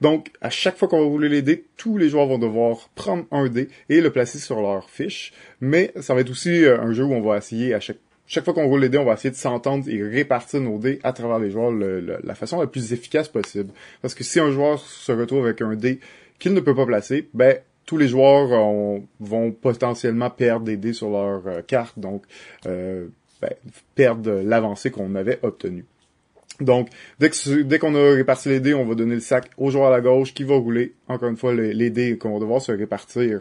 Donc, 0.00 0.30
à 0.40 0.50
chaque 0.50 0.76
fois 0.76 0.88
qu'on 0.88 1.00
va 1.00 1.06
rouler 1.06 1.28
les 1.28 1.42
dés, 1.42 1.64
tous 1.76 1.98
les 1.98 2.08
joueurs 2.08 2.26
vont 2.26 2.38
devoir 2.38 2.88
prendre 2.94 3.24
un 3.30 3.48
dé 3.48 3.68
et 3.88 4.00
le 4.00 4.10
placer 4.10 4.38
sur 4.38 4.60
leur 4.60 4.88
fiche. 4.88 5.32
Mais 5.60 5.92
ça 6.00 6.14
va 6.14 6.20
être 6.20 6.30
aussi 6.30 6.64
euh, 6.64 6.80
un 6.80 6.92
jeu 6.92 7.04
où 7.04 7.12
on 7.12 7.20
va 7.20 7.36
essayer 7.36 7.74
à 7.74 7.80
chaque 7.80 7.98
chaque 8.26 8.44
fois 8.44 8.54
qu'on 8.54 8.68
roule 8.68 8.82
les 8.82 8.88
dés, 8.88 8.96
on 8.96 9.04
va 9.04 9.14
essayer 9.14 9.30
de 9.30 9.34
s'entendre 9.34 9.88
et 9.88 10.00
répartir 10.04 10.60
nos 10.60 10.78
dés 10.78 11.00
à 11.02 11.12
travers 11.12 11.40
les 11.40 11.50
joueurs 11.50 11.72
la 11.72 12.34
façon 12.36 12.60
la 12.60 12.68
plus 12.68 12.92
efficace 12.92 13.28
possible. 13.28 13.72
Parce 14.02 14.14
que 14.14 14.22
si 14.22 14.38
un 14.38 14.52
joueur 14.52 14.78
se 14.78 15.10
retrouve 15.10 15.46
avec 15.46 15.60
un 15.62 15.74
dé 15.74 15.98
qu'il 16.38 16.54
ne 16.54 16.60
peut 16.60 16.76
pas 16.76 16.86
placer, 16.86 17.28
ben 17.34 17.58
tous 17.86 17.98
les 17.98 18.06
joueurs 18.06 18.52
euh, 18.52 19.00
vont 19.18 19.50
potentiellement 19.50 20.30
perdre 20.30 20.64
des 20.64 20.76
dés 20.76 20.92
sur 20.92 21.10
leur 21.10 21.44
euh, 21.48 21.62
carte, 21.62 21.98
donc 21.98 22.22
ben, 22.64 23.50
perdre 23.96 24.42
l'avancée 24.44 24.92
qu'on 24.92 25.16
avait 25.16 25.40
obtenue. 25.42 25.84
Donc, 26.60 26.88
dès 27.18 27.78
qu'on 27.78 27.94
a 27.94 28.14
réparti 28.14 28.48
les 28.48 28.60
dés, 28.60 28.74
on 28.74 28.84
va 28.84 28.94
donner 28.94 29.14
le 29.14 29.20
sac 29.20 29.50
au 29.56 29.70
joueur 29.70 29.86
à 29.86 29.90
la 29.90 30.00
gauche 30.00 30.34
qui 30.34 30.44
va 30.44 30.56
rouler, 30.56 30.94
encore 31.08 31.28
une 31.28 31.36
fois, 31.36 31.54
les, 31.54 31.90
dés 31.90 32.18
qu'on 32.18 32.34
va 32.34 32.40
devoir 32.40 32.60
se 32.60 32.72
répartir. 32.72 33.40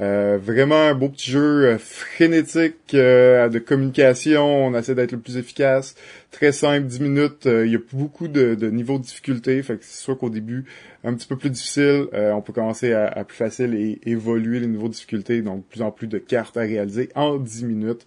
Euh, 0.00 0.38
vraiment 0.42 0.88
un 0.88 0.94
beau 0.94 1.08
petit 1.08 1.30
jeu 1.30 1.66
euh, 1.66 1.78
frénétique 1.78 2.94
euh, 2.94 3.48
de 3.48 3.60
communication, 3.60 4.66
on 4.66 4.74
essaie 4.74 4.96
d'être 4.96 5.12
le 5.12 5.20
plus 5.20 5.36
efficace, 5.36 5.94
très 6.32 6.50
simple, 6.50 6.86
10 6.86 7.00
minutes, 7.00 7.44
il 7.46 7.70
y 7.70 7.76
a 7.76 7.78
beaucoup 7.92 8.26
de, 8.26 8.56
de 8.56 8.70
niveaux 8.70 8.98
de 8.98 9.04
difficulté, 9.04 9.62
fait 9.62 9.76
que 9.76 9.84
c'est 9.84 10.02
sûr 10.02 10.18
qu'au 10.18 10.30
début, 10.30 10.64
un 11.04 11.14
petit 11.14 11.28
peu 11.28 11.36
plus 11.36 11.50
difficile, 11.50 12.08
on 12.12 12.40
peut 12.40 12.52
commencer 12.52 12.92
à, 12.92 13.24
plus 13.24 13.36
facile 13.36 13.74
et 13.74 14.00
évoluer 14.04 14.58
les 14.58 14.66
niveaux 14.66 14.88
de 14.88 14.94
difficulté, 14.94 15.42
donc 15.42 15.64
plus 15.66 15.82
en 15.82 15.92
plus 15.92 16.08
de 16.08 16.18
cartes 16.18 16.56
à 16.56 16.62
réaliser 16.62 17.10
en 17.14 17.36
10 17.36 17.64
minutes. 17.64 18.04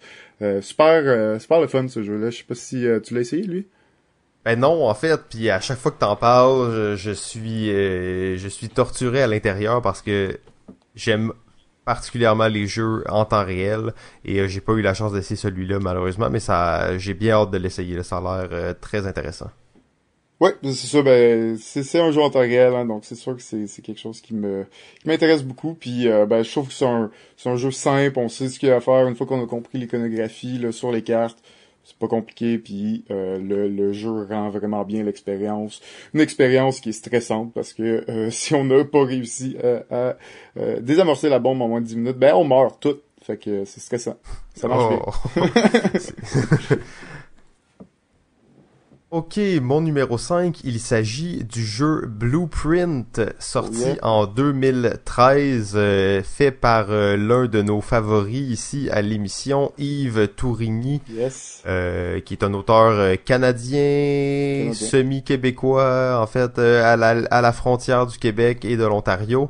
super, 0.60 1.40
super 1.40 1.60
le 1.60 1.68
fun 1.68 1.88
ce 1.88 2.02
jeu-là, 2.02 2.30
je 2.30 2.38
sais 2.38 2.44
pas 2.44 2.54
si 2.54 2.84
tu 3.04 3.14
l'as 3.14 3.20
essayé 3.20 3.44
lui? 3.44 3.66
Ben 4.48 4.60
non, 4.60 4.88
en 4.88 4.94
fait, 4.94 5.20
puis 5.28 5.50
à 5.50 5.60
chaque 5.60 5.76
fois 5.76 5.90
que 5.90 5.98
t'en 5.98 6.16
parles, 6.16 6.96
je, 6.96 7.10
suis 7.10 7.70
euh, 7.70 8.38
je 8.38 8.48
suis 8.48 8.70
torturé 8.70 9.20
à 9.20 9.26
l'intérieur 9.26 9.82
parce 9.82 10.00
que 10.00 10.40
j'aime 10.94 11.34
particulièrement 11.84 12.48
les 12.48 12.66
jeux 12.66 13.04
en 13.10 13.26
temps 13.26 13.44
réel 13.44 13.92
et 14.24 14.40
euh, 14.40 14.48
j'ai 14.48 14.62
pas 14.62 14.72
eu 14.72 14.80
la 14.80 14.94
chance 14.94 15.12
d'essayer 15.12 15.36
celui-là 15.36 15.80
malheureusement, 15.80 16.30
mais 16.30 16.40
ça 16.40 16.96
j'ai 16.96 17.12
bien 17.12 17.34
hâte 17.34 17.50
de 17.50 17.58
l'essayer, 17.58 18.02
ça 18.02 18.16
a 18.16 18.20
l'air 18.22 18.48
euh, 18.52 18.72
très 18.72 19.06
intéressant. 19.06 19.50
Ouais, 20.40 20.54
c'est 20.62 20.72
ça, 20.72 21.02
ben 21.02 21.58
c'est 21.58 22.00
un 22.00 22.10
jeu 22.10 22.22
en 22.22 22.30
temps 22.30 22.38
réel, 22.38 22.72
hein, 22.72 22.86
donc 22.86 23.04
c'est 23.04 23.16
sûr 23.16 23.36
que 23.36 23.42
c'est 23.42 23.82
quelque 23.82 24.00
chose 24.00 24.22
qui 24.22 24.32
me 24.32 24.64
m'intéresse 25.04 25.42
beaucoup. 25.42 25.74
Puis 25.74 26.08
ben 26.26 26.42
je 26.42 26.50
trouve 26.50 26.68
que 26.68 26.72
c'est 26.72 26.86
un 26.86 27.10
c'est 27.36 27.50
un 27.50 27.56
jeu 27.56 27.70
simple, 27.70 28.18
on 28.18 28.30
sait 28.30 28.48
ce 28.48 28.58
qu'il 28.58 28.70
y 28.70 28.72
a 28.72 28.76
à 28.76 28.80
faire 28.80 29.06
une 29.08 29.14
fois 29.14 29.26
qu'on 29.26 29.44
a 29.44 29.46
compris 29.46 29.76
l'iconographie 29.76 30.58
sur 30.72 30.90
les 30.90 31.02
cartes 31.02 31.42
c'est 31.88 31.96
pas 31.96 32.06
compliqué, 32.06 32.58
puis 32.58 33.06
euh, 33.10 33.38
le, 33.38 33.92
jeu 33.94 34.26
rend 34.28 34.50
vraiment 34.50 34.84
bien 34.84 35.02
l'expérience. 35.04 35.80
Une 36.12 36.20
expérience 36.20 36.80
qui 36.80 36.90
est 36.90 36.92
stressante 36.92 37.54
parce 37.54 37.72
que 37.72 38.04
euh, 38.10 38.30
si 38.30 38.54
on 38.54 38.64
n'a 38.64 38.84
pas 38.84 39.04
réussi 39.04 39.56
à, 39.90 40.16
euh, 40.58 40.80
désamorcer 40.80 41.30
la 41.30 41.38
bombe 41.38 41.62
en 41.62 41.68
moins 41.68 41.80
de 41.80 41.86
10 41.86 41.96
minutes, 41.96 42.18
ben 42.18 42.34
on 42.34 42.44
meurt 42.44 42.78
tout. 42.78 42.98
Fait 43.22 43.38
que 43.38 43.64
c'est 43.64 43.80
stressant. 43.80 44.16
Ça 44.54 44.68
marche 44.68 45.00
oh. 45.00 45.12
bien. 45.34 45.48
Ok, 49.10 49.40
mon 49.62 49.80
numéro 49.80 50.18
5, 50.18 50.60
il 50.64 50.78
s'agit 50.78 51.42
du 51.42 51.64
jeu 51.64 52.04
Blueprint, 52.06 53.22
sorti 53.38 53.96
en 54.02 54.26
2013, 54.26 55.72
euh, 55.76 56.22
fait 56.22 56.50
par 56.50 56.90
euh, 56.90 57.16
l'un 57.16 57.46
de 57.46 57.62
nos 57.62 57.80
favoris 57.80 58.50
ici 58.50 58.90
à 58.92 59.00
l'émission, 59.00 59.72
Yves 59.78 60.28
Tourigny, 60.36 61.00
euh, 61.66 62.20
qui 62.20 62.34
est 62.34 62.44
un 62.44 62.52
auteur 62.52 63.16
canadien, 63.24 64.74
semi-québécois, 64.74 66.20
en 66.20 66.26
fait, 66.26 66.58
à 66.58 66.94
la, 66.98 67.24
à, 67.30 67.40
la, 67.40 67.52
frontière 67.52 68.06
du 68.06 68.18
Québec 68.18 68.66
et 68.66 68.76
de 68.76 68.84
l'Ontario. 68.84 69.48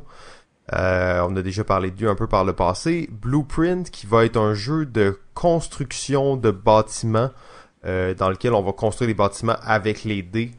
on 0.71 1.35
a 1.35 1.41
déjà 1.41 1.65
parlé 1.65 1.91
de 1.91 1.99
lui 1.99 2.07
un 2.07 2.15
peu 2.15 2.27
par 2.27 2.45
le 2.45 2.53
passé. 2.53 3.09
Blueprint, 3.11 3.89
qui 3.89 4.07
va 4.07 4.23
être 4.23 4.37
un 4.37 4.53
jeu 4.53 4.85
de 4.85 5.19
construction 5.33 6.37
de 6.37 6.49
bâtiments 6.49 7.31
euh, 7.85 8.13
dans 8.13 8.29
lequel 8.29 8.53
on 8.53 8.61
va 8.61 8.73
construire 8.73 9.07
des 9.07 9.13
bâtiments 9.13 9.55
avec 9.63 10.03
les 10.03 10.21
dés. 10.21 10.51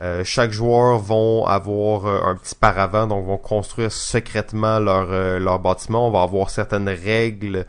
Euh, 0.00 0.22
chaque 0.24 0.52
joueur 0.52 0.98
vont 0.98 1.44
avoir 1.44 2.06
euh, 2.06 2.22
un 2.24 2.34
petit 2.34 2.54
paravent, 2.54 3.06
donc 3.06 3.26
vont 3.26 3.36
construire 3.36 3.92
secrètement 3.92 4.78
leur, 4.78 5.38
leur 5.38 5.58
bâtiment. 5.58 6.08
On 6.08 6.10
va 6.10 6.22
avoir 6.22 6.48
certaines 6.48 6.88
règles 6.88 7.66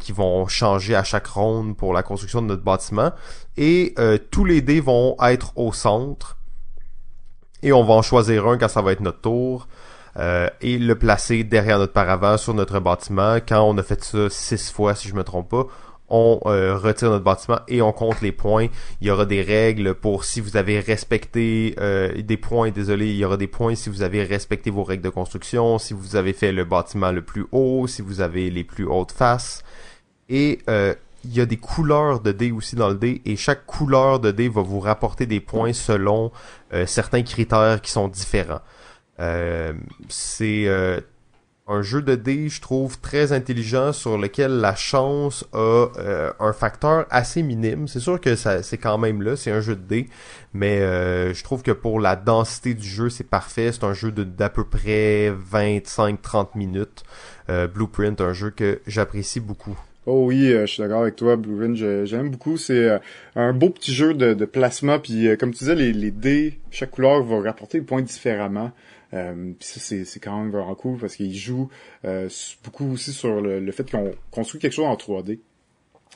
qui 0.00 0.12
vont 0.12 0.46
changer 0.46 0.94
à 0.94 1.04
chaque 1.04 1.26
ronde 1.26 1.76
pour 1.76 1.92
la 1.92 2.02
construction 2.02 2.40
de 2.40 2.46
notre 2.46 2.62
bâtiment. 2.62 3.12
Et 3.58 3.94
tous 4.30 4.46
les 4.46 4.62
dés 4.62 4.80
vont 4.80 5.16
être 5.22 5.52
au 5.56 5.72
centre. 5.74 6.38
Et 7.62 7.72
on 7.74 7.84
va 7.84 7.92
en 7.94 8.02
choisir 8.02 8.46
un 8.48 8.56
quand 8.56 8.68
ça 8.68 8.80
va 8.80 8.92
être 8.92 9.00
notre 9.00 9.20
tour. 9.20 9.68
et 10.16 10.78
le 10.78 10.94
placer 10.94 11.44
derrière 11.44 11.78
notre 11.78 11.92
paravent 11.92 12.38
sur 12.38 12.54
notre 12.54 12.80
bâtiment. 12.80 13.36
Quand 13.46 13.62
on 13.62 13.76
a 13.76 13.82
fait 13.82 14.02
ça 14.02 14.30
six 14.30 14.72
fois, 14.72 14.94
si 14.94 15.08
je 15.08 15.14
me 15.14 15.24
trompe 15.24 15.50
pas, 15.50 15.66
on 16.08 16.40
euh, 16.46 16.76
retire 16.76 17.10
notre 17.10 17.24
bâtiment 17.24 17.58
et 17.68 17.82
on 17.82 17.92
compte 17.92 18.20
les 18.20 18.32
points. 18.32 18.68
Il 19.00 19.06
y 19.06 19.10
aura 19.10 19.26
des 19.26 19.42
règles 19.42 19.94
pour 19.94 20.24
si 20.24 20.40
vous 20.40 20.56
avez 20.56 20.80
respecté 20.80 21.74
euh, 21.80 22.22
des 22.22 22.36
points, 22.36 22.70
désolé, 22.70 23.08
il 23.08 23.16
y 23.16 23.24
aura 23.24 23.36
des 23.36 23.46
points 23.46 23.74
si 23.74 23.90
vous 23.90 24.02
avez 24.02 24.22
respecté 24.22 24.70
vos 24.70 24.84
règles 24.84 25.04
de 25.04 25.10
construction, 25.10 25.78
si 25.78 25.94
vous 25.94 26.16
avez 26.16 26.32
fait 26.32 26.52
le 26.52 26.64
bâtiment 26.64 27.12
le 27.12 27.22
plus 27.22 27.46
haut, 27.52 27.86
si 27.86 28.02
vous 28.02 28.20
avez 28.20 28.50
les 28.50 28.64
plus 28.64 28.86
hautes 28.86 29.12
faces. 29.12 29.64
Et 30.28 30.60
euh, 30.68 30.94
il 31.24 31.34
y 31.34 31.40
a 31.40 31.46
des 31.46 31.56
couleurs 31.56 32.20
de 32.20 32.30
dés 32.30 32.52
aussi 32.52 32.76
dans 32.76 32.88
le 32.88 32.96
dé 32.96 33.22
et 33.24 33.36
chaque 33.36 33.66
couleur 33.66 34.20
de 34.20 34.30
dé 34.30 34.48
va 34.48 34.62
vous 34.62 34.78
rapporter 34.78 35.26
des 35.26 35.40
points 35.40 35.72
selon 35.72 36.30
certains 36.86 37.22
critères 37.22 37.80
qui 37.80 37.90
sont 37.90 38.06
différents. 38.06 38.60
c'est 40.08 40.68
un 41.68 41.82
jeu 41.82 42.00
de 42.00 42.14
dés, 42.14 42.48
je 42.48 42.60
trouve, 42.60 43.00
très 43.00 43.32
intelligent 43.32 43.92
sur 43.92 44.18
lequel 44.18 44.52
la 44.58 44.76
chance 44.76 45.44
a 45.52 45.86
euh, 45.98 46.32
un 46.38 46.52
facteur 46.52 47.06
assez 47.10 47.42
minime. 47.42 47.88
C'est 47.88 48.00
sûr 48.00 48.20
que 48.20 48.36
ça, 48.36 48.62
c'est 48.62 48.78
quand 48.78 48.98
même 48.98 49.20
là, 49.22 49.36
c'est 49.36 49.50
un 49.50 49.60
jeu 49.60 49.74
de 49.74 49.82
dés, 49.82 50.06
mais 50.54 50.78
euh, 50.80 51.34
je 51.34 51.42
trouve 51.42 51.62
que 51.62 51.72
pour 51.72 51.98
la 51.98 52.14
densité 52.14 52.74
du 52.74 52.86
jeu, 52.86 53.08
c'est 53.10 53.28
parfait. 53.28 53.72
C'est 53.72 53.84
un 53.84 53.94
jeu 53.94 54.12
d'à 54.12 54.48
peu 54.48 54.64
près 54.64 55.32
25-30 55.52 56.50
minutes. 56.54 57.02
Euh, 57.50 57.66
Blueprint, 57.66 58.20
un 58.20 58.32
jeu 58.32 58.50
que 58.50 58.80
j'apprécie 58.86 59.40
beaucoup. 59.40 59.76
Oh 60.08 60.26
oui, 60.26 60.50
je 60.50 60.66
suis 60.66 60.82
d'accord 60.84 61.02
avec 61.02 61.16
toi, 61.16 61.34
Blueprint, 61.34 61.76
j'aime 62.06 62.30
beaucoup. 62.30 62.56
C'est 62.56 63.00
un 63.34 63.52
beau 63.52 63.70
petit 63.70 63.92
jeu 63.92 64.14
de, 64.14 64.34
de 64.34 64.44
placement, 64.44 65.00
puis 65.00 65.28
comme 65.36 65.50
tu 65.50 65.58
disais, 65.58 65.74
les, 65.74 65.92
les 65.92 66.12
dés, 66.12 66.60
chaque 66.70 66.92
couleur 66.92 67.24
va 67.24 67.40
rapporter 67.40 67.80
des 67.80 67.84
points 67.84 68.02
différemment. 68.02 68.70
Euh, 69.14 69.52
ça, 69.60 69.80
c'est 69.80 70.20
quand 70.20 70.38
même 70.38 70.50
vraiment 70.50 70.74
cool 70.74 70.98
parce 70.98 71.16
qu'il 71.16 71.34
joue 71.34 71.68
euh, 72.04 72.28
beaucoup 72.64 72.92
aussi 72.92 73.12
sur 73.12 73.40
le, 73.40 73.70
fait 73.72 73.90
qu'on 73.90 74.12
construit 74.30 74.60
quelque 74.60 74.72
chose 74.72 74.86
en 74.86 74.96
3D. 74.96 75.38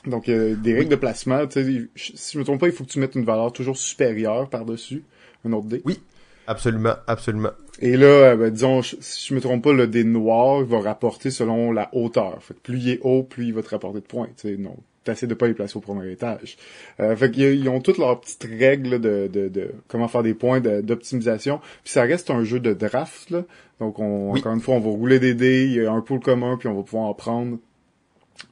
Donc, 0.05 0.29
euh, 0.29 0.55
des 0.55 0.73
règles 0.73 0.89
de 0.89 0.95
placement, 0.95 1.43
si 1.49 2.33
je 2.33 2.39
me 2.39 2.43
trompe 2.43 2.59
pas, 2.59 2.67
il 2.67 2.73
faut 2.73 2.83
que 2.83 2.89
tu 2.89 2.99
mettes 2.99 3.15
une 3.15 3.25
valeur 3.25 3.53
toujours 3.53 3.77
supérieure 3.77 4.49
par-dessus 4.49 5.03
un 5.45 5.53
autre 5.53 5.67
dé. 5.67 5.81
Oui, 5.85 5.99
absolument, 6.47 6.95
absolument. 7.07 7.51
Et 7.79 7.97
là, 7.97 8.35
ben, 8.35 8.51
disons, 8.51 8.81
si 8.81 9.27
je 9.27 9.33
me 9.33 9.41
trompe 9.41 9.63
pas, 9.63 9.73
le 9.73 9.87
dé 9.87 10.03
noir 10.03 10.63
va 10.63 10.79
rapporter 10.79 11.31
selon 11.31 11.71
la 11.71 11.89
hauteur. 11.93 12.43
Fait 12.43 12.53
que 12.53 12.59
plus 12.59 12.79
il 12.79 12.89
est 12.89 12.99
haut, 13.01 13.23
plus 13.23 13.45
il 13.45 13.53
va 13.53 13.63
te 13.63 13.69
rapporter 13.69 14.01
de 14.01 14.05
points. 14.05 14.29
Non, 14.57 14.75
t'essaies 15.03 15.27
de 15.27 15.33
pas 15.33 15.47
les 15.47 15.53
placer 15.53 15.77
au 15.77 15.81
premier 15.81 16.11
étage. 16.11 16.57
Euh, 16.99 17.15
fait 17.15 17.31
qu'ils 17.31 17.67
ont 17.69 17.79
toutes 17.79 17.97
leurs 17.97 18.19
petites 18.21 18.47
règles 18.59 18.99
de, 18.99 19.27
de, 19.31 19.47
de 19.47 19.71
comment 19.87 20.07
faire 20.07 20.23
des 20.23 20.33
points 20.33 20.59
d'optimisation. 20.59 21.59
Puis 21.83 21.93
ça 21.93 22.03
reste 22.03 22.29
un 22.29 22.43
jeu 22.43 22.59
de 22.59 22.73
draft, 22.73 23.29
là. 23.29 23.43
Donc 23.79 23.99
on, 23.99 24.35
encore 24.35 24.53
une 24.53 24.61
fois, 24.61 24.75
on 24.75 24.79
va 24.79 24.89
rouler 24.89 25.19
des 25.19 25.33
dés, 25.33 25.65
il 25.65 25.73
y 25.73 25.85
a 25.85 25.91
un 25.91 26.01
pool 26.01 26.19
commun, 26.19 26.57
puis 26.57 26.67
on 26.67 26.75
va 26.75 26.83
pouvoir 26.83 27.05
en 27.05 27.13
prendre 27.13 27.57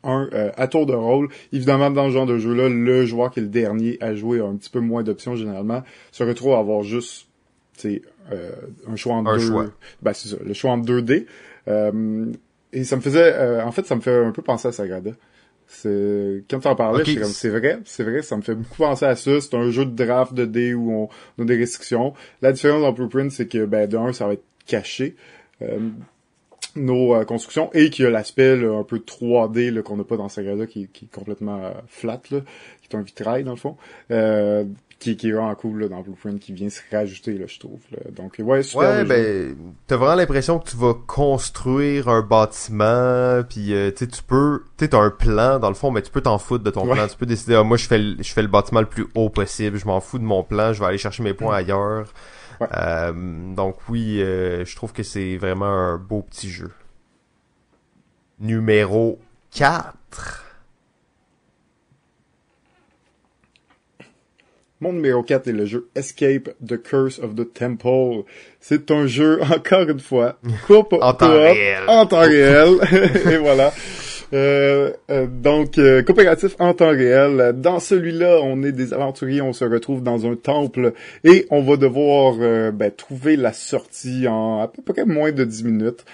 un 0.03 0.27
à 0.57 0.67
tour 0.67 0.85
de 0.85 0.93
rôle. 0.93 1.29
Évidemment, 1.53 1.91
dans 1.91 2.07
ce 2.07 2.13
genre 2.13 2.25
de 2.25 2.37
jeu-là, 2.37 2.69
le 2.69 3.05
joueur 3.05 3.31
qui 3.31 3.39
est 3.39 3.43
le 3.43 3.49
dernier 3.49 3.97
à 4.01 4.15
jouer 4.15 4.39
a 4.39 4.45
un 4.45 4.55
petit 4.55 4.69
peu 4.69 4.79
moins 4.79 5.03
d'options 5.03 5.35
généralement, 5.35 5.83
se 6.11 6.23
retrouve 6.23 6.53
à 6.53 6.59
avoir 6.59 6.83
juste 6.83 7.29
euh, 7.85 8.51
un 8.87 8.95
choix 8.95 9.15
en 9.15 9.23
deux. 9.23 9.39
Choix. 9.39 9.67
Ben, 10.01 10.13
c'est 10.13 10.29
ça, 10.29 10.37
le 10.43 10.53
choix 10.53 10.71
en 10.71 10.79
2D. 10.79 11.25
Euh, 11.67 12.31
et 12.71 12.83
ça 12.83 12.95
me 12.95 13.01
faisait, 13.01 13.33
euh, 13.33 13.65
en 13.65 13.71
fait, 13.71 13.85
ça 13.85 13.95
me 13.95 14.01
fait 14.01 14.15
un 14.15 14.31
peu 14.31 14.41
penser 14.41 14.67
à 14.67 14.71
Sagrada. 14.71 15.11
C'est 15.71 16.43
quand 16.49 16.61
t'en 16.61 16.75
parlais, 16.75 17.01
okay. 17.01 17.15
comme 17.15 17.25
c'est 17.25 17.49
vrai, 17.49 17.79
c'est 17.85 18.03
vrai, 18.03 18.23
ça 18.23 18.35
me 18.35 18.41
fait 18.41 18.55
beaucoup 18.55 18.77
penser 18.77 19.05
à 19.05 19.15
ça. 19.15 19.39
C'est 19.39 19.53
un 19.53 19.69
jeu 19.69 19.85
de 19.85 19.91
draft 19.91 20.33
de 20.33 20.45
dés 20.45 20.73
où 20.73 20.91
on, 20.91 21.09
on 21.37 21.43
a 21.43 21.45
des 21.45 21.57
restrictions. 21.57 22.15
La 22.41 22.51
différence 22.51 22.81
dans 22.81 22.91
Blueprint, 22.91 23.31
c'est 23.31 23.47
que 23.47 23.65
ben 23.65 23.87
d'un, 23.87 24.11
ça 24.11 24.25
va 24.25 24.33
être 24.33 24.43
caché. 24.65 25.15
Euh, 25.61 25.77
nos 26.75 27.15
euh, 27.15 27.25
constructions 27.25 27.69
et 27.73 27.89
qu'il 27.89 28.05
y 28.05 28.07
a 28.07 28.11
l'aspect 28.11 28.63
un 28.63 28.83
peu 28.83 28.97
3D 28.97 29.81
qu'on 29.81 29.97
n'a 29.97 30.03
pas 30.03 30.17
dans 30.17 30.29
Sagrada 30.29 30.65
qui, 30.65 30.87
qui 30.87 31.05
est 31.05 31.13
complètement 31.13 31.63
euh, 31.63 31.71
flat 31.87 32.21
là, 32.31 32.41
qui 32.81 32.89
est 32.91 32.95
un 32.95 33.01
vitrail 33.01 33.43
dans 33.43 33.51
le 33.51 33.57
fond. 33.57 33.77
Euh, 34.11 34.65
qui, 34.99 35.15
qui 35.15 35.29
est 35.29 35.31
vraiment 35.31 35.55
cool 35.55 35.81
là, 35.81 35.87
dans 35.87 36.01
Blueprint, 36.01 36.39
qui 36.39 36.51
vient 36.51 36.69
se 36.69 36.81
rajouter, 36.91 37.37
là, 37.37 37.45
je 37.47 37.57
trouve. 37.57 37.79
Là. 37.91 38.11
Donc, 38.11 38.35
ouais, 38.39 38.63
super. 38.63 38.81
Ouais, 38.81 39.05
ben, 39.05 39.55
t'as 39.87 39.95
vraiment 39.95 40.15
l'impression 40.15 40.59
que 40.59 40.69
tu 40.69 40.75
vas 40.75 40.93
construire 40.93 42.09
un 42.09 42.21
bâtiment, 42.21 43.41
puis 43.47 43.73
euh, 43.73 43.91
tu 43.91 44.07
peux, 44.27 44.63
tu 44.77 44.89
t'as 44.89 44.99
un 44.99 45.09
plan, 45.09 45.57
dans 45.57 45.69
le 45.69 45.75
fond, 45.75 45.89
mais 45.89 46.01
tu 46.01 46.11
peux 46.11 46.21
t'en 46.21 46.37
foutre 46.37 46.65
de 46.65 46.69
ton 46.69 46.85
plan. 46.85 47.07
Tu 47.07 47.15
peux 47.15 47.25
décider, 47.25 47.55
ah, 47.55 47.63
moi, 47.63 47.77
je 47.77 47.87
fais, 47.87 47.97
le, 47.97 48.21
je 48.21 48.31
fais 48.31 48.41
le 48.41 48.49
bâtiment 48.49 48.81
le 48.81 48.87
plus 48.87 49.07
haut 49.15 49.29
possible, 49.29 49.77
je 49.77 49.85
m'en 49.85 50.01
fous 50.01 50.19
de 50.19 50.25
mon 50.25 50.43
plan, 50.43 50.73
je 50.73 50.79
vais 50.81 50.87
aller 50.87 50.97
chercher 50.97 51.23
mes 51.23 51.33
points 51.33 51.53
mm. 51.53 51.63
ailleurs. 51.63 52.13
Euh, 52.61 53.53
donc 53.55 53.77
oui, 53.87 54.21
euh, 54.21 54.65
je 54.65 54.75
trouve 54.75 54.91
que 54.91 55.03
c'est 55.03 55.37
vraiment 55.37 55.65
un 55.65 55.97
beau 55.97 56.21
petit 56.21 56.49
jeu. 56.49 56.71
Numéro 58.41 59.19
4. 59.51 60.48
Mon 64.81 64.93
numéro 64.93 65.23
4 65.23 65.49
est 65.49 65.51
le 65.51 65.65
jeu 65.65 65.89
Escape 65.93 66.51
the 66.65 66.81
Curse 66.81 67.19
of 67.19 67.35
the 67.35 67.53
Temple. 67.53 68.23
C'est 68.61 68.91
un 68.91 69.07
jeu, 69.07 69.41
encore 69.53 69.89
une 69.89 69.99
fois, 69.99 70.39
en 70.69 71.13
temps 71.13 71.33
réel. 71.33 71.83
En 71.87 72.05
temps 72.05 72.21
réel. 72.21 72.77
Et 73.29 73.37
voilà. 73.37 73.73
Euh, 74.31 74.91
euh, 75.09 75.27
donc, 75.27 75.77
euh, 75.77 76.01
coopératif 76.01 76.55
en 76.59 76.73
temps 76.73 76.91
réel. 76.91 77.55
Dans 77.57 77.81
celui-là, 77.81 78.39
on 78.41 78.63
est 78.63 78.71
des 78.71 78.93
aventuriers, 78.93 79.41
on 79.41 79.51
se 79.51 79.65
retrouve 79.65 80.01
dans 80.01 80.25
un 80.25 80.35
temple 80.35 80.93
et 81.25 81.45
on 81.49 81.61
va 81.61 81.75
devoir 81.75 82.35
ben, 82.71 82.91
trouver 82.91 83.35
la 83.35 83.51
sortie 83.51 84.29
en 84.29 84.61
à 84.61 84.69
peu 84.69 84.81
près 84.81 85.03
moins 85.03 85.33
de 85.33 85.43
10 85.43 85.65
minutes. 85.65 86.05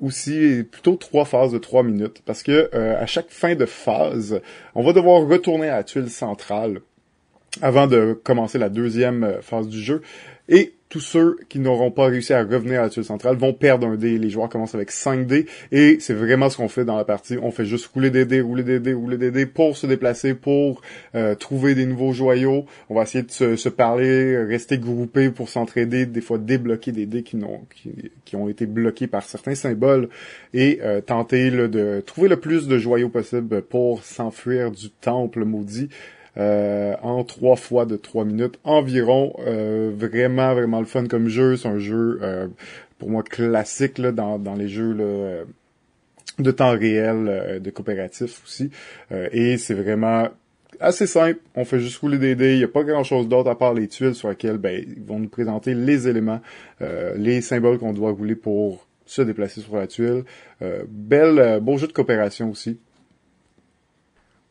aussi 0.00 0.64
plutôt 0.70 0.94
trois 0.94 1.24
phases 1.24 1.52
de 1.52 1.58
trois 1.58 1.82
minutes 1.82 2.22
parce 2.24 2.42
que 2.42 2.70
à 2.74 3.06
chaque 3.06 3.30
fin 3.30 3.54
de 3.54 3.66
phase, 3.66 4.40
on 4.76 4.84
va 4.84 4.92
devoir 4.92 5.26
retourner 5.26 5.68
à 5.68 5.76
la 5.76 5.84
tuile 5.84 6.08
centrale 6.08 6.80
avant 7.62 7.86
de 7.86 8.18
commencer 8.22 8.58
la 8.58 8.68
deuxième 8.68 9.24
euh, 9.24 9.40
phase 9.40 9.68
du 9.68 9.80
jeu. 9.80 10.02
Et 10.48 10.74
tous 10.88 11.00
ceux 11.00 11.36
qui 11.48 11.58
n'auront 11.58 11.90
pas 11.90 12.06
réussi 12.06 12.32
à 12.32 12.44
revenir 12.44 12.80
à 12.80 12.84
la 12.84 12.90
tuile 12.90 13.04
centrale 13.04 13.36
vont 13.36 13.52
perdre 13.52 13.88
un 13.88 13.96
dé. 13.96 14.18
Les 14.18 14.30
joueurs 14.30 14.48
commencent 14.48 14.76
avec 14.76 14.92
5 14.92 15.26
dés 15.26 15.46
et 15.72 15.98
c'est 15.98 16.14
vraiment 16.14 16.48
ce 16.48 16.56
qu'on 16.56 16.68
fait 16.68 16.84
dans 16.84 16.96
la 16.96 17.04
partie. 17.04 17.36
On 17.42 17.50
fait 17.50 17.64
juste 17.64 17.86
rouler 17.86 18.10
des 18.10 18.24
dés, 18.24 18.40
rouler 18.40 18.62
des 18.62 18.78
dés, 18.78 18.92
rouler 18.92 19.18
des 19.18 19.32
dés 19.32 19.46
pour 19.46 19.76
se 19.76 19.86
déplacer, 19.86 20.34
pour 20.34 20.82
euh, 21.16 21.34
trouver 21.34 21.74
des 21.74 21.86
nouveaux 21.86 22.12
joyaux. 22.12 22.66
On 22.88 22.94
va 22.94 23.02
essayer 23.02 23.24
de 23.24 23.56
se, 23.56 23.68
parler, 23.68 24.38
rester 24.44 24.78
groupés 24.78 25.30
pour 25.30 25.48
s'entraider, 25.48 26.06
des 26.06 26.20
fois 26.20 26.38
débloquer 26.38 26.92
des 26.92 27.06
dés 27.06 27.24
qui, 27.24 27.36
ont 28.34 28.48
été 28.48 28.66
bloqués 28.66 29.08
par 29.08 29.24
certains 29.24 29.56
symboles 29.56 30.08
et 30.54 30.78
euh, 30.82 31.00
tenter 31.00 31.50
de 31.50 32.00
trouver 32.06 32.28
le 32.28 32.36
plus 32.36 32.68
de 32.68 32.78
joyaux 32.78 33.08
possible 33.08 33.62
pour 33.62 34.04
s'enfuir 34.04 34.70
du 34.70 34.90
temple 34.90 35.44
maudit. 35.44 35.88
Euh, 36.38 36.94
en 37.02 37.24
trois 37.24 37.56
fois 37.56 37.86
de 37.86 37.96
trois 37.96 38.24
minutes 38.24 38.58
environ. 38.64 39.34
Euh, 39.46 39.90
vraiment, 39.94 40.54
vraiment 40.54 40.80
le 40.80 40.86
fun 40.86 41.06
comme 41.06 41.28
jeu. 41.28 41.56
C'est 41.56 41.68
un 41.68 41.78
jeu 41.78 42.18
euh, 42.22 42.48
pour 42.98 43.10
moi 43.10 43.22
classique 43.22 43.98
là, 43.98 44.12
dans, 44.12 44.38
dans 44.38 44.54
les 44.54 44.68
jeux 44.68 44.92
là, 44.92 45.44
de 46.38 46.50
temps 46.50 46.76
réel, 46.76 47.60
de 47.62 47.70
coopératif 47.70 48.42
aussi. 48.44 48.70
et 49.10 49.56
c'est 49.56 49.74
vraiment 49.74 50.28
assez 50.80 51.06
simple. 51.06 51.40
On 51.54 51.64
fait 51.64 51.80
juste 51.80 51.98
rouler 51.98 52.18
des 52.18 52.34
dés. 52.34 52.52
Il 52.52 52.58
n'y 52.58 52.64
a 52.64 52.68
pas 52.68 52.84
grand-chose 52.84 53.28
d'autre 53.28 53.48
à 53.48 53.56
part 53.56 53.72
les 53.72 53.88
tuiles 53.88 54.14
sur 54.14 54.28
lesquelles 54.28 54.58
ben, 54.58 54.84
ils 54.86 55.02
vont 55.02 55.18
nous 55.18 55.28
présenter 55.28 55.74
les 55.74 56.08
éléments, 56.08 56.40
les 57.16 57.40
symboles 57.40 57.78
qu'on 57.78 57.94
doit 57.94 58.10
rouler 58.10 58.34
pour 58.34 58.86
se 59.06 59.22
déplacer 59.22 59.62
sur 59.62 59.76
la 59.76 59.86
tuile. 59.86 60.24
belle, 60.88 61.60
beau 61.60 61.78
jeu 61.78 61.86
de 61.86 61.92
coopération 61.92 62.50
aussi. 62.50 62.78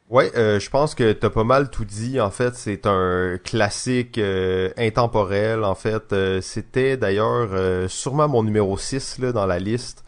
Ouais, 0.09 0.31
euh, 0.37 0.59
je 0.59 0.69
pense 0.69 0.93
que 0.93 1.13
t'as 1.13 1.31
pas 1.31 1.43
mal 1.43 1.69
tout 1.71 1.85
dit. 1.85 2.19
En 2.21 2.29
fait, 2.29 2.53
c'est 2.55 2.85
un 2.85 3.39
classique 3.43 4.19
euh, 4.19 4.69
intemporel. 4.77 5.63
En 5.63 5.73
fait, 5.73 6.13
euh, 6.13 6.41
c'était 6.41 6.95
d'ailleurs 6.95 7.89
sûrement 7.89 8.27
mon 8.27 8.43
numéro 8.43 8.77
6 8.77 9.19
là, 9.19 9.31
dans 9.31 9.45
la 9.47 9.59
liste. 9.59 10.03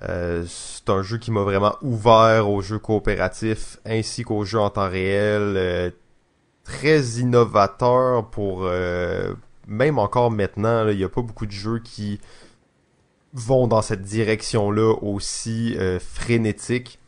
c'est 0.00 0.90
un 0.90 1.02
jeu 1.02 1.18
qui 1.18 1.30
m'a 1.30 1.42
vraiment 1.42 1.76
ouvert 1.82 2.48
aux 2.50 2.62
jeux 2.62 2.78
coopératifs 2.78 3.78
ainsi 3.84 4.22
qu'aux 4.24 4.44
jeux 4.44 4.60
en 4.60 4.70
temps 4.70 4.88
réel. 4.88 5.92
très 6.64 7.00
innovateur 7.20 8.28
pour 8.30 8.68
même 9.66 9.98
encore 9.98 10.30
maintenant. 10.30 10.88
Il 10.88 10.98
n'y 10.98 11.04
a 11.04 11.08
pas 11.08 11.22
beaucoup 11.22 11.46
de 11.46 11.52
jeux 11.52 11.80
qui 11.80 12.20
vont 13.34 13.66
dans 13.68 13.82
cette 13.82 14.02
direction-là 14.02 14.94
aussi 15.02 15.76
frénétique. 16.00 16.98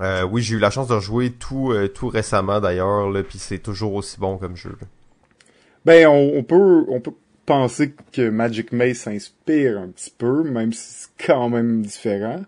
Euh, 0.00 0.22
oui, 0.24 0.42
j'ai 0.42 0.56
eu 0.56 0.58
la 0.58 0.70
chance 0.70 0.88
de 0.88 0.94
rejouer 0.94 1.30
tout, 1.30 1.72
euh, 1.72 1.88
tout 1.88 2.08
récemment 2.08 2.60
d'ailleurs, 2.60 3.12
puis 3.28 3.38
c'est 3.38 3.58
toujours 3.58 3.94
aussi 3.94 4.18
bon 4.18 4.38
comme 4.38 4.56
jeu. 4.56 4.76
Ben, 5.84 6.06
on, 6.06 6.42
peut, 6.42 6.84
on 6.88 7.00
peut 7.00 7.12
penser 7.46 7.94
que 8.12 8.28
Magic 8.28 8.72
Maze 8.72 8.98
s'inspire 8.98 9.78
un 9.78 9.88
petit 9.88 10.12
peu, 10.16 10.42
même 10.44 10.72
si 10.72 11.08
c'est 11.18 11.26
quand 11.26 11.48
même 11.48 11.82
différent. 11.82 12.42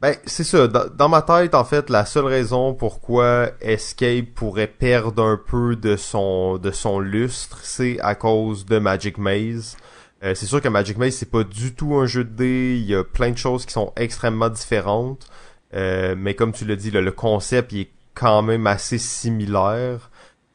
Ben, 0.00 0.16
c'est 0.26 0.44
ça. 0.44 0.66
Dans, 0.68 1.08
ma 1.08 1.22
tête, 1.22 1.54
en 1.54 1.64
fait, 1.64 1.88
la 1.88 2.04
seule 2.04 2.26
raison 2.26 2.74
pourquoi 2.74 3.50
Escape 3.60 4.26
pourrait 4.34 4.66
perdre 4.66 5.22
un 5.22 5.38
peu 5.38 5.76
de 5.76 5.96
son, 5.96 6.58
de 6.58 6.70
son 6.70 7.00
lustre, 7.00 7.60
c'est 7.62 7.98
à 8.00 8.14
cause 8.14 8.66
de 8.66 8.78
Magic 8.78 9.16
Maze. 9.18 9.76
Euh, 10.22 10.34
c'est 10.34 10.46
sûr 10.46 10.60
que 10.60 10.68
Magic 10.68 10.98
Maze, 10.98 11.14
c'est 11.14 11.30
pas 11.30 11.44
du 11.44 11.74
tout 11.74 11.94
un 11.94 12.06
jeu 12.06 12.24
de 12.24 12.30
dés. 12.30 12.76
Il 12.78 12.86
y 12.86 12.94
a 12.94 13.04
plein 13.04 13.30
de 13.30 13.38
choses 13.38 13.64
qui 13.66 13.72
sont 13.72 13.92
extrêmement 13.96 14.48
différentes. 14.48 15.26
Euh, 15.74 16.14
mais 16.16 16.34
comme 16.34 16.52
tu 16.52 16.64
l'as 16.64 16.76
dit, 16.76 16.90
le 16.90 17.10
concept 17.10 17.72
il 17.72 17.80
est 17.82 17.90
quand 18.14 18.42
même 18.42 18.66
assez 18.66 18.98
similaire. 18.98 20.10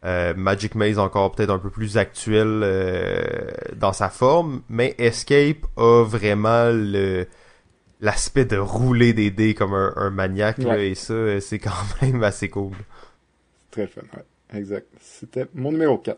Euh, 0.06 0.34
Magic 0.34 0.76
Maze 0.76 0.98
encore 0.98 1.34
peut-être 1.34 1.50
un 1.50 1.60
peu 1.60 1.70
plus 1.70 1.98
actuel 1.98 2.62
euh, 2.64 3.52
dans 3.76 3.92
sa 3.92 4.10
forme, 4.10 4.62
mais 4.70 4.96
Escape 4.98 5.66
a 5.76 6.04
vraiment 6.04 6.70
le 6.72 7.28
l'aspect 8.02 8.46
de 8.46 8.56
rouler 8.56 9.12
des 9.12 9.30
dés 9.30 9.54
comme 9.54 9.74
un, 9.74 10.10
maniaque 10.10 10.60
et 10.60 10.96
ça 10.96 11.42
c'est 11.42 11.60
quand 11.60 11.72
même 12.02 12.24
assez 12.24 12.48
cool. 12.48 12.72
Très 13.72 13.88
fun, 13.88 14.04
ouais. 14.16 14.58
Exact. 14.58 14.88
C'était 15.02 15.48
mon 15.54 15.74
numéro 15.74 15.98
4. 15.98 16.18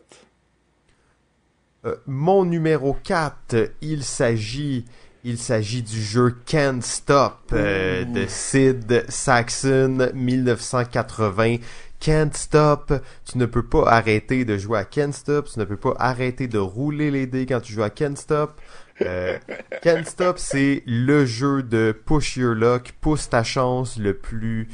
mon 2.06 2.44
numéro 2.44 2.94
4, 3.02 3.72
il 3.80 4.04
s'agit 4.04 4.84
il 5.24 5.38
s'agit 5.38 5.82
du 5.82 6.00
jeu 6.02 6.34
Can't 6.46 6.80
Stop 6.82 7.38
euh, 7.52 8.04
de 8.04 8.26
Sid 8.26 9.04
Saxon 9.08 10.10
1980. 10.14 11.56
Can't 12.00 12.32
Stop, 12.32 12.92
tu 13.24 13.38
ne 13.38 13.46
peux 13.46 13.62
pas 13.62 13.88
arrêter 13.88 14.44
de 14.44 14.58
jouer 14.58 14.80
à 14.80 14.84
Can't 14.84 15.12
Stop, 15.12 15.48
tu 15.52 15.60
ne 15.60 15.64
peux 15.64 15.76
pas 15.76 15.94
arrêter 15.98 16.48
de 16.48 16.58
rouler 16.58 17.12
les 17.12 17.26
dés 17.26 17.46
quand 17.46 17.60
tu 17.60 17.72
joues 17.72 17.84
à 17.84 17.90
Can't 17.90 18.16
Stop. 18.16 18.60
Euh, 19.02 19.38
Can't 19.82 20.04
Stop, 20.04 20.38
c'est 20.38 20.82
le 20.86 21.24
jeu 21.24 21.62
de 21.62 21.92
push 22.04 22.36
your 22.36 22.54
luck, 22.54 22.92
pousse 23.00 23.28
ta 23.28 23.44
chance 23.44 23.98
le 23.98 24.14
plus 24.14 24.68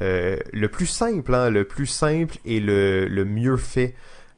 euh, 0.00 0.36
le 0.52 0.68
plus 0.68 0.86
simple, 0.86 1.34
hein, 1.34 1.50
le 1.50 1.64
plus 1.64 1.86
simple 1.86 2.36
et 2.44 2.60
le, 2.60 3.06
le 3.08 3.24
mieux 3.24 3.56
fait. 3.56 3.94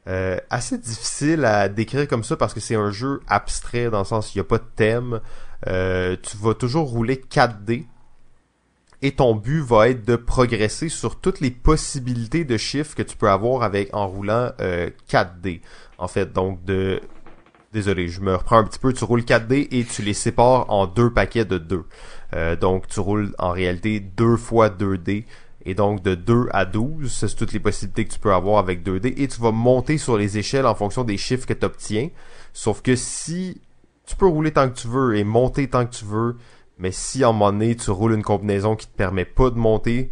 Euh, 0.07 0.39
assez 0.49 0.79
difficile 0.79 1.45
à 1.45 1.69
décrire 1.69 2.09
comme 2.09 2.25
ça 2.25 2.35
parce 2.35 2.55
que 2.55 2.61
c'est 2.61 2.75
un 2.75 2.91
jeu 2.91 3.21
abstrait 3.29 3.91
dans 3.91 3.99
le 3.99 4.07
sens 4.07 4.35
il 4.35 4.39
n'y 4.39 4.41
a 4.41 4.45
pas 4.45 4.57
de 4.57 4.65
thème. 4.75 5.21
Euh, 5.67 6.17
tu 6.23 6.37
vas 6.39 6.55
toujours 6.55 6.89
rouler 6.89 7.19
4 7.19 7.65
dés 7.65 7.87
et 9.03 9.13
ton 9.13 9.35
but 9.35 9.61
va 9.61 9.89
être 9.89 10.05
de 10.05 10.17
progresser 10.17 10.89
sur 10.89 11.21
toutes 11.21 11.41
les 11.41 11.51
possibilités 11.51 12.45
de 12.45 12.57
chiffres 12.57 12.95
que 12.95 13.03
tu 13.03 13.17
peux 13.17 13.31
avoir 13.31 13.63
avec 13.63 13.95
en 13.95 14.07
roulant 14.07 14.53
euh, 14.61 14.91
4 15.09 15.41
dés. 15.41 15.63
En 15.99 16.09
fait, 16.09 16.33
donc 16.33 16.65
de 16.65 17.01
désolé, 17.73 18.09
je 18.09 18.21
me 18.21 18.35
reprends 18.35 18.59
un 18.59 18.65
petit 18.65 18.79
peu, 18.79 18.93
tu 18.93 19.05
roules 19.05 19.25
4 19.25 19.47
dés 19.47 19.69
et 19.71 19.85
tu 19.85 20.03
les 20.03 20.15
sépares 20.15 20.71
en 20.71 20.87
deux 20.87 21.13
paquets 21.13 21.45
de 21.45 21.59
2. 21.59 21.85
Euh, 22.35 22.57
donc 22.57 22.87
tu 22.89 23.01
roules 23.01 23.35
en 23.39 23.51
réalité 23.51 24.01
2 24.01 24.37
fois 24.37 24.71
2 24.71 24.99
dés 24.99 25.25
et 25.65 25.75
donc 25.75 26.03
de 26.03 26.15
2 26.15 26.49
à 26.53 26.65
12, 26.65 27.13
c'est 27.13 27.35
toutes 27.37 27.53
les 27.53 27.61
possibilités 27.61 28.07
que 28.07 28.13
tu 28.13 28.19
peux 28.19 28.33
avoir 28.33 28.59
avec 28.59 28.83
2 28.83 29.01
dés 29.01 29.15
et 29.17 29.29
tu 29.29 29.41
vas 29.41 29.53
monter 29.53 29.99
sur 29.99 30.17
les 30.17 30.39
échelles 30.39 30.67
en 30.67 30.75
fonction 30.75 31.05
des 31.05 31.17
chiffres 31.17 31.47
que 31.47 31.55
tu 31.55 31.67
obtiens. 31.67 32.09
Sauf 32.53 32.83
que 32.83 32.97
si 32.97 33.61
tu 34.11 34.17
peux 34.17 34.27
rouler 34.27 34.51
tant 34.53 34.69
que 34.69 34.75
tu 34.75 34.89
veux 34.89 35.17
et 35.17 35.23
monter 35.23 35.69
tant 35.69 35.87
que 35.87 35.95
tu 35.95 36.05
veux, 36.05 36.37
Mais 36.79 36.91
si 36.91 37.23
à 37.23 37.29
un 37.29 37.33
moment 37.33 37.53
donné, 37.53 37.77
tu 37.77 37.91
roules 37.93 38.15
une 38.15 38.25
combinaison 38.25 38.75
qui 38.75 38.89
te 38.89 38.97
permet 38.97 39.25
pas 39.25 39.51
de 39.51 39.57
monter, 39.57 40.11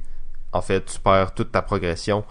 en 0.52 0.62
fait, 0.62 0.84
tu 0.84 1.00
perds 1.00 1.34
toute 1.34 1.50
ta 1.50 1.62
progression. 1.62 2.24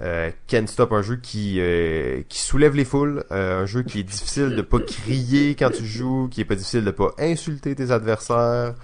Euh, 0.00 0.30
Ken 0.46 0.66
Stop, 0.66 0.92
un 0.92 1.02
jeu 1.02 1.16
qui 1.16 1.60
euh, 1.60 2.22
qui 2.28 2.38
soulève 2.40 2.74
les 2.74 2.86
foules, 2.86 3.24
euh, 3.30 3.62
un 3.62 3.66
jeu 3.66 3.82
qui 3.82 4.00
est 4.00 4.04
difficile 4.04 4.56
de 4.56 4.62
pas 4.62 4.78
crier 4.86 5.54
quand 5.54 5.70
tu 5.70 5.84
joues, 5.84 6.28
qui 6.30 6.40
est 6.40 6.46
pas 6.46 6.54
difficile 6.54 6.84
de 6.84 6.90
pas 6.90 7.10
insulter 7.18 7.74
tes 7.74 7.90
adversaires. 7.90 8.74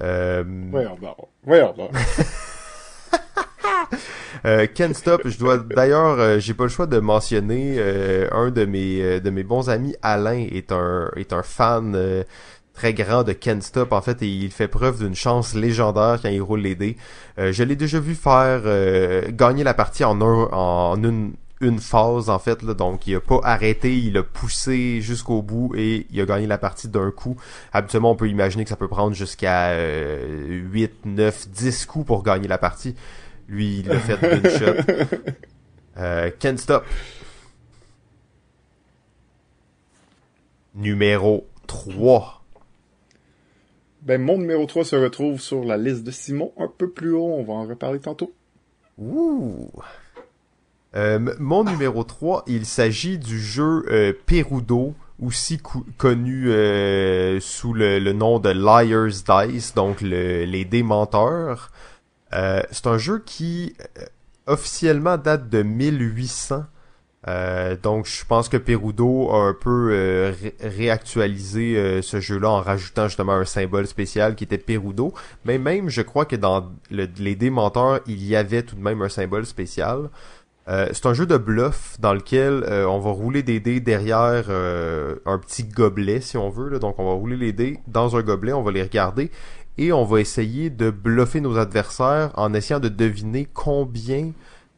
Euh... 0.00 0.42
Ouais, 0.72 0.86
ouais, 1.46 1.62
euh, 4.44 4.66
Ken 4.72 4.94
Stop, 4.94 5.22
je 5.24 5.38
dois 5.38 5.58
d'ailleurs, 5.58 6.18
euh, 6.18 6.38
j'ai 6.38 6.54
pas 6.54 6.64
le 6.64 6.70
choix 6.70 6.86
de 6.86 6.98
mentionner 6.98 7.76
euh, 7.78 8.28
un 8.32 8.50
de 8.50 8.64
mes 8.64 9.20
de 9.20 9.30
mes 9.30 9.42
bons 9.42 9.70
amis, 9.70 9.94
Alain, 10.02 10.46
est 10.50 10.72
un 10.72 11.10
est 11.16 11.32
un 11.32 11.42
fan 11.42 12.24
très 12.74 12.92
grand 12.92 13.22
de 13.22 13.32
Ken 13.32 13.62
Stop 13.62 13.92
en 13.92 14.00
fait 14.00 14.22
et 14.22 14.26
il 14.26 14.50
fait 14.50 14.68
preuve 14.68 14.98
d'une 14.98 15.14
chance 15.14 15.54
légendaire 15.54 16.18
quand 16.20 16.28
il 16.28 16.42
roule 16.42 16.60
les 16.60 16.74
dés. 16.74 16.96
je 17.38 17.62
l'ai 17.62 17.76
déjà 17.76 18.00
vu 18.00 18.14
faire 18.14 18.62
gagner 19.30 19.64
la 19.64 19.74
partie 19.74 20.04
en 20.04 20.20
en 20.20 21.02
une 21.02 21.34
une 21.60 21.78
phase 21.78 22.28
en 22.28 22.38
fait 22.38 22.62
là, 22.62 22.74
donc 22.74 23.06
il 23.06 23.14
a 23.14 23.20
pas 23.20 23.40
arrêté, 23.42 23.96
il 23.96 24.18
a 24.18 24.22
poussé 24.22 25.00
jusqu'au 25.00 25.40
bout 25.40 25.72
et 25.76 26.06
il 26.10 26.20
a 26.20 26.26
gagné 26.26 26.46
la 26.46 26.58
partie 26.58 26.88
d'un 26.88 27.10
coup. 27.10 27.36
Habituellement, 27.72 28.10
on 28.10 28.16
peut 28.16 28.28
imaginer 28.28 28.64
que 28.64 28.70
ça 28.70 28.76
peut 28.76 28.88
prendre 28.88 29.14
jusqu'à 29.14 29.72
8, 29.78 31.06
9, 31.06 31.48
10 31.48 31.86
coups 31.86 32.06
pour 32.06 32.22
gagner 32.22 32.48
la 32.48 32.58
partie. 32.58 32.96
Lui, 33.48 33.80
il 33.80 33.88
l'a 33.88 33.98
fait 33.98 34.40
d'une 34.40 34.50
shot. 34.50 34.74
Euh, 35.96 36.28
Can't 36.40 36.56
Stop. 36.56 36.84
Numéro 40.74 41.46
3. 41.68 42.44
Ben, 44.02 44.20
mon 44.20 44.38
numéro 44.38 44.66
3 44.66 44.84
se 44.84 44.96
retrouve 44.96 45.40
sur 45.40 45.64
la 45.64 45.76
liste 45.76 46.02
de 46.02 46.10
Simon 46.10 46.52
un 46.58 46.66
peu 46.66 46.90
plus 46.90 47.12
haut. 47.12 47.32
On 47.32 47.44
va 47.44 47.52
en 47.52 47.64
reparler 47.64 48.00
tantôt. 48.00 48.34
Ouh. 48.98 49.70
Euh, 50.96 51.18
mon 51.38 51.64
numéro 51.64 52.04
3, 52.04 52.44
il 52.46 52.66
s'agit 52.66 53.18
du 53.18 53.40
jeu 53.40 53.84
euh, 53.90 54.12
Perudo, 54.26 54.94
aussi 55.24 55.58
connu 55.96 56.50
euh, 56.50 57.40
sous 57.40 57.72
le, 57.72 57.98
nom 58.12 58.38
de 58.38 58.50
Liar's 58.50 59.24
Dice, 59.24 59.74
donc 59.74 60.00
le, 60.00 60.44
les 60.44 60.64
démenteurs. 60.64 61.70
Euh, 62.34 62.62
c'est 62.70 62.86
un 62.86 62.98
jeu 62.98 63.22
qui 63.24 63.74
euh, 63.98 64.04
officiellement 64.46 65.16
date 65.16 65.48
de 65.48 65.62
1800. 65.62 66.64
Euh, 67.26 67.74
donc 67.82 68.06
je 68.06 68.22
pense 68.26 68.50
que 68.50 68.58
Perudo 68.58 69.30
a 69.30 69.48
un 69.48 69.54
peu 69.54 70.34
réactualisé 70.60 72.02
ce 72.02 72.20
jeu-là 72.20 72.50
en 72.50 72.60
rajoutant 72.60 73.08
justement 73.08 73.32
un 73.32 73.46
symbole 73.46 73.86
spécial 73.86 74.34
qui 74.34 74.44
était 74.44 74.58
Perudo. 74.58 75.14
Mais 75.46 75.56
même 75.58 75.88
je 75.88 76.02
crois 76.02 76.26
que 76.26 76.36
dans 76.36 76.70
les 76.90 77.34
démenteurs, 77.34 78.00
il 78.06 78.22
y 78.22 78.36
avait 78.36 78.62
tout 78.62 78.76
de 78.76 78.82
même 78.82 79.00
un 79.00 79.08
symbole 79.08 79.46
spécial. 79.46 80.10
c'est 80.66 81.06
un 81.06 81.14
jeu 81.14 81.24
de 81.24 81.38
bluff 81.38 81.96
dans 81.98 82.12
lequel 82.12 82.62
on 82.86 82.98
va 82.98 83.10
rouler 83.10 83.42
des 83.42 83.58
dés 83.58 83.80
derrière 83.80 84.50
un 84.50 85.38
petit 85.38 85.64
gobelet 85.64 86.20
si 86.20 86.36
on 86.36 86.50
veut. 86.50 86.78
Donc 86.78 86.98
on 86.98 87.06
va 87.06 87.12
rouler 87.12 87.38
les 87.38 87.54
dés 87.54 87.78
dans 87.86 88.16
un 88.16 88.22
gobelet, 88.22 88.52
on 88.52 88.62
va 88.62 88.70
les 88.70 88.82
regarder 88.82 89.30
et 89.78 89.92
on 89.92 90.04
va 90.04 90.20
essayer 90.20 90.70
de 90.70 90.90
bluffer 90.90 91.40
nos 91.40 91.58
adversaires 91.58 92.30
en 92.34 92.54
essayant 92.54 92.80
de 92.80 92.88
deviner 92.88 93.46
combien 93.52 94.32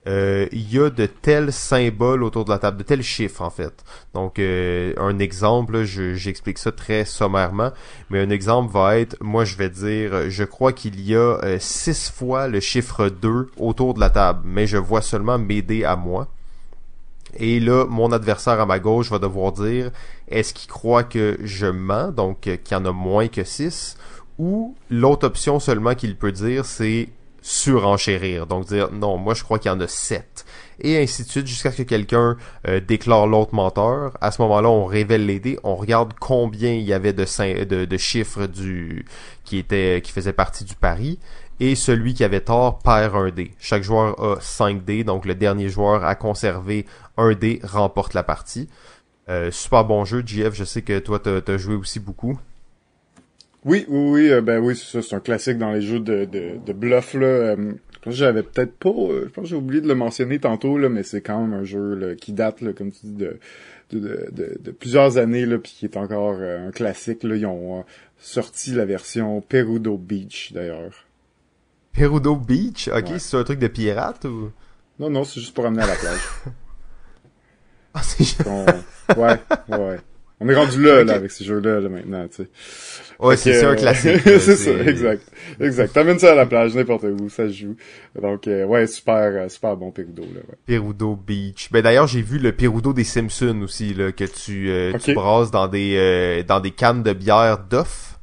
euh, 0.06 0.46
il 0.52 0.72
y 0.72 0.78
a 0.78 0.88
de 0.88 1.06
tels 1.06 1.52
symboles 1.52 2.22
autour 2.22 2.44
de 2.44 2.50
la 2.50 2.58
table, 2.58 2.78
de 2.78 2.82
tels 2.84 3.02
chiffres 3.02 3.42
en 3.42 3.50
fait. 3.50 3.84
Donc 4.14 4.38
euh, 4.38 4.94
un 4.98 5.18
exemple, 5.18 5.82
j'explique 5.82 6.58
ça 6.58 6.70
très 6.70 7.04
sommairement, 7.04 7.72
mais 8.10 8.20
un 8.20 8.30
exemple 8.30 8.72
va 8.72 8.98
être, 8.98 9.16
moi 9.20 9.44
je 9.44 9.56
vais 9.56 9.68
dire, 9.68 10.30
je 10.30 10.44
crois 10.44 10.72
qu'il 10.72 11.00
y 11.00 11.16
a 11.16 11.40
euh, 11.42 11.56
six 11.58 12.10
fois 12.10 12.46
le 12.46 12.60
chiffre 12.60 13.08
2 13.08 13.50
autour 13.58 13.94
de 13.94 14.00
la 14.00 14.10
table, 14.10 14.42
mais 14.44 14.68
je 14.68 14.76
vois 14.76 15.02
seulement 15.02 15.38
m'aider 15.38 15.84
à 15.84 15.96
moi. 15.96 16.28
Et 17.38 17.60
là, 17.60 17.84
mon 17.86 18.12
adversaire 18.12 18.60
à 18.60 18.66
ma 18.66 18.78
gauche 18.78 19.10
va 19.10 19.18
devoir 19.18 19.52
dire, 19.52 19.90
est-ce 20.28 20.54
qu'il 20.54 20.70
croit 20.70 21.02
que 21.02 21.36
je 21.42 21.66
mens, 21.66 22.12
donc 22.12 22.42
qu'il 22.42 22.60
y 22.70 22.74
en 22.74 22.84
a 22.86 22.92
moins 22.92 23.28
que 23.28 23.44
6, 23.44 23.96
ou 24.38 24.74
l'autre 24.90 25.26
option 25.26 25.60
seulement 25.60 25.94
qu'il 25.94 26.16
peut 26.16 26.32
dire, 26.32 26.64
c'est 26.64 27.08
surenchérir. 27.46 28.46
Donc 28.46 28.66
dire 28.66 28.90
non, 28.92 29.18
moi 29.18 29.34
je 29.34 29.44
crois 29.44 29.58
qu'il 29.58 29.70
y 29.70 29.74
en 29.74 29.80
a 29.80 29.86
sept. 29.86 30.44
Et 30.80 30.98
ainsi 30.98 31.22
de 31.22 31.28
suite 31.28 31.46
jusqu'à 31.46 31.70
ce 31.70 31.78
que 31.78 31.82
quelqu'un 31.84 32.36
euh, 32.66 32.80
déclare 32.80 33.26
l'autre 33.26 33.54
menteur. 33.54 34.12
À 34.20 34.30
ce 34.30 34.42
moment-là, 34.42 34.68
on 34.68 34.84
révèle 34.84 35.24
les 35.24 35.40
dés, 35.40 35.58
on 35.62 35.76
regarde 35.76 36.12
combien 36.18 36.72
il 36.72 36.82
y 36.82 36.92
avait 36.92 37.12
de, 37.12 37.84
de 37.84 37.96
chiffres 37.96 38.46
du 38.46 39.06
qui 39.44 39.58
était 39.58 40.02
qui 40.02 40.12
faisait 40.12 40.32
partie 40.32 40.64
du 40.64 40.74
pari. 40.74 41.18
Et 41.60 41.74
celui 41.74 42.12
qui 42.12 42.24
avait 42.24 42.40
tort 42.40 42.80
perd 42.80 43.14
un 43.14 43.30
dé. 43.30 43.52
Chaque 43.58 43.82
joueur 43.82 44.20
a 44.22 44.40
5 44.40 44.84
dés, 44.84 45.04
donc 45.04 45.24
le 45.24 45.34
dernier 45.34 45.70
joueur 45.70 46.04
à 46.04 46.14
conserver 46.14 46.84
un 47.16 47.32
dé 47.32 47.60
remporte 47.64 48.12
la 48.12 48.22
partie. 48.22 48.68
Euh, 49.28 49.50
super 49.50 49.84
bon 49.84 50.04
jeu, 50.04 50.22
JF, 50.24 50.54
je 50.54 50.64
sais 50.64 50.82
que 50.82 50.98
toi 50.98 51.18
t'as 51.18 51.40
as 51.46 51.56
joué 51.56 51.74
aussi 51.74 51.98
beaucoup. 51.98 52.38
Oui, 53.66 53.84
oui, 53.88 54.10
oui, 54.10 54.30
euh, 54.30 54.40
ben 54.40 54.60
oui, 54.60 54.76
c'est 54.76 54.86
ça, 54.86 55.02
c'est 55.02 55.16
un 55.16 55.20
classique 55.20 55.58
dans 55.58 55.72
les 55.72 55.82
jeux 55.82 55.98
de, 55.98 56.24
de, 56.24 56.52
de 56.64 56.72
bluff 56.72 57.14
là. 57.14 57.26
Euh, 57.26 57.72
j'avais 58.06 58.44
peut-être 58.44 58.76
pas, 58.78 58.90
euh, 58.90 59.24
je 59.24 59.30
pense 59.30 59.42
que 59.42 59.50
j'ai 59.50 59.56
oublié 59.56 59.80
de 59.80 59.88
le 59.88 59.96
mentionner 59.96 60.38
tantôt 60.38 60.78
là, 60.78 60.88
mais 60.88 61.02
c'est 61.02 61.20
quand 61.20 61.40
même 61.40 61.52
un 61.52 61.64
jeu 61.64 62.14
qui 62.20 62.32
date 62.32 62.60
là, 62.60 62.72
comme 62.72 62.92
tu 62.92 63.06
dis 63.06 63.12
de 63.12 63.38
de, 63.90 64.28
de, 64.32 64.70
plusieurs 64.70 65.16
années 65.18 65.46
là, 65.46 65.58
puis 65.58 65.72
qui 65.72 65.84
est 65.84 65.96
encore 65.96 66.40
un 66.40 66.70
classique 66.70 67.24
là. 67.24 67.34
Ils 67.34 67.46
ont 67.46 67.84
sorti 68.18 68.70
la 68.70 68.84
version 68.84 69.40
Perudo 69.40 69.96
Beach 69.96 70.52
d'ailleurs. 70.52 71.04
Perudo 71.92 72.36
Beach, 72.36 72.88
ok, 72.88 73.18
c'est 73.18 73.36
un 73.36 73.44
truc 73.44 73.58
de 73.58 73.68
pirate 73.68 74.24
ou? 74.26 74.52
Non, 75.00 75.10
non, 75.10 75.24
c'est 75.24 75.40
juste 75.40 75.54
pour 75.54 75.66
amener 75.66 75.82
à 75.82 75.88
la 75.88 75.96
plage. 75.96 76.20
ah, 77.94 78.02
c'est 78.02 78.24
juste... 78.24 78.44
Ouais, 79.16 79.40
ouais. 79.68 79.98
On 80.38 80.48
est 80.50 80.54
rendu 80.54 80.82
là, 80.82 81.02
là, 81.02 81.14
avec 81.14 81.30
ces 81.30 81.44
jeux-là, 81.44 81.80
là, 81.80 81.88
maintenant, 81.88 82.26
tu 82.28 82.42
sais. 82.42 82.48
Ouais, 83.18 83.36
c'est 83.38 83.54
ça, 83.54 83.70
un 83.70 83.74
classique. 83.74 84.20
c'est 84.22 84.56
ça, 84.56 84.70
exact. 84.70 85.22
Exact. 85.58 85.92
T'amènes 85.94 86.18
ça 86.18 86.32
à 86.32 86.34
la 86.34 86.44
plage, 86.44 86.74
n'importe 86.74 87.04
où, 87.04 87.30
ça 87.30 87.48
se 87.48 87.54
joue. 87.54 87.76
Donc, 88.20 88.46
euh, 88.46 88.66
ouais, 88.66 88.86
super, 88.86 89.32
euh, 89.32 89.48
super 89.48 89.76
bon 89.78 89.90
Perudo, 89.90 90.22
là, 90.22 90.40
ouais. 90.46 90.56
Perudo 90.66 91.16
Beach. 91.16 91.70
Ben, 91.72 91.80
d'ailleurs, 91.80 92.06
j'ai 92.06 92.20
vu 92.20 92.38
le 92.38 92.52
Perudo 92.52 92.92
des 92.92 93.04
Simpsons 93.04 93.62
aussi, 93.62 93.94
là, 93.94 94.12
que 94.12 94.24
tu, 94.24 94.68
euh, 94.70 94.92
tu 94.98 95.14
brasses 95.14 95.50
dans 95.50 95.68
des, 95.68 96.44
dans 96.46 96.60
des 96.60 96.70
cannes 96.70 97.02
de 97.02 97.14
bière 97.14 97.58
d'off. 97.70 98.18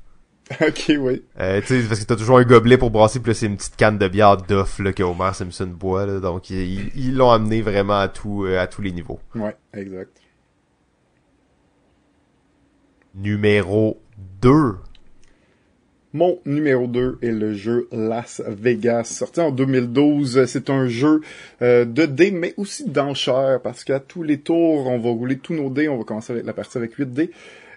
ok, 0.61 0.91
oui. 0.99 1.23
Euh, 1.39 1.61
tu 1.61 1.81
sais, 1.81 1.87
parce 1.87 1.99
que 1.99 2.05
t'as 2.05 2.15
toujours 2.15 2.37
un 2.37 2.43
gobelet 2.43 2.77
pour 2.77 2.91
brasser, 2.91 3.19
puis 3.19 3.31
là, 3.31 3.33
c'est 3.33 3.47
une 3.47 3.57
petite 3.57 3.75
canne 3.75 3.97
de 3.97 4.07
bière 4.07 4.37
d'off, 4.37 4.77
là, 4.77 4.93
que 4.93 5.01
Homer 5.01 5.31
Simpson 5.33 5.65
boit, 5.65 6.05
là. 6.05 6.19
Donc, 6.19 6.51
ils 6.51 7.15
l'ont 7.15 7.31
amené 7.31 7.63
vraiment 7.63 7.97
à 7.97 8.07
tout, 8.07 8.45
à 8.45 8.67
tous 8.67 8.83
les 8.83 8.91
niveaux. 8.91 9.19
Ouais, 9.33 9.55
exact. 9.73 10.22
Numéro 13.15 14.01
2. 14.41 14.75
Mon 16.13 16.39
numéro 16.45 16.87
2 16.87 17.19
est 17.21 17.31
le 17.31 17.53
jeu 17.53 17.87
Las 17.91 18.41
Vegas, 18.47 19.03
sorti 19.03 19.39
en 19.39 19.51
2012. 19.51 20.45
C'est 20.45 20.71
un 20.71 20.87
jeu 20.87 21.21
euh, 21.61 21.85
de 21.85 22.07
dés, 22.07 22.31
mais 22.31 22.55
aussi 22.57 22.89
d'enchères, 22.89 23.59
parce 23.63 23.83
qu'à 23.83 23.99
tous 23.99 24.23
les 24.23 24.39
tours, 24.39 24.87
on 24.87 24.97
va 24.97 25.09
rouler 25.11 25.37
tous 25.37 25.53
nos 25.53 25.69
dés. 25.69 25.89
On 25.89 25.97
va 25.97 26.03
commencer 26.03 26.33
avec 26.33 26.45
la 26.45 26.53
partie 26.53 26.77
avec 26.79 26.95
8 26.95 27.13
dés. 27.13 27.29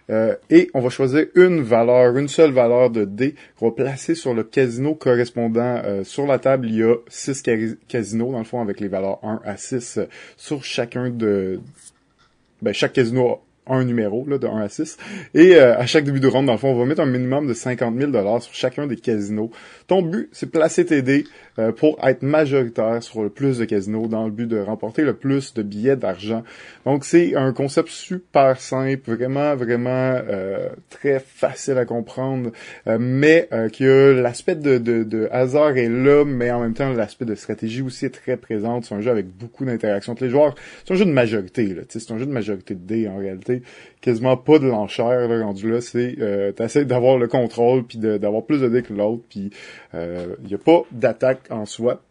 Euh, 0.08 0.36
et 0.48 0.70
on 0.72 0.80
va 0.80 0.88
choisir 0.88 1.26
une 1.34 1.60
valeur, 1.60 2.16
une 2.16 2.28
seule 2.28 2.52
valeur 2.52 2.88
de 2.88 3.04
dés 3.04 3.34
qu'on 3.58 3.68
va 3.68 3.74
placer 3.74 4.14
sur 4.14 4.32
le 4.32 4.42
casino 4.42 4.94
correspondant. 4.94 5.82
Euh, 5.84 6.02
sur 6.02 6.26
la 6.26 6.38
table, 6.38 6.68
il 6.68 6.76
y 6.76 6.82
a 6.82 6.94
6 7.08 7.42
casinos, 7.88 8.32
dans 8.32 8.38
le 8.38 8.44
fond, 8.44 8.62
avec 8.62 8.80
les 8.80 8.88
valeurs 8.88 9.18
1 9.22 9.42
à 9.44 9.58
6 9.58 10.00
sur 10.38 10.64
chacun 10.64 11.10
de... 11.10 11.60
Ben, 12.62 12.72
chaque 12.72 12.94
casino 12.94 13.42
un 13.66 13.84
numéro 13.84 14.24
là, 14.26 14.38
de 14.38 14.46
1 14.46 14.60
à 14.60 14.68
6. 14.68 14.96
Et 15.34 15.56
euh, 15.56 15.76
à 15.76 15.86
chaque 15.86 16.04
début 16.04 16.20
de 16.20 16.28
ronde, 16.28 16.46
dans 16.46 16.52
le 16.52 16.58
fond, 16.58 16.68
on 16.68 16.78
va 16.78 16.84
mettre 16.84 17.00
un 17.00 17.06
minimum 17.06 17.46
de 17.46 17.54
50 17.54 17.98
000 17.98 18.40
sur 18.40 18.54
chacun 18.54 18.86
des 18.86 18.96
casinos. 18.96 19.50
Ton 19.86 20.02
but, 20.02 20.28
c'est 20.32 20.50
placer 20.50 20.84
tes 20.84 21.02
dés 21.02 21.24
euh, 21.58 21.72
pour 21.72 21.98
être 22.06 22.22
majoritaire 22.22 23.02
sur 23.02 23.22
le 23.22 23.30
plus 23.30 23.58
de 23.58 23.64
casinos 23.64 24.08
dans 24.08 24.24
le 24.24 24.30
but 24.30 24.46
de 24.46 24.58
remporter 24.58 25.02
le 25.02 25.14
plus 25.14 25.54
de 25.54 25.62
billets 25.62 25.96
d'argent. 25.96 26.42
Donc 26.84 27.04
c'est 27.04 27.34
un 27.34 27.52
concept 27.52 27.88
super 27.88 28.60
simple, 28.60 29.10
vraiment, 29.10 29.56
vraiment 29.56 30.20
euh, 30.28 30.68
très 30.90 31.18
facile 31.18 31.78
à 31.78 31.84
comprendre, 31.84 32.50
mais 32.98 33.48
qui 33.72 33.84
a 33.86 34.12
l'aspect 34.12 34.56
de, 34.56 34.78
de, 34.78 35.02
de, 35.02 35.28
hasard 35.30 35.76
est 35.76 35.88
là, 35.88 36.24
mais 36.24 36.50
en 36.50 36.60
même 36.60 36.74
temps 36.74 36.92
l'aspect 36.92 37.24
de 37.24 37.34
stratégie 37.34 37.82
aussi 37.82 38.06
est 38.06 38.10
très 38.10 38.36
présent. 38.36 38.80
C'est 38.82 38.94
un 38.94 39.00
jeu 39.00 39.10
avec 39.10 39.26
beaucoup 39.26 39.64
d'interactions 39.64 40.12
entre 40.12 40.24
les 40.24 40.30
joueurs. 40.30 40.54
C'est 40.84 40.94
un 40.94 40.96
jeu 40.96 41.04
de 41.04 41.10
majorité, 41.10 41.66
là. 41.74 41.82
C'est 41.88 42.10
un 42.10 42.18
jeu 42.18 42.26
de 42.26 42.32
majorité 42.32 42.74
de 42.74 42.80
dés 42.80 43.08
en 43.08 43.16
réalité 43.18 43.55
quasiment 44.00 44.36
pas 44.36 44.58
de 44.58 44.66
l'enchère 44.66 45.28
rendu 45.28 45.70
là. 45.70 45.80
C'est 45.80 46.16
euh, 46.20 46.52
t'essaies 46.52 46.84
d'avoir 46.84 47.18
le 47.18 47.28
contrôle 47.28 47.84
puis 47.84 47.98
d'avoir 47.98 48.44
plus 48.44 48.60
de 48.60 48.68
dés 48.68 48.82
que 48.82 48.92
l'autre. 48.92 49.22
Puis 49.28 49.50
il 49.92 49.98
euh, 49.98 50.36
y 50.48 50.54
a 50.54 50.58
pas 50.58 50.82
d'attaque 50.92 51.50
en 51.50 51.66
soi, 51.66 52.02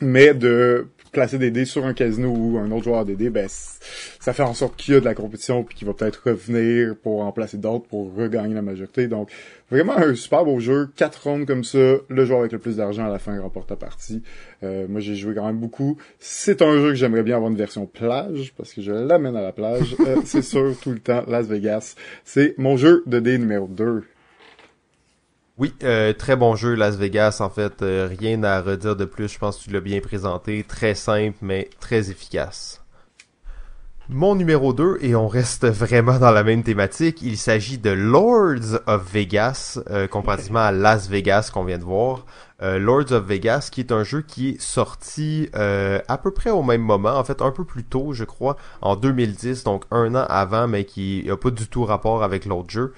mais 0.00 0.34
de 0.34 0.88
placer 1.10 1.38
des 1.38 1.50
dés 1.50 1.64
sur 1.64 1.84
un 1.86 1.94
casino 1.94 2.30
ou 2.30 2.58
un 2.58 2.70
autre 2.70 2.84
joueur 2.84 3.04
des 3.04 3.16
dés, 3.16 3.30
ben 3.30 3.48
ça 3.48 4.32
fait 4.32 4.42
en 4.42 4.54
sorte 4.54 4.76
qu'il 4.76 4.94
y 4.94 4.96
a 4.96 5.00
de 5.00 5.04
la 5.04 5.14
compétition 5.14 5.64
puis 5.64 5.76
qu'il 5.76 5.86
va 5.86 5.94
peut-être 5.94 6.22
revenir 6.26 6.96
pour 6.96 7.20
en 7.20 7.32
placer 7.32 7.56
d'autres 7.56 7.86
pour 7.86 8.14
regagner 8.14 8.54
la 8.54 8.62
majorité. 8.62 9.08
Donc 9.08 9.30
vraiment 9.70 9.96
un 9.96 10.14
super 10.14 10.44
beau 10.44 10.60
jeu, 10.60 10.88
quatre 10.96 11.22
rondes 11.24 11.46
comme 11.46 11.64
ça, 11.64 11.96
le 12.08 12.24
joueur 12.24 12.40
avec 12.40 12.52
le 12.52 12.58
plus 12.58 12.76
d'argent 12.76 13.06
à 13.06 13.10
la 13.10 13.18
fin 13.18 13.40
remporte 13.40 13.70
la 13.70 13.76
partie. 13.76 14.22
Euh, 14.62 14.86
moi 14.88 15.00
j'ai 15.00 15.14
joué 15.14 15.34
quand 15.34 15.46
même 15.46 15.58
beaucoup. 15.58 15.98
C'est 16.18 16.62
un 16.62 16.78
jeu 16.78 16.88
que 16.88 16.94
j'aimerais 16.94 17.22
bien 17.22 17.36
avoir 17.36 17.50
une 17.50 17.56
version 17.56 17.86
plage 17.86 18.52
parce 18.56 18.72
que 18.72 18.82
je 18.82 18.92
l'amène 18.92 19.36
à 19.36 19.42
la 19.42 19.52
plage. 19.52 19.96
Euh, 20.00 20.16
c'est 20.24 20.42
sûr 20.42 20.74
tout 20.82 20.90
le 20.90 21.00
temps 21.00 21.24
Las 21.26 21.46
Vegas. 21.46 21.94
C'est 22.24 22.54
mon 22.58 22.76
jeu 22.76 23.02
de 23.06 23.20
dés 23.20 23.38
numéro 23.38 23.66
2. 23.66 24.04
Oui, 25.58 25.74
euh, 25.82 26.12
très 26.12 26.36
bon 26.36 26.54
jeu 26.54 26.74
Las 26.74 26.94
Vegas 26.94 27.38
en 27.40 27.50
fait, 27.50 27.82
euh, 27.82 28.08
rien 28.08 28.44
à 28.44 28.60
redire 28.60 28.94
de 28.94 29.04
plus, 29.04 29.26
je 29.26 29.40
pense 29.40 29.58
que 29.58 29.64
tu 29.64 29.70
l'as 29.70 29.80
bien 29.80 30.00
présenté, 30.00 30.62
très 30.62 30.94
simple 30.94 31.36
mais 31.40 31.68
très 31.80 32.12
efficace. 32.12 32.84
Mon 34.08 34.36
numéro 34.36 34.72
2, 34.72 34.98
et 35.00 35.16
on 35.16 35.26
reste 35.26 35.66
vraiment 35.68 36.20
dans 36.20 36.30
la 36.30 36.44
même 36.44 36.62
thématique, 36.62 37.22
il 37.22 37.36
s'agit 37.36 37.76
de 37.76 37.90
Lords 37.90 38.78
of 38.86 39.12
Vegas, 39.12 39.80
euh, 39.90 40.06
comparativement 40.06 40.60
à 40.60 40.70
Las 40.70 41.08
Vegas 41.08 41.50
qu'on 41.52 41.64
vient 41.64 41.78
de 41.78 41.84
voir. 41.84 42.24
Lords 42.60 43.12
of 43.12 43.24
Vegas, 43.24 43.68
qui 43.70 43.78
est 43.80 43.92
un 43.92 44.02
jeu 44.02 44.20
qui 44.20 44.48
est 44.48 44.60
sorti 44.60 45.48
à 45.54 46.18
peu 46.18 46.32
près 46.32 46.50
au 46.50 46.64
même 46.64 46.80
moment, 46.80 47.16
en 47.16 47.22
fait 47.22 47.40
un 47.40 47.52
peu 47.52 47.62
plus 47.62 47.84
tôt, 47.84 48.12
je 48.12 48.24
crois, 48.24 48.56
en 48.80 48.96
2010, 48.96 49.62
donc 49.62 49.84
un 49.92 50.12
an 50.16 50.26
avant, 50.28 50.66
mais 50.66 50.84
qui 50.84 51.22
n'a 51.24 51.36
pas 51.36 51.50
du 51.50 51.68
tout 51.68 51.84
rapport 51.84 52.24
avec 52.24 52.46
l'autre 52.46 52.70
jeu. 52.70 52.94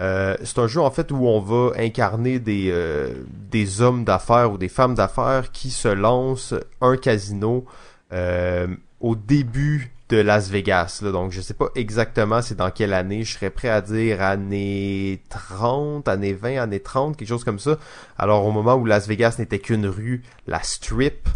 Euh, 0.00 0.36
c'est 0.44 0.58
un 0.58 0.68
jeu 0.68 0.80
en 0.80 0.90
fait 0.90 1.10
où 1.10 1.26
on 1.26 1.40
va 1.40 1.72
incarner 1.76 2.38
des, 2.38 2.70
euh, 2.70 3.12
des 3.50 3.80
hommes 3.80 4.04
d'affaires 4.04 4.52
ou 4.52 4.58
des 4.58 4.68
femmes 4.68 4.94
d'affaires 4.94 5.50
qui 5.50 5.70
se 5.70 5.88
lancent 5.88 6.54
un 6.80 6.96
casino 6.96 7.64
euh, 8.12 8.68
au 9.00 9.16
début 9.16 9.92
de 10.08 10.18
Las 10.18 10.50
Vegas. 10.50 11.00
Là. 11.02 11.10
Donc 11.10 11.32
je 11.32 11.40
sais 11.40 11.54
pas 11.54 11.68
exactement 11.74 12.42
c'est 12.42 12.54
dans 12.54 12.70
quelle 12.70 12.92
année. 12.92 13.24
Je 13.24 13.34
serais 13.34 13.50
prêt 13.50 13.68
à 13.68 13.80
dire 13.80 14.22
année 14.22 15.20
30, 15.30 16.06
année 16.06 16.32
20, 16.32 16.58
année 16.58 16.80
30, 16.80 17.16
quelque 17.16 17.28
chose 17.28 17.44
comme 17.44 17.58
ça. 17.58 17.76
Alors 18.16 18.46
au 18.46 18.52
moment 18.52 18.74
où 18.74 18.86
Las 18.86 19.08
Vegas 19.08 19.36
n'était 19.40 19.58
qu'une 19.58 19.86
rue, 19.86 20.22
la 20.46 20.62
Strip. 20.62 21.28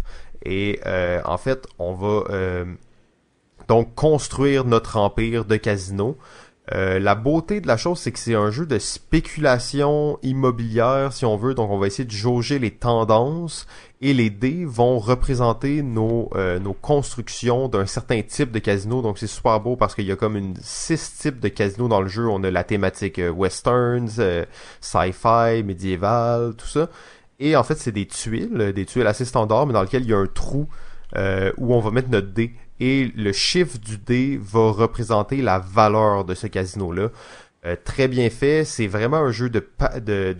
Et 0.45 0.79
en 1.25 1.37
fait 1.37 1.67
on 1.79 1.93
va 1.93 2.23
donc 3.67 3.95
construire 3.95 4.65
notre 4.65 4.97
empire 4.97 5.45
de 5.45 5.55
casino. 5.55 6.17
Euh, 6.71 6.97
la 6.97 7.13
beauté 7.15 7.59
de 7.59 7.67
la 7.67 7.75
chose, 7.75 7.99
c'est 7.99 8.13
que 8.13 8.19
c'est 8.19 8.35
un 8.35 8.49
jeu 8.49 8.65
de 8.65 8.79
spéculation 8.79 10.17
immobilière, 10.23 11.11
si 11.11 11.25
on 11.25 11.35
veut. 11.35 11.53
Donc, 11.53 11.69
on 11.69 11.77
va 11.77 11.87
essayer 11.87 12.05
de 12.05 12.11
jauger 12.11 12.57
les 12.57 12.71
tendances 12.71 13.67
et 14.01 14.13
les 14.13 14.29
dés 14.29 14.63
vont 14.65 14.97
représenter 14.97 15.81
nos, 15.81 16.29
euh, 16.35 16.59
constructions 16.81 17.67
d'un 17.67 17.85
certain 17.85 18.21
type 18.21 18.51
de 18.51 18.59
casino. 18.59 19.01
Donc, 19.01 19.19
c'est 19.19 19.27
super 19.27 19.59
beau 19.59 19.75
parce 19.75 19.93
qu'il 19.93 20.05
y 20.05 20.11
a 20.11 20.15
comme 20.15 20.53
six 20.61 21.17
types 21.19 21.41
de 21.41 21.49
casinos 21.49 21.89
dans 21.89 22.01
le 22.01 22.07
jeu. 22.07 22.27
On 22.29 22.41
a 22.43 22.51
la 22.51 22.63
thématique 22.63 23.19
euh, 23.19 23.29
westerns, 23.29 24.45
sci-fi, 24.79 25.63
médiéval, 25.65 26.53
tout 26.55 26.67
ça. 26.67 26.89
Et 27.39 27.57
en 27.57 27.63
fait, 27.63 27.75
c'est 27.75 27.91
des 27.91 28.07
tuiles, 28.07 28.71
des 28.73 28.85
tuiles 28.85 29.07
assez 29.07 29.25
standards, 29.25 29.67
mais 29.67 29.73
dans 29.73 29.81
lesquelles 29.81 30.03
il 30.03 30.09
y 30.09 30.13
a 30.13 30.17
un 30.17 30.27
trou 30.27 30.67
où 31.57 31.75
on 31.75 31.79
va 31.79 31.91
mettre 31.91 32.09
notre 32.09 32.31
dé 32.31 32.53
et 32.83 33.13
le 33.15 33.31
chiffre 33.31 33.77
du 33.77 33.97
dé 33.97 34.37
va 34.37 34.71
représenter 34.71 35.41
la 35.41 35.57
valeur 35.57 36.25
de 36.25 36.35
ce 36.35 36.47
casino-là. 36.47 37.11
Euh, 37.65 37.77
très 37.81 38.09
bien 38.09 38.29
fait, 38.29 38.65
c'est 38.65 38.87
vraiment 38.87 39.17
un 39.17 39.31
jeu 39.31 39.49
de, 39.49 39.63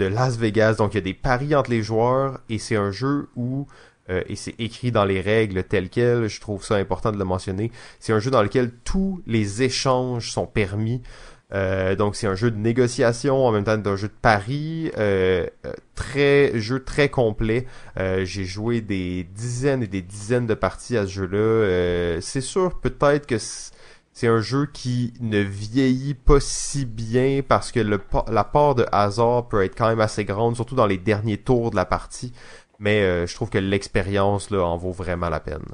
Las 0.05 0.37
Vegas, 0.37 0.73
donc 0.73 0.93
il 0.93 0.97
y 0.97 0.97
a 0.97 1.01
des 1.01 1.13
paris 1.13 1.55
entre 1.55 1.69
les 1.69 1.81
joueurs 1.81 2.41
et 2.49 2.59
c'est 2.59 2.75
un 2.75 2.91
jeu 2.91 3.29
où, 3.37 3.65
euh, 4.09 4.23
et 4.27 4.35
c'est 4.35 4.55
écrit 4.59 4.91
dans 4.91 5.05
les 5.05 5.21
règles 5.21 5.63
telles 5.63 5.87
quelles, 5.87 6.27
je 6.27 6.41
trouve 6.41 6.65
ça 6.65 6.75
important 6.75 7.13
de 7.13 7.17
le 7.17 7.23
mentionner, 7.23 7.71
c'est 8.01 8.11
un 8.11 8.19
jeu 8.19 8.29
dans 8.29 8.43
lequel 8.43 8.71
tous 8.83 9.23
les 9.25 9.63
échanges 9.63 10.29
sont 10.29 10.45
permis. 10.45 11.01
Euh, 11.53 11.95
donc 11.95 12.15
c'est 12.15 12.27
un 12.27 12.35
jeu 12.35 12.49
de 12.49 12.57
négociation 12.57 13.45
en 13.45 13.51
même 13.51 13.63
temps 13.63 13.77
d'un 13.77 13.95
jeu 13.95 14.07
de 14.07 14.13
pari, 14.13 14.91
euh, 14.97 15.45
euh, 15.65 15.73
très 15.93 16.59
jeu 16.59 16.83
très 16.83 17.09
complet. 17.09 17.67
J'ai 17.97 18.45
joué 18.45 18.81
des 18.81 19.23
dizaines 19.35 19.83
et 19.83 19.87
des 19.87 20.01
dizaines 20.01 20.47
de 20.47 20.53
parties 20.53 20.97
à 20.97 21.03
ce 21.05 21.11
jeu-là. 21.11 22.19
c'est 22.21 22.41
sûr 22.41 22.79
peut-être 22.79 23.27
que 23.27 23.37
c'est 23.37 24.27
un 24.27 24.41
jeu 24.41 24.67
qui 24.71 25.13
ne 25.19 25.39
vieillit 25.39 26.13
pas 26.13 26.39
si 26.39 26.85
bien 26.85 27.41
parce 27.47 27.71
que 27.71 27.79
la 27.79 28.43
part 28.43 28.75
de 28.75 28.85
hasard 28.91 29.47
peut 29.47 29.63
être 29.63 29.75
quand 29.77 29.87
même 29.87 30.01
assez 30.01 30.25
grande, 30.25 30.55
surtout 30.55 30.75
dans 30.75 30.85
les 30.87 30.97
derniers 30.97 31.37
tours 31.37 31.71
de 31.71 31.75
la 31.75 31.85
partie. 31.85 32.33
Mais 32.79 33.27
je 33.27 33.35
trouve 33.35 33.49
que 33.49 33.59
l'expérience 33.59 34.51
en 34.51 34.77
vaut 34.77 34.91
vraiment 34.91 35.29
la 35.29 35.39
peine. 35.39 35.65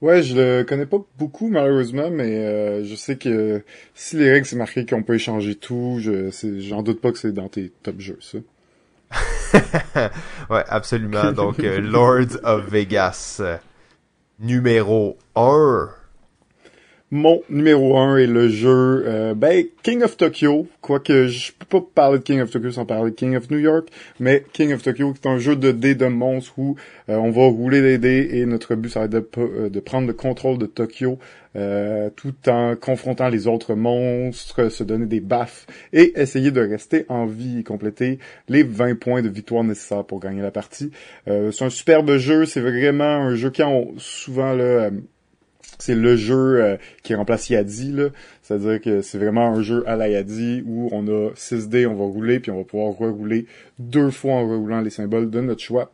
Ouais, 0.00 0.22
je 0.22 0.34
le 0.34 0.64
connais 0.64 0.86
pas 0.86 0.98
beaucoup 1.18 1.48
malheureusement, 1.48 2.10
mais 2.10 2.36
euh, 2.36 2.84
je 2.84 2.94
sais 2.94 3.16
que 3.16 3.62
si 3.94 4.16
les 4.16 4.30
règles 4.30 4.46
c'est 4.46 4.56
marqué 4.56 4.86
qu'on 4.86 5.02
peut 5.02 5.14
échanger 5.14 5.54
tout, 5.54 5.98
je 6.00 6.30
j'en 6.60 6.82
doute 6.82 7.00
pas 7.02 7.12
que 7.12 7.18
c'est 7.18 7.32
dans 7.32 7.48
tes 7.48 7.70
top 7.82 8.00
jeux 8.00 8.18
ça. 8.20 8.38
ouais, 10.50 10.64
absolument. 10.68 11.32
Donc 11.32 11.60
euh, 11.60 11.80
Lords 11.80 12.38
of 12.44 12.70
Vegas 12.70 13.42
numéro 14.38 15.18
1 15.36 15.90
mon 17.10 17.42
numéro 17.48 17.98
un 17.98 18.16
est 18.16 18.26
le 18.26 18.48
jeu 18.48 19.04
euh, 19.06 19.34
ben 19.34 19.64
King 19.82 20.02
of 20.02 20.16
Tokyo, 20.16 20.68
quoique 20.80 21.26
je 21.26 21.50
peux 21.52 21.80
pas 21.80 21.86
parler 21.94 22.18
de 22.18 22.22
King 22.22 22.40
of 22.40 22.50
Tokyo 22.50 22.70
sans 22.70 22.86
parler 22.86 23.10
de 23.10 23.16
King 23.16 23.36
of 23.36 23.50
New 23.50 23.58
York, 23.58 23.88
mais 24.20 24.44
King 24.52 24.72
of 24.72 24.82
Tokyo 24.82 25.12
est 25.12 25.26
un 25.26 25.38
jeu 25.38 25.56
de 25.56 25.72
dés 25.72 25.96
de 25.96 26.06
monstres 26.06 26.56
où 26.58 26.76
euh, 27.08 27.16
on 27.16 27.30
va 27.30 27.48
rouler 27.48 27.82
des 27.82 27.98
dés 27.98 28.28
et 28.38 28.46
notre 28.46 28.76
but 28.76 28.90
ça 28.90 29.00
va 29.00 29.06
être 29.06 29.12
de, 29.12 29.28
euh, 29.38 29.68
de 29.68 29.80
prendre 29.80 30.06
le 30.06 30.12
contrôle 30.12 30.58
de 30.58 30.66
Tokyo 30.66 31.18
tout 32.14 32.34
en 32.46 32.76
confrontant 32.76 33.28
les 33.28 33.48
autres 33.48 33.74
monstres, 33.74 34.68
se 34.68 34.84
donner 34.84 35.06
des 35.06 35.18
baffes 35.18 35.66
et 35.92 36.12
essayer 36.14 36.52
de 36.52 36.60
rester 36.60 37.06
en 37.08 37.26
vie 37.26 37.58
et 37.58 37.62
compléter 37.64 38.20
les 38.48 38.62
20 38.62 38.94
points 39.00 39.20
de 39.20 39.28
victoire 39.28 39.64
nécessaires 39.64 40.04
pour 40.04 40.20
gagner 40.20 40.42
la 40.42 40.52
partie. 40.52 40.92
c'est 41.26 41.64
un 41.64 41.70
superbe 41.70 42.18
jeu, 42.18 42.46
c'est 42.46 42.60
vraiment 42.60 43.02
un 43.02 43.34
jeu 43.34 43.50
qui 43.50 43.62
a 43.62 43.82
souvent 43.96 44.52
là 44.52 44.90
c'est 45.80 45.94
le 45.94 46.16
jeu 46.16 46.62
euh, 46.62 46.76
qui 47.02 47.14
remplace 47.14 47.50
Yadi, 47.50 47.92
là. 47.92 48.08
C'est-à-dire 48.42 48.80
que 48.80 49.02
c'est 49.02 49.18
vraiment 49.18 49.48
un 49.48 49.62
jeu 49.62 49.82
à 49.86 49.96
la 49.96 50.08
Yadi 50.08 50.62
où 50.66 50.88
on 50.92 51.06
a 51.08 51.30
6 51.34 51.68
dés, 51.68 51.86
on 51.86 51.94
va 51.94 52.04
rouler, 52.04 52.40
puis 52.40 52.50
on 52.50 52.58
va 52.58 52.64
pouvoir 52.64 52.96
rerouler 52.96 53.46
deux 53.78 54.10
fois 54.10 54.34
en 54.34 54.48
reroulant 54.48 54.80
les 54.80 54.90
symboles 54.90 55.30
de 55.30 55.40
notre 55.40 55.62
choix. 55.62 55.92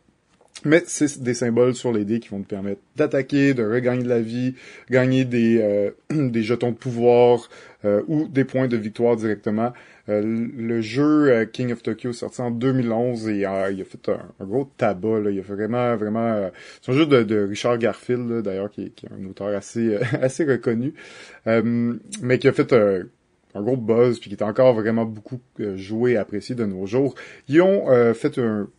Mais 0.65 0.83
c'est 0.87 1.21
des 1.21 1.33
symboles 1.33 1.75
sur 1.75 1.93
les 1.93 2.03
dés 2.03 2.19
qui 2.19 2.29
vont 2.29 2.39
nous 2.39 2.43
permettre 2.43 2.81
d'attaquer, 2.95 3.53
de 3.53 3.63
regagner 3.63 4.03
de 4.03 4.09
la 4.09 4.21
vie, 4.21 4.55
gagner 4.89 5.23
des, 5.23 5.59
euh, 5.61 5.91
jetons 6.41 6.71
de 6.71 6.77
pouvoir 6.77 7.49
euh, 7.85 8.01
ou 8.07 8.27
des 8.27 8.43
points 8.43 8.67
de 8.67 8.77
victoire 8.77 9.15
directement. 9.15 9.71
Euh, 10.09 10.21
le 10.21 10.81
jeu 10.81 11.31
euh, 11.31 11.45
King 11.45 11.71
of 11.73 11.83
Tokyo 11.83 12.13
sorti 12.13 12.41
en 12.41 12.51
2011 12.51 13.27
et 13.27 13.45
euh, 13.45 13.71
il 13.71 13.81
a 13.81 13.85
fait 13.85 14.09
un, 14.09 14.45
gros 14.45 14.71
tabac. 14.77 15.19
Là. 15.19 15.31
Il 15.31 15.39
a 15.39 15.43
fait 15.43 15.53
vraiment, 15.53 15.95
vraiment... 15.95 16.49
c'est 16.81 16.91
un 16.91 16.95
jeu 16.95 17.05
de, 17.05 17.47
Richard 17.47 17.77
Garfield, 17.77 18.41
d'ailleurs, 18.41 18.69
qui, 18.69 18.91
qui, 18.91 19.05
est 19.05 19.09
un 19.09 19.25
auteur 19.29 19.49
assez, 19.49 19.95
assez 20.21 20.45
reconnu, 20.45 20.93
mais 21.45 22.39
qui 22.39 22.47
a 22.47 22.53
fait 22.53 22.73
un 22.73 23.61
gros 23.61 23.77
buzz 23.77 24.19
puis 24.19 24.29
qui 24.29 24.35
est 24.35 24.43
encore 24.43 24.73
vraiment 24.73 25.05
beaucoup 25.05 25.39
joué 25.75 26.11
et 26.11 26.17
apprécié 26.17 26.55
de 26.55 26.65
nos 26.65 26.85
jours. 26.85 27.15
Ils 27.47 27.61
ont 27.61 28.13
fait 28.13 28.37
un 28.37 28.69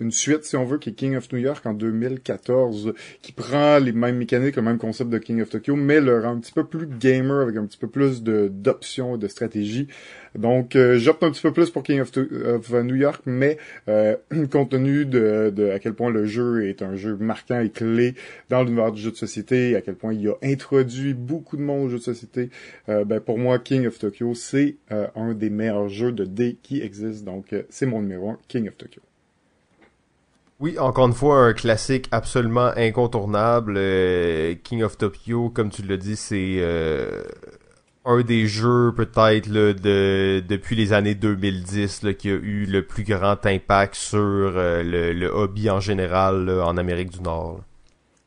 une 0.00 0.10
suite, 0.10 0.44
si 0.44 0.56
on 0.56 0.64
veut, 0.64 0.78
qui 0.78 0.90
est 0.90 0.92
King 0.92 1.16
of 1.16 1.32
New 1.32 1.38
York 1.38 1.64
en 1.66 1.74
2014, 1.74 2.94
qui 3.22 3.32
prend 3.32 3.78
les 3.78 3.92
mêmes 3.92 4.16
mécaniques, 4.16 4.56
le 4.56 4.62
même 4.62 4.78
concept 4.78 5.10
de 5.10 5.18
King 5.18 5.42
of 5.42 5.50
Tokyo, 5.50 5.76
mais 5.76 6.00
le 6.00 6.20
rend 6.20 6.36
un 6.36 6.40
petit 6.40 6.52
peu 6.52 6.64
plus 6.64 6.86
gamer, 6.86 7.40
avec 7.40 7.56
un 7.56 7.66
petit 7.66 7.78
peu 7.78 7.88
plus 7.88 8.22
d'options, 8.22 9.16
de 9.16 9.28
stratégie. 9.28 9.88
Donc, 10.34 10.76
euh, 10.76 10.98
j'opte 10.98 11.22
un 11.22 11.30
petit 11.30 11.42
peu 11.42 11.52
plus 11.52 11.70
pour 11.70 11.82
King 11.82 12.00
of, 12.00 12.72
New 12.72 12.94
York, 12.94 13.22
mais 13.26 13.58
euh, 13.88 14.16
compte 14.52 14.70
tenu 14.70 15.06
de, 15.06 15.52
de, 15.54 15.70
à 15.70 15.78
quel 15.78 15.94
point 15.94 16.10
le 16.10 16.26
jeu 16.26 16.68
est 16.68 16.82
un 16.82 16.94
jeu 16.94 17.16
marquant 17.16 17.60
et 17.60 17.70
clé 17.70 18.14
dans 18.50 18.62
l'univers 18.62 18.92
du 18.92 19.00
jeu 19.00 19.10
de 19.10 19.16
société, 19.16 19.76
à 19.76 19.80
quel 19.80 19.94
point 19.94 20.12
il 20.12 20.28
a 20.28 20.34
introduit 20.42 21.14
beaucoup 21.14 21.56
de 21.56 21.62
monde 21.62 21.86
au 21.86 21.88
jeu 21.88 21.98
de 21.98 22.02
société, 22.02 22.50
euh, 22.88 23.04
ben 23.04 23.20
pour 23.20 23.38
moi, 23.38 23.58
King 23.58 23.86
of 23.86 23.98
Tokyo, 23.98 24.34
c'est 24.34 24.76
euh, 24.92 25.06
un 25.16 25.34
des 25.34 25.50
meilleurs 25.50 25.88
jeux 25.88 26.12
de 26.12 26.24
dés 26.24 26.58
qui 26.62 26.82
existent. 26.82 27.32
Donc, 27.32 27.54
c'est 27.70 27.86
mon 27.86 28.02
numéro 28.02 28.30
1, 28.30 28.38
King 28.48 28.68
of 28.68 28.76
Tokyo. 28.76 29.02
Oui, 30.58 30.78
encore 30.78 31.06
une 31.06 31.12
fois, 31.12 31.40
un 31.40 31.52
classique 31.52 32.08
absolument 32.12 32.70
incontournable. 32.76 33.74
Euh, 33.76 34.54
King 34.64 34.82
of 34.82 34.96
Tokyo, 34.96 35.50
comme 35.50 35.68
tu 35.68 35.82
l'as 35.82 35.98
dit, 35.98 36.16
c'est 36.16 36.56
euh, 36.60 37.24
un 38.06 38.22
des 38.22 38.46
jeux 38.46 38.94
peut-être 38.96 39.50
de 39.50 40.42
depuis 40.48 40.74
les 40.74 40.94
années 40.94 41.14
2010 41.14 42.04
là, 42.04 42.14
qui 42.14 42.30
a 42.30 42.34
eu 42.34 42.64
le 42.64 42.86
plus 42.86 43.04
grand 43.04 43.44
impact 43.44 43.96
sur 43.96 44.18
euh, 44.18 44.82
le, 44.82 45.26
hobby 45.26 45.68
en 45.68 45.80
général 45.80 46.48
en 46.48 46.78
Amérique 46.78 47.10
du 47.10 47.20
Nord. 47.20 47.60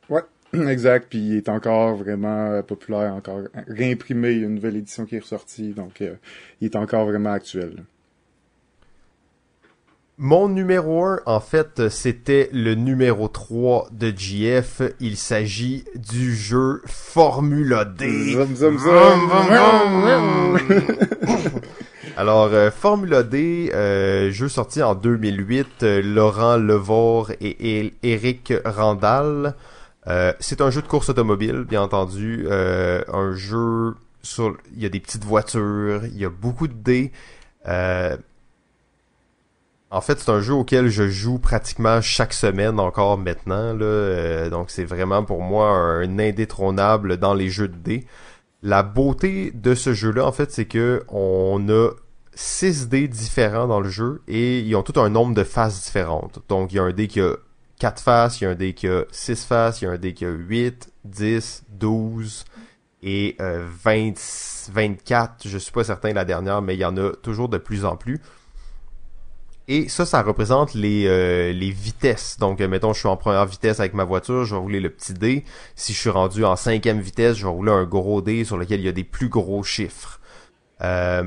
Ouais, 0.08 0.22
exact. 0.52 1.08
Puis 1.10 1.18
il 1.18 1.36
est 1.36 1.48
encore 1.48 1.96
vraiment 1.96 2.62
populaire, 2.62 3.12
encore 3.12 3.40
réimprimé. 3.66 4.30
Il 4.32 4.38
y 4.38 4.42
a 4.44 4.46
une 4.46 4.54
nouvelle 4.54 4.76
édition 4.76 5.04
qui 5.04 5.16
est 5.16 5.20
ressortie, 5.20 5.72
donc 5.72 6.00
il 6.60 6.64
est 6.64 6.76
encore 6.76 7.06
vraiment 7.06 7.32
actuel. 7.32 7.82
Mon 10.22 10.50
numéro 10.50 11.02
1, 11.02 11.20
en 11.24 11.40
fait, 11.40 11.88
c'était 11.88 12.50
le 12.52 12.74
numéro 12.74 13.26
3 13.26 13.88
de 13.90 14.12
GF. 14.14 14.82
Il 15.00 15.16
s'agit 15.16 15.86
du 15.94 16.36
jeu 16.36 16.82
Formula 16.84 17.86
D. 17.86 18.34
Alors, 22.18 22.50
euh, 22.52 22.70
Formula 22.70 23.22
D, 23.22 23.70
euh, 23.72 24.30
jeu 24.30 24.50
sorti 24.50 24.82
en 24.82 24.94
2008, 24.94 25.66
euh, 25.84 26.02
Laurent 26.02 26.58
Levore 26.58 27.30
et 27.40 27.94
Eric 28.02 28.52
Randall. 28.66 29.54
c'est 30.38 30.60
un 30.60 30.70
jeu 30.70 30.82
de 30.82 30.86
course 30.86 31.08
automobile, 31.08 31.64
bien 31.66 31.80
entendu. 31.80 32.46
un 32.50 33.32
jeu 33.32 33.94
sur... 34.20 34.54
Il 34.76 34.82
y 34.82 34.84
a 34.84 34.90
des 34.90 35.00
petites 35.00 35.24
voitures, 35.24 36.02
il 36.04 36.18
y 36.18 36.26
a 36.26 36.30
beaucoup 36.30 36.68
de 36.68 36.74
dés. 36.74 37.10
En 39.92 40.00
fait, 40.00 40.20
c'est 40.20 40.30
un 40.30 40.40
jeu 40.40 40.54
auquel 40.54 40.88
je 40.88 41.08
joue 41.08 41.40
pratiquement 41.40 42.00
chaque 42.00 42.32
semaine 42.32 42.78
encore 42.78 43.18
maintenant. 43.18 43.74
Là, 43.74 44.48
donc, 44.48 44.70
c'est 44.70 44.84
vraiment 44.84 45.24
pour 45.24 45.42
moi 45.42 45.70
un 45.70 46.18
indétrônable 46.20 47.16
dans 47.16 47.34
les 47.34 47.48
jeux 47.48 47.66
de 47.66 47.76
dés. 47.76 48.06
La 48.62 48.84
beauté 48.84 49.50
de 49.52 49.74
ce 49.74 49.92
jeu-là, 49.92 50.24
en 50.26 50.32
fait, 50.32 50.52
c'est 50.52 50.66
que 50.66 51.02
on 51.08 51.68
a 51.70 51.90
6 52.34 52.88
dés 52.88 53.08
différents 53.08 53.66
dans 53.66 53.80
le 53.80 53.88
jeu 53.88 54.22
et 54.28 54.60
ils 54.60 54.76
ont 54.76 54.82
tout 54.82 55.00
un 55.00 55.08
nombre 55.08 55.34
de 55.34 55.42
faces 55.42 55.82
différentes. 55.82 56.38
Donc, 56.48 56.72
il 56.72 56.76
y 56.76 56.78
a 56.78 56.84
un 56.84 56.92
dé 56.92 57.08
qui 57.08 57.20
a 57.20 57.34
4 57.80 58.00
faces, 58.00 58.40
il 58.40 58.44
y 58.44 58.46
a 58.46 58.50
un 58.50 58.54
dé 58.54 58.74
qui 58.74 58.86
a 58.86 59.04
6 59.10 59.44
faces, 59.44 59.82
il 59.82 59.86
y 59.86 59.88
a 59.88 59.90
un 59.90 59.98
dé 59.98 60.14
qui 60.14 60.24
a 60.24 60.30
8, 60.30 60.92
10, 61.04 61.64
12 61.70 62.44
et 63.02 63.36
20, 63.38 63.44
euh, 63.44 64.12
24. 64.72 65.48
Je 65.48 65.58
suis 65.58 65.72
pas 65.72 65.82
certain 65.82 66.12
la 66.12 66.24
dernière, 66.24 66.62
mais 66.62 66.76
il 66.76 66.80
y 66.80 66.84
en 66.84 66.96
a 66.96 67.10
toujours 67.10 67.48
de 67.48 67.58
plus 67.58 67.84
en 67.84 67.96
plus. 67.96 68.20
Et 69.72 69.88
ça, 69.88 70.04
ça 70.04 70.20
représente 70.22 70.74
les, 70.74 71.06
euh, 71.06 71.52
les 71.52 71.70
vitesses. 71.70 72.38
Donc, 72.40 72.60
euh, 72.60 72.66
mettons, 72.66 72.92
je 72.92 72.98
suis 72.98 73.08
en 73.08 73.16
première 73.16 73.46
vitesse 73.46 73.78
avec 73.78 73.94
ma 73.94 74.02
voiture, 74.02 74.44
je 74.44 74.56
vais 74.56 74.60
rouler 74.60 74.80
le 74.80 74.90
petit 74.90 75.14
dé. 75.14 75.44
Si 75.76 75.92
je 75.92 75.98
suis 76.00 76.10
rendu 76.10 76.44
en 76.44 76.56
cinquième 76.56 76.98
vitesse, 76.98 77.36
je 77.36 77.44
vais 77.44 77.52
rouler 77.52 77.70
un 77.70 77.84
gros 77.84 78.20
dé 78.20 78.42
sur 78.42 78.56
lequel 78.58 78.80
il 78.80 78.86
y 78.86 78.88
a 78.88 78.92
des 78.92 79.04
plus 79.04 79.28
gros 79.28 79.62
chiffres. 79.62 80.20
Euh, 80.80 81.22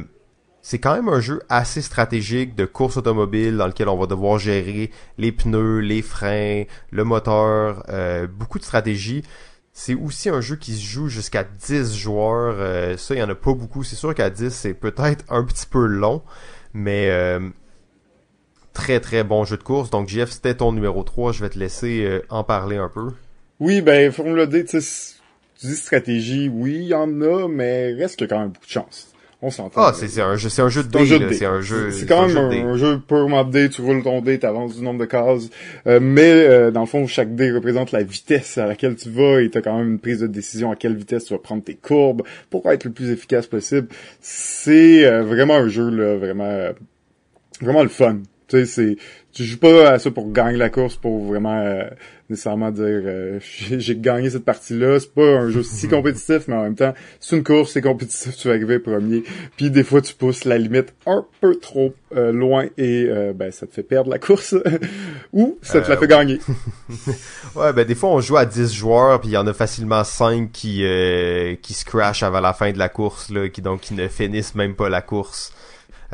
c'est 0.61 0.77
quand 0.77 0.93
même 0.93 1.07
un 1.07 1.21
jeu 1.21 1.41
assez 1.47 1.81
stratégique 1.81 2.53
de 2.53 2.65
course 2.65 2.97
automobile 2.97 3.55
dans 3.55 3.67
lequel 3.67 3.87
on 3.87 3.95
va 3.97 4.07
devoir 4.07 4.39
gérer 4.39 4.91
les 5.17 5.31
pneus, 5.31 5.79
les 5.79 6.01
freins, 6.01 6.63
le 6.91 7.03
moteur, 7.05 7.85
beaucoup 8.37 8.59
de 8.59 8.63
stratégie. 8.65 9.23
C'est 9.71 9.95
aussi 9.95 10.27
un 10.27 10.41
jeu 10.41 10.57
qui 10.57 10.73
se 10.73 10.85
joue 10.85 11.07
jusqu'à 11.07 11.45
10 11.45 11.97
joueurs. 11.97 12.97
ça, 12.99 13.15
il 13.15 13.19
y 13.19 13.23
en 13.23 13.29
a 13.29 13.35
pas 13.35 13.53
beaucoup. 13.53 13.83
C'est 13.83 13.95
sûr 13.95 14.13
qu'à 14.13 14.29
10, 14.29 14.49
c'est 14.49 14.73
peut-être 14.73 15.23
un 15.29 15.43
petit 15.43 15.65
peu 15.65 15.85
long, 15.85 16.21
mais 16.73 17.09
très 18.73 18.99
très 18.99 19.23
bon 19.23 19.45
jeu 19.45 19.57
de 19.57 19.63
course. 19.63 19.89
Donc 19.89 20.09
Jeff, 20.09 20.31
c'était 20.31 20.55
ton 20.55 20.71
numéro 20.71 21.03
3, 21.03 21.31
je 21.31 21.41
vais 21.41 21.49
te 21.49 21.59
laisser 21.59 22.03
euh, 22.03 22.21
en 22.29 22.43
parler 22.43 22.77
un 22.77 22.89
peu. 22.89 23.09
Oui, 23.59 23.81
ben 23.81 24.11
Formula 24.11 24.45
D, 24.45 24.65
tu 24.65 24.77
dis 24.77 25.75
stratégie, 25.75 26.49
oui, 26.49 26.75
il 26.75 26.87
y 26.87 26.93
en 26.93 27.21
a, 27.21 27.47
mais 27.47 27.93
reste 27.93 28.17
qu'il 28.17 28.27
y 28.27 28.31
a 28.31 28.35
quand 28.35 28.41
même 28.41 28.49
beaucoup 28.49 28.65
de 28.65 28.71
chance. 28.71 29.09
On 29.45 29.51
s'entend. 29.51 29.81
Ah, 29.81 29.93
c'est 29.93 30.21
un 30.21 30.37
jeu, 30.37 30.47
c'est 30.47 30.61
un 30.61 30.69
jeu 30.69 30.83
de 30.83 30.87
dé, 30.87 31.33
c'est 31.33 31.45
un 31.45 31.59
jeu. 31.59 31.91
C'est 31.91 32.05
quand 32.05 32.27
même 32.27 32.65
un, 32.65 32.77
jeu 32.77 33.01
purement 33.05 33.43
de 33.43 33.51
dé, 33.51 33.69
tu 33.69 33.81
roules 33.81 34.01
ton 34.01 34.21
dé, 34.21 34.39
t'avances 34.39 34.77
du 34.77 34.81
nombre 34.81 35.01
de 35.01 35.05
cases, 35.05 35.49
euh, 35.85 35.99
mais 36.01 36.31
euh, 36.31 36.71
dans 36.71 36.79
le 36.79 36.85
fond, 36.85 37.07
chaque 37.07 37.35
dé 37.35 37.51
représente 37.51 37.91
la 37.91 38.03
vitesse 38.03 38.57
à 38.57 38.67
laquelle 38.67 38.95
tu 38.95 39.09
vas 39.09 39.41
et 39.41 39.49
t'as 39.49 39.61
quand 39.61 39.77
même 39.77 39.91
une 39.91 39.99
prise 39.99 40.21
de 40.21 40.27
décision 40.27 40.71
à 40.71 40.77
quelle 40.77 40.95
vitesse 40.95 41.25
tu 41.25 41.33
vas 41.33 41.39
prendre 41.39 41.61
tes 41.61 41.75
courbes 41.75 42.23
pour 42.49 42.71
être 42.71 42.85
le 42.85 42.91
plus 42.91 43.11
efficace 43.11 43.45
possible. 43.45 43.89
C'est 44.21 45.03
vraiment 45.23 45.55
un 45.55 45.67
jeu 45.67 45.89
là, 45.89 46.15
vraiment, 46.15 46.69
vraiment 47.59 47.83
le 47.83 47.89
fun. 47.89 48.19
Tu 48.53 48.59
sais, 48.59 48.65
c'est, 48.67 48.97
tu 49.31 49.43
joues 49.45 49.57
pas 49.57 49.89
à 49.89 49.99
ça 49.99 50.11
pour 50.11 50.31
gagner 50.31 50.57
la 50.57 50.69
course, 50.69 50.95
pour 50.95 51.25
vraiment 51.25 51.59
euh, 51.59 51.85
nécessairement 52.29 52.69
dire 52.69 52.85
euh, 52.85 53.39
j'ai 53.41 53.95
gagné 53.95 54.29
cette 54.29 54.45
partie-là. 54.45 54.99
C'est 54.99 55.11
pas 55.11 55.25
un 55.25 55.49
jeu 55.49 55.63
si 55.63 55.87
compétitif, 55.87 56.47
mais 56.47 56.53
en 56.53 56.61
même 56.61 56.75
temps, 56.75 56.93
c'est 57.19 57.35
une 57.35 57.43
course, 57.43 57.71
c'est 57.71 57.81
compétitif, 57.81 58.37
tu 58.37 58.47
vas 58.47 58.53
arriver 58.53 58.77
premier. 58.77 59.23
Puis 59.57 59.71
des 59.71 59.83
fois, 59.83 60.01
tu 60.01 60.13
pousses 60.13 60.45
la 60.45 60.59
limite 60.59 60.93
un 61.07 61.25
peu 61.41 61.55
trop 61.55 61.95
euh, 62.15 62.31
loin 62.31 62.67
et 62.77 63.09
ben 63.33 63.51
ça 63.51 63.65
te 63.65 63.73
fait 63.73 63.81
perdre 63.81 64.11
la 64.11 64.19
course 64.19 64.55
ou 65.33 65.57
ça 65.63 65.81
te 65.81 65.89
la 65.89 65.97
fait 65.97 66.07
gagner. 66.07 66.39
ouais, 67.55 67.73
ben 67.73 67.85
des 67.85 67.95
fois 67.95 68.11
on 68.11 68.21
joue 68.21 68.37
à 68.37 68.45
10 68.45 68.71
joueurs, 68.71 69.19
puis 69.19 69.29
il 69.29 69.33
y 69.33 69.37
en 69.37 69.47
a 69.47 69.53
facilement 69.53 70.03
5 70.03 70.51
qui 70.51 70.85
qui 71.63 71.73
se 71.73 71.85
crashent 71.85 72.21
avant 72.21 72.39
la 72.39 72.53
fin 72.53 72.71
de 72.71 72.77
la 72.77 72.89
course 72.89 73.31
là, 73.31 73.49
qui 73.49 73.63
donc 73.63 73.81
qui 73.81 73.95
ne 73.95 74.07
finissent 74.07 74.53
même 74.53 74.75
pas 74.75 74.89
la 74.89 75.01
course. 75.01 75.51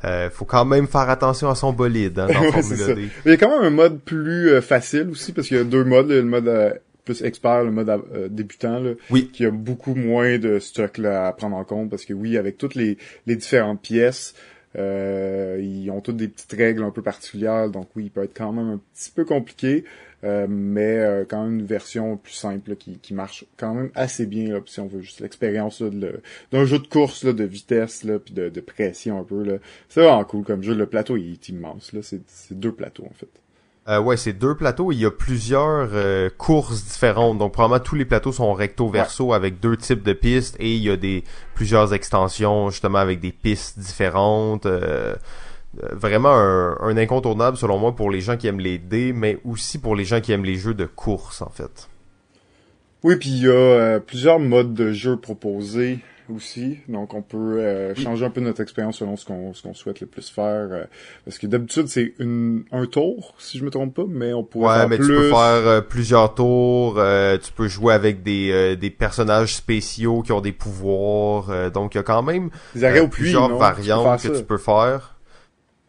Euh, 0.05 0.29
faut 0.29 0.45
quand 0.45 0.65
même 0.65 0.87
faire 0.87 1.09
attention 1.09 1.49
à 1.49 1.55
son 1.55 1.73
bolide 1.73 2.19
hein, 2.19 2.27
dans 2.27 2.51
Formula 2.61 2.93
D. 2.93 3.09
Il 3.25 3.31
y 3.31 3.33
a 3.33 3.37
quand 3.37 3.49
même 3.49 3.65
un 3.65 3.75
mode 3.75 3.99
plus 3.99 4.49
euh, 4.49 4.61
facile 4.61 5.09
aussi 5.09 5.33
parce 5.33 5.47
qu'il 5.47 5.57
y 5.57 5.59
a 5.59 5.63
deux 5.63 5.83
modes, 5.83 6.09
le 6.09 6.23
mode 6.23 6.47
euh, 6.47 6.73
plus 7.05 7.23
expert, 7.23 7.63
le 7.63 7.71
mode 7.71 7.89
euh, 7.89 8.27
débutant, 8.29 8.79
là, 8.79 8.91
oui. 9.09 9.29
qui 9.33 9.45
a 9.45 9.51
beaucoup 9.51 9.95
moins 9.95 10.37
de 10.37 10.59
stock 10.59 10.97
là, 10.97 11.27
à 11.27 11.33
prendre 11.33 11.55
en 11.55 11.63
compte 11.63 11.89
parce 11.89 12.05
que 12.05 12.13
oui, 12.13 12.37
avec 12.37 12.57
toutes 12.57 12.75
les, 12.75 12.97
les 13.25 13.35
différentes 13.35 13.81
pièces, 13.81 14.35
ils 14.75 15.89
ont 15.91 15.99
toutes 15.99 16.17
des 16.17 16.27
petites 16.27 16.53
règles 16.53 16.83
un 16.83 16.91
peu 16.91 17.01
particulières, 17.01 17.69
donc 17.69 17.89
oui, 17.95 18.05
il 18.05 18.11
peut 18.11 18.23
être 18.23 18.37
quand 18.37 18.53
même 18.53 18.69
un 18.69 18.79
petit 18.93 19.11
peu 19.11 19.25
compliqué. 19.25 19.83
Euh, 20.23 20.47
mais 20.49 20.97
euh, 20.97 21.25
quand 21.27 21.43
même 21.43 21.59
une 21.59 21.65
version 21.65 22.17
plus 22.17 22.33
simple 22.33 22.75
qui, 22.75 22.99
qui 22.99 23.13
marche 23.13 23.45
quand 23.57 23.73
même 23.73 23.89
assez 23.95 24.25
bien 24.25 24.49
là, 24.49 24.59
si 24.65 24.79
on 24.81 24.87
veut 24.87 24.99
juste 24.99 25.21
l'expérience 25.21 25.81
d'un 25.81 26.65
jeu 26.65 26.79
de 26.79 26.87
course 26.87 27.23
là, 27.23 27.31
de 27.31 27.45
vitesse 27.45 28.03
là, 28.03 28.19
puis 28.19 28.33
de, 28.33 28.49
de, 28.49 28.61
pression 28.61 29.19
un 29.19 29.23
peu 29.23 29.43
là. 29.43 29.59
C'est 29.87 30.01
vraiment 30.01 30.25
cool 30.25 30.43
comme 30.43 30.61
jeu. 30.61 30.73
Le 30.73 30.87
plateau 30.87 31.15
il 31.15 31.33
est 31.33 31.49
immense 31.49 31.93
là, 31.93 32.01
c'est 32.03 32.19
deux 32.51 32.73
plateaux 32.73 33.05
en 33.05 33.13
fait. 33.13 33.29
Euh, 33.89 33.99
ouais, 33.99 34.17
c'est 34.17 34.33
deux 34.33 34.55
plateaux. 34.55 34.91
Il 34.91 34.99
y 34.99 35.05
a 35.05 35.11
plusieurs 35.11 35.89
euh, 35.93 36.29
courses 36.37 36.83
différentes. 36.83 37.39
Donc 37.39 37.53
probablement 37.53 37.83
tous 37.83 37.95
les 37.95 38.05
plateaux 38.05 38.31
sont 38.31 38.53
recto 38.53 38.87
verso 38.87 39.33
avec 39.33 39.59
deux 39.59 39.77
types 39.77 40.03
de 40.03 40.13
pistes 40.13 40.55
et 40.59 40.75
il 40.75 40.83
y 40.83 40.91
a 40.91 40.97
des 40.97 41.23
plusieurs 41.55 41.93
extensions 41.93 42.69
justement 42.69 42.99
avec 42.99 43.19
des 43.19 43.31
pistes 43.31 43.79
différentes. 43.79 44.67
Euh, 44.67 45.15
vraiment 45.73 46.33
un, 46.33 46.97
incontournable 46.97 47.57
selon 47.57 47.77
moi 47.77 47.95
pour 47.95 48.09
les 48.11 48.21
gens 48.21 48.37
qui 48.37 48.47
aiment 48.47 48.59
les 48.59 48.77
dés, 48.77 49.13
mais 49.13 49.37
aussi 49.45 49.77
pour 49.77 49.95
les 49.95 50.05
gens 50.05 50.21
qui 50.21 50.31
aiment 50.31 50.45
les 50.45 50.55
jeux 50.55 50.73
de 50.73 50.85
course 50.85 51.41
en 51.41 51.49
fait. 51.49 51.89
Oui, 53.03 53.15
puis 53.15 53.29
il 53.29 53.43
y 53.43 53.47
a 53.47 53.51
euh, 53.51 53.99
plusieurs 53.99 54.39
modes 54.39 54.73
de 54.73 54.91
jeu 54.91 55.15
proposés 55.15 55.99
aussi, 56.29 56.77
donc 56.87 57.15
on 57.15 57.23
peut 57.23 57.59
euh, 57.59 57.95
changer 57.95 58.23
un 58.25 58.29
peu 58.29 58.41
notre 58.41 58.61
expérience 58.61 58.97
selon 58.97 59.15
ce 59.15 59.25
qu'on 59.25 59.53
ce 59.53 59.63
qu'on 59.63 59.73
souhaite 59.73 60.01
le 60.01 60.05
plus 60.05 60.29
faire. 60.29 60.67
Euh, 60.71 60.83
parce 61.23 61.39
que 61.39 61.47
d'habitude 61.47 61.87
c'est 61.87 62.13
un 62.19 62.85
tour, 62.85 63.33
si 63.39 63.57
je 63.57 63.63
me 63.63 63.69
trompe 63.71 63.95
pas, 63.95 64.03
mais 64.07 64.33
on 64.33 64.43
pourrait 64.43 64.67
ouais, 64.67 64.79
faire 64.79 64.89
mais 64.89 64.97
tu 64.97 65.07
peux 65.07 65.29
faire 65.29 65.87
plusieurs 65.87 66.35
tours. 66.35 67.01
tu 67.41 67.53
peux 67.53 67.67
jouer 67.67 67.93
avec 67.93 68.21
des 68.21 68.75
des 68.75 68.89
personnages 68.89 69.55
spéciaux 69.55 70.21
qui 70.21 70.33
ont 70.33 70.41
des 70.41 70.51
pouvoirs. 70.51 71.71
donc 71.71 71.95
il 71.95 71.97
y 71.97 72.01
a 72.01 72.03
quand 72.03 72.21
même 72.21 72.49
plusieurs 73.09 73.55
variantes 73.55 74.21
que 74.21 74.37
tu 74.37 74.43
peux 74.43 74.57
faire. 74.57 75.18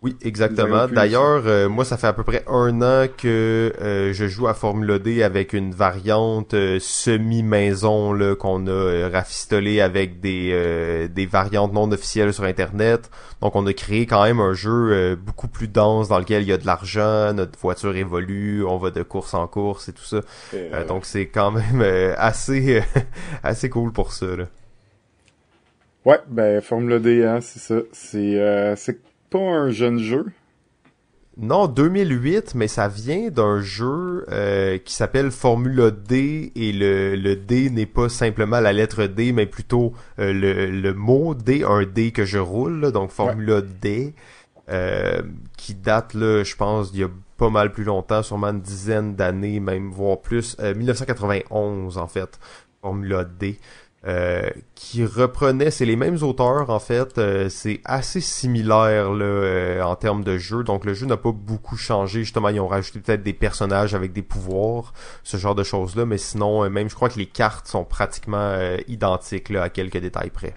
Oui, 0.03 0.17
exactement. 0.23 0.89
D'ailleurs, 0.89 1.43
euh, 1.45 1.69
moi, 1.69 1.85
ça 1.85 1.99
fait 1.99 2.07
à 2.07 2.15
peu 2.15 2.25
près 2.25 2.43
un 2.47 2.81
an 2.81 3.07
que 3.07 3.71
euh, 3.83 4.15
je 4.15 4.29
joue 4.29 4.49
à 4.49 4.55
Formula 4.55 4.99
D 4.99 5.23
avec 5.23 5.53
une 5.53 5.75
variante 5.75 6.55
euh, 6.55 6.79
semi-maison 6.81 8.15
là 8.15 8.35
qu'on 8.35 8.67
a 8.67 9.11
rafistolé 9.11 9.83
avec 9.83 10.21
des, 10.21 11.09
des 11.11 11.27
variantes 11.27 11.75
non 11.75 11.93
officielles 11.93 12.33
sur 12.33 12.45
Internet. 12.45 13.11
Donc, 13.43 13.57
on 13.57 13.67
a 13.67 13.75
créé 13.75 14.07
quand 14.07 14.25
même 14.25 14.41
un 14.41 14.55
jeu 14.55 15.17
beaucoup 15.17 15.49
plus 15.49 15.69
dense 15.69 16.09
dans 16.09 16.19
lequel 16.19 16.43
il 16.43 16.49
y 16.49 16.53
a 16.53 16.59
de 16.59 16.67
l'argent, 16.67 17.35
notre 17.35 17.59
voiture 17.59 17.95
évolue, 17.95 18.65
on 18.65 18.79
va 18.79 18.91
de 18.91 19.03
course 19.03 19.35
en 19.35 19.47
course 19.47 19.91
et 19.91 19.93
tout 19.93 20.05
ça. 20.05 20.21
donc, 20.89 21.05
c'est 21.05 21.27
quand 21.27 21.51
même 21.51 22.15
assez 22.17 22.83
assez 23.43 23.69
cool 23.69 23.93
pour 23.93 24.13
ça. 24.13 24.27
Là. 24.35 24.45
Ouais, 26.07 26.19
ben 26.29 26.63
Formula 26.63 26.99
D, 26.99 27.23
hein, 27.25 27.41
c'est 27.43 27.61
ça. 27.61 27.81
C'est 27.93 28.75
c'est 28.77 29.10
pas 29.31 29.39
un 29.39 29.71
jeune 29.71 29.99
jeu? 29.99 30.27
Non, 31.37 31.69
2008, 31.69 32.55
mais 32.55 32.69
ça 32.69 32.89
vient 32.89 33.31
d'un 33.31 33.61
jeu 33.63 34.27
euh, 34.31 34.77
qui 34.79 34.93
s'appelle 34.93 35.31
Formula 35.31 35.91
D 35.91 36.53
et 36.55 36.73
le, 36.73 37.17
le 37.17 37.35
D 37.35 37.71
n'est 37.71 37.87
pas 37.87 38.11
simplement 38.11 38.61
la 38.61 38.75
lettre 38.75 39.07
D, 39.07 39.33
mais 39.33 39.47
plutôt 39.47 39.95
euh, 40.19 40.35
le, 40.35 40.67
le 40.67 40.93
mot 40.93 41.35
D, 41.35 41.65
un 41.65 41.85
D 41.85 42.11
que 42.11 42.27
je 42.27 42.39
roule, 42.39 42.93
donc 42.93 43.11
Formula 43.11 43.63
D, 43.63 44.15
euh, 44.69 45.23
qui 45.57 45.75
date 45.75 46.13
là, 46.13 46.43
je 46.43 46.57
pense, 46.57 46.91
il 46.93 47.01
y 47.01 47.05
a 47.05 47.11
pas 47.39 47.49
mal 47.49 47.73
plus 47.73 47.85
longtemps, 47.85 48.23
sûrement 48.23 48.49
une 48.49 48.61
dizaine 48.61 49.15
d'années, 49.15 49.61
même 49.61 49.91
voire 49.91 50.21
plus, 50.21 50.59
1991 50.59 51.97
en 51.97 52.07
fait, 52.07 52.39
Formula 52.83 53.25
D. 53.25 53.59
Euh, 54.07 54.49
qui 54.75 55.05
reprenait, 55.05 55.71
c'est 55.71 55.85
les 55.85 55.95
mêmes 55.95 56.23
auteurs 56.23 56.71
en 56.71 56.79
fait, 56.79 57.19
euh, 57.19 57.51
c'est 57.51 57.83
assez 57.85 58.23
similaire 58.23 59.13
là, 59.13 59.25
euh, 59.27 59.83
en 59.83 59.95
termes 59.95 60.25
de 60.25 60.39
jeu, 60.39 60.65
donc 60.65 60.87
le 60.87 60.95
jeu 60.95 61.05
n'a 61.05 61.19
pas 61.19 61.33
beaucoup 61.33 61.77
changé, 61.77 62.21
justement 62.21 62.49
ils 62.49 62.61
ont 62.61 62.67
rajouté 62.67 63.01
peut-être 63.01 63.23
des 63.23 63.35
personnages 63.35 63.95
avec 63.95 64.15
des 64.15 64.23
pouvoirs, 64.23 64.95
ce 65.23 65.37
genre 65.37 65.55
de 65.55 65.65
choses 65.65 65.97
là, 65.97 66.07
mais 66.07 66.17
sinon 66.17 66.71
même 66.71 66.89
je 66.89 66.95
crois 66.95 67.11
que 67.11 67.19
les 67.19 67.27
cartes 67.27 67.67
sont 67.67 67.85
pratiquement 67.85 68.59
identiques 68.89 69.51
là, 69.51 69.65
à 69.65 69.69
quelques 69.69 69.99
détails 69.99 70.31
près. 70.31 70.55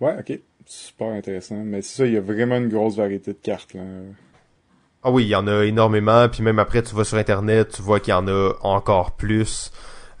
Ouais, 0.00 0.16
ok. 0.18 0.40
Super 0.66 1.08
intéressant. 1.08 1.62
Mais 1.64 1.82
c'est 1.82 1.96
ça, 1.96 2.06
il 2.06 2.14
y 2.14 2.16
a 2.16 2.20
vraiment 2.20 2.56
une 2.56 2.68
grosse 2.68 2.96
variété 2.96 3.32
de 3.32 3.38
cartes. 3.38 3.74
Là. 3.74 3.82
Ah 5.02 5.10
oui, 5.10 5.24
il 5.24 5.28
y 5.28 5.34
en 5.34 5.46
a 5.46 5.64
énormément. 5.64 6.28
Puis 6.28 6.42
même 6.42 6.58
après, 6.58 6.82
tu 6.82 6.94
vas 6.94 7.04
sur 7.04 7.18
Internet, 7.18 7.72
tu 7.76 7.82
vois 7.82 8.00
qu'il 8.00 8.12
y 8.12 8.14
en 8.14 8.26
a 8.26 8.52
encore 8.62 9.12
plus. 9.12 9.70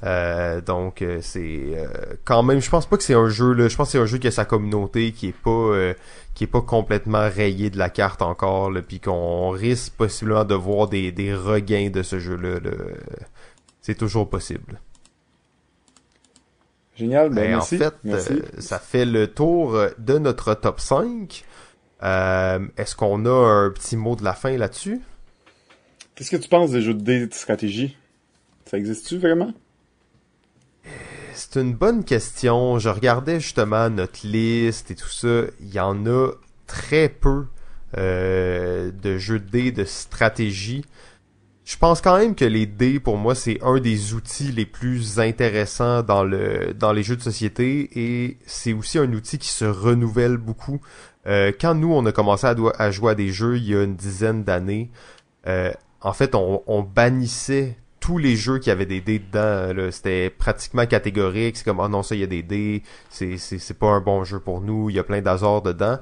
Euh, 0.02 0.60
donc 0.60 1.00
euh, 1.00 1.20
c'est 1.22 1.60
euh, 1.76 1.86
quand 2.24 2.42
même, 2.42 2.60
je 2.60 2.68
pense 2.68 2.86
pas 2.86 2.96
que 2.96 3.02
c'est 3.02 3.14
un 3.14 3.28
jeu 3.28 3.52
là, 3.52 3.68
je 3.68 3.76
pense 3.76 3.88
que 3.88 3.92
c'est 3.92 3.98
un 3.98 4.06
jeu 4.06 4.18
qui 4.18 4.26
a 4.26 4.30
sa 4.30 4.44
communauté 4.44 5.12
qui 5.12 5.28
est 5.28 5.32
pas 5.32 5.94
qui 6.34 6.44
est 6.44 6.48
pas 6.48 6.60
complètement 6.60 7.28
rayé 7.30 7.70
de 7.70 7.78
la 7.78 7.88
carte 7.88 8.20
encore, 8.20 8.70
là, 8.70 8.82
puis 8.82 9.00
qu'on 9.00 9.50
risque 9.50 9.92
possiblement 9.94 10.44
de 10.44 10.54
voir 10.54 10.88
des, 10.88 11.12
des 11.12 11.32
regains 11.34 11.90
de 11.90 12.02
ce 12.02 12.18
jeu-là. 12.18 12.58
C'est 13.80 13.94
toujours 13.94 14.28
possible. 14.28 14.80
Génial, 16.96 17.28
ben, 17.30 17.50
ben 17.50 17.58
En 17.58 17.62
fait, 17.62 17.94
ça 18.58 18.78
fait 18.78 19.04
le 19.04 19.28
tour 19.28 19.78
de 19.98 20.18
notre 20.18 20.54
top 20.54 20.80
5. 20.80 21.44
Est-ce 22.02 22.96
qu'on 22.96 23.26
a 23.26 23.66
un 23.66 23.70
petit 23.70 23.96
mot 23.96 24.16
de 24.16 24.24
la 24.24 24.34
fin 24.34 24.56
là-dessus? 24.56 25.00
Qu'est-ce 26.14 26.30
que 26.30 26.36
tu 26.36 26.48
penses 26.48 26.72
des 26.72 26.82
jeux 26.82 26.94
de 26.94 27.02
dés 27.02 27.26
de 27.26 27.34
stratégie? 27.34 27.96
Ça 28.66 28.76
existe-tu 28.76 29.18
vraiment? 29.18 29.52
C'est 31.54 31.60
une 31.60 31.74
bonne 31.74 32.02
question. 32.02 32.80
Je 32.80 32.88
regardais 32.88 33.38
justement 33.38 33.88
notre 33.88 34.26
liste 34.26 34.90
et 34.90 34.96
tout 34.96 35.08
ça. 35.08 35.42
Il 35.60 35.72
y 35.72 35.78
en 35.78 36.04
a 36.04 36.32
très 36.66 37.08
peu 37.08 37.46
euh, 37.96 38.90
de 38.90 39.18
jeux 39.18 39.38
de 39.38 39.48
dés 39.48 39.70
de 39.70 39.84
stratégie. 39.84 40.84
Je 41.64 41.76
pense 41.76 42.00
quand 42.00 42.18
même 42.18 42.34
que 42.34 42.44
les 42.44 42.66
dés, 42.66 42.98
pour 42.98 43.18
moi, 43.18 43.36
c'est 43.36 43.62
un 43.62 43.78
des 43.78 44.14
outils 44.14 44.50
les 44.50 44.66
plus 44.66 45.20
intéressants 45.20 46.02
dans 46.02 46.24
le 46.24 46.74
dans 46.74 46.92
les 46.92 47.04
jeux 47.04 47.14
de 47.14 47.22
société 47.22 47.88
et 47.94 48.36
c'est 48.46 48.72
aussi 48.72 48.98
un 48.98 49.12
outil 49.12 49.38
qui 49.38 49.50
se 49.50 49.64
renouvelle 49.64 50.38
beaucoup. 50.38 50.80
Euh, 51.28 51.52
quand 51.60 51.76
nous, 51.76 51.92
on 51.94 52.04
a 52.04 52.10
commencé 52.10 52.48
à, 52.48 52.90
jouer 52.90 53.12
à 53.12 53.14
des 53.14 53.28
jeux 53.28 53.58
il 53.58 53.68
y 53.70 53.76
a 53.76 53.84
une 53.84 53.94
dizaine 53.94 54.42
d'années, 54.42 54.90
euh, 55.46 55.72
en 56.00 56.14
fait, 56.14 56.34
on, 56.34 56.64
on 56.66 56.82
bannissait 56.82 57.76
tous 58.04 58.18
les 58.18 58.36
jeux 58.36 58.58
qui 58.58 58.70
avaient 58.70 58.84
des 58.84 59.00
dés 59.00 59.18
dedans, 59.18 59.90
c'était 59.90 60.28
pratiquement 60.28 60.84
catégorique. 60.84 61.56
C'est 61.56 61.64
comme, 61.64 61.80
oh 61.80 61.88
non, 61.88 62.02
ça, 62.02 62.14
il 62.14 62.20
y 62.20 62.24
a 62.24 62.26
des 62.26 62.42
dés, 62.42 62.82
c'est 63.08 63.78
pas 63.78 63.86
un 63.86 64.02
bon 64.02 64.24
jeu 64.24 64.40
pour 64.40 64.60
nous, 64.60 64.90
il 64.90 64.96
y 64.96 64.98
a 64.98 65.04
plein 65.04 65.22
d'hasards 65.22 65.62
dedans. 65.62 65.96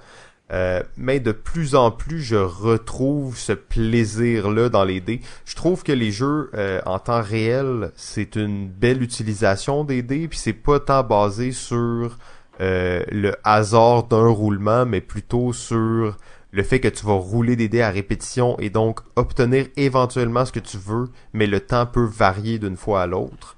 Euh, 0.52 0.82
mais 0.96 1.20
de 1.20 1.30
plus 1.30 1.76
en 1.76 1.92
plus, 1.92 2.20
je 2.20 2.34
retrouve 2.34 3.38
ce 3.38 3.52
plaisir-là 3.52 4.68
dans 4.68 4.82
les 4.82 5.00
dés. 5.00 5.20
Je 5.44 5.54
trouve 5.54 5.84
que 5.84 5.92
les 5.92 6.10
jeux 6.10 6.50
euh, 6.54 6.80
en 6.86 6.98
temps 6.98 7.22
réel, 7.22 7.92
c'est 7.94 8.34
une 8.34 8.68
belle 8.68 9.00
utilisation 9.00 9.84
des 9.84 10.02
dés, 10.02 10.26
puis 10.26 10.40
c'est 10.40 10.52
pas 10.52 10.80
tant 10.80 11.04
basé 11.04 11.52
sur 11.52 12.18
euh, 12.60 13.04
le 13.12 13.36
hasard 13.44 14.08
d'un 14.08 14.26
roulement, 14.26 14.86
mais 14.86 15.00
plutôt 15.00 15.52
sur 15.52 16.16
le 16.52 16.62
fait 16.62 16.80
que 16.80 16.88
tu 16.88 17.04
vas 17.06 17.14
rouler 17.14 17.56
des 17.56 17.68
dés 17.68 17.80
à 17.80 17.90
répétition 17.90 18.58
et 18.58 18.70
donc 18.70 19.00
obtenir 19.16 19.66
éventuellement 19.76 20.44
ce 20.44 20.52
que 20.52 20.60
tu 20.60 20.76
veux, 20.76 21.08
mais 21.32 21.46
le 21.46 21.60
temps 21.60 21.86
peut 21.86 22.04
varier 22.04 22.58
d'une 22.58 22.76
fois 22.76 23.02
à 23.02 23.06
l'autre. 23.06 23.56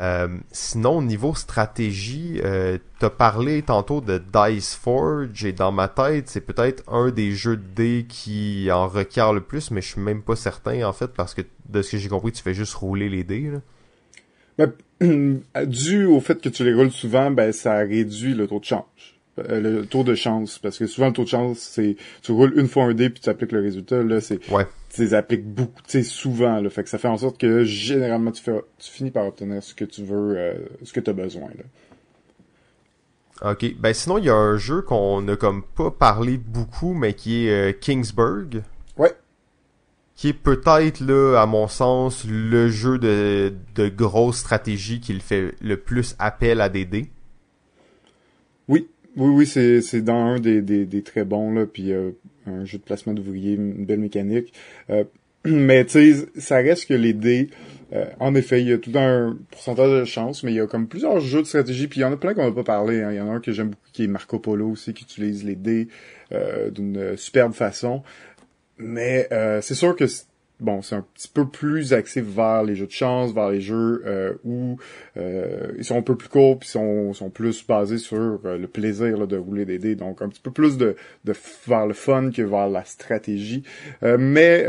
Euh, 0.00 0.28
sinon, 0.50 1.00
niveau 1.00 1.34
stratégie, 1.34 2.40
euh, 2.44 2.78
t'as 2.98 3.10
parlé 3.10 3.62
tantôt 3.62 4.00
de 4.00 4.18
Dice 4.18 4.74
Forge 4.74 5.44
et 5.44 5.52
dans 5.52 5.72
ma 5.72 5.88
tête, 5.88 6.28
c'est 6.28 6.40
peut-être 6.40 6.82
un 6.90 7.10
des 7.10 7.32
jeux 7.32 7.56
de 7.56 7.62
dés 7.74 8.06
qui 8.08 8.68
en 8.72 8.88
requiert 8.88 9.32
le 9.32 9.40
plus, 9.40 9.70
mais 9.70 9.80
je 9.80 9.88
suis 9.88 10.00
même 10.00 10.22
pas 10.22 10.36
certain 10.36 10.86
en 10.86 10.92
fait 10.92 11.08
parce 11.08 11.34
que 11.34 11.42
de 11.68 11.82
ce 11.82 11.92
que 11.92 11.98
j'ai 11.98 12.08
compris, 12.08 12.32
tu 12.32 12.42
fais 12.42 12.54
juste 12.54 12.74
rouler 12.74 13.08
les 13.08 13.24
dés. 13.24 13.52
Là. 14.58 14.66
dû 15.66 16.04
au 16.04 16.20
fait 16.20 16.40
que 16.40 16.48
tu 16.48 16.64
les 16.64 16.74
roules 16.74 16.90
souvent, 16.90 17.30
ben 17.30 17.52
ça 17.52 17.76
réduit 17.78 18.34
le 18.34 18.46
taux 18.46 18.60
de 18.60 18.64
change. 18.64 19.11
Euh, 19.38 19.60
le 19.60 19.86
taux 19.86 20.04
de 20.04 20.14
chance 20.14 20.58
parce 20.58 20.76
que 20.76 20.86
souvent 20.86 21.06
le 21.06 21.14
taux 21.14 21.24
de 21.24 21.28
chance 21.28 21.58
c'est 21.58 21.96
tu 22.20 22.32
roules 22.32 22.52
une 22.54 22.68
fois 22.68 22.84
un 22.84 22.92
dé 22.92 23.08
puis 23.08 23.22
tu 23.22 23.30
appliques 23.30 23.52
le 23.52 23.62
résultat 23.62 24.02
là 24.02 24.20
c'est 24.20 24.46
ouais. 24.50 24.66
tu 24.94 25.00
les 25.00 25.14
appliques 25.14 25.46
beaucoup 25.46 25.80
tu 25.86 25.90
sais 25.90 26.02
souvent 26.02 26.60
là 26.60 26.68
fait 26.68 26.82
que 26.82 26.90
ça 26.90 26.98
fait 26.98 27.08
en 27.08 27.16
sorte 27.16 27.40
que 27.40 27.64
généralement 27.64 28.30
tu 28.30 28.42
fais 28.42 28.52
tu 28.76 28.90
finis 28.90 29.10
par 29.10 29.26
obtenir 29.26 29.62
ce 29.62 29.74
que 29.74 29.86
tu 29.86 30.04
veux 30.04 30.36
euh, 30.36 30.54
ce 30.82 30.92
que 30.92 31.00
tu 31.00 31.08
as 31.08 31.14
besoin 31.14 31.48
là. 31.48 33.52
OK, 33.52 33.74
ben 33.78 33.94
sinon 33.94 34.18
il 34.18 34.26
y 34.26 34.28
a 34.28 34.34
un 34.34 34.58
jeu 34.58 34.82
qu'on 34.82 35.26
a 35.28 35.36
comme 35.36 35.62
pas 35.62 35.90
parlé 35.90 36.36
beaucoup 36.36 36.92
mais 36.92 37.14
qui 37.14 37.46
est 37.46 37.70
euh, 37.70 37.72
Kingsburg. 37.72 38.62
Ouais. 38.98 39.14
Qui 40.14 40.28
est 40.28 40.34
peut-être 40.34 41.00
là 41.00 41.40
à 41.40 41.46
mon 41.46 41.68
sens 41.68 42.26
le 42.28 42.68
jeu 42.68 42.98
de 42.98 43.54
de 43.76 43.88
grosse 43.88 44.36
stratégie 44.36 45.00
qui 45.00 45.14
le 45.14 45.20
fait 45.20 45.54
le 45.62 45.78
plus 45.78 46.16
appel 46.18 46.60
à 46.60 46.68
des 46.68 46.84
dés. 46.84 47.10
Oui, 49.16 49.28
oui, 49.28 49.46
c'est, 49.46 49.82
c'est 49.82 50.00
dans 50.00 50.24
un 50.24 50.40
des, 50.40 50.62
des, 50.62 50.86
des, 50.86 51.02
très 51.02 51.24
bons, 51.24 51.52
là, 51.52 51.66
puis 51.66 51.92
euh, 51.92 52.12
un 52.46 52.64
jeu 52.64 52.78
de 52.78 52.82
placement 52.82 53.12
d'ouvriers, 53.12 53.54
une 53.54 53.84
belle 53.84 54.00
mécanique. 54.00 54.52
Euh, 54.90 55.04
mais 55.44 55.84
tu 55.84 56.14
sais, 56.14 56.26
ça 56.38 56.56
reste 56.56 56.88
que 56.88 56.94
les 56.94 57.12
dés, 57.12 57.50
euh, 57.92 58.06
en 58.20 58.34
effet, 58.34 58.62
il 58.62 58.68
y 58.68 58.72
a 58.72 58.78
tout 58.78 58.92
un 58.94 59.36
pourcentage 59.50 60.00
de 60.00 60.04
chance, 60.04 60.42
mais 60.42 60.52
il 60.52 60.56
y 60.56 60.60
a 60.60 60.66
comme 60.66 60.88
plusieurs 60.88 61.20
jeux 61.20 61.42
de 61.42 61.46
stratégie, 61.46 61.88
puis 61.88 62.00
il 62.00 62.02
y 62.02 62.06
en 62.06 62.12
a 62.12 62.16
plein 62.16 62.32
qu'on 62.32 62.46
n'a 62.46 62.52
pas 62.52 62.64
parlé. 62.64 63.02
Hein. 63.02 63.12
Il 63.12 63.16
y 63.18 63.20
en 63.20 63.28
a 63.28 63.32
un 63.34 63.40
que 63.40 63.52
j'aime 63.52 63.70
beaucoup 63.70 63.90
qui 63.92 64.04
est 64.04 64.08
Marco 64.08 64.38
Polo 64.38 64.70
aussi, 64.70 64.94
qui 64.94 65.04
utilise 65.04 65.44
les 65.44 65.56
dés 65.56 65.88
d'une 66.70 67.14
superbe 67.18 67.52
façon. 67.52 68.02
Mais 68.78 69.28
c'est 69.60 69.74
sûr 69.74 69.94
que 69.94 70.06
bon, 70.62 70.80
c'est 70.80 70.94
un 70.94 71.04
petit 71.14 71.28
peu 71.28 71.46
plus 71.46 71.92
axé 71.92 72.20
vers 72.20 72.62
les 72.62 72.76
jeux 72.76 72.86
de 72.86 72.92
chance, 72.92 73.32
vers 73.32 73.50
les 73.50 73.60
jeux 73.60 74.02
euh, 74.06 74.32
où 74.44 74.78
euh, 75.16 75.72
ils 75.76 75.84
sont 75.84 75.98
un 75.98 76.02
peu 76.02 76.16
plus 76.16 76.28
courts 76.28 76.58
puis 76.58 76.68
sont, 76.68 77.12
sont 77.12 77.30
plus 77.30 77.66
basés 77.66 77.98
sur 77.98 78.40
euh, 78.44 78.56
le 78.56 78.66
plaisir 78.68 79.26
de 79.26 79.36
rouler 79.36 79.64
des 79.64 79.78
dés. 79.78 79.96
Donc 79.96 80.22
un 80.22 80.28
petit 80.28 80.40
peu 80.40 80.50
plus 80.50 80.78
de, 80.78 80.96
de 81.24 81.34
vers 81.66 81.86
le 81.86 81.94
fun 81.94 82.30
que 82.30 82.42
vers 82.42 82.68
la 82.68 82.84
stratégie. 82.84 83.64
mais 84.02 84.66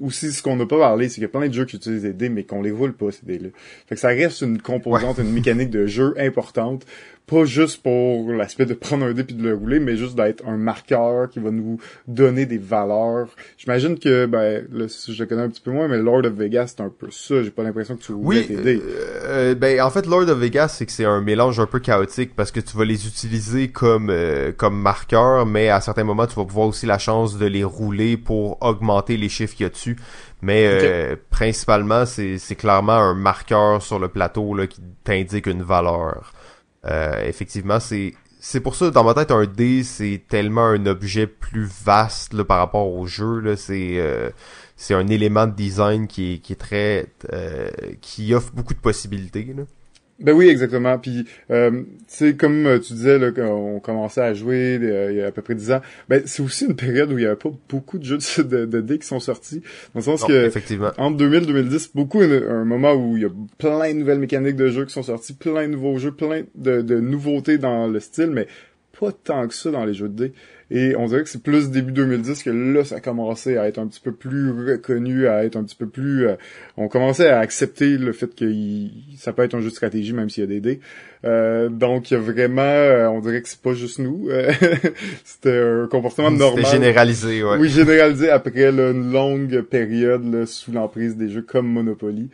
aussi 0.00 0.32
ce 0.32 0.42
qu'on 0.42 0.56
n'a 0.56 0.66
pas 0.66 0.78
parlé, 0.78 1.08
c'est 1.08 1.14
qu'il 1.14 1.22
y 1.22 1.26
a 1.26 1.30
plein 1.30 1.48
de 1.48 1.54
jeux 1.54 1.64
qui 1.64 1.76
utilisent 1.76 2.02
des 2.02 2.12
dés, 2.12 2.28
mais 2.28 2.44
qu'on 2.44 2.62
les 2.62 2.70
roule 2.70 2.92
pas, 2.92 3.10
ces 3.10 3.24
dés-là. 3.24 3.48
Fait 3.86 3.94
que 3.94 4.00
ça 4.00 4.08
reste 4.08 4.42
une 4.42 4.60
composante, 4.60 5.18
une 5.18 5.32
mécanique 5.32 5.70
de 5.70 5.86
jeu 5.86 6.14
importante 6.18 6.84
pas 7.26 7.44
juste 7.44 7.82
pour 7.82 8.30
l'aspect 8.32 8.66
de 8.66 8.74
prendre 8.74 9.04
un 9.04 9.12
dé 9.12 9.24
puis 9.24 9.34
de 9.34 9.42
le 9.42 9.54
rouler, 9.54 9.80
mais 9.80 9.96
juste 9.96 10.14
d'être 10.14 10.46
un 10.46 10.56
marqueur 10.56 11.28
qui 11.28 11.40
va 11.40 11.50
nous 11.50 11.78
donner 12.06 12.46
des 12.46 12.58
valeurs. 12.58 13.28
J'imagine 13.58 13.98
que, 13.98 14.26
ben, 14.26 14.64
là, 14.70 14.86
je 14.86 15.18
le 15.18 15.26
connais 15.26 15.42
un 15.42 15.48
petit 15.48 15.60
peu 15.60 15.72
moins, 15.72 15.88
mais 15.88 15.98
Lord 15.98 16.24
of 16.24 16.34
Vegas, 16.34 16.74
c'est 16.76 16.82
un 16.82 16.88
peu 16.88 17.08
ça. 17.10 17.42
J'ai 17.42 17.50
pas 17.50 17.64
l'impression 17.64 17.96
que 17.96 18.02
tu 18.02 18.12
roules 18.12 18.46
tes 18.46 18.56
dés. 18.56 18.80
Euh, 19.24 19.56
ben, 19.56 19.80
en 19.80 19.90
fait, 19.90 20.06
Lord 20.06 20.28
of 20.28 20.38
Vegas, 20.38 20.68
c'est 20.68 20.86
que 20.86 20.92
c'est 20.92 21.04
un 21.04 21.20
mélange 21.20 21.58
un 21.58 21.66
peu 21.66 21.80
chaotique 21.80 22.36
parce 22.36 22.52
que 22.52 22.60
tu 22.60 22.76
vas 22.76 22.84
les 22.84 23.08
utiliser 23.08 23.68
comme, 23.68 24.08
euh, 24.10 24.52
comme 24.56 24.80
marqueur, 24.80 25.46
mais 25.46 25.68
à 25.68 25.80
certains 25.80 26.04
moments, 26.04 26.28
tu 26.28 26.36
vas 26.36 26.44
pouvoir 26.44 26.68
aussi 26.68 26.86
la 26.86 26.98
chance 26.98 27.38
de 27.38 27.46
les 27.46 27.64
rouler 27.64 28.16
pour 28.16 28.62
augmenter 28.62 29.16
les 29.16 29.28
chiffres 29.28 29.56
qu'il 29.56 29.64
y 29.64 29.66
a 29.66 29.70
dessus. 29.70 29.96
Mais 30.42 30.68
euh, 30.68 31.16
principalement, 31.30 32.04
c'est 32.06 32.54
clairement 32.56 32.92
un 32.92 33.14
marqueur 33.14 33.82
sur 33.82 33.98
le 33.98 34.06
plateau 34.08 34.54
là, 34.54 34.68
qui 34.68 34.80
t'indique 35.02 35.46
une 35.46 35.62
valeur. 35.62 36.32
Euh, 36.86 37.22
effectivement, 37.24 37.80
c'est 37.80 38.14
c'est 38.38 38.60
pour 38.60 38.76
ça 38.76 38.90
dans 38.90 39.02
ma 39.02 39.14
tête 39.14 39.30
un 39.30 39.46
dé 39.46 39.82
c'est 39.82 40.22
tellement 40.28 40.66
un 40.66 40.86
objet 40.86 41.26
plus 41.26 41.64
vaste 41.84 42.32
là, 42.32 42.44
par 42.44 42.58
rapport 42.58 42.92
au 42.92 43.06
jeu 43.06 43.42
euh, 43.70 44.30
c'est 44.76 44.94
un 44.94 45.08
élément 45.08 45.46
de 45.46 45.52
design 45.54 46.06
qui 46.06 46.34
est, 46.34 46.38
qui 46.38 46.52
est 46.52 46.56
très 46.56 47.06
euh, 47.32 47.70
qui 48.00 48.34
offre 48.34 48.52
beaucoup 48.52 48.74
de 48.74 48.78
possibilités. 48.78 49.54
Ben 50.18 50.32
oui, 50.32 50.48
exactement. 50.48 50.98
Puis, 50.98 51.26
euh, 51.50 51.82
c'est 52.06 52.36
comme 52.36 52.66
euh, 52.66 52.78
tu 52.78 52.94
disais, 52.94 53.18
là, 53.18 53.32
qu'on 53.32 53.80
commençait 53.80 54.22
à 54.22 54.32
jouer 54.32 54.78
euh, 54.80 55.12
il 55.12 55.18
y 55.18 55.20
a 55.20 55.26
à 55.26 55.30
peu 55.30 55.42
près 55.42 55.54
10 55.54 55.72
ans, 55.72 55.80
ben 56.08 56.22
c'est 56.24 56.42
aussi 56.42 56.64
une 56.64 56.74
période 56.74 57.12
où 57.12 57.18
il 57.18 57.24
y 57.24 57.26
avait 57.26 57.36
pas 57.36 57.50
beaucoup 57.68 57.98
de 57.98 58.04
jeux 58.04 58.18
de, 58.38 58.64
de, 58.64 58.80
dés 58.80 58.98
qui 58.98 59.06
sont 59.06 59.20
sortis. 59.20 59.60
Dans 59.94 60.00
le 60.00 60.02
sens 60.02 60.24
que, 60.24 60.46
effectivement. 60.46 60.90
entre 60.96 61.18
2000 61.18 61.42
et 61.42 61.46
2010, 61.46 61.90
beaucoup 61.94 62.20
un, 62.20 62.64
moment 62.64 62.94
où 62.94 63.16
il 63.16 63.24
y 63.24 63.26
a 63.26 63.30
plein 63.58 63.92
de 63.92 63.98
nouvelles 63.98 64.18
mécaniques 64.18 64.56
de 64.56 64.68
jeux 64.68 64.86
qui 64.86 64.92
sont 64.92 65.02
sortis, 65.02 65.34
plein 65.34 65.66
de 65.68 65.72
nouveaux 65.72 65.98
jeux, 65.98 66.12
plein 66.12 66.44
de, 66.54 66.80
de 66.80 66.98
nouveautés 66.98 67.58
dans 67.58 67.86
le 67.86 68.00
style, 68.00 68.30
mais 68.30 68.46
pas 68.98 69.12
tant 69.12 69.46
que 69.46 69.54
ça 69.54 69.70
dans 69.70 69.84
les 69.84 69.92
jeux 69.92 70.08
de 70.08 70.28
dés. 70.28 70.32
Et 70.70 70.96
on 70.96 71.06
dirait 71.06 71.22
que 71.22 71.28
c'est 71.28 71.42
plus 71.42 71.70
début 71.70 71.92
2010 71.92 72.42
que 72.42 72.50
là, 72.50 72.84
ça 72.84 72.96
a 72.96 73.00
commencé 73.00 73.56
à 73.56 73.68
être 73.68 73.78
un 73.78 73.86
petit 73.86 74.00
peu 74.00 74.10
plus 74.10 74.50
reconnu, 74.50 75.28
à 75.28 75.44
être 75.44 75.56
un 75.56 75.62
petit 75.62 75.76
peu 75.76 75.86
plus... 75.86 76.26
Euh, 76.26 76.34
on 76.76 76.88
commençait 76.88 77.28
à 77.28 77.38
accepter 77.38 77.96
le 77.98 78.12
fait 78.12 78.34
que 78.34 78.50
ça 79.16 79.32
peut 79.32 79.44
être 79.44 79.54
un 79.54 79.60
jeu 79.60 79.68
de 79.68 79.74
stratégie, 79.74 80.12
même 80.12 80.28
s'il 80.28 80.42
y 80.42 80.44
a 80.44 80.48
des 80.48 80.60
dés. 80.60 80.80
Euh, 81.24 81.68
donc, 81.68 82.10
il 82.10 82.14
y 82.14 82.16
a 82.16 82.20
vraiment... 82.20 82.62
Euh, 82.62 83.06
on 83.08 83.20
dirait 83.20 83.42
que 83.42 83.48
c'est 83.48 83.60
pas 83.60 83.74
juste 83.74 84.00
nous. 84.00 84.28
C'était 85.24 85.56
un 85.56 85.86
comportement 85.86 86.32
normal. 86.32 86.64
C'était 86.64 86.78
généralisé, 86.78 87.44
ouais. 87.44 87.58
Oui, 87.58 87.68
généralisé 87.68 88.30
après 88.30 88.68
une 88.68 89.12
longue 89.12 89.60
période 89.62 90.46
sous 90.46 90.72
l'emprise 90.72 91.16
des 91.16 91.28
jeux 91.28 91.42
comme 91.42 91.68
Monopoly. 91.68 92.28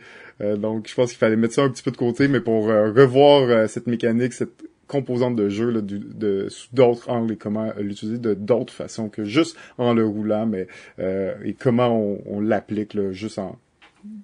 donc, 0.57 0.87
je 0.89 0.95
pense 0.95 1.11
qu'il 1.11 1.19
fallait 1.19 1.35
mettre 1.35 1.53
ça 1.53 1.61
un 1.61 1.69
petit 1.69 1.83
peu 1.83 1.91
de 1.91 1.97
côté, 1.97 2.27
mais 2.27 2.39
pour 2.39 2.65
revoir 2.65 3.69
cette 3.69 3.85
mécanique, 3.85 4.33
cette 4.33 4.63
composante 4.87 5.35
de 5.35 5.49
jeu 5.49 5.69
là, 5.69 5.81
de, 5.81 6.47
d'autres 6.73 7.09
angles 7.09 7.33
et 7.33 7.37
comment 7.37 7.71
l'utiliser 7.79 8.17
de 8.17 8.33
d'autres 8.33 8.73
façons 8.73 9.09
que 9.09 9.23
juste 9.23 9.57
en 9.77 9.93
le 9.93 10.05
roulant, 10.05 10.45
mais 10.45 10.67
euh, 10.99 11.33
et 11.43 11.53
comment 11.53 11.89
on, 11.89 12.21
on 12.25 12.39
l'applique 12.39 12.99
juste 13.11 13.39
en 13.39 13.57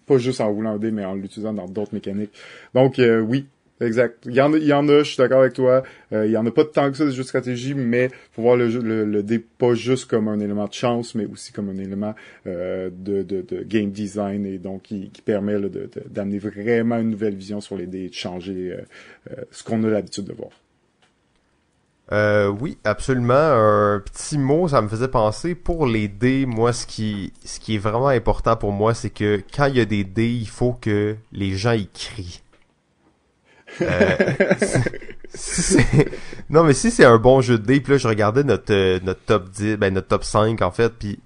pas 0.05 0.17
juste 0.17 0.41
en 0.41 0.51
roulant 0.51 0.71
un 0.71 0.77
dé, 0.77 0.91
mais 0.91 1.05
en 1.05 1.15
l'utilisant 1.15 1.53
dans 1.53 1.67
d'autres 1.67 1.93
mécaniques. 1.93 2.33
Donc 2.73 2.99
euh, 2.99 3.21
oui, 3.21 3.45
exact. 3.81 4.25
Il 4.25 4.33
y 4.33 4.41
en 4.41 4.53
a, 4.53 4.57
il 4.57 4.65
y 4.65 4.73
en 4.73 4.87
a, 4.87 4.99
je 4.99 5.03
suis 5.03 5.17
d'accord 5.17 5.39
avec 5.41 5.53
toi. 5.53 5.83
Euh, 6.13 6.25
il 6.25 6.31
y 6.31 6.37
en 6.37 6.45
a 6.45 6.51
pas 6.51 6.65
tant 6.65 6.89
que 6.91 6.97
ça 6.97 7.05
de 7.05 7.11
jeux 7.11 7.23
de 7.23 7.27
stratégie, 7.27 7.73
mais 7.73 8.09
faut 8.31 8.41
voir 8.41 8.55
le, 8.55 8.67
le, 8.67 9.05
le 9.05 9.23
dé 9.23 9.39
pas 9.39 9.73
juste 9.73 10.09
comme 10.09 10.27
un 10.27 10.39
élément 10.39 10.67
de 10.67 10.73
chance, 10.73 11.15
mais 11.15 11.25
aussi 11.25 11.51
comme 11.51 11.69
un 11.69 11.77
élément 11.77 12.15
euh, 12.47 12.89
de, 12.91 13.23
de, 13.23 13.41
de, 13.41 13.63
game 13.63 13.91
design 13.91 14.45
et 14.45 14.57
donc 14.57 14.83
qui, 14.83 15.09
qui 15.09 15.21
permet 15.21 15.57
d'amener 16.09 16.39
vraiment 16.39 16.97
une 16.97 17.11
nouvelle 17.11 17.35
vision 17.35 17.61
sur 17.61 17.77
les 17.77 17.87
dés 17.87 18.05
et 18.05 18.09
de 18.09 18.13
changer 18.13 18.77
euh, 19.31 19.35
ce 19.51 19.63
qu'on 19.63 19.83
a 19.83 19.87
l'habitude 19.89 20.25
de 20.25 20.33
voir. 20.33 20.51
Euh, 22.11 22.47
oui, 22.47 22.77
absolument. 22.83 23.33
Un 23.33 23.99
petit 23.99 24.37
mot, 24.37 24.67
ça 24.67 24.81
me 24.81 24.87
faisait 24.87 25.07
penser 25.07 25.55
pour 25.55 25.85
les 25.85 26.07
dés. 26.07 26.45
Moi, 26.45 26.73
ce 26.73 26.87
qui, 26.87 27.33
ce 27.45 27.59
qui 27.59 27.75
est 27.75 27.79
vraiment 27.79 28.07
important 28.07 28.55
pour 28.55 28.71
moi, 28.71 28.93
c'est 28.93 29.11
que 29.11 29.41
quand 29.55 29.65
il 29.65 29.77
y 29.77 29.79
a 29.79 29.85
des 29.85 30.03
dés, 30.03 30.31
il 30.31 30.47
faut 30.47 30.73
que 30.73 31.15
les 31.31 31.51
gens 31.51 31.73
y 31.73 31.87
crient. 31.87 32.41
Euh, 33.81 34.15
non, 36.49 36.63
mais 36.63 36.73
si 36.73 36.91
c'est 36.91 37.05
un 37.05 37.17
bon 37.17 37.41
jeu 37.41 37.57
de 37.57 37.65
dés, 37.65 37.79
puis 37.79 37.93
là, 37.93 37.97
je 37.97 38.07
regardais 38.07 38.43
notre, 38.43 38.73
euh, 38.73 38.99
notre 39.03 39.21
top 39.21 39.49
10, 39.49 39.77
ben, 39.77 39.93
notre 39.93 40.07
top 40.07 40.23
5, 40.23 40.61
en 40.61 40.71
fait, 40.71 40.89
puis 40.89 41.19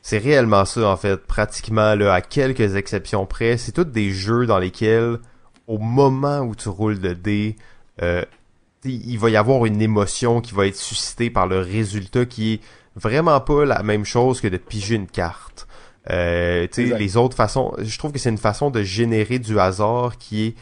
c'est 0.00 0.18
réellement 0.18 0.64
ça, 0.64 0.88
en 0.88 0.96
fait. 0.96 1.16
Pratiquement, 1.16 1.94
là, 1.94 2.14
à 2.14 2.20
quelques 2.20 2.76
exceptions 2.76 3.26
près, 3.26 3.56
c'est 3.56 3.72
tous 3.72 3.84
des 3.84 4.10
jeux 4.10 4.46
dans 4.46 4.58
lesquels, 4.58 5.18
au 5.66 5.78
moment 5.78 6.40
où 6.40 6.54
tu 6.54 6.68
roules 6.68 7.00
le 7.00 7.14
dé, 7.14 7.56
euh, 8.02 8.24
il 8.84 9.18
va 9.18 9.30
y 9.30 9.36
avoir 9.36 9.64
une 9.64 9.80
émotion 9.80 10.40
qui 10.40 10.54
va 10.54 10.66
être 10.66 10.76
suscitée 10.76 11.30
par 11.30 11.46
le 11.46 11.60
résultat 11.60 12.26
qui 12.26 12.54
est 12.54 12.60
vraiment 12.96 13.40
pas 13.40 13.64
la 13.64 13.82
même 13.82 14.04
chose 14.04 14.40
que 14.40 14.48
de 14.48 14.56
piger 14.56 14.96
une 14.96 15.06
carte. 15.06 15.68
Euh, 16.10 16.66
les 16.76 17.16
autres 17.16 17.36
façons, 17.36 17.74
je 17.78 17.96
trouve 17.96 18.12
que 18.12 18.18
c'est 18.18 18.30
une 18.30 18.38
façon 18.38 18.70
de 18.70 18.82
générer 18.82 19.38
du 19.38 19.60
hasard 19.60 20.18
qui 20.18 20.46
est 20.46 20.54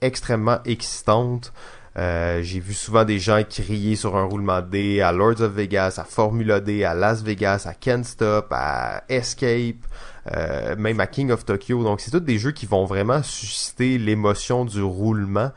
extrêmement 0.00 0.58
excitante. 0.64 1.52
Euh, 1.96 2.42
j'ai 2.42 2.58
vu 2.58 2.74
souvent 2.74 3.04
des 3.04 3.20
gens 3.20 3.42
crier 3.48 3.94
sur 3.94 4.16
un 4.16 4.24
roulement 4.24 4.60
de 4.60 4.66
dés 4.66 5.00
à 5.00 5.12
Lords 5.12 5.40
of 5.40 5.52
Vegas, 5.52 5.94
à 5.98 6.04
Formula 6.04 6.60
D, 6.60 6.82
à 6.82 6.92
Las 6.92 7.22
Vegas, 7.22 7.66
à 7.66 7.74
Can't 7.74 8.02
Stop, 8.02 8.48
à 8.50 9.04
Escape, 9.08 9.86
euh, 10.34 10.74
même 10.76 10.98
à 10.98 11.06
King 11.06 11.30
of 11.30 11.44
Tokyo. 11.44 11.84
Donc 11.84 12.00
c'est 12.00 12.10
tous 12.10 12.20
des 12.20 12.38
jeux 12.38 12.50
qui 12.50 12.66
vont 12.66 12.84
vraiment 12.84 13.22
susciter 13.22 13.98
l'émotion 13.98 14.64
du 14.64 14.82
roulement. 14.82 15.52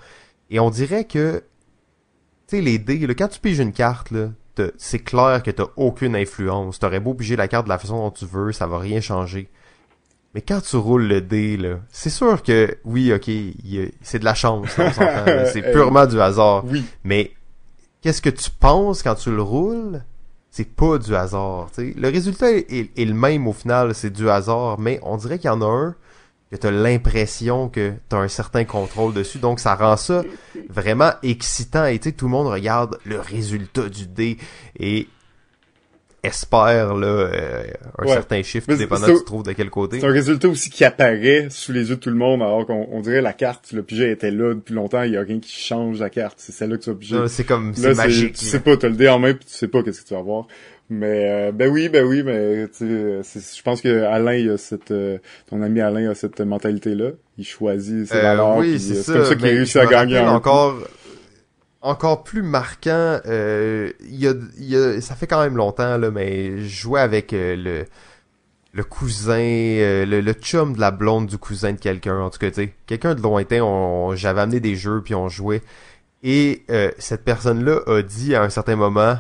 Et 0.52 0.60
on 0.60 0.70
dirait 0.70 1.06
que 1.06 1.44
tu 2.48 2.56
sais, 2.56 2.62
les 2.62 2.78
dés, 2.78 3.06
là, 3.06 3.14
quand 3.16 3.28
tu 3.28 3.40
piges 3.40 3.60
une 3.60 3.74
carte, 3.74 4.14
c'est 4.78 5.00
clair 5.00 5.42
que 5.44 5.52
t'as 5.52 5.68
aucune 5.76 6.16
influence. 6.16 6.80
T'aurais 6.80 7.00
beau 7.00 7.14
piger 7.14 7.36
la 7.36 7.48
carte 7.48 7.66
de 7.66 7.70
la 7.70 7.78
façon 7.78 7.98
dont 7.98 8.12
tu 8.12 8.26
veux, 8.26 8.52
ça 8.52 8.68
va 8.68 8.78
rien 8.78 9.02
changer. 9.02 9.50
Mais 10.38 10.44
quand 10.48 10.62
tu 10.62 10.76
roules 10.76 11.08
le 11.08 11.20
dé, 11.20 11.58
là, 11.58 11.80
c'est 11.90 12.12
sûr 12.12 12.44
que, 12.44 12.78
oui, 12.86 13.12
ok, 13.12 13.28
c'est 14.04 14.20
de 14.20 14.24
la 14.24 14.36
chance, 14.36 14.70
c'est 15.52 15.72
purement 15.72 16.06
du 16.06 16.22
hasard. 16.22 16.64
Oui. 16.68 16.86
Mais, 17.04 17.32
qu'est-ce 18.04 18.22
que 18.22 18.30
tu 18.30 18.52
penses 18.52 19.02
quand 19.02 19.16
tu 19.16 19.32
le 19.32 19.42
roules? 19.42 20.04
C'est 20.52 20.70
pas 20.76 21.00
du 21.00 21.16
hasard, 21.16 21.72
Le 21.80 22.08
résultat 22.10 22.52
est, 22.52 22.96
le 22.96 23.14
même 23.16 23.48
au 23.48 23.54
final, 23.54 23.96
c'est 23.96 24.12
du 24.12 24.30
hasard, 24.30 24.80
mais 24.80 25.00
on 25.02 25.18
dirait 25.18 25.40
qu'il 25.40 25.48
y 25.48 25.52
en 25.52 25.64
a 25.64 25.66
un 25.66 25.96
que 26.52 26.56
t'as 26.56 26.70
l'impression 26.70 27.68
que 27.68 27.94
t'as 28.08 28.18
un 28.18 28.28
certain 28.28 28.64
contrôle 28.64 29.16
dessus. 29.16 29.40
Donc 29.40 29.60
ça 29.60 29.74
rend 29.74 29.98
ça 29.98 30.22
vraiment 30.70 31.14
excitant. 31.24 31.86
Et 31.86 31.98
tu 31.98 32.10
sais, 32.10 32.16
tout 32.16 32.26
le 32.26 32.32
monde 32.32 32.46
regarde 32.46 33.00
le 33.06 33.20
résultat 33.20 33.90
du 33.90 34.06
dé 34.06 34.38
et 34.80 35.08
espère 36.28 36.96
là 36.96 37.08
euh, 37.08 37.64
un 37.98 38.08
certain 38.08 38.44
chiffre, 38.44 38.74
dépendant 38.74 39.08
tu 39.08 39.24
trouves 39.24 39.44
de 39.44 39.54
quel 39.54 39.70
côté. 39.70 40.00
C'est 40.00 40.06
un 40.06 40.12
résultat 40.12 40.48
aussi 40.48 40.70
qui 40.70 40.86
apparaît 40.86 41.48
sous 41.50 41.72
les 41.72 41.90
yeux 41.90 41.96
de 41.96 42.02
tout 42.02 42.10
le 42.10 42.16
monde, 42.16 42.42
alors 42.42 42.66
qu'on 42.66 43.02
dirait 43.02 43.22
la 43.22 43.34
carte, 43.34 43.72
le 43.72 43.84
pigeon 43.84 44.06
était 44.06 44.32
là 44.32 44.54
depuis 44.54 44.74
longtemps, 44.74 45.04
il 45.04 45.14
y 45.14 45.18
a 45.18 45.22
rien 45.22 45.40
qui 45.40 45.52
change 45.60 46.00
la 46.00 46.10
carte. 46.10 46.36
C'est 46.38 46.52
celle-là 46.52 46.78
que 46.78 46.84
tu 46.84 46.90
vas 46.90 46.96
piger. 46.96 47.28
C'est 47.28 47.44
comme, 47.44 47.74
c'est 47.74 47.96
magique. 47.96 48.36
Tu 48.36 48.46
sais 48.46 48.60
pas, 48.60 48.78
t'as 48.78 48.90
le 48.90 48.96
dé 48.96 49.10
en 49.10 49.20
main 49.20 49.34
puis 49.34 49.46
tu 49.46 49.54
sais 49.54 49.68
pas 49.68 49.84
qu'est-ce 49.84 50.02
que 50.02 50.08
tu 50.08 50.14
vas 50.14 50.22
voir. 50.22 50.48
Mais 50.90 51.30
euh, 51.30 51.52
ben 51.52 51.70
oui, 51.70 51.90
ben 51.90 52.06
oui, 52.06 52.24
mais 52.24 52.68
je 52.80 53.62
pense 53.62 53.82
que 53.82 54.04
Alain, 54.04 54.36
il 54.36 54.52
a 54.52 54.58
cette, 54.58 54.92
euh, 54.92 55.18
ton 55.50 55.62
ami 55.62 55.82
Alain 55.82 56.12
a 56.12 56.16
cette 56.16 56.40
mentalité 56.40 56.96
là. 56.96 57.10
Il 57.38 57.46
choisit 57.46 58.08
ses 58.08 58.22
valeurs. 58.22 58.58
Oui, 58.58 58.80
c'est 58.80 59.12
comme 59.12 59.26
ça 59.26 59.36
qu'il 59.36 59.46
réussit 59.46 59.78
à 59.78 59.86
gagner. 59.86 60.20
Encore, 60.20 60.76
encore 61.88 62.24
plus 62.24 62.44
marquant. 62.44 63.20
Euh, 63.26 63.92
y 64.10 64.28
a, 64.28 65.02
ça 65.02 65.16
fait 65.16 65.28
quand 65.28 65.42
même 65.42 65.58
longtemps 65.58 65.98
là, 65.98 66.12
mais 66.12 66.60
je 66.60 66.68
jouais 66.68 67.02
avec 67.02 67.32
le 67.34 67.86
le 68.74 68.84
cousin, 68.84 69.38
le, 69.40 70.22
le, 70.22 70.34
chum 70.34 70.76
de 70.76 70.80
la 70.80 70.92
blonde 70.92 71.26
du 71.26 71.38
cousin 71.40 71.74
de 71.74 71.80
quelqu'un. 71.80 72.20
En 72.20 72.30
tout 72.30 72.38
cas, 72.38 72.52
quelqu'un 72.86 73.16
de 73.16 73.22
lointain. 73.22 74.16
J'avais 74.16 74.42
amené 74.42 74.60
des 74.60 74.76
jeux 74.76 75.02
puis 75.02 75.16
on 75.16 75.30
jouait. 75.30 75.64
Et 76.24 76.64
cette 77.00 77.24
personne-là 77.24 77.80
a 77.88 78.02
dit 78.02 78.36
à 78.36 78.44
un 78.44 78.50
certain 78.50 78.76
moment 78.76 79.18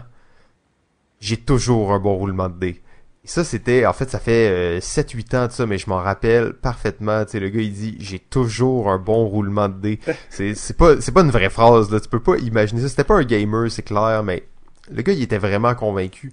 j'ai 1.20 1.38
toujours 1.38 1.92
un 1.94 2.00
bon 2.00 2.16
roulement 2.16 2.50
de 2.50 2.60
dés. 2.60 2.82
Et 3.28 3.30
ça, 3.30 3.44
c'était, 3.44 3.86
en 3.86 3.92
fait, 3.92 4.10
ça 4.10 4.20
fait 4.20 4.80
7-8 4.80 5.36
euh, 5.36 5.44
ans 5.44 5.48
de 5.48 5.52
ça, 5.52 5.66
mais 5.66 5.78
je 5.78 5.90
m'en 5.90 5.98
rappelle 5.98 6.54
parfaitement. 6.54 7.26
Tu 7.26 7.32
sais, 7.32 7.40
le 7.42 7.50
gars, 7.50 7.60
il 7.60 7.74
dit, 7.74 7.98
j'ai 8.00 8.20
toujours 8.20 8.90
un 8.90 9.00
bon 9.00 9.26
roulement 9.26 9.68
de 9.68 9.74
dés. 9.74 10.00
c'est, 10.30 10.56
c'est 10.56 10.78
pas, 10.78 11.02
c'est 11.02 11.12
pas 11.12 11.24
une 11.24 11.32
vraie 11.32 11.50
phrase, 11.50 11.92
là. 11.92 12.00
Tu 12.00 12.08
peux 12.08 12.22
pas 12.22 12.38
imaginer 12.38 12.82
ça. 12.82 12.88
C'était 12.88 13.04
pas 13.04 13.16
un 13.16 13.26
gamer, 13.26 13.70
c'est 13.70 13.84
clair, 13.84 14.24
mais 14.24 14.44
le 14.90 15.02
gars, 15.02 15.12
il 15.12 15.22
était 15.22 15.40
vraiment 15.40 15.76
convaincu. 15.76 16.32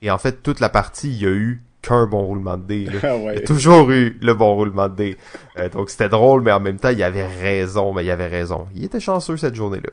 Et 0.00 0.10
en 0.10 0.16
fait, 0.16 0.42
toute 0.42 0.60
la 0.60 0.70
partie, 0.70 1.10
il 1.10 1.22
y 1.22 1.26
a 1.26 1.30
eu 1.30 1.62
qu'un 1.82 2.06
bon 2.06 2.22
roulement 2.24 2.56
de 2.56 2.62
dés. 2.62 2.88
Ah 3.02 3.16
il 3.34 3.38
a 3.38 3.40
toujours 3.42 3.90
eu 3.90 4.16
le 4.22 4.32
bon 4.32 4.54
roulement 4.54 4.88
de 4.88 4.96
dés. 4.96 5.16
Euh, 5.58 5.68
donc 5.68 5.90
c'était 5.90 6.08
drôle, 6.08 6.40
mais 6.40 6.52
en 6.52 6.60
même 6.60 6.78
temps, 6.78 6.88
il 6.88 7.02
avait 7.02 7.26
raison, 7.26 7.92
mais 7.92 8.02
il 8.02 8.10
avait 8.10 8.28
raison. 8.28 8.66
Il 8.74 8.82
était 8.84 8.98
chanceux 8.98 9.36
cette 9.36 9.54
journée-là. 9.54 9.90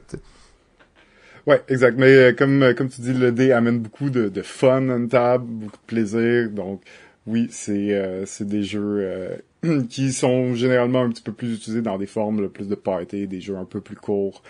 Ouais, 1.47 1.61
exact. 1.69 1.97
Mais 1.97 2.15
euh, 2.15 2.33
comme 2.33 2.61
euh, 2.61 2.73
comme 2.73 2.89
tu 2.89 3.01
dis, 3.01 3.13
le 3.13 3.31
dé 3.31 3.51
amène 3.51 3.79
beaucoup 3.79 4.09
de, 4.09 4.29
de 4.29 4.41
fun 4.41 4.89
en 4.89 5.07
table, 5.07 5.45
beaucoup 5.47 5.77
de 5.77 5.87
plaisir. 5.87 6.49
Donc 6.51 6.81
oui, 7.25 7.47
c'est 7.51 7.93
euh, 7.93 8.25
c'est 8.25 8.47
des 8.47 8.63
jeux 8.63 9.41
qui 9.89 10.11
sont 10.13 10.53
généralement 10.53 11.01
un 11.01 11.09
petit 11.09 11.23
peu 11.23 11.31
plus 11.31 11.55
utilisés 11.55 11.81
dans 11.81 11.97
des 11.97 12.05
formes 12.05 12.47
plus 12.49 12.67
de 12.67 12.75
party, 12.75 13.27
des 13.27 13.41
jeux 13.41 13.55
un 13.55 13.65
peu 13.65 13.81
plus 13.81 13.95
courts, 13.95 14.43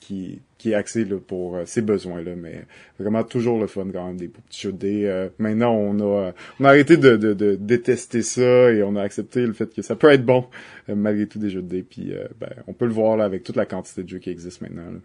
qui 0.00 0.40
qui 0.58 0.72
est 0.72 0.74
axé 0.74 1.04
là, 1.04 1.16
pour 1.24 1.58
ces 1.66 1.82
besoins-là. 1.82 2.32
Mais 2.36 2.64
vraiment 2.98 3.22
toujours 3.22 3.60
le 3.60 3.66
fun 3.68 3.86
quand 3.92 4.06
même 4.08 4.16
des 4.16 4.28
petits 4.28 4.62
jeux 4.62 4.72
de 4.72 4.78
dés. 4.78 5.28
maintenant, 5.38 5.72
on 5.72 6.00
a 6.00 6.32
on 6.58 6.64
a 6.64 6.68
arrêté 6.68 6.96
de, 6.96 7.16
de, 7.16 7.32
de, 7.32 7.54
détester 7.54 8.22
ça 8.22 8.72
et 8.72 8.82
on 8.82 8.96
a 8.96 9.02
accepté 9.02 9.46
le 9.46 9.52
fait 9.52 9.72
que 9.72 9.82
ça 9.82 9.94
peut 9.94 10.10
être 10.10 10.24
bon 10.24 10.46
malgré 10.88 11.26
tout 11.26 11.38
des 11.38 11.50
jeux 11.50 11.62
de 11.62 11.68
dés. 11.68 11.82
Puis 11.88 12.12
ben, 12.40 12.50
on 12.66 12.72
peut 12.72 12.86
le 12.86 12.92
voir 12.92 13.16
là 13.16 13.24
avec 13.24 13.44
toute 13.44 13.56
la 13.56 13.66
quantité 13.66 14.02
de 14.02 14.08
jeux 14.08 14.18
qui 14.18 14.30
existent 14.30 14.66
maintenant. 14.66 14.90
Là. 14.90 14.98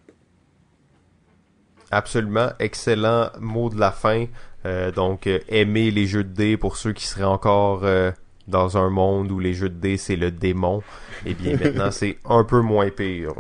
Absolument, 1.92 2.50
excellent 2.60 3.30
mot 3.40 3.70
de 3.70 3.80
la 3.80 3.92
fin. 3.92 4.26
Euh, 4.66 4.92
donc, 4.92 5.28
euh, 5.28 5.40
aimer 5.48 5.92
les 5.92 6.08
jeux 6.08 6.24
de 6.24 6.34
dés 6.34 6.58
pour 6.58 6.78
ceux 6.78 6.94
qui 6.94 7.06
seraient 7.06 7.24
encore 7.24 7.82
euh, 7.84 8.12
dans 8.48 8.78
un 8.78 8.90
monde 8.90 9.32
où 9.32 9.40
les 9.40 9.54
jeux 9.54 9.70
de 9.70 9.76
dés 9.76 9.98
c'est 9.98 10.16
le 10.16 10.32
démon. 10.32 10.82
Eh 11.26 11.34
bien, 11.36 11.58
maintenant 11.64 11.92
c'est 11.92 12.18
un 12.26 12.44
peu 12.44 12.62
moins 12.62 12.90
pire. 12.90 13.34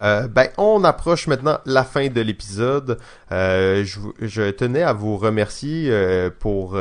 ben, 0.00 0.48
on 0.56 0.82
approche 0.82 1.28
maintenant 1.28 1.58
la 1.64 1.84
fin 1.84 2.08
de 2.08 2.20
l'épisode. 2.20 2.98
Je, 3.30 3.84
je, 4.20 4.50
tenais 4.50 4.82
à 4.82 4.92
vous 4.92 5.16
remercier 5.16 5.92
pour 6.40 6.76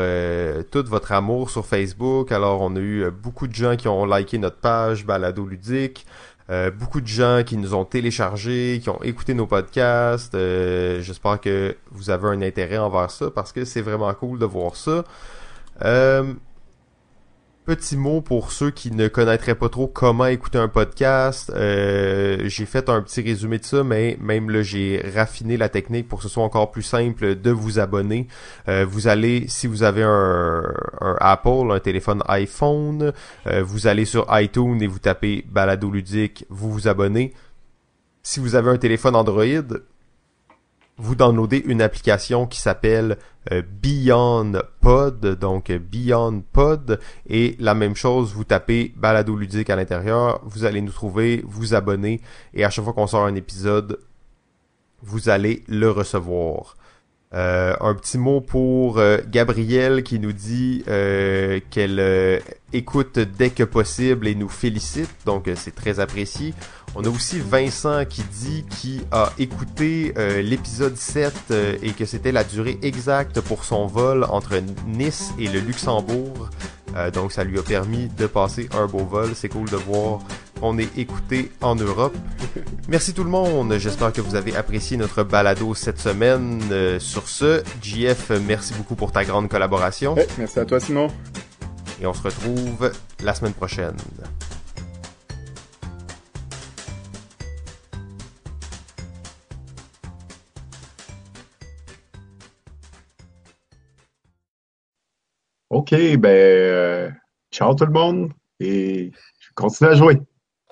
tout 0.71 0.83
votre 0.87 1.11
amour 1.11 1.51
sur 1.51 1.65
Facebook. 1.67 2.31
Alors, 2.31 2.61
on 2.61 2.75
a 2.75 2.79
eu 2.79 3.11
beaucoup 3.11 3.47
de 3.47 3.53
gens 3.53 3.75
qui 3.75 3.87
ont 3.87 4.05
liké 4.05 4.39
notre 4.39 4.57
page 4.57 5.05
Balado 5.05 5.45
Ludique. 5.45 6.07
Euh, 6.51 6.69
beaucoup 6.69 6.99
de 6.99 7.07
gens 7.07 7.43
qui 7.45 7.55
nous 7.55 7.73
ont 7.73 7.85
téléchargés, 7.85 8.81
qui 8.83 8.89
ont 8.89 9.01
écouté 9.03 9.33
nos 9.33 9.47
podcasts. 9.47 10.35
Euh, 10.35 11.01
j'espère 11.01 11.39
que 11.39 11.77
vous 11.91 12.09
avez 12.09 12.27
un 12.27 12.41
intérêt 12.41 12.77
envers 12.77 13.09
ça 13.09 13.31
parce 13.31 13.53
que 13.53 13.63
c'est 13.63 13.81
vraiment 13.81 14.13
cool 14.13 14.37
de 14.37 14.45
voir 14.45 14.75
ça. 14.75 15.05
Euh, 15.83 16.33
petit 17.65 17.95
mot 17.95 18.21
pour 18.21 18.51
ceux 18.51 18.71
qui 18.71 18.91
ne 18.91 19.07
connaîtraient 19.07 19.55
pas 19.55 19.69
trop 19.69 19.87
comment 19.87 20.25
écouter 20.25 20.57
un 20.57 20.67
podcast. 20.67 21.51
Euh, 21.55 22.39
j'ai 22.45 22.65
fait 22.65 22.89
un 22.89 23.01
petit 23.01 23.21
résumé 23.21 23.59
de 23.59 23.65
ça, 23.65 23.83
mais 23.83 24.17
même 24.19 24.49
là, 24.49 24.61
j'ai 24.63 25.03
raffiné 25.15 25.57
la 25.57 25.69
technique 25.69 26.07
pour 26.07 26.19
que 26.19 26.23
ce 26.23 26.29
soit 26.29 26.43
encore 26.43 26.71
plus 26.71 26.81
simple 26.81 27.35
de 27.35 27.51
vous 27.51 27.79
abonner. 27.79 28.27
Euh, 28.67 28.85
vous 28.87 29.07
allez, 29.07 29.45
si 29.47 29.67
vous 29.67 29.83
avez 29.83 30.03
un, 30.03 30.63
Apple, 31.19 31.71
un 31.71 31.79
téléphone 31.79 32.23
iPhone, 32.27 33.13
euh, 33.47 33.63
vous 33.63 33.87
allez 33.87 34.05
sur 34.05 34.25
iTunes 34.31 34.81
et 34.81 34.87
vous 34.87 34.99
tapez 34.99 35.45
Balado 35.47 35.89
Ludique, 35.91 36.45
vous 36.49 36.71
vous 36.71 36.87
abonnez. 36.87 37.33
Si 38.23 38.39
vous 38.39 38.55
avez 38.55 38.69
un 38.69 38.77
téléphone 38.77 39.15
Android, 39.15 39.45
vous 40.97 41.15
downloadez 41.15 41.63
une 41.65 41.81
application 41.81 42.45
qui 42.45 42.59
s'appelle 42.59 43.17
Beyond 43.49 44.53
Pod, 44.81 45.25
donc 45.39 45.71
Beyond 45.71 46.43
Pod, 46.53 46.99
et 47.27 47.55
la 47.59 47.73
même 47.73 47.95
chose, 47.95 48.33
vous 48.33 48.43
tapez 48.43 48.93
Balado 48.95 49.35
ludique 49.35 49.69
à 49.69 49.75
l'intérieur, 49.75 50.41
vous 50.43 50.65
allez 50.65 50.81
nous 50.81 50.91
trouver, 50.91 51.43
vous 51.45 51.73
abonner, 51.73 52.21
et 52.53 52.63
à 52.63 52.69
chaque 52.69 52.85
fois 52.85 52.93
qu'on 52.93 53.07
sort 53.07 53.25
un 53.25 53.35
épisode, 53.35 53.99
vous 55.01 55.29
allez 55.29 55.63
le 55.67 55.89
recevoir. 55.89 56.75
Euh, 57.33 57.73
un 57.79 57.95
petit 57.95 58.17
mot 58.17 58.41
pour 58.41 58.97
euh, 58.97 59.19
Gabrielle 59.25 60.03
qui 60.03 60.19
nous 60.19 60.33
dit 60.33 60.83
euh, 60.89 61.61
qu'elle 61.69 62.41
écoute 62.73 63.19
dès 63.19 63.51
que 63.51 63.63
possible 63.63 64.27
et 64.27 64.35
nous 64.35 64.49
félicite, 64.49 65.09
donc 65.25 65.49
c'est 65.55 65.73
très 65.73 66.01
apprécié. 66.01 66.53
On 66.95 67.03
a 67.03 67.09
aussi 67.09 67.39
Vincent 67.39 68.05
qui 68.05 68.21
dit 68.23 68.65
qu'il 68.69 69.01
a 69.11 69.31
écouté 69.39 70.13
l'épisode 70.43 70.97
7 70.97 71.53
et 71.81 71.91
que 71.91 72.05
c'était 72.05 72.33
la 72.33 72.43
durée 72.43 72.77
exacte 72.81 73.39
pour 73.39 73.63
son 73.63 73.87
vol 73.87 74.25
entre 74.25 74.61
Nice 74.87 75.31
et 75.39 75.47
le 75.47 75.59
Luxembourg. 75.59 76.49
donc 77.13 77.31
ça 77.31 77.45
lui 77.45 77.57
a 77.57 77.63
permis 77.63 78.09
de 78.17 78.27
passer 78.27 78.67
un 78.77 78.87
beau 78.87 79.05
vol. 79.05 79.29
C'est 79.35 79.47
cool 79.49 79.69
de 79.69 79.77
voir 79.77 80.19
on 80.61 80.77
est 80.77 80.97
écouté 80.97 81.51
en 81.61 81.75
Europe. 81.75 82.15
Merci 82.87 83.13
tout 83.13 83.23
le 83.23 83.29
monde. 83.29 83.75
J'espère 83.77 84.13
que 84.13 84.21
vous 84.21 84.35
avez 84.35 84.55
apprécié 84.55 84.97
notre 84.97 85.23
balado 85.23 85.73
cette 85.73 85.99
semaine. 85.99 86.61
Euh, 86.71 86.99
sur 86.99 87.27
ce, 87.27 87.63
JF, 87.81 88.31
merci 88.45 88.73
beaucoup 88.73 88.95
pour 88.95 89.11
ta 89.11 89.23
grande 89.23 89.49
collaboration. 89.49 90.15
merci 90.37 90.59
à 90.59 90.65
toi, 90.65 90.79
Simon. 90.79 91.07
Et 92.01 92.05
on 92.05 92.13
se 92.13 92.23
retrouve 92.23 92.91
la 93.23 93.33
semaine 93.33 93.53
prochaine. 93.53 93.95
OK, 105.71 105.91
ben, 106.17 106.27
euh, 106.27 107.09
ciao 107.49 107.73
tout 107.73 107.85
le 107.85 107.93
monde 107.93 108.33
et 108.59 109.11
je 109.39 109.49
continue 109.55 109.89
à 109.89 109.95
jouer. 109.95 110.19